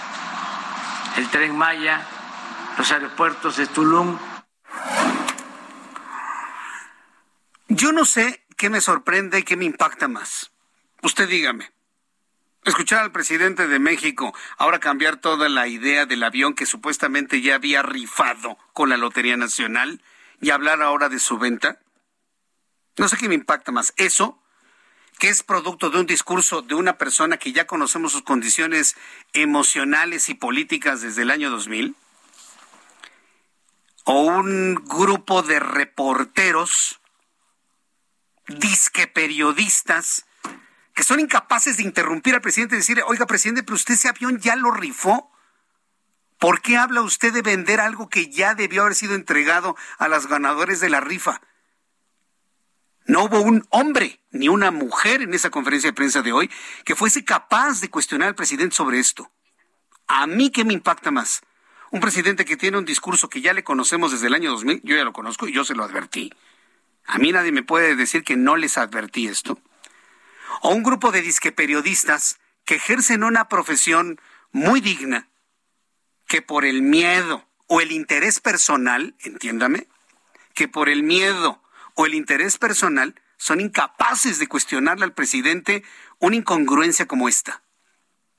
el 1.18 1.30
tren 1.30 1.56
Maya, 1.56 2.04
los 2.80 2.92
aeropuertos 2.92 3.58
de 3.58 3.68
Tulum. 3.68 4.18
Yo 7.68 7.92
no 7.92 8.06
sé 8.06 8.48
qué 8.58 8.72
me 8.72 8.82
sorprende 8.82 9.38
y 9.38 9.44
qué 9.44 9.56
me 9.56 9.66
impacta 9.66 10.08
más. 10.08 10.52
Usted 11.04 11.30
dígame. 11.30 11.72
Escuchar 12.64 13.04
al 13.04 13.12
presidente 13.12 13.68
de 13.68 13.78
México 13.78 14.34
ahora 14.58 14.80
cambiar 14.80 15.18
toda 15.18 15.48
la 15.48 15.68
idea 15.68 16.08
del 16.08 16.24
avión 16.24 16.56
que 16.56 16.66
supuestamente 16.66 17.42
ya 17.42 17.54
había 17.54 17.84
rifado 17.84 18.58
con 18.74 18.90
la 18.90 18.98
Lotería 18.98 19.38
Nacional 19.38 20.02
y 20.42 20.50
hablar 20.50 20.82
ahora 20.82 21.08
de 21.08 21.20
su 21.20 21.38
venta. 21.38 21.78
No 22.98 23.08
sé 23.08 23.18
qué 23.18 23.28
me 23.28 23.36
impacta 23.36 23.72
más, 23.72 23.94
eso, 23.98 24.42
que 25.20 25.30
es 25.30 25.44
producto 25.44 25.90
de 25.90 26.00
un 26.00 26.06
discurso 26.06 26.62
de 26.62 26.76
una 26.76 26.98
persona 26.98 27.38
que 27.38 27.52
ya 27.52 27.68
conocemos 27.68 28.14
sus 28.14 28.24
condiciones 28.24 28.96
emocionales 29.34 30.30
y 30.30 30.34
políticas 30.34 31.02
desde 31.02 31.24
el 31.24 31.32
año 31.32 31.50
2000, 31.50 31.96
o 34.06 34.22
un 34.22 34.76
grupo 34.76 35.42
de 35.42 35.60
reporteros, 35.60 37.02
disque 38.48 39.08
periodistas, 39.08 40.26
que 40.94 41.04
son 41.04 41.20
incapaces 41.20 41.78
de 41.78 41.84
interrumpir 41.84 42.36
al 42.36 42.42
presidente 42.42 42.76
y 42.76 42.78
decirle, 42.78 43.04
oiga, 43.04 43.26
presidente, 43.26 43.64
pero 43.64 43.76
usted 43.76 43.96
ese 43.96 44.08
avión 44.08 44.40
ya 44.40 44.56
lo 44.56 44.72
rifó. 44.72 45.30
¿Por 46.40 46.62
qué 46.62 46.78
habla 46.78 47.02
usted 47.02 47.34
de 47.34 47.42
vender 47.42 47.82
algo 47.82 48.08
que 48.08 48.30
ya 48.30 48.56
debió 48.56 48.84
haber 48.84 48.96
sido 48.96 49.16
entregado 49.16 49.76
a 49.98 50.08
los 50.08 50.28
ganadores 50.28 50.80
de 50.80 50.90
la 50.90 51.02
rifa? 51.02 51.42
No 53.06 53.26
hubo 53.26 53.42
un 53.42 53.66
hombre 53.70 54.20
ni 54.32 54.50
una 54.50 54.72
mujer 54.72 55.22
en 55.22 55.34
esa 55.34 55.52
conferencia 55.52 55.90
de 55.90 55.96
prensa 55.96 56.22
de 56.24 56.34
hoy 56.34 56.50
que 56.84 56.96
fuese 56.96 57.24
capaz 57.24 57.80
de 57.80 57.90
cuestionar 57.90 58.30
al 58.30 58.36
presidente 58.36 58.76
sobre 58.76 59.00
esto. 59.00 59.32
A 60.08 60.26
mí, 60.28 60.50
¿qué 60.50 60.66
me 60.66 60.74
impacta 60.74 61.12
más? 61.12 61.42
Un 61.92 62.00
presidente 62.00 62.46
que 62.46 62.58
tiene 62.58 62.78
un 62.78 62.86
discurso 62.86 63.30
que 63.30 63.42
ya 63.42 63.54
le 63.54 63.64
conocemos 63.64 64.12
desde 64.12 64.28
el 64.28 64.34
año 64.34 64.52
2000, 64.52 64.82
yo 64.84 64.96
ya 64.96 65.04
lo 65.04 65.14
conozco 65.14 65.48
y 65.48 65.54
yo 65.54 65.64
se 65.64 65.76
lo 65.76 65.84
advertí. 65.84 66.34
A 67.06 67.20
mí 67.20 67.32
nadie 67.32 67.52
me 67.52 67.64
puede 67.64 67.96
decir 67.96 68.24
que 68.24 68.36
no 68.36 68.56
les 68.56 68.78
advertí 68.78 69.28
esto. 69.28 69.60
O 70.62 70.74
un 70.74 70.82
grupo 70.82 71.12
de 71.12 71.22
disque 71.22 71.52
periodistas 71.52 72.40
que 72.66 72.76
ejercen 72.76 73.24
una 73.24 73.48
profesión 73.48 74.20
muy 74.52 74.82
digna, 74.82 75.30
que 76.28 76.42
por 76.42 76.66
el 76.66 76.82
miedo 76.82 77.48
o 77.68 77.82
el 77.82 77.92
interés 77.92 78.40
personal, 78.40 79.16
entiéndame, 79.20 79.88
que 80.56 80.68
por 80.68 80.90
el 80.90 81.04
miedo 81.04 81.62
o 81.96 82.06
el 82.06 82.14
interés 82.14 82.58
personal 82.58 83.16
son 83.38 83.62
incapaces 83.62 84.40
de 84.40 84.48
cuestionarle 84.48 85.06
al 85.06 85.14
presidente 85.14 85.84
una 86.20 86.36
incongruencia 86.36 87.08
como 87.08 87.28
esta. 87.28 87.62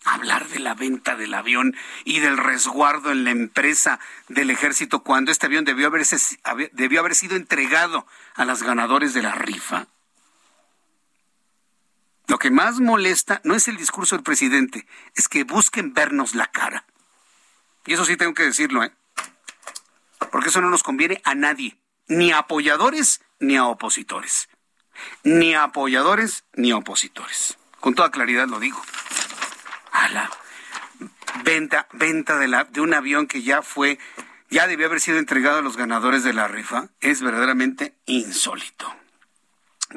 Hablar 0.04 0.46
de 0.48 0.60
la 0.60 0.74
venta 0.74 1.16
del 1.16 1.34
avión 1.34 1.74
y 2.04 2.20
del 2.20 2.36
resguardo 2.36 3.10
en 3.10 3.24
la 3.24 3.30
empresa 3.30 3.98
del 4.28 4.50
ejército 4.50 5.02
cuando 5.02 5.32
este 5.32 5.46
avión 5.46 5.64
debió, 5.64 5.90
debió 6.72 7.00
haber 7.00 7.14
sido 7.14 7.34
entregado 7.34 8.06
a 8.34 8.44
los 8.44 8.62
ganadores 8.62 9.14
de 9.14 9.22
la 9.22 9.32
rifa. 9.32 9.88
Lo 12.28 12.38
que 12.38 12.50
más 12.50 12.80
molesta 12.80 13.40
no 13.44 13.54
es 13.54 13.68
el 13.68 13.76
discurso 13.76 14.16
del 14.16 14.24
presidente, 14.24 14.86
es 15.14 15.28
que 15.28 15.44
busquen 15.44 15.94
vernos 15.94 16.34
la 16.34 16.46
cara. 16.46 16.84
Y 17.84 17.94
eso 17.94 18.04
sí 18.04 18.16
tengo 18.16 18.34
que 18.34 18.42
decirlo, 18.42 18.84
¿eh? 18.84 18.92
Porque 20.30 20.48
eso 20.48 20.60
no 20.60 20.70
nos 20.70 20.82
conviene 20.82 21.20
a 21.24 21.34
nadie, 21.34 21.78
ni 22.08 22.32
a 22.32 22.38
apoyadores 22.38 23.20
ni 23.38 23.56
a 23.56 23.66
opositores. 23.66 24.48
Ni 25.24 25.54
a 25.54 25.64
apoyadores 25.64 26.44
ni 26.54 26.70
a 26.70 26.76
opositores. 26.76 27.58
Con 27.80 27.94
toda 27.94 28.10
claridad 28.10 28.48
lo 28.48 28.58
digo. 28.60 28.82
A 29.92 30.08
la 30.08 30.30
venta, 31.44 31.88
venta 31.92 32.38
de, 32.38 32.48
la, 32.48 32.64
de 32.64 32.80
un 32.80 32.94
avión 32.94 33.26
que 33.26 33.42
ya 33.42 33.62
fue 33.62 33.98
ya 34.50 34.66
debió 34.66 34.86
haber 34.86 35.00
sido 35.00 35.18
entregado 35.18 35.58
a 35.58 35.62
los 35.62 35.76
ganadores 35.76 36.22
de 36.22 36.32
la 36.32 36.48
rifa, 36.48 36.88
es 37.00 37.20
verdaderamente 37.20 37.96
insólito. 38.06 38.94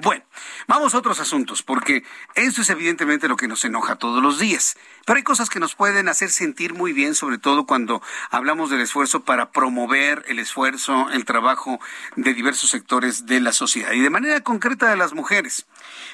Bueno, 0.01 0.23
vamos 0.67 0.95
a 0.95 0.99
otros 0.99 1.19
asuntos, 1.19 1.61
porque 1.61 2.03
eso 2.35 2.61
es 2.61 2.69
evidentemente 2.69 3.27
lo 3.27 3.35
que 3.35 3.49
nos 3.49 3.65
enoja 3.65 3.97
todos 3.97 4.23
los 4.23 4.39
días. 4.39 4.77
Pero 5.05 5.17
hay 5.17 5.23
cosas 5.23 5.49
que 5.49 5.59
nos 5.59 5.75
pueden 5.75 6.07
hacer 6.07 6.29
sentir 6.29 6.73
muy 6.73 6.93
bien, 6.93 7.15
sobre 7.15 7.37
todo 7.37 7.65
cuando 7.65 8.01
hablamos 8.31 8.69
del 8.69 8.79
esfuerzo 8.79 9.25
para 9.25 9.51
promover 9.51 10.23
el 10.27 10.39
esfuerzo, 10.39 11.09
el 11.09 11.25
trabajo 11.25 11.81
de 12.15 12.33
diversos 12.33 12.69
sectores 12.69 13.25
de 13.25 13.41
la 13.41 13.51
sociedad 13.51 13.91
y 13.91 13.99
de 13.99 14.09
manera 14.09 14.39
concreta 14.41 14.89
de 14.89 14.95
las 14.95 15.13
mujeres. 15.13 15.65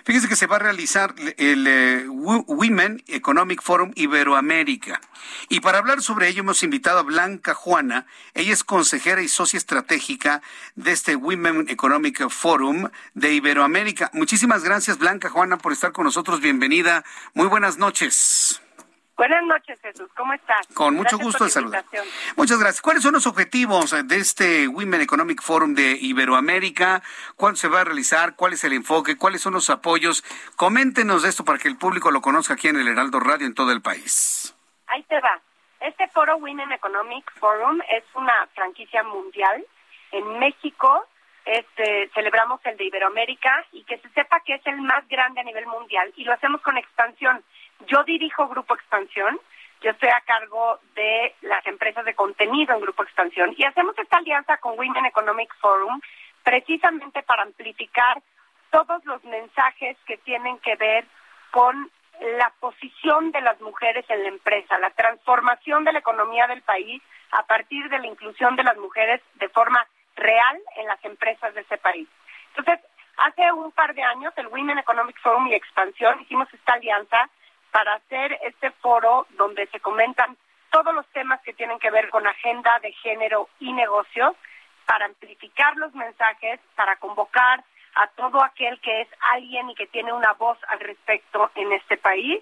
Fíjense 0.05 0.27
que 0.27 0.35
se 0.35 0.45
va 0.45 0.57
a 0.57 0.59
realizar 0.59 1.15
el 1.37 1.65
eh, 1.65 2.05
Women 2.07 3.03
Economic 3.07 3.63
Forum 3.63 3.91
Iberoamérica. 3.95 5.01
Y 5.49 5.61
para 5.61 5.79
hablar 5.79 6.03
sobre 6.03 6.27
ello 6.27 6.41
hemos 6.41 6.61
invitado 6.61 6.99
a 6.99 7.01
Blanca 7.01 7.55
Juana. 7.55 8.05
Ella 8.35 8.53
es 8.53 8.63
consejera 8.63 9.23
y 9.23 9.27
socia 9.27 9.57
estratégica 9.57 10.43
de 10.75 10.91
este 10.91 11.15
Women 11.15 11.69
Economic 11.69 12.29
Forum 12.29 12.89
de 13.15 13.33
Iberoamérica. 13.33 14.11
Muchísimas 14.13 14.63
gracias, 14.63 14.99
Blanca 14.99 15.31
Juana, 15.31 15.57
por 15.57 15.73
estar 15.73 15.91
con 15.91 16.05
nosotros. 16.05 16.39
Bienvenida. 16.39 17.03
Muy 17.33 17.47
buenas 17.47 17.79
noches. 17.79 18.61
Buenas 19.17 19.43
noches, 19.43 19.79
Jesús. 19.81 20.09
¿Cómo 20.15 20.33
estás? 20.33 20.67
Con 20.73 20.95
mucho 20.95 21.17
gusto 21.17 21.45
de 21.45 21.49
saludar. 21.49 21.85
Muchas 22.35 22.59
gracias. 22.59 22.81
¿Cuáles 22.81 23.01
son 23.01 23.13
los 23.13 23.25
objetivos 23.27 23.95
de 24.07 24.17
este 24.17 24.67
Women 24.67 25.01
Economic 25.01 25.41
Forum 25.41 25.73
de 25.73 25.97
Iberoamérica? 26.01 27.01
¿Cuándo 27.37 27.55
se 27.55 27.69
va 27.69 27.81
a 27.81 27.83
realizar? 27.85 28.35
¿Cuál 28.35 28.53
es 28.53 28.63
el 28.65 28.73
enfoque? 28.73 29.17
¿Cuáles 29.17 29.41
son 29.41 29.53
los 29.53 29.69
apoyos? 29.69 30.23
Coméntenos 30.57 31.23
de 31.23 31.29
esto 31.29 31.45
para 31.45 31.59
que 31.59 31.69
el 31.69 31.77
público 31.77 32.11
lo 32.11 32.19
conozca 32.21 32.55
aquí 32.55 32.67
en 32.67 32.75
el 32.75 32.89
Heraldo 32.89 33.21
Radio 33.21 33.47
en 33.47 33.53
todo 33.53 33.71
el 33.71 33.81
país. 33.81 34.53
Ahí 34.87 35.03
te 35.03 35.19
va. 35.21 35.39
Este 35.79 36.09
foro 36.09 36.35
Women 36.37 36.73
Economic 36.73 37.31
Forum 37.39 37.79
es 37.91 38.03
una 38.15 38.47
franquicia 38.53 39.03
mundial. 39.03 39.65
En 40.11 40.39
México 40.39 41.07
este, 41.45 42.09
celebramos 42.13 42.59
el 42.65 42.75
de 42.75 42.85
Iberoamérica 42.85 43.65
y 43.71 43.83
que 43.83 43.97
se 43.99 44.09
sepa 44.09 44.41
que 44.41 44.55
es 44.55 44.65
el 44.65 44.81
más 44.81 45.07
grande 45.07 45.41
a 45.41 45.43
nivel 45.43 45.67
mundial 45.67 46.11
y 46.17 46.23
lo 46.23 46.33
hacemos 46.33 46.59
con 46.61 46.77
expansión 46.77 47.43
yo 47.87 48.03
dirijo 48.03 48.47
Grupo 48.47 48.75
Expansión, 48.75 49.39
yo 49.81 49.91
estoy 49.91 50.09
a 50.09 50.21
cargo 50.21 50.79
de 50.95 51.35
las 51.41 51.65
empresas 51.67 52.05
de 52.05 52.15
contenido 52.15 52.73
en 52.73 52.81
Grupo 52.81 53.03
Expansión 53.03 53.53
y 53.57 53.63
hacemos 53.65 53.97
esta 53.97 54.17
alianza 54.17 54.57
con 54.57 54.77
Women 54.77 55.05
Economic 55.05 55.53
Forum 55.59 55.99
precisamente 56.43 57.23
para 57.23 57.43
amplificar 57.43 58.21
todos 58.71 59.03
los 59.05 59.23
mensajes 59.23 59.97
que 60.05 60.17
tienen 60.17 60.57
que 60.59 60.75
ver 60.75 61.05
con 61.51 61.91
la 62.19 62.51
posición 62.59 63.31
de 63.31 63.41
las 63.41 63.59
mujeres 63.61 64.05
en 64.09 64.23
la 64.23 64.29
empresa, 64.29 64.79
la 64.79 64.89
transformación 64.91 65.83
de 65.83 65.93
la 65.93 65.99
economía 65.99 66.47
del 66.47 66.61
país 66.61 67.01
a 67.31 67.43
partir 67.43 67.89
de 67.89 67.99
la 67.99 68.07
inclusión 68.07 68.55
de 68.55 68.63
las 68.63 68.77
mujeres 68.77 69.21
de 69.35 69.49
forma 69.49 69.85
real 70.15 70.59
en 70.77 70.87
las 70.87 71.03
empresas 71.03 71.53
de 71.53 71.61
ese 71.61 71.77
país. 71.77 72.07
Entonces, 72.55 72.85
hace 73.17 73.51
un 73.51 73.71
par 73.71 73.93
de 73.93 74.03
años 74.03 74.33
el 74.37 74.47
Women 74.47 74.79
Economic 74.79 75.19
Forum 75.21 75.47
y 75.47 75.55
Expansión 75.55 76.21
hicimos 76.21 76.53
esta 76.53 76.73
alianza 76.73 77.29
para 77.75 77.95
hacer 77.95 78.39
este 78.43 78.71
foro 78.71 79.27
donde 79.31 79.67
se 79.67 79.81
comentan 79.81 80.37
todos 80.71 80.95
los 80.95 81.05
temas 81.07 81.41
que 81.41 81.51
tienen 81.51 81.77
que 81.77 81.91
ver 81.91 82.09
con 82.09 82.25
agenda 82.25 82.79
de 82.79 82.93
género 82.93 83.49
y 83.59 83.73
negocios, 83.73 84.33
para 84.85 85.03
amplificar 85.07 85.75
los 85.75 85.93
mensajes, 85.93 86.61
para 86.77 86.95
convocar 86.95 87.65
a 87.95 88.07
todo 88.15 88.41
aquel 88.41 88.79
que 88.79 89.01
es 89.01 89.09
alguien 89.33 89.69
y 89.69 89.75
que 89.75 89.87
tiene 89.87 90.13
una 90.13 90.31
voz 90.35 90.57
al 90.69 90.79
respecto 90.79 91.51
en 91.55 91.73
este 91.73 91.97
país. 91.97 92.41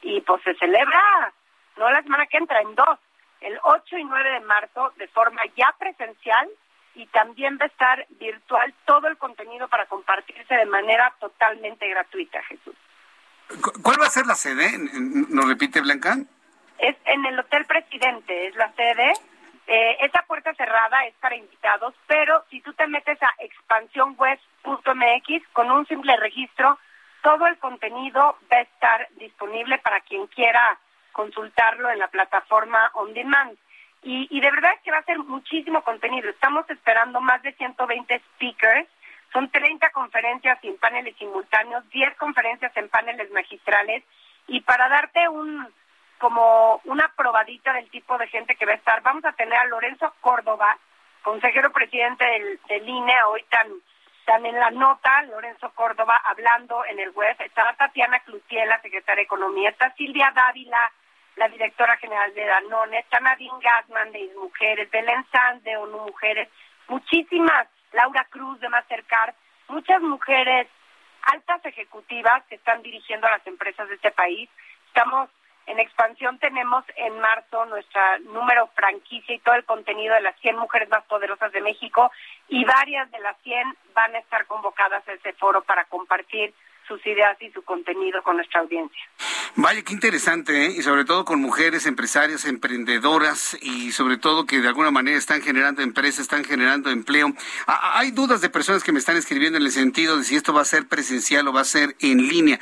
Y 0.00 0.20
pues 0.22 0.42
se 0.42 0.54
celebra, 0.54 1.32
no 1.76 1.88
la 1.88 2.02
semana 2.02 2.26
que 2.26 2.38
entra, 2.38 2.60
en 2.60 2.74
dos, 2.74 2.98
el 3.40 3.60
8 3.62 3.98
y 3.98 4.02
9 4.02 4.30
de 4.30 4.40
marzo, 4.40 4.92
de 4.96 5.06
forma 5.06 5.42
ya 5.56 5.72
presencial 5.78 6.50
y 6.96 7.06
también 7.06 7.56
va 7.56 7.66
a 7.66 7.68
estar 7.68 8.04
virtual 8.18 8.74
todo 8.84 9.06
el 9.06 9.16
contenido 9.16 9.68
para 9.68 9.86
compartirse 9.86 10.56
de 10.56 10.66
manera 10.66 11.14
totalmente 11.20 11.88
gratuita, 11.88 12.42
Jesús. 12.42 12.74
¿Cuál 13.82 14.00
va 14.00 14.06
a 14.06 14.10
ser 14.10 14.26
la 14.26 14.34
sede? 14.34 14.72
¿Nos 15.28 15.48
repite 15.48 15.80
Blanca? 15.80 16.16
Es 16.78 16.96
en 17.04 17.24
el 17.26 17.38
Hotel 17.38 17.64
Presidente, 17.66 18.46
es 18.46 18.56
la 18.56 18.72
sede. 18.72 19.12
Eh, 19.66 19.98
esa 20.00 20.22
puerta 20.22 20.54
cerrada 20.54 21.04
es 21.06 21.14
para 21.20 21.36
invitados, 21.36 21.94
pero 22.06 22.44
si 22.50 22.60
tú 22.60 22.72
te 22.72 22.88
metes 22.88 23.22
a 23.22 23.32
expansionweb.mx 23.38 25.48
con 25.52 25.70
un 25.70 25.86
simple 25.86 26.16
registro, 26.16 26.78
todo 27.22 27.46
el 27.46 27.56
contenido 27.58 28.36
va 28.52 28.56
a 28.56 28.62
estar 28.62 29.06
disponible 29.16 29.78
para 29.78 30.00
quien 30.00 30.26
quiera 30.26 30.78
consultarlo 31.12 31.88
en 31.90 32.00
la 32.00 32.08
plataforma 32.08 32.90
On 32.94 33.14
Demand. 33.14 33.56
Y, 34.02 34.26
y 34.30 34.40
de 34.40 34.50
verdad 34.50 34.72
es 34.74 34.80
que 34.82 34.90
va 34.90 34.98
a 34.98 35.04
ser 35.04 35.20
muchísimo 35.20 35.84
contenido. 35.84 36.28
Estamos 36.28 36.68
esperando 36.68 37.20
más 37.20 37.40
de 37.42 37.52
120 37.52 38.20
speakers 38.34 38.88
son 39.32 39.50
30 39.50 39.90
conferencias 39.90 40.58
sin 40.60 40.76
paneles 40.78 41.16
simultáneos, 41.16 41.88
10 41.90 42.16
conferencias 42.16 42.76
en 42.76 42.88
paneles 42.88 43.30
magistrales 43.30 44.04
y 44.46 44.60
para 44.60 44.88
darte 44.88 45.28
un 45.28 45.68
como 46.18 46.80
una 46.84 47.08
probadita 47.16 47.72
del 47.72 47.90
tipo 47.90 48.16
de 48.16 48.28
gente 48.28 48.54
que 48.54 48.64
va 48.64 48.72
a 48.72 48.76
estar, 48.76 49.02
vamos 49.02 49.24
a 49.24 49.32
tener 49.32 49.58
a 49.58 49.64
Lorenzo 49.64 50.14
Córdoba, 50.20 50.78
consejero 51.22 51.72
presidente 51.72 52.24
del, 52.24 52.60
del 52.68 52.88
INE, 52.88 53.14
hoy 53.28 53.42
tan, 53.50 53.66
tan 54.24 54.46
en 54.46 54.54
la 54.54 54.70
nota, 54.70 55.22
Lorenzo 55.22 55.72
Córdoba 55.74 56.22
hablando 56.24 56.84
en 56.84 57.00
el 57.00 57.10
web, 57.10 57.34
está 57.40 57.74
Tatiana 57.76 58.20
Clutiel, 58.20 58.68
la 58.68 58.80
secretaria 58.80 59.16
de 59.16 59.22
Economía, 59.22 59.70
está 59.70 59.92
Silvia 59.94 60.30
Dávila, 60.32 60.92
la 61.34 61.48
directora 61.48 61.96
general 61.96 62.32
de 62.34 62.44
Danone, 62.44 63.00
está 63.00 63.18
Nadine 63.18 63.58
Gassman 63.60 64.12
de 64.12 64.30
Mujeres, 64.38 64.88
Belén 64.92 65.26
Sanz 65.32 65.64
de 65.64 65.76
ONU 65.76 66.06
Mujeres, 66.06 66.48
muchísimas 66.86 67.66
Laura 67.92 68.26
Cruz 68.30 68.60
de 68.60 68.68
Mastercard, 68.68 69.34
muchas 69.68 70.00
mujeres 70.02 70.68
altas 71.22 71.64
ejecutivas 71.64 72.44
que 72.48 72.56
están 72.56 72.82
dirigiendo 72.82 73.26
a 73.26 73.32
las 73.32 73.46
empresas 73.46 73.88
de 73.88 73.94
este 73.94 74.10
país. 74.10 74.48
Estamos 74.88 75.30
en 75.66 75.78
expansión, 75.78 76.38
tenemos 76.38 76.84
en 76.96 77.20
marzo 77.20 77.64
nuestra 77.66 78.18
número 78.20 78.66
franquicia 78.74 79.34
y 79.34 79.38
todo 79.38 79.54
el 79.54 79.64
contenido 79.64 80.14
de 80.14 80.22
las 80.22 80.36
100 80.40 80.56
mujeres 80.56 80.88
más 80.88 81.04
poderosas 81.04 81.52
de 81.52 81.60
México 81.60 82.10
y 82.48 82.64
varias 82.64 83.10
de 83.12 83.20
las 83.20 83.36
100 83.42 83.76
van 83.94 84.14
a 84.14 84.18
estar 84.18 84.46
convocadas 84.46 85.06
a 85.06 85.12
ese 85.12 85.32
foro 85.34 85.62
para 85.62 85.84
compartir 85.84 86.52
sus 86.92 87.06
ideas 87.06 87.40
y 87.40 87.50
su 87.50 87.62
contenido 87.62 88.22
con 88.22 88.36
nuestra 88.36 88.60
audiencia. 88.60 89.02
Vaya, 89.56 89.82
qué 89.82 89.94
interesante, 89.94 90.66
¿eh? 90.66 90.74
y 90.76 90.82
sobre 90.82 91.04
todo 91.04 91.24
con 91.24 91.40
mujeres 91.40 91.86
empresarias, 91.86 92.44
emprendedoras, 92.44 93.56
y 93.62 93.92
sobre 93.92 94.18
todo 94.18 94.44
que 94.44 94.60
de 94.60 94.68
alguna 94.68 94.90
manera 94.90 95.16
están 95.16 95.40
generando 95.40 95.80
empresas, 95.82 96.20
están 96.20 96.44
generando 96.44 96.90
empleo. 96.90 97.32
hay 97.66 98.10
dudas 98.10 98.42
de 98.42 98.50
personas 98.50 98.84
que 98.84 98.92
me 98.92 98.98
están 98.98 99.16
escribiendo 99.16 99.58
en 99.58 99.64
el 99.64 99.70
sentido 99.70 100.18
de 100.18 100.24
si 100.24 100.36
esto 100.36 100.52
va 100.52 100.62
a 100.62 100.66
ser 100.66 100.86
presencial 100.86 101.48
o 101.48 101.52
va 101.52 101.62
a 101.62 101.64
ser 101.64 101.96
en 102.00 102.28
línea. 102.28 102.60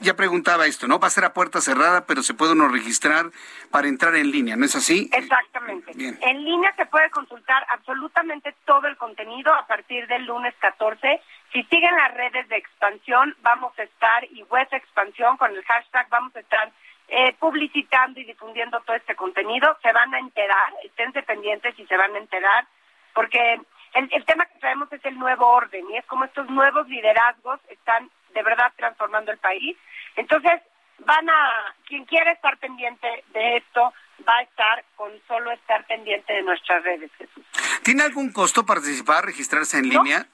Ya 0.00 0.14
preguntaba 0.14 0.66
esto, 0.66 0.86
¿no? 0.86 0.98
Va 0.98 1.08
a 1.08 1.10
ser 1.10 1.24
a 1.24 1.32
puerta 1.32 1.60
cerrada, 1.60 2.04
pero 2.06 2.22
se 2.22 2.34
puede 2.34 2.52
uno 2.52 2.68
registrar 2.68 3.30
para 3.70 3.88
entrar 3.88 4.14
en 4.16 4.30
línea, 4.30 4.56
¿no 4.56 4.66
es 4.66 4.76
así? 4.76 5.08
Exactamente. 5.12 5.92
En 5.92 6.44
línea 6.44 6.74
se 6.76 6.86
puede 6.86 7.08
consultar 7.10 7.66
absolutamente 7.70 8.54
todo 8.66 8.86
el 8.86 8.96
contenido 8.96 9.52
a 9.54 9.66
partir 9.66 10.06
del 10.08 10.26
lunes 10.26 10.54
14 10.60 11.20
si 11.56 11.62
siguen 11.70 11.96
las 11.96 12.12
redes 12.12 12.46
de 12.50 12.58
expansión, 12.58 13.34
vamos 13.40 13.72
a 13.78 13.82
estar, 13.82 14.24
y 14.24 14.42
web 14.42 14.68
expansión 14.72 15.38
con 15.38 15.56
el 15.56 15.64
hashtag, 15.64 16.06
vamos 16.10 16.36
a 16.36 16.40
estar 16.40 16.70
eh, 17.08 17.34
publicitando 17.38 18.20
y 18.20 18.24
difundiendo 18.24 18.78
todo 18.80 18.94
este 18.94 19.16
contenido. 19.16 19.74
Se 19.82 19.90
van 19.90 20.12
a 20.12 20.18
enterar, 20.18 20.74
estén 20.84 21.12
pendientes 21.24 21.74
y 21.78 21.86
se 21.86 21.96
van 21.96 22.14
a 22.14 22.18
enterar, 22.18 22.66
porque 23.14 23.58
el, 23.94 24.08
el 24.12 24.24
tema 24.26 24.44
que 24.44 24.58
traemos 24.58 24.92
es 24.92 25.02
el 25.06 25.18
nuevo 25.18 25.46
orden 25.46 25.88
y 25.90 25.96
es 25.96 26.04
como 26.04 26.26
estos 26.26 26.46
nuevos 26.50 26.86
liderazgos 26.88 27.58
están 27.70 28.10
de 28.34 28.42
verdad 28.42 28.70
transformando 28.76 29.32
el 29.32 29.38
país. 29.38 29.78
Entonces, 30.16 30.60
van 31.06 31.26
a, 31.30 31.74
quien 31.86 32.04
quiera 32.04 32.32
estar 32.32 32.58
pendiente 32.58 33.24
de 33.32 33.56
esto, 33.56 33.94
va 34.28 34.36
a 34.36 34.42
estar 34.42 34.84
con 34.94 35.10
solo 35.26 35.52
estar 35.52 35.86
pendiente 35.86 36.34
de 36.34 36.42
nuestras 36.42 36.84
redes, 36.84 37.10
Jesús. 37.16 37.46
¿Tiene 37.82 38.02
algún 38.02 38.30
costo 38.30 38.66
participar, 38.66 39.24
registrarse 39.24 39.78
en 39.78 39.88
línea? 39.88 40.26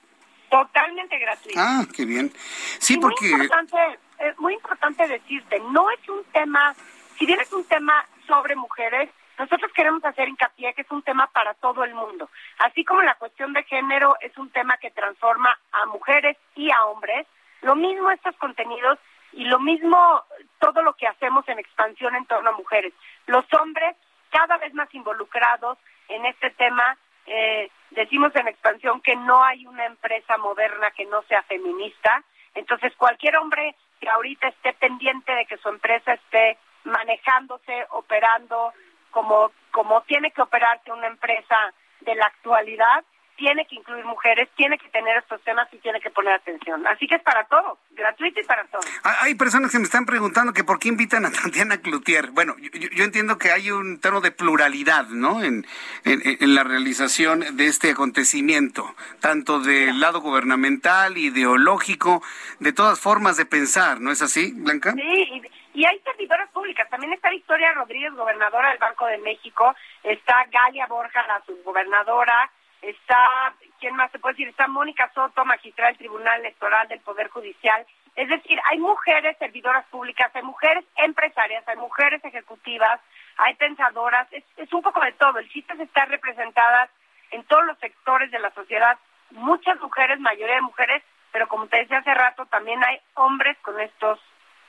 Totalmente 0.53 1.19
gratuito. 1.19 1.59
Ah, 1.59 1.83
qué 1.97 2.05
bien. 2.05 2.31
Sí, 2.79 2.99
porque... 2.99 3.31
Muy 3.31 3.41
importante, 3.41 3.99
es 4.19 4.39
muy 4.39 4.53
importante 4.53 5.09
decirte, 5.09 5.59
no 5.71 5.91
es 5.91 6.07
un 6.11 6.23
tema, 6.25 6.75
si 7.19 7.25
bien 7.25 7.41
es 7.41 7.51
un 7.55 7.65
tema 7.65 8.05
sobre 8.27 8.55
mujeres, 8.55 9.09
nosotros 9.39 9.73
queremos 9.73 10.05
hacer 10.05 10.29
hincapié 10.29 10.75
que 10.75 10.83
es 10.83 10.91
un 10.91 11.01
tema 11.01 11.27
para 11.29 11.55
todo 11.55 11.85
el 11.85 11.95
mundo. 11.95 12.29
Así 12.59 12.85
como 12.85 13.01
la 13.01 13.15
cuestión 13.15 13.55
de 13.55 13.63
género 13.63 14.17
es 14.21 14.37
un 14.37 14.51
tema 14.51 14.77
que 14.77 14.91
transforma 14.91 15.59
a 15.73 15.87
mujeres 15.87 16.37
y 16.55 16.71
a 16.71 16.85
hombres, 16.85 17.27
lo 17.63 17.75
mismo 17.75 18.11
estos 18.11 18.37
contenidos 18.37 18.99
y 19.33 19.47
lo 19.47 19.59
mismo 19.59 20.23
todo 20.59 20.83
lo 20.83 20.93
que 20.97 21.07
hacemos 21.07 21.49
en 21.49 21.61
expansión 21.61 22.15
en 22.15 22.27
torno 22.27 22.51
a 22.51 22.59
mujeres. 22.59 22.93
Los 23.27 23.47
hombres 23.59 23.97
cada 24.31 24.59
vez 24.59 24.75
más 24.75 24.93
involucrados 24.95 25.79
en 26.09 26.27
este 26.27 26.51
tema 26.51 26.99
eh, 27.27 27.71
decimos 27.91 28.35
en 28.37 28.49
expansión 28.49 29.01
que 29.01 29.17
no 29.17 29.43
hay 29.45 29.67
una 29.67 29.87
empresa 29.87 30.37
moderna 30.39 30.91
que 30.91 31.07
no 31.07 31.23
sea 31.23 31.43
feminista. 31.45 32.23
Entonces, 32.55 32.93
cualquier 32.97 33.37
hombre 33.37 33.77
que 34.01 34.09
ahorita 34.09 34.49
esté 34.49 34.73
pendiente 34.75 35.33
de 35.33 35.47
que 35.47 35.57
su 35.59 35.69
empresa 35.69 36.15
esté 36.15 36.59
manejándose, 36.85 37.87
operando 37.91 38.73
como, 39.11 39.53
como 39.71 40.03
tiene 40.03 40.31
que 40.33 40.43
operarse 40.43 40.91
una 40.91 41.07
empresa 41.07 41.73
de 42.01 42.15
la 42.15 42.27
actualidad, 42.27 43.05
tiene 43.43 43.67
que 43.67 43.75
incluir 43.75 44.05
mujeres, 44.05 44.49
tiene 44.55 44.79
que 44.79 44.89
tener 44.91 45.17
estos 45.17 45.43
temas 45.43 45.67
y 45.73 45.79
tiene 45.79 46.01
que 46.01 46.11
poner 46.11 46.35
atención. 46.35 46.87
Así 46.87 47.09
que 47.09 47.17
es 47.17 47.23
para 47.23 47.43
todo, 47.47 47.77
gratuito 47.91 48.39
y 48.39 48.45
para 48.45 48.63
todo. 48.67 48.81
Hay 49.03 49.35
personas 49.35 49.73
que 49.73 49.79
me 49.79 49.85
están 49.85 50.07
preguntando 50.07 50.53
que 50.53 50.63
por 50.63 50.79
qué 50.79 50.91
invitan 50.91 51.27
a 51.27 51.33
Tatiana 51.33 51.79
Cloutier. 51.79 52.31
Bueno, 52.31 52.55
yo, 52.59 53.03
entiendo 53.03 53.39
que 53.39 53.51
hay 53.51 53.73
un 53.73 54.01
tono 54.01 54.21
de 54.21 54.31
pluralidad, 54.31 55.09
¿no? 55.09 55.43
En, 55.43 55.67
en, 56.05 56.55
la 56.55 56.63
realización 56.63 57.57
de 57.57 57.67
este 57.67 57.91
acontecimiento, 57.91 58.95
tanto 59.19 59.59
del 59.59 59.99
lado 59.99 60.21
gubernamental, 60.21 61.19
ideológico, 61.19 62.23
de 62.61 62.73
todas 62.73 63.01
formas 63.01 63.37
de 63.37 63.45
pensar, 63.45 64.01
¿no 64.01 64.13
es 64.13 64.23
así, 64.23 64.53
Blanca? 64.55 64.93
Sí, 64.93 65.43
y, 65.75 65.85
hay 65.85 65.99
servidoras 66.05 66.49
públicas. 66.51 66.89
También 66.91 67.13
está 67.13 67.29
Victoria 67.31 67.73
Rodríguez, 67.73 68.15
gobernadora 68.15 68.69
del 68.69 68.79
Banco 68.79 69.07
de 69.07 69.19
México, 69.19 69.75
está 70.05 70.47
Galia 70.53 70.87
Borja, 70.87 71.27
la 71.27 71.43
subgobernadora, 71.45 72.53
está, 72.83 73.55
¿quién 73.81 73.97
más 73.97 74.11
se 74.11 74.19
puede 74.19 74.35
decir? 74.35 74.49
Está 74.49 74.67
Mónica 74.69 75.11
Soto, 75.15 75.45
magistrada 75.45 75.91
del 75.91 75.99
Tribunal 75.99 76.41
Electoral 76.41 76.89
del 76.89 77.01
Poder 77.01 77.29
Judicial. 77.29 77.87
Es 78.15 78.29
decir, 78.29 78.59
hay 78.71 78.79
mujeres 78.79 79.39
servidoras 79.39 79.87
públicas, 79.87 80.31
hay 80.35 80.43
mujeres 80.43 80.85
empresarias, 80.97 81.67
hay 81.67 81.77
mujeres 81.77 82.23
ejecutivas, 82.25 83.01
hay 83.39 83.55
pensadoras, 83.55 84.29
es, 84.33 84.45
es 84.57 84.71
un 84.73 84.83
poco 84.83 85.01
de 85.01 85.13
todo. 85.13 85.39
El 85.39 85.49
chiste 85.49 85.73
es 85.73 85.81
estar 85.81 86.09
representadas 86.09 86.91
en 87.31 87.45
todos 87.45 87.65
los 87.65 87.79
sectores 87.79 88.31
de 88.31 88.39
la 88.39 88.51
sociedad, 88.51 88.99
muchas 89.31 89.81
mujeres, 89.81 90.21
mayoría 90.21 90.57
de 90.57 90.63
mujeres, 90.63 91.03
pero 91.33 91.49
como 91.49 91.67
te 91.67 91.79
decía 91.79 91.99
hace 91.99 92.13
rato, 92.13 92.45
también 92.47 92.85
hay 92.85 93.01
hombres 93.15 93.57
con 93.63 93.81
estos 93.81 94.19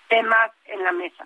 temas 0.09 0.51
en 0.65 0.83
la 0.83 0.91
mesa. 0.91 1.25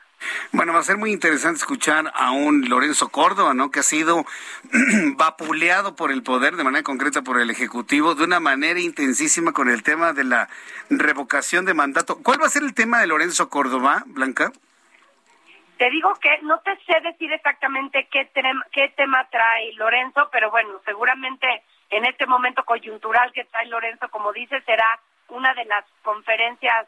Bueno, 0.52 0.74
va 0.74 0.80
a 0.80 0.84
ser 0.84 0.98
muy 0.98 1.12
interesante 1.12 1.58
escuchar 1.58 2.12
a 2.14 2.32
un 2.32 2.70
Lorenzo 2.70 3.10
Córdoba, 3.10 3.54
¿no? 3.54 3.70
Que 3.70 3.82
ha 3.82 3.84
sido 3.84 4.26
vapuleado 5.16 5.96
por 5.96 6.12
el 6.12 6.24
poder, 6.24 6.56
de 6.56 6.64
manera 6.64 6.84
concreta 6.84 7.22
por 7.22 7.40
el 7.40 7.50
Ejecutivo, 7.50 8.16
de 8.16 8.24
una 8.24 8.40
manera 8.40 8.80
intensísima 8.80 9.52
con 9.52 9.70
el 9.70 9.84
tema 9.84 10.14
de 10.14 10.24
la 10.24 10.50
revocación 10.90 11.66
de 11.66 11.74
mandato. 11.74 12.18
¿Cuál 12.24 12.42
va 12.42 12.48
a 12.48 12.50
ser 12.50 12.64
el 12.64 12.74
tema 12.74 13.00
de 13.00 13.08
Lorenzo 13.08 13.50
Córdoba, 13.50 14.04
Blanca? 14.08 14.52
Te 15.78 15.90
digo 15.92 16.12
que 16.16 16.40
no 16.42 16.60
te 16.62 16.76
sé 16.86 17.00
decir 17.02 17.32
exactamente 17.32 18.08
qué, 18.12 18.30
qué 18.72 18.94
tema 18.98 19.28
trae 19.30 19.74
Lorenzo, 19.74 20.28
pero 20.32 20.50
bueno, 20.50 20.82
seguramente 20.86 21.46
en 21.92 22.06
este 22.06 22.26
momento 22.26 22.64
coyuntural 22.66 23.32
que 23.32 23.46
trae 23.46 23.68
Lorenzo, 23.68 24.10
como 24.10 24.34
dice, 24.34 24.60
será 24.62 25.00
una 25.30 25.54
de 25.54 25.66
las 25.66 25.86
conferencias 26.02 26.88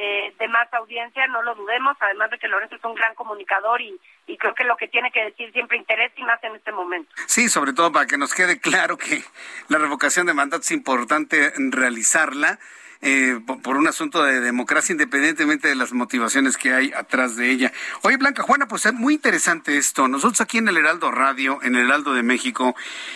eh, 0.00 0.32
de 0.38 0.46
más 0.46 0.72
audiencia, 0.74 1.26
no 1.26 1.42
lo 1.42 1.56
dudemos, 1.56 1.96
además 1.98 2.30
de 2.30 2.38
que 2.38 2.46
Lorenzo 2.46 2.76
es 2.76 2.84
un 2.84 2.94
gran 2.94 3.16
comunicador 3.16 3.80
y, 3.80 3.98
y 4.28 4.38
creo 4.38 4.54
que 4.54 4.62
lo 4.62 4.76
que 4.76 4.86
tiene 4.86 5.10
que 5.10 5.24
decir 5.24 5.50
siempre 5.52 5.76
interesa 5.76 6.14
y 6.16 6.22
más 6.22 6.42
en 6.44 6.54
este 6.54 6.70
momento. 6.70 7.10
Sí, 7.26 7.48
sobre 7.48 7.72
todo 7.72 7.90
para 7.90 8.06
que 8.06 8.16
nos 8.16 8.32
quede 8.32 8.60
claro 8.60 8.96
que 8.96 9.24
la 9.66 9.78
revocación 9.78 10.26
de 10.26 10.34
mandato 10.34 10.62
es 10.62 10.70
importante 10.70 11.52
realizarla 11.56 12.60
eh, 13.00 13.40
por, 13.62 13.76
un 13.76 13.86
asunto 13.86 14.24
de 14.24 14.40
democracia 14.40 14.92
independientemente 14.92 15.68
de 15.68 15.76
las 15.76 15.92
motivaciones 15.92 16.56
que 16.56 16.72
hay 16.72 16.92
atrás 16.92 17.36
de 17.36 17.50
ella. 17.50 17.72
Oye, 18.02 18.16
Blanca 18.16 18.42
Juana, 18.42 18.66
pues 18.66 18.86
es 18.86 18.92
muy 18.92 19.14
interesante 19.14 19.76
esto. 19.76 20.08
Nosotros 20.08 20.40
aquí 20.40 20.58
en 20.58 20.68
el 20.68 20.76
Heraldo 20.76 21.10
Radio, 21.10 21.60
en 21.62 21.76
el 21.76 21.86
Heraldo 21.86 22.12
de 22.14 22.22
México, 22.22 22.74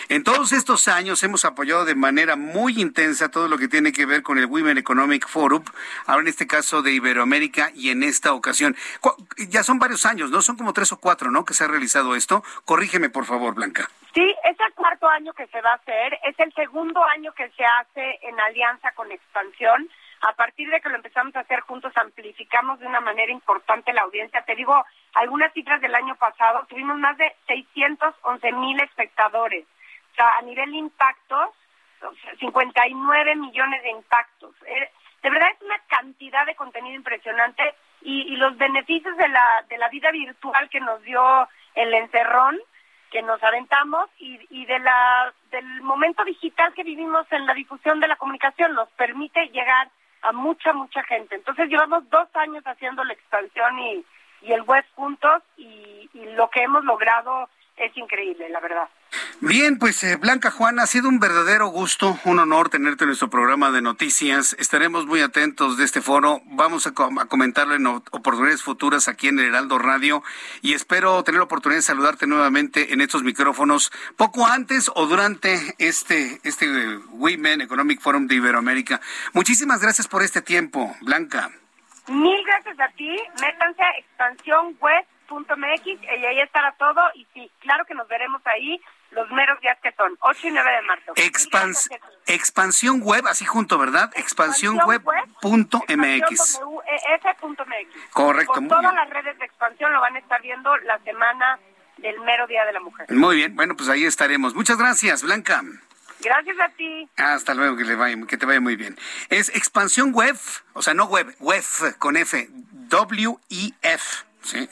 en 0.09 0.23
todos 0.23 0.53
estos 0.53 0.87
años 0.87 1.21
hemos 1.23 1.43
apoyado 1.43 1.85
de 1.85 1.95
manera 1.95 2.35
muy 2.35 2.79
intensa 2.81 3.29
todo 3.29 3.47
lo 3.47 3.57
que 3.57 3.67
tiene 3.67 3.91
que 3.91 4.05
ver 4.05 4.23
con 4.23 4.37
el 4.37 4.45
Women 4.45 4.77
Economic 4.77 5.27
Forum, 5.27 5.63
ahora 6.05 6.21
en 6.21 6.27
este 6.29 6.47
caso 6.47 6.81
de 6.81 6.93
Iberoamérica 6.93 7.71
y 7.75 7.89
en 7.89 8.03
esta 8.03 8.33
ocasión. 8.33 8.75
Ya 9.49 9.63
son 9.63 9.79
varios 9.79 10.05
años, 10.05 10.31
¿no? 10.31 10.41
Son 10.41 10.55
como 10.55 10.73
tres 10.73 10.91
o 10.93 10.97
cuatro, 10.97 11.29
¿no? 11.29 11.43
Que 11.45 11.53
se 11.53 11.65
ha 11.65 11.67
realizado 11.67 12.15
esto. 12.15 12.43
Corrígeme, 12.65 13.09
por 13.09 13.25
favor, 13.25 13.53
Blanca. 13.55 13.89
Sí, 14.13 14.35
es 14.43 14.59
el 14.59 14.73
cuarto 14.75 15.07
año 15.09 15.33
que 15.33 15.47
se 15.47 15.59
va 15.61 15.71
a 15.71 15.75
hacer, 15.75 16.19
es 16.23 16.39
el 16.39 16.53
segundo 16.53 17.03
año 17.03 17.33
que 17.33 17.49
se 17.49 17.65
hace 17.65 18.19
en 18.21 18.39
alianza 18.39 18.91
con 18.91 19.11
Expansión. 19.11 19.89
A 20.21 20.33
partir 20.33 20.69
de 20.69 20.79
que 20.79 20.89
lo 20.89 20.95
empezamos 20.95 21.35
a 21.35 21.39
hacer 21.39 21.61
juntos, 21.61 21.91
amplificamos 21.95 22.79
de 22.79 22.85
una 22.85 23.01
manera 23.01 23.31
importante 23.31 23.91
la 23.91 24.03
audiencia. 24.03 24.43
Te 24.43 24.55
digo, 24.55 24.85
algunas 25.15 25.51
cifras 25.53 25.81
del 25.81 25.95
año 25.95 26.15
pasado, 26.15 26.65
tuvimos 26.69 26.97
más 26.97 27.17
de 27.17 27.35
611 27.47 28.51
mil 28.53 28.79
espectadores. 28.81 29.65
O 30.11 30.15
sea, 30.15 30.37
a 30.37 30.41
nivel 30.43 30.75
impactos, 30.75 31.49
59 32.39 33.35
millones 33.35 33.81
de 33.81 33.89
impactos. 33.89 34.55
Eh, 34.67 34.91
de 35.23 35.29
verdad 35.29 35.49
es 35.55 35.61
una 35.61 35.79
cantidad 35.87 36.45
de 36.45 36.55
contenido 36.55 36.95
impresionante 36.95 37.63
y, 38.01 38.33
y 38.33 38.35
los 38.35 38.55
beneficios 38.57 39.17
de 39.17 39.27
la, 39.27 39.65
de 39.67 39.77
la 39.79 39.89
vida 39.89 40.11
virtual 40.11 40.69
que 40.69 40.81
nos 40.81 41.01
dio 41.01 41.49
el 41.73 41.93
encerrón, 41.95 42.59
que 43.13 43.21
nos 43.21 43.41
aventamos 43.43 44.09
y, 44.17 44.39
y 44.49 44.65
de 44.65 44.79
la, 44.79 45.31
del 45.51 45.81
momento 45.83 46.25
digital 46.25 46.73
que 46.73 46.83
vivimos 46.83 47.31
en 47.31 47.45
la 47.45 47.53
difusión 47.53 47.99
de 47.99 48.07
la 48.07 48.15
comunicación 48.15 48.73
nos 48.73 48.89
permite 48.89 49.49
llegar 49.49 49.87
a 50.23 50.31
mucha, 50.31 50.73
mucha 50.73 51.03
gente. 51.03 51.35
Entonces 51.35 51.69
llevamos 51.69 52.09
dos 52.09 52.27
años 52.33 52.63
haciendo 52.65 53.03
la 53.03 53.13
expansión 53.13 53.77
y, 53.77 54.03
y 54.41 54.51
el 54.51 54.63
web 54.63 54.83
juntos 54.95 55.43
y, 55.57 56.09
y 56.11 56.25
lo 56.33 56.49
que 56.49 56.63
hemos 56.63 56.83
logrado 56.85 57.49
es 57.77 57.97
increíble, 57.97 58.49
la 58.49 58.59
verdad. 58.59 58.87
Bien, 59.41 59.77
pues 59.77 60.03
eh, 60.03 60.15
Blanca 60.15 60.51
Juana, 60.51 60.83
ha 60.83 60.87
sido 60.87 61.09
un 61.09 61.19
verdadero 61.19 61.67
gusto, 61.67 62.17
un 62.23 62.39
honor 62.39 62.69
tenerte 62.69 63.03
en 63.03 63.09
nuestro 63.09 63.29
programa 63.29 63.71
de 63.71 63.81
noticias. 63.81 64.55
Estaremos 64.59 65.05
muy 65.05 65.21
atentos 65.21 65.77
de 65.77 65.83
este 65.83 66.01
foro. 66.01 66.41
Vamos 66.45 66.87
a, 66.87 66.93
comentarlo 66.93 67.75
en 67.75 67.85
oportunidades 67.87 68.63
futuras 68.63 69.07
aquí 69.07 69.27
en 69.27 69.39
el 69.39 69.47
Heraldo 69.47 69.79
Radio 69.79 70.23
y 70.61 70.73
espero 70.73 71.23
tener 71.23 71.39
la 71.39 71.45
oportunidad 71.45 71.79
de 71.79 71.83
saludarte 71.83 72.27
nuevamente 72.27 72.93
en 72.93 73.01
estos 73.01 73.23
micrófonos 73.23 73.91
poco 74.17 74.45
antes 74.45 74.89
o 74.95 75.05
durante 75.07 75.75
este, 75.77 76.39
este 76.43 76.65
eh, 76.65 76.97
Women 77.09 77.61
Economic 77.61 77.99
Forum 78.01 78.27
de 78.27 78.35
Iberoamérica. 78.35 79.01
Muchísimas 79.33 79.81
gracias 79.81 80.07
por 80.07 80.23
este 80.23 80.41
tiempo, 80.41 80.95
Blanca. 81.01 81.51
Mil 82.07 82.43
gracias 82.45 82.79
a 82.79 82.89
ti. 82.95 83.15
Métanse 83.41 83.81
a 83.81 83.91
expansión 83.97 84.77
web 84.79 85.05
.mx 85.35 85.85
y 85.85 86.25
ahí 86.25 86.39
estará 86.39 86.73
todo 86.73 87.01
y 87.15 87.25
sí, 87.33 87.51
claro 87.59 87.85
que 87.85 87.93
nos 87.93 88.07
veremos 88.07 88.41
ahí 88.45 88.81
los 89.11 89.29
meros 89.31 89.59
días 89.61 89.77
que 89.81 89.91
son, 89.93 90.17
8 90.19 90.47
y 90.47 90.51
9 90.51 90.71
de 90.71 90.81
marzo. 90.81 91.13
expansión 92.25 93.01
web, 93.01 93.27
así 93.27 93.45
junto, 93.45 93.77
¿verdad? 93.77 94.11
Expansión, 94.15 94.77
web, 94.85 95.01
punto 95.41 95.83
mx. 95.87 96.59
Correcto. 98.11 98.53
Con 98.53 98.67
todas 98.67 98.93
las 98.93 99.09
redes 99.09 99.37
de 99.37 99.45
expansión 99.45 99.93
lo 99.93 100.01
van 100.01 100.15
a 100.15 100.19
estar 100.19 100.41
viendo 100.41 100.75
la 100.77 100.99
semana 100.99 101.59
del 101.97 102.19
mero 102.21 102.47
Día 102.47 102.65
de 102.65 102.73
la 102.73 102.79
Mujer. 102.79 103.11
Muy 103.11 103.37
bien, 103.37 103.55
bueno, 103.55 103.75
pues 103.75 103.89
ahí 103.89 104.05
estaremos. 104.05 104.55
Muchas 104.55 104.77
gracias, 104.77 105.23
Blanca. 105.23 105.61
Gracias 106.19 106.59
a 106.59 106.69
ti. 106.69 107.09
Hasta 107.17 107.53
luego, 107.53 107.75
que, 107.75 107.83
le 107.83 107.95
vaya, 107.95 108.15
que 108.27 108.37
te 108.37 108.45
vaya 108.45 108.61
muy 108.61 108.75
bien. 108.75 108.97
Es 109.29 109.49
expansión 109.49 110.13
web, 110.13 110.37
o 110.73 110.81
sea, 110.81 110.93
no 110.93 111.05
web, 111.05 111.35
web 111.39 111.63
con 111.99 112.15
F, 112.17 112.47
W-I-F, 112.49 114.25
¿sí? 114.43 114.69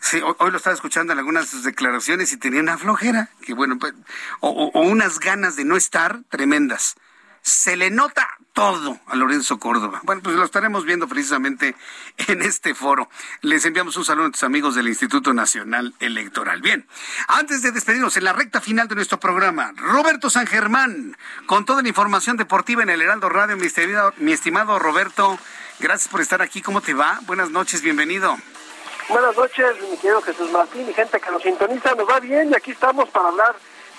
Sí, 0.04 0.20
hoy, 0.22 0.50
lo 0.50 0.58
estaba 0.58 0.74
escuchando 0.74 1.14
en 1.14 1.18
algunas 1.18 1.44
de 1.44 1.50
sus 1.50 1.64
declaraciones 1.64 2.30
y 2.34 2.36
tenía 2.36 2.60
una 2.60 2.76
flojera, 2.76 3.30
que 3.40 3.54
bueno, 3.54 3.78
pues, 3.78 3.94
o, 4.40 4.70
unas 4.82 5.18
ganas 5.18 5.56
de 5.56 5.64
no 5.64 5.78
estar 5.78 6.20
tremendas. 6.28 6.96
Se 7.40 7.74
le 7.74 7.90
nota 7.90 8.28
todo 8.52 9.00
a 9.06 9.16
Lorenzo 9.16 9.58
Córdoba. 9.58 10.02
Bueno, 10.04 10.20
pues 10.22 10.36
lo 10.36 10.44
estaremos 10.44 10.84
viendo 10.84 11.08
precisamente 11.08 11.74
en 12.28 12.42
este 12.42 12.74
foro. 12.74 13.08
Les 13.40 13.64
enviamos 13.64 13.96
un 13.96 14.04
saludo 14.04 14.24
a 14.24 14.28
nuestros 14.28 14.46
amigos 14.46 14.74
del 14.74 14.88
Instituto 14.88 15.32
Nacional 15.32 15.94
Electoral. 16.00 16.60
Bien, 16.60 16.86
antes 17.26 17.62
de 17.62 17.72
despedirnos 17.72 18.18
en 18.18 18.24
la 18.24 18.34
recta 18.34 18.60
final 18.60 18.88
de 18.88 18.96
nuestro 18.96 19.18
programa, 19.18 19.72
Roberto 19.74 20.28
San 20.28 20.46
Germán, 20.46 21.16
con 21.46 21.64
toda 21.64 21.80
la 21.80 21.88
información 21.88 22.36
deportiva 22.36 22.82
en 22.82 22.90
el 22.90 23.00
Heraldo 23.00 23.30
Radio, 23.30 23.56
mi 23.56 23.66
estimado, 23.66 24.12
mi 24.18 24.32
estimado 24.32 24.78
Roberto, 24.78 25.38
gracias 25.80 26.08
por 26.08 26.20
estar 26.20 26.42
aquí. 26.42 26.60
¿Cómo 26.60 26.82
te 26.82 26.92
va? 26.92 27.20
Buenas 27.26 27.50
noches, 27.50 27.80
bienvenido. 27.80 28.36
Buenas 29.08 29.36
noches, 29.36 29.66
mi 29.90 29.98
querido 29.98 30.22
Jesús 30.22 30.50
Martín 30.50 30.88
y 30.88 30.94
gente 30.94 31.20
que 31.20 31.30
nos 31.30 31.42
sintoniza. 31.42 31.94
Nos 31.94 32.08
va 32.08 32.20
bien 32.20 32.50
y 32.50 32.54
aquí 32.54 32.70
estamos 32.70 33.06
para 33.10 33.28
hablar 33.28 33.54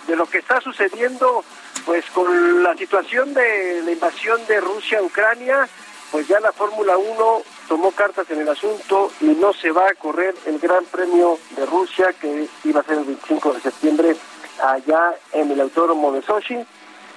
de 0.08 0.16
lo 0.16 0.26
que 0.26 0.40
está 0.40 0.60
sucediendo 0.62 1.44
pues 1.86 2.04
con 2.10 2.64
la 2.64 2.76
situación 2.76 3.32
de 3.36 3.84
la 3.84 3.92
invasión 3.92 4.44
de 4.48 4.60
Rusia 4.60 4.98
a 4.98 5.04
Ucrania. 5.04 5.70
Pues 6.12 6.28
ya 6.28 6.40
la 6.40 6.52
Fórmula 6.52 6.98
1 6.98 7.42
tomó 7.68 7.92
cartas 7.92 8.30
en 8.32 8.42
el 8.42 8.50
asunto 8.50 9.12
y 9.22 9.26
no 9.26 9.54
se 9.54 9.70
va 9.70 9.90
a 9.90 9.94
correr 9.94 10.34
el 10.48 10.58
Gran 10.58 10.84
Premio 10.86 11.38
de 11.56 11.68
Rusia 11.68 12.12
que 12.20 12.48
iba 12.64 12.82
a 12.82 12.84
ser 12.84 12.98
el 12.98 13.06
25 13.06 13.54
de 13.54 13.62
septiembre 13.62 14.16
allá 14.64 15.14
en 15.34 15.52
el 15.52 15.62
Autódromo 15.62 16.14
de 16.14 16.24
Sochi. 16.24 16.66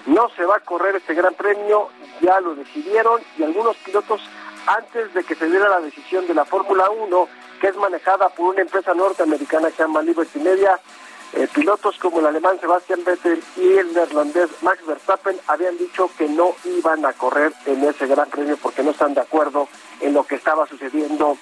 No 0.05 0.28
se 0.36 0.44
va 0.44 0.56
a 0.56 0.60
correr 0.60 0.97
este 0.97 1.15
gran 1.15 1.35
premio, 1.35 1.89
ya 2.20 2.39
lo 2.40 2.55
decidieron 2.55 3.23
y 3.39 3.44
algunos 3.44 3.77
pilotos 3.78 4.20
antes 4.66 5.12
de 5.15 5.24
que 5.24 5.35
se 5.35 5.47
diera 5.47 5.69
la 5.69 5.81
decisión 5.81 6.27
de 6.27 6.35
la 6.35 6.44
Fórmula 6.44 6.90
1, 6.90 7.28
que 7.61 7.69
es 7.69 7.77
manejada 7.77 8.29
por 8.31 8.55
una 8.55 8.63
empresa 8.63 8.95
norteamericana 8.95 9.69
que 9.69 9.77
se 9.77 9.83
llama 9.83 10.03
Liberty 10.03 10.39
Media, 10.39 10.79
eh, 11.35 11.47
pilotos 11.53 11.99
como 11.99 12.21
el 12.21 12.27
alemán 12.27 12.59
Sebastian 12.61 13.05
Vettel 13.05 13.43
y 13.57 13.75
el 13.75 13.93
neerlandés 13.93 14.49
Max 14.63 14.85
Verstappen 14.87 15.39
habían 15.47 15.77
dicho 15.77 16.11
que 16.17 16.27
no 16.27 16.55
iban 16.65 17.05
a 17.05 17.13
correr 17.13 17.53
en 17.67 17.85
ese 17.85 18.07
gran 18.07 18.31
premio 18.31 18.57
porque 18.57 18.83
no 18.83 18.93
están 18.93 19.13
de 19.13 19.21
acuerdo 19.21 19.69
en 20.01 20.15
lo 20.15 20.25
que 20.25 20.37
estaba 20.37 20.67
sucediendo, 20.67 21.37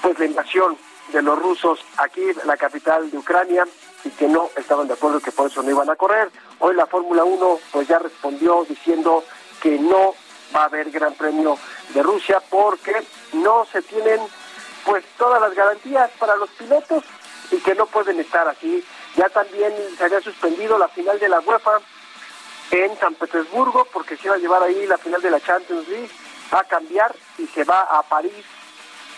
pues 0.00 0.18
la 0.18 0.24
invasión 0.24 0.76
de 1.12 1.22
los 1.22 1.38
rusos 1.38 1.80
aquí 1.98 2.22
la 2.44 2.56
capital 2.56 3.10
de 3.10 3.18
Ucrania 3.18 3.66
y 4.04 4.10
que 4.10 4.28
no 4.28 4.48
estaban 4.56 4.86
de 4.86 4.94
acuerdo 4.94 5.20
que 5.20 5.32
por 5.32 5.50
eso 5.50 5.62
no 5.62 5.70
iban 5.70 5.90
a 5.90 5.96
correr. 5.96 6.30
Hoy 6.60 6.74
la 6.74 6.86
Fórmula 6.86 7.24
1 7.24 7.58
pues 7.72 7.88
ya 7.88 7.98
respondió 7.98 8.64
diciendo 8.66 9.24
que 9.60 9.78
no 9.78 10.14
va 10.54 10.62
a 10.62 10.64
haber 10.64 10.90
Gran 10.90 11.14
Premio 11.14 11.58
de 11.92 12.02
Rusia 12.02 12.40
porque 12.48 12.94
no 13.34 13.66
se 13.70 13.82
tienen 13.82 14.20
pues 14.84 15.04
todas 15.18 15.40
las 15.40 15.54
garantías 15.54 16.10
para 16.18 16.36
los 16.36 16.50
pilotos 16.50 17.04
y 17.50 17.58
que 17.58 17.74
no 17.74 17.86
pueden 17.86 18.20
estar 18.20 18.48
aquí. 18.48 18.84
Ya 19.16 19.28
también 19.28 19.74
se 19.96 20.04
había 20.04 20.20
suspendido 20.20 20.78
la 20.78 20.88
final 20.88 21.18
de 21.18 21.28
la 21.28 21.40
UEFA 21.40 21.80
en 22.70 22.96
San 22.98 23.14
Petersburgo 23.14 23.86
porque 23.92 24.16
se 24.16 24.28
iba 24.28 24.36
a 24.36 24.38
llevar 24.38 24.62
ahí 24.62 24.86
la 24.86 24.98
final 24.98 25.20
de 25.20 25.30
la 25.30 25.40
Champions 25.40 25.88
League. 25.88 26.10
A 26.52 26.64
cambiar 26.64 27.14
y 27.38 27.46
se 27.46 27.62
va 27.62 27.82
a 27.82 28.02
París, 28.02 28.44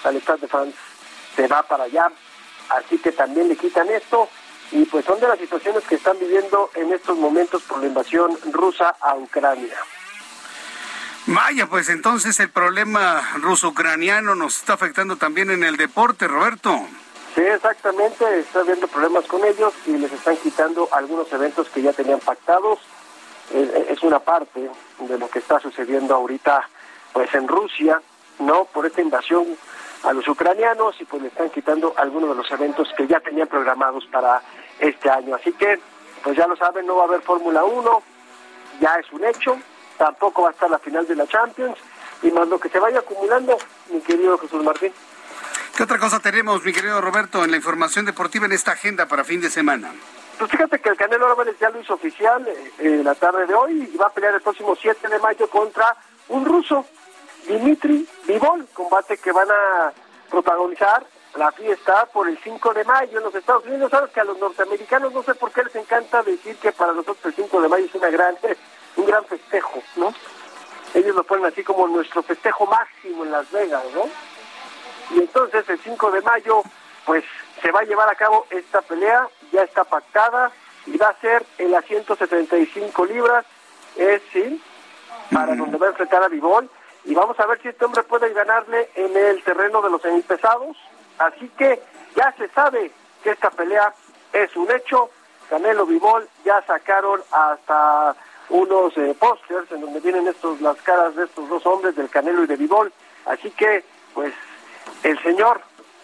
al 0.05 0.17
Stade 0.21 0.41
de 0.41 0.49
France. 0.49 0.77
Se 1.35 1.49
va 1.49 1.63
para 1.63 1.85
allá. 1.85 2.11
Así 2.69 2.99
que 2.99 3.13
también 3.13 3.49
le 3.49 3.57
quitan 3.57 3.89
esto 3.89 4.29
y 4.71 4.85
pues 4.87 5.05
son 5.05 5.21
de 5.21 5.29
las 5.29 5.39
situaciones 5.39 5.85
que 5.85 5.97
están 5.97 6.19
viviendo 6.19 6.71
en 6.75 6.93
estos 6.93 7.17
momentos 7.17 7.63
por 7.63 7.81
la 7.81 7.87
invasión 7.87 8.39
rusa 8.53 8.97
a 9.01 9.15
Ucrania. 9.15 9.77
Vaya, 11.27 11.67
pues 11.69 11.89
entonces 11.89 12.41
el 12.41 12.51
problema 12.51 13.23
ruso-ucraniano 13.37 14.35
nos 14.35 14.57
está 14.57 14.73
afectando 14.75 15.17
también 15.17 15.51
en 15.51 15.63
el 15.63 15.77
deporte, 15.77 16.27
Roberto. 16.27 16.81
Sí, 17.35 17.43
exactamente, 17.43 18.41
está 18.41 18.61
habiendo 18.61 18.89
problemas 18.89 19.25
con 19.27 19.45
ellos 19.45 19.73
y 19.87 19.93
les 19.93 20.13
están 20.13 20.37
quitando 20.37 20.89
algunos 20.93 21.33
eventos 21.33 21.69
que 21.71 21.81
ya 21.81 21.93
tenían 21.93 22.21
pactados. 22.21 22.81
Es 23.53 24.03
una 24.03 24.19
parte 24.19 24.69
de 24.99 25.19
lo 25.19 25.31
que 25.31 25.39
está 25.39 25.61
sucediendo 25.61 26.15
ahorita 26.15 26.69
pues 27.13 27.33
en 27.35 27.47
Rusia, 27.47 28.03
¿no? 28.41 28.65
Por 28.65 28.87
esta 28.87 29.01
invasión 29.01 29.47
a 30.03 30.13
los 30.13 30.27
ucranianos 30.27 31.01
y 31.01 31.05
pues 31.05 31.23
le 31.23 31.29
están 31.29 31.51
quitando 31.51 31.95
algunos 31.97 32.31
de 32.31 32.37
los 32.37 32.51
eventos 32.51 32.89
que 32.97 33.07
ya 33.07 33.21
tenían 33.21 33.49
programados 33.49 34.07
para 34.11 34.43
este 34.79 35.09
año. 35.09 35.37
Así 35.37 35.53
que, 35.53 35.79
pues 36.25 36.37
ya 36.37 36.47
lo 36.47 36.57
saben, 36.57 36.87
no 36.87 36.97
va 36.97 37.05
a 37.05 37.07
haber 37.07 37.23
Fórmula 37.23 37.63
1, 37.65 38.03
ya 38.81 38.97
es 38.97 39.11
un 39.13 39.25
hecho, 39.25 39.57
tampoco 39.97 40.43
va 40.43 40.49
a 40.49 40.53
estar 40.53 40.71
la 40.71 40.79
final 40.79 41.07
de 41.07 41.17
la 41.17 41.27
Champions 41.27 41.79
y 42.23 42.31
más 42.31 42.49
lo 42.49 42.59
que 42.59 42.69
se 42.69 42.79
vaya 42.79 43.01
acumulando, 43.01 43.57
mi 43.91 44.01
querido 44.01 44.39
Jesús 44.39 44.63
Martín. 44.63 44.93
¿Qué 45.77 45.83
otra 45.83 45.99
cosa 45.99 46.21
tenemos, 46.21 46.63
mi 46.65 46.73
querido 46.73 47.01
Roberto, 47.01 47.45
en 47.45 47.51
la 47.51 47.57
información 47.57 48.05
deportiva 48.05 48.47
en 48.47 48.53
esta 48.53 48.73
agenda 48.73 49.07
para 49.07 49.25
fin 49.25 49.41
de 49.41 49.51
semana? 49.51 49.93
Pues 50.39 50.51
fíjate 50.51 50.81
que 50.81 50.89
el 50.89 50.97
Canelo 50.97 51.27
Álvarez 51.27 51.57
ya 51.61 51.71
lo 51.71 51.81
hizo 51.81 51.95
oficial 51.95 52.47
eh, 52.79 53.01
la 53.05 53.15
tarde 53.15 53.47
de 53.47 53.55
hoy 53.55 53.91
y 53.93 53.97
va 53.97 54.07
a 54.07 54.11
pelear 54.11 54.35
el 54.35 54.41
próximo 54.41 54.77
7 54.77 55.09
de 55.09 55.19
mayo 55.19 55.49
contra 55.49 55.97
un 56.29 56.45
ruso, 56.45 56.85
Dimitri 57.47 58.07
Vivol, 58.27 58.67
combate 58.73 59.17
que 59.19 59.33
van 59.33 59.49
a 59.51 59.93
protagonizar 60.31 61.05
la 61.37 61.51
fiesta 61.53 62.07
por 62.07 62.29
el 62.29 62.39
5 62.39 62.75
de 62.75 62.85
mayo 62.85 63.19
en 63.19 63.25
los 63.25 63.35
Estados 63.35 63.65
Unidos. 63.67 63.91
Sabes 63.91 64.11
que 64.11 64.21
a 64.21 64.25
los 64.25 64.39
norteamericanos 64.39 65.13
no 65.13 65.23
sé 65.23 65.35
por 65.35 65.51
qué 65.53 65.65
les 65.65 65.75
encanta 65.77 66.23
decir 66.23 66.57
que 66.57 66.73
para 66.73 66.93
nosotros 66.93 67.25
el 67.25 67.35
5 67.35 67.63
de 67.63 67.69
mayo 67.69 67.87
es 67.87 67.95
una 67.95 68.11
gran, 68.11 68.37
un 68.97 69.07
gran 69.07 69.25
festejo, 69.25 69.83
¿no? 69.97 70.13
Ellos 70.95 71.15
lo 71.17 71.25
ponen 71.25 71.47
así 71.47 71.63
como 71.65 71.87
nuestro 71.87 72.23
festejo 72.23 72.67
máximo 72.67 73.25
en 73.25 73.33
Las 73.33 73.51
Vegas, 73.51 73.85
¿no? 73.95 74.03
Y 75.17 75.21
entonces 75.21 75.69
el 75.69 75.79
5 75.79 76.11
de 76.11 76.21
mayo, 76.23 76.63
pues 77.05 77.25
se 77.61 77.71
va 77.71 77.81
a 77.81 77.85
llevar 77.85 78.09
a 78.09 78.15
cabo 78.15 78.47
esta 78.51 78.83
pelea, 78.83 79.29
ya 79.53 79.63
está 79.63 79.85
pactada 79.85 80.51
y 80.87 80.97
va 80.97 81.09
a 81.09 81.21
ser 81.21 81.45
en 81.59 81.71
las 81.71 81.85
175 81.85 83.07
libras, 83.07 83.47
es 83.97 84.23
sí, 84.33 84.63
para 85.33 85.55
donde 85.55 85.79
va 85.79 85.87
a 85.87 85.91
enfrentar 85.91 86.23
a 86.23 86.29
Vivol 86.29 86.69
y 87.05 87.15
vamos 87.15 87.39
a 87.41 87.47
ver 87.47 87.61
si 87.61 87.69
este 87.69 87.85
hombre 87.85 88.03
puede 88.05 88.33
ganarle 88.33 88.91
en 88.95 89.17
el 89.17 89.43
terreno 89.43 89.83
de 89.83 89.91
los 89.91 90.03
semipesados. 90.03 90.77
Así 91.19 91.49
que 91.59 91.83
ya 92.17 92.33
se 92.37 92.49
sabe 92.49 92.93
que 93.23 93.31
esta 93.31 93.51
pelea 93.51 93.93
es 94.33 94.55
un 94.57 94.71
hecho. 94.71 95.11
Canelo 95.49 95.85
Vivol 95.87 96.29
ya 96.45 96.63
sacaron 96.63 97.23
hasta 97.31 98.15
unos 98.49 98.97
eh, 98.97 99.15
pósters 99.19 99.71
en 99.73 99.81
donde 99.81 100.01
vienen 100.01 100.27
estos 100.29 100.61
las 100.61 100.77
caras 100.83 101.15
de 101.17 101.25
estos 101.25 101.49
dos 101.49 101.65
hombres, 101.67 101.97
del 101.97 102.09
Canelo 102.09 102.45
y 102.45 102.47
de 102.47 102.57
Vivol. 102.57 102.93
Así 103.27 103.51
que, 103.51 103.85
pues, 104.15 104.33
el 105.03 105.21
señor 105.23 105.61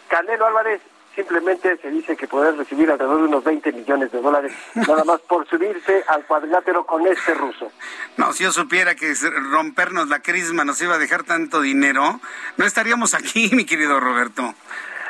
Canelo 0.08 0.46
Álvarez 0.46 0.80
simplemente 1.18 1.76
se 1.78 1.90
dice 1.90 2.16
que 2.16 2.28
poder 2.28 2.56
recibir 2.56 2.88
alrededor 2.88 3.18
de 3.18 3.24
unos 3.24 3.42
20 3.42 3.72
millones 3.72 4.12
de 4.12 4.20
dólares, 4.20 4.52
nada 4.74 5.02
más 5.02 5.20
por 5.22 5.48
subirse 5.48 6.04
al 6.06 6.24
cuadrilátero 6.24 6.86
con 6.86 7.04
este 7.08 7.34
ruso. 7.34 7.72
No, 8.16 8.32
si 8.32 8.44
yo 8.44 8.52
supiera 8.52 8.94
que 8.94 9.12
rompernos 9.50 10.08
la 10.08 10.20
crisma 10.20 10.64
nos 10.64 10.80
iba 10.80 10.94
a 10.94 10.98
dejar 10.98 11.24
tanto 11.24 11.60
dinero, 11.60 12.20
no 12.56 12.64
estaríamos 12.64 13.14
aquí, 13.14 13.50
mi 13.52 13.64
querido 13.64 13.98
Roberto. 13.98 14.54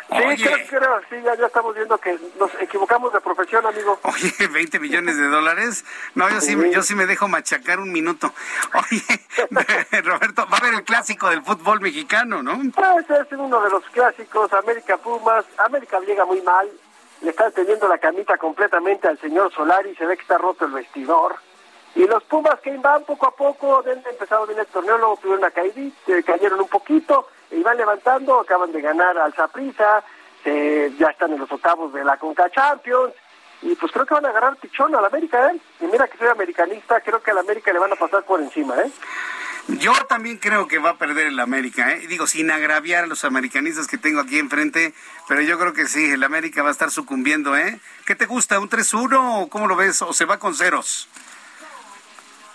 Sí, 0.08 0.46
creo, 0.70 1.00
sí, 1.10 1.16
ya, 1.22 1.34
estamos 1.34 1.74
viendo 1.74 1.98
que 1.98 2.18
nos 2.38 2.50
equivocamos 2.60 3.12
de 3.12 3.20
profesión, 3.20 3.66
amigo. 3.66 3.98
Oye, 4.04 4.48
20 4.52 4.80
millones 4.80 5.18
de 5.18 5.26
dólares. 5.28 5.84
No, 6.14 6.30
yo 6.30 6.40
sí, 6.40 6.56
yo 6.72 6.82
sí 6.82 6.94
me 6.94 7.06
dejo 7.06 7.28
machacar 7.28 7.78
un 7.78 7.92
minuto. 7.92 8.32
Oye, 8.74 9.02
Roberto, 10.02 10.46
va 10.50 10.56
a 10.56 10.60
haber 10.60 10.74
el 10.74 10.84
clásico 10.84 11.28
del 11.28 11.42
fútbol 11.42 11.80
mexicano, 11.80 12.42
¿no? 12.42 12.58
Pues 12.74 13.10
es 13.10 13.32
uno 13.32 13.60
de 13.60 13.70
los 13.70 13.84
clásicos, 13.90 14.50
América 14.54 14.96
Pumas. 14.96 15.44
América 15.58 16.00
llega 16.00 16.24
muy 16.24 16.40
mal. 16.40 16.68
Le 17.20 17.30
están 17.30 17.52
teniendo 17.52 17.86
la 17.86 17.98
camita 17.98 18.38
completamente 18.38 19.08
al 19.08 19.18
señor 19.20 19.52
Solari. 19.52 19.94
Se 19.96 20.06
ve 20.06 20.16
que 20.16 20.22
está 20.22 20.38
roto 20.38 20.64
el 20.64 20.72
vestidor. 20.72 21.36
Y 21.94 22.06
los 22.06 22.22
Pumas 22.24 22.60
que 22.60 22.74
van 22.78 23.04
poco 23.04 23.26
a 23.26 23.36
poco, 23.36 23.82
han 23.84 24.06
empezado 24.10 24.46
bien 24.46 24.58
el 24.58 24.66
torneo, 24.66 24.96
luego 24.98 25.16
tuvieron 25.16 25.40
una 25.40 25.50
caída, 25.50 25.90
cayeron 26.24 26.60
un 26.60 26.68
poquito 26.68 27.28
y 27.50 27.62
van 27.62 27.76
levantando, 27.76 28.40
acaban 28.40 28.72
de 28.72 28.80
ganar 28.80 29.16
al 29.18 29.34
Zaprisa, 29.34 30.02
ya 30.44 31.08
están 31.08 31.32
en 31.32 31.40
los 31.40 31.50
octavos 31.52 31.92
de 31.92 32.04
la 32.04 32.16
Conca 32.16 32.50
Champions, 32.50 33.12
y 33.60 33.74
pues 33.74 33.90
creo 33.92 34.06
que 34.06 34.14
van 34.14 34.26
a 34.26 34.28
agarrar 34.28 34.56
pichón 34.56 34.94
al 34.94 35.04
América, 35.04 35.50
¿eh? 35.50 35.60
Y 35.80 35.86
mira 35.86 36.06
que 36.06 36.16
soy 36.16 36.28
americanista, 36.28 37.00
creo 37.00 37.20
que 37.20 37.32
al 37.32 37.38
América 37.38 37.72
le 37.72 37.80
van 37.80 37.92
a 37.92 37.96
pasar 37.96 38.22
por 38.22 38.40
encima, 38.40 38.76
¿eh? 38.80 38.90
Yo 39.66 39.92
también 40.08 40.38
creo 40.38 40.66
que 40.66 40.78
va 40.78 40.90
a 40.90 40.96
perder 40.96 41.26
el 41.26 41.40
América, 41.40 41.92
¿eh? 41.92 42.06
Digo, 42.06 42.26
sin 42.26 42.50
agraviar 42.50 43.04
a 43.04 43.06
los 43.06 43.24
americanistas 43.24 43.86
que 43.86 43.98
tengo 43.98 44.20
aquí 44.20 44.38
enfrente, 44.38 44.94
pero 45.26 45.40
yo 45.42 45.58
creo 45.58 45.72
que 45.72 45.86
sí, 45.86 46.12
el 46.12 46.22
América 46.22 46.62
va 46.62 46.68
a 46.68 46.72
estar 46.72 46.90
sucumbiendo, 46.90 47.56
¿eh? 47.56 47.78
¿Qué 48.06 48.14
te 48.14 48.26
gusta, 48.26 48.60
un 48.60 48.70
3-1 48.70 49.42
o 49.42 49.48
cómo 49.48 49.66
lo 49.66 49.76
ves? 49.76 50.00
¿O 50.02 50.12
se 50.12 50.24
va 50.24 50.38
con 50.38 50.54
ceros? 50.54 51.08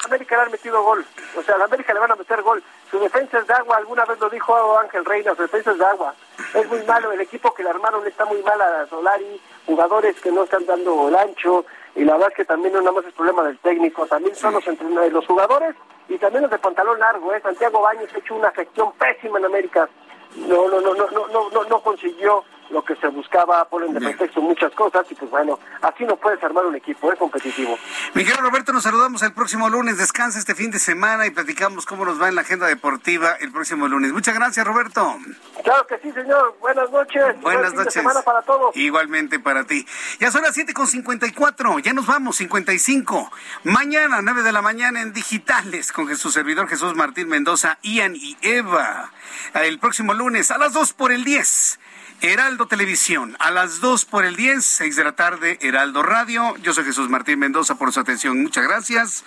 América 0.06 0.38
le 0.38 0.42
han 0.44 0.52
metido 0.52 0.82
gol. 0.82 1.06
O 1.38 1.44
sea, 1.44 1.56
a 1.56 1.66
América 1.66 1.94
le 1.94 2.00
van 2.00 2.12
a 2.12 2.16
meter 2.16 2.42
gol. 2.42 2.64
Su 2.94 3.00
defensa 3.00 3.40
es 3.40 3.48
de 3.48 3.54
agua, 3.56 3.78
alguna 3.78 4.06
vez 4.06 4.20
lo 4.20 4.30
dijo 4.30 4.78
Ángel 4.78 5.04
Reina, 5.04 5.34
su 5.34 5.42
defensa 5.42 5.72
es 5.72 5.80
de 5.80 5.86
agua. 5.86 6.14
Es 6.54 6.70
muy 6.70 6.84
malo, 6.84 7.12
el 7.12 7.22
equipo 7.22 7.52
que 7.52 7.64
le 7.64 7.72
armaron 7.72 8.06
está 8.06 8.24
muy 8.26 8.40
mal 8.44 8.62
a 8.62 8.86
Solari, 8.86 9.42
jugadores 9.66 10.22
que 10.22 10.32
no 10.32 10.44
están 10.44 10.64
dando 10.68 11.08
el 11.08 11.16
ancho, 11.16 11.66
y 11.96 12.04
la 12.04 12.14
verdad 12.14 12.30
es 12.30 12.36
que 12.36 12.46
también 12.46 12.72
no 12.72 12.82
nada 12.82 12.92
más 12.92 13.06
es 13.06 13.14
problema 13.16 13.42
del 13.46 13.58
técnico, 13.58 14.06
también 14.06 14.36
son 14.36 14.54
los 14.54 14.68
entrenadores, 14.68 15.12
los 15.12 15.26
jugadores 15.26 15.76
y 16.08 16.20
también 16.20 16.44
los 16.44 16.52
de 16.52 16.60
pantalón 16.60 17.00
largo, 17.00 17.34
¿eh? 17.34 17.42
Santiago 17.42 17.82
Baños 17.82 18.14
ha 18.14 18.20
hecho 18.20 18.36
una 18.36 18.52
gestión 18.52 18.92
pésima 18.92 19.40
en 19.40 19.46
América. 19.46 19.90
No, 20.36 20.68
no, 20.68 20.80
no, 20.80 20.94
no, 20.94 21.08
no, 21.10 21.50
no, 21.50 21.64
no 21.64 21.82
consiguió 21.82 22.44
lo 22.74 22.84
que 22.84 22.96
se 22.96 23.08
buscaba, 23.08 23.64
ponen 23.66 23.94
de 23.94 24.02
pretexto 24.02 24.42
muchas 24.42 24.74
cosas 24.74 25.06
y 25.10 25.16
pues 25.16 25.30
bueno, 25.30 25.60
así 25.82 26.04
no 26.04 26.16
puedes 26.18 26.44
armar 26.44 26.66
un 26.66 26.76
equipo, 26.76 27.14
es 27.14 27.20
competitivo. 27.20 27.78
Miguel 28.16 28.38
Roberto, 28.38 28.74
nos 28.74 28.84
saludamos 28.84 29.22
el 29.22 29.32
próximo 29.32 29.70
lunes, 29.70 29.98
descansa 29.98 30.40
este 30.40 30.56
fin 30.56 30.72
de 30.72 30.80
semana 30.80 31.28
y 31.28 31.30
platicamos 31.30 31.86
cómo 31.86 32.04
nos 32.04 32.20
va 32.20 32.30
en 32.30 32.36
la 32.36 32.42
agenda 32.42 32.66
deportiva 32.66 33.34
el 33.40 33.52
próximo 33.52 33.88
lunes. 33.88 34.12
Muchas 34.12 34.34
gracias, 34.34 34.66
Roberto. 34.66 35.18
Claro 35.64 35.86
que 35.88 36.00
sí, 36.00 36.12
señor. 36.12 36.58
Buenas 36.60 36.90
noches. 36.90 37.40
Buenas 37.42 37.74
noches. 37.74 37.94
semana 37.94 38.22
para 38.24 38.42
todos. 38.42 38.76
Igualmente 38.76 39.40
para 39.40 39.64
ti. 39.66 39.86
Ya 40.20 40.32
son 40.32 40.42
las 40.42 40.56
siete 40.56 40.74
con 40.74 40.88
54, 40.88 41.80
ya 41.80 41.94
nos 41.94 42.08
vamos, 42.08 42.38
55. 42.38 43.32
Mañana, 43.66 44.22
9 44.24 44.42
de 44.42 44.52
la 44.52 44.64
mañana 44.64 45.02
en 45.02 45.14
Digitales 45.14 45.92
con 45.92 46.14
su 46.18 46.32
servidor 46.32 46.68
Jesús 46.68 46.96
Martín 46.96 47.30
Mendoza, 47.30 47.78
Ian 47.84 48.16
y 48.16 48.36
Eva. 48.42 49.12
El 49.54 49.78
próximo 49.78 50.16
lunes 50.16 50.50
a 50.50 50.58
las 50.58 50.74
2 50.74 50.94
por 50.94 51.12
el 51.12 51.24
10. 51.24 51.80
Heraldo 52.26 52.68
Televisión, 52.68 53.36
a 53.40 53.52
las 53.52 53.82
2 53.82 54.06
por 54.06 54.24
el 54.24 54.38
10, 54.38 54.66
6 54.66 54.96
de 54.96 55.04
la 55.04 55.12
tarde, 55.12 55.60
Heraldo 55.62 56.04
Radio. 56.04 56.56
Yo 56.60 56.74
soy 56.74 56.86
Jesús 56.86 57.10
Martín 57.10 57.38
Mendoza 57.38 57.76
por 57.76 57.92
su 57.92 58.00
atención. 58.00 58.42
Muchas 58.42 58.64
gracias. 58.64 59.26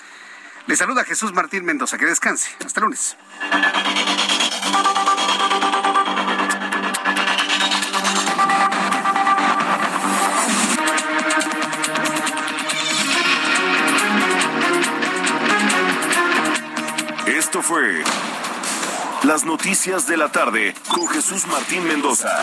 Le 0.66 0.76
saluda 0.76 1.04
Jesús 1.04 1.34
Martín 1.34 1.66
Mendoza. 1.66 1.98
Que 1.98 2.06
descanse. 2.06 2.48
Hasta 2.64 2.80
lunes. 2.80 3.18
Esto 17.26 17.60
fue 17.60 18.02
Las 19.24 19.44
Noticias 19.44 20.06
de 20.06 20.16
la 20.16 20.32
Tarde 20.32 20.74
con 20.88 21.06
Jesús 21.08 21.46
Martín 21.46 21.86
Mendoza. 21.86 22.42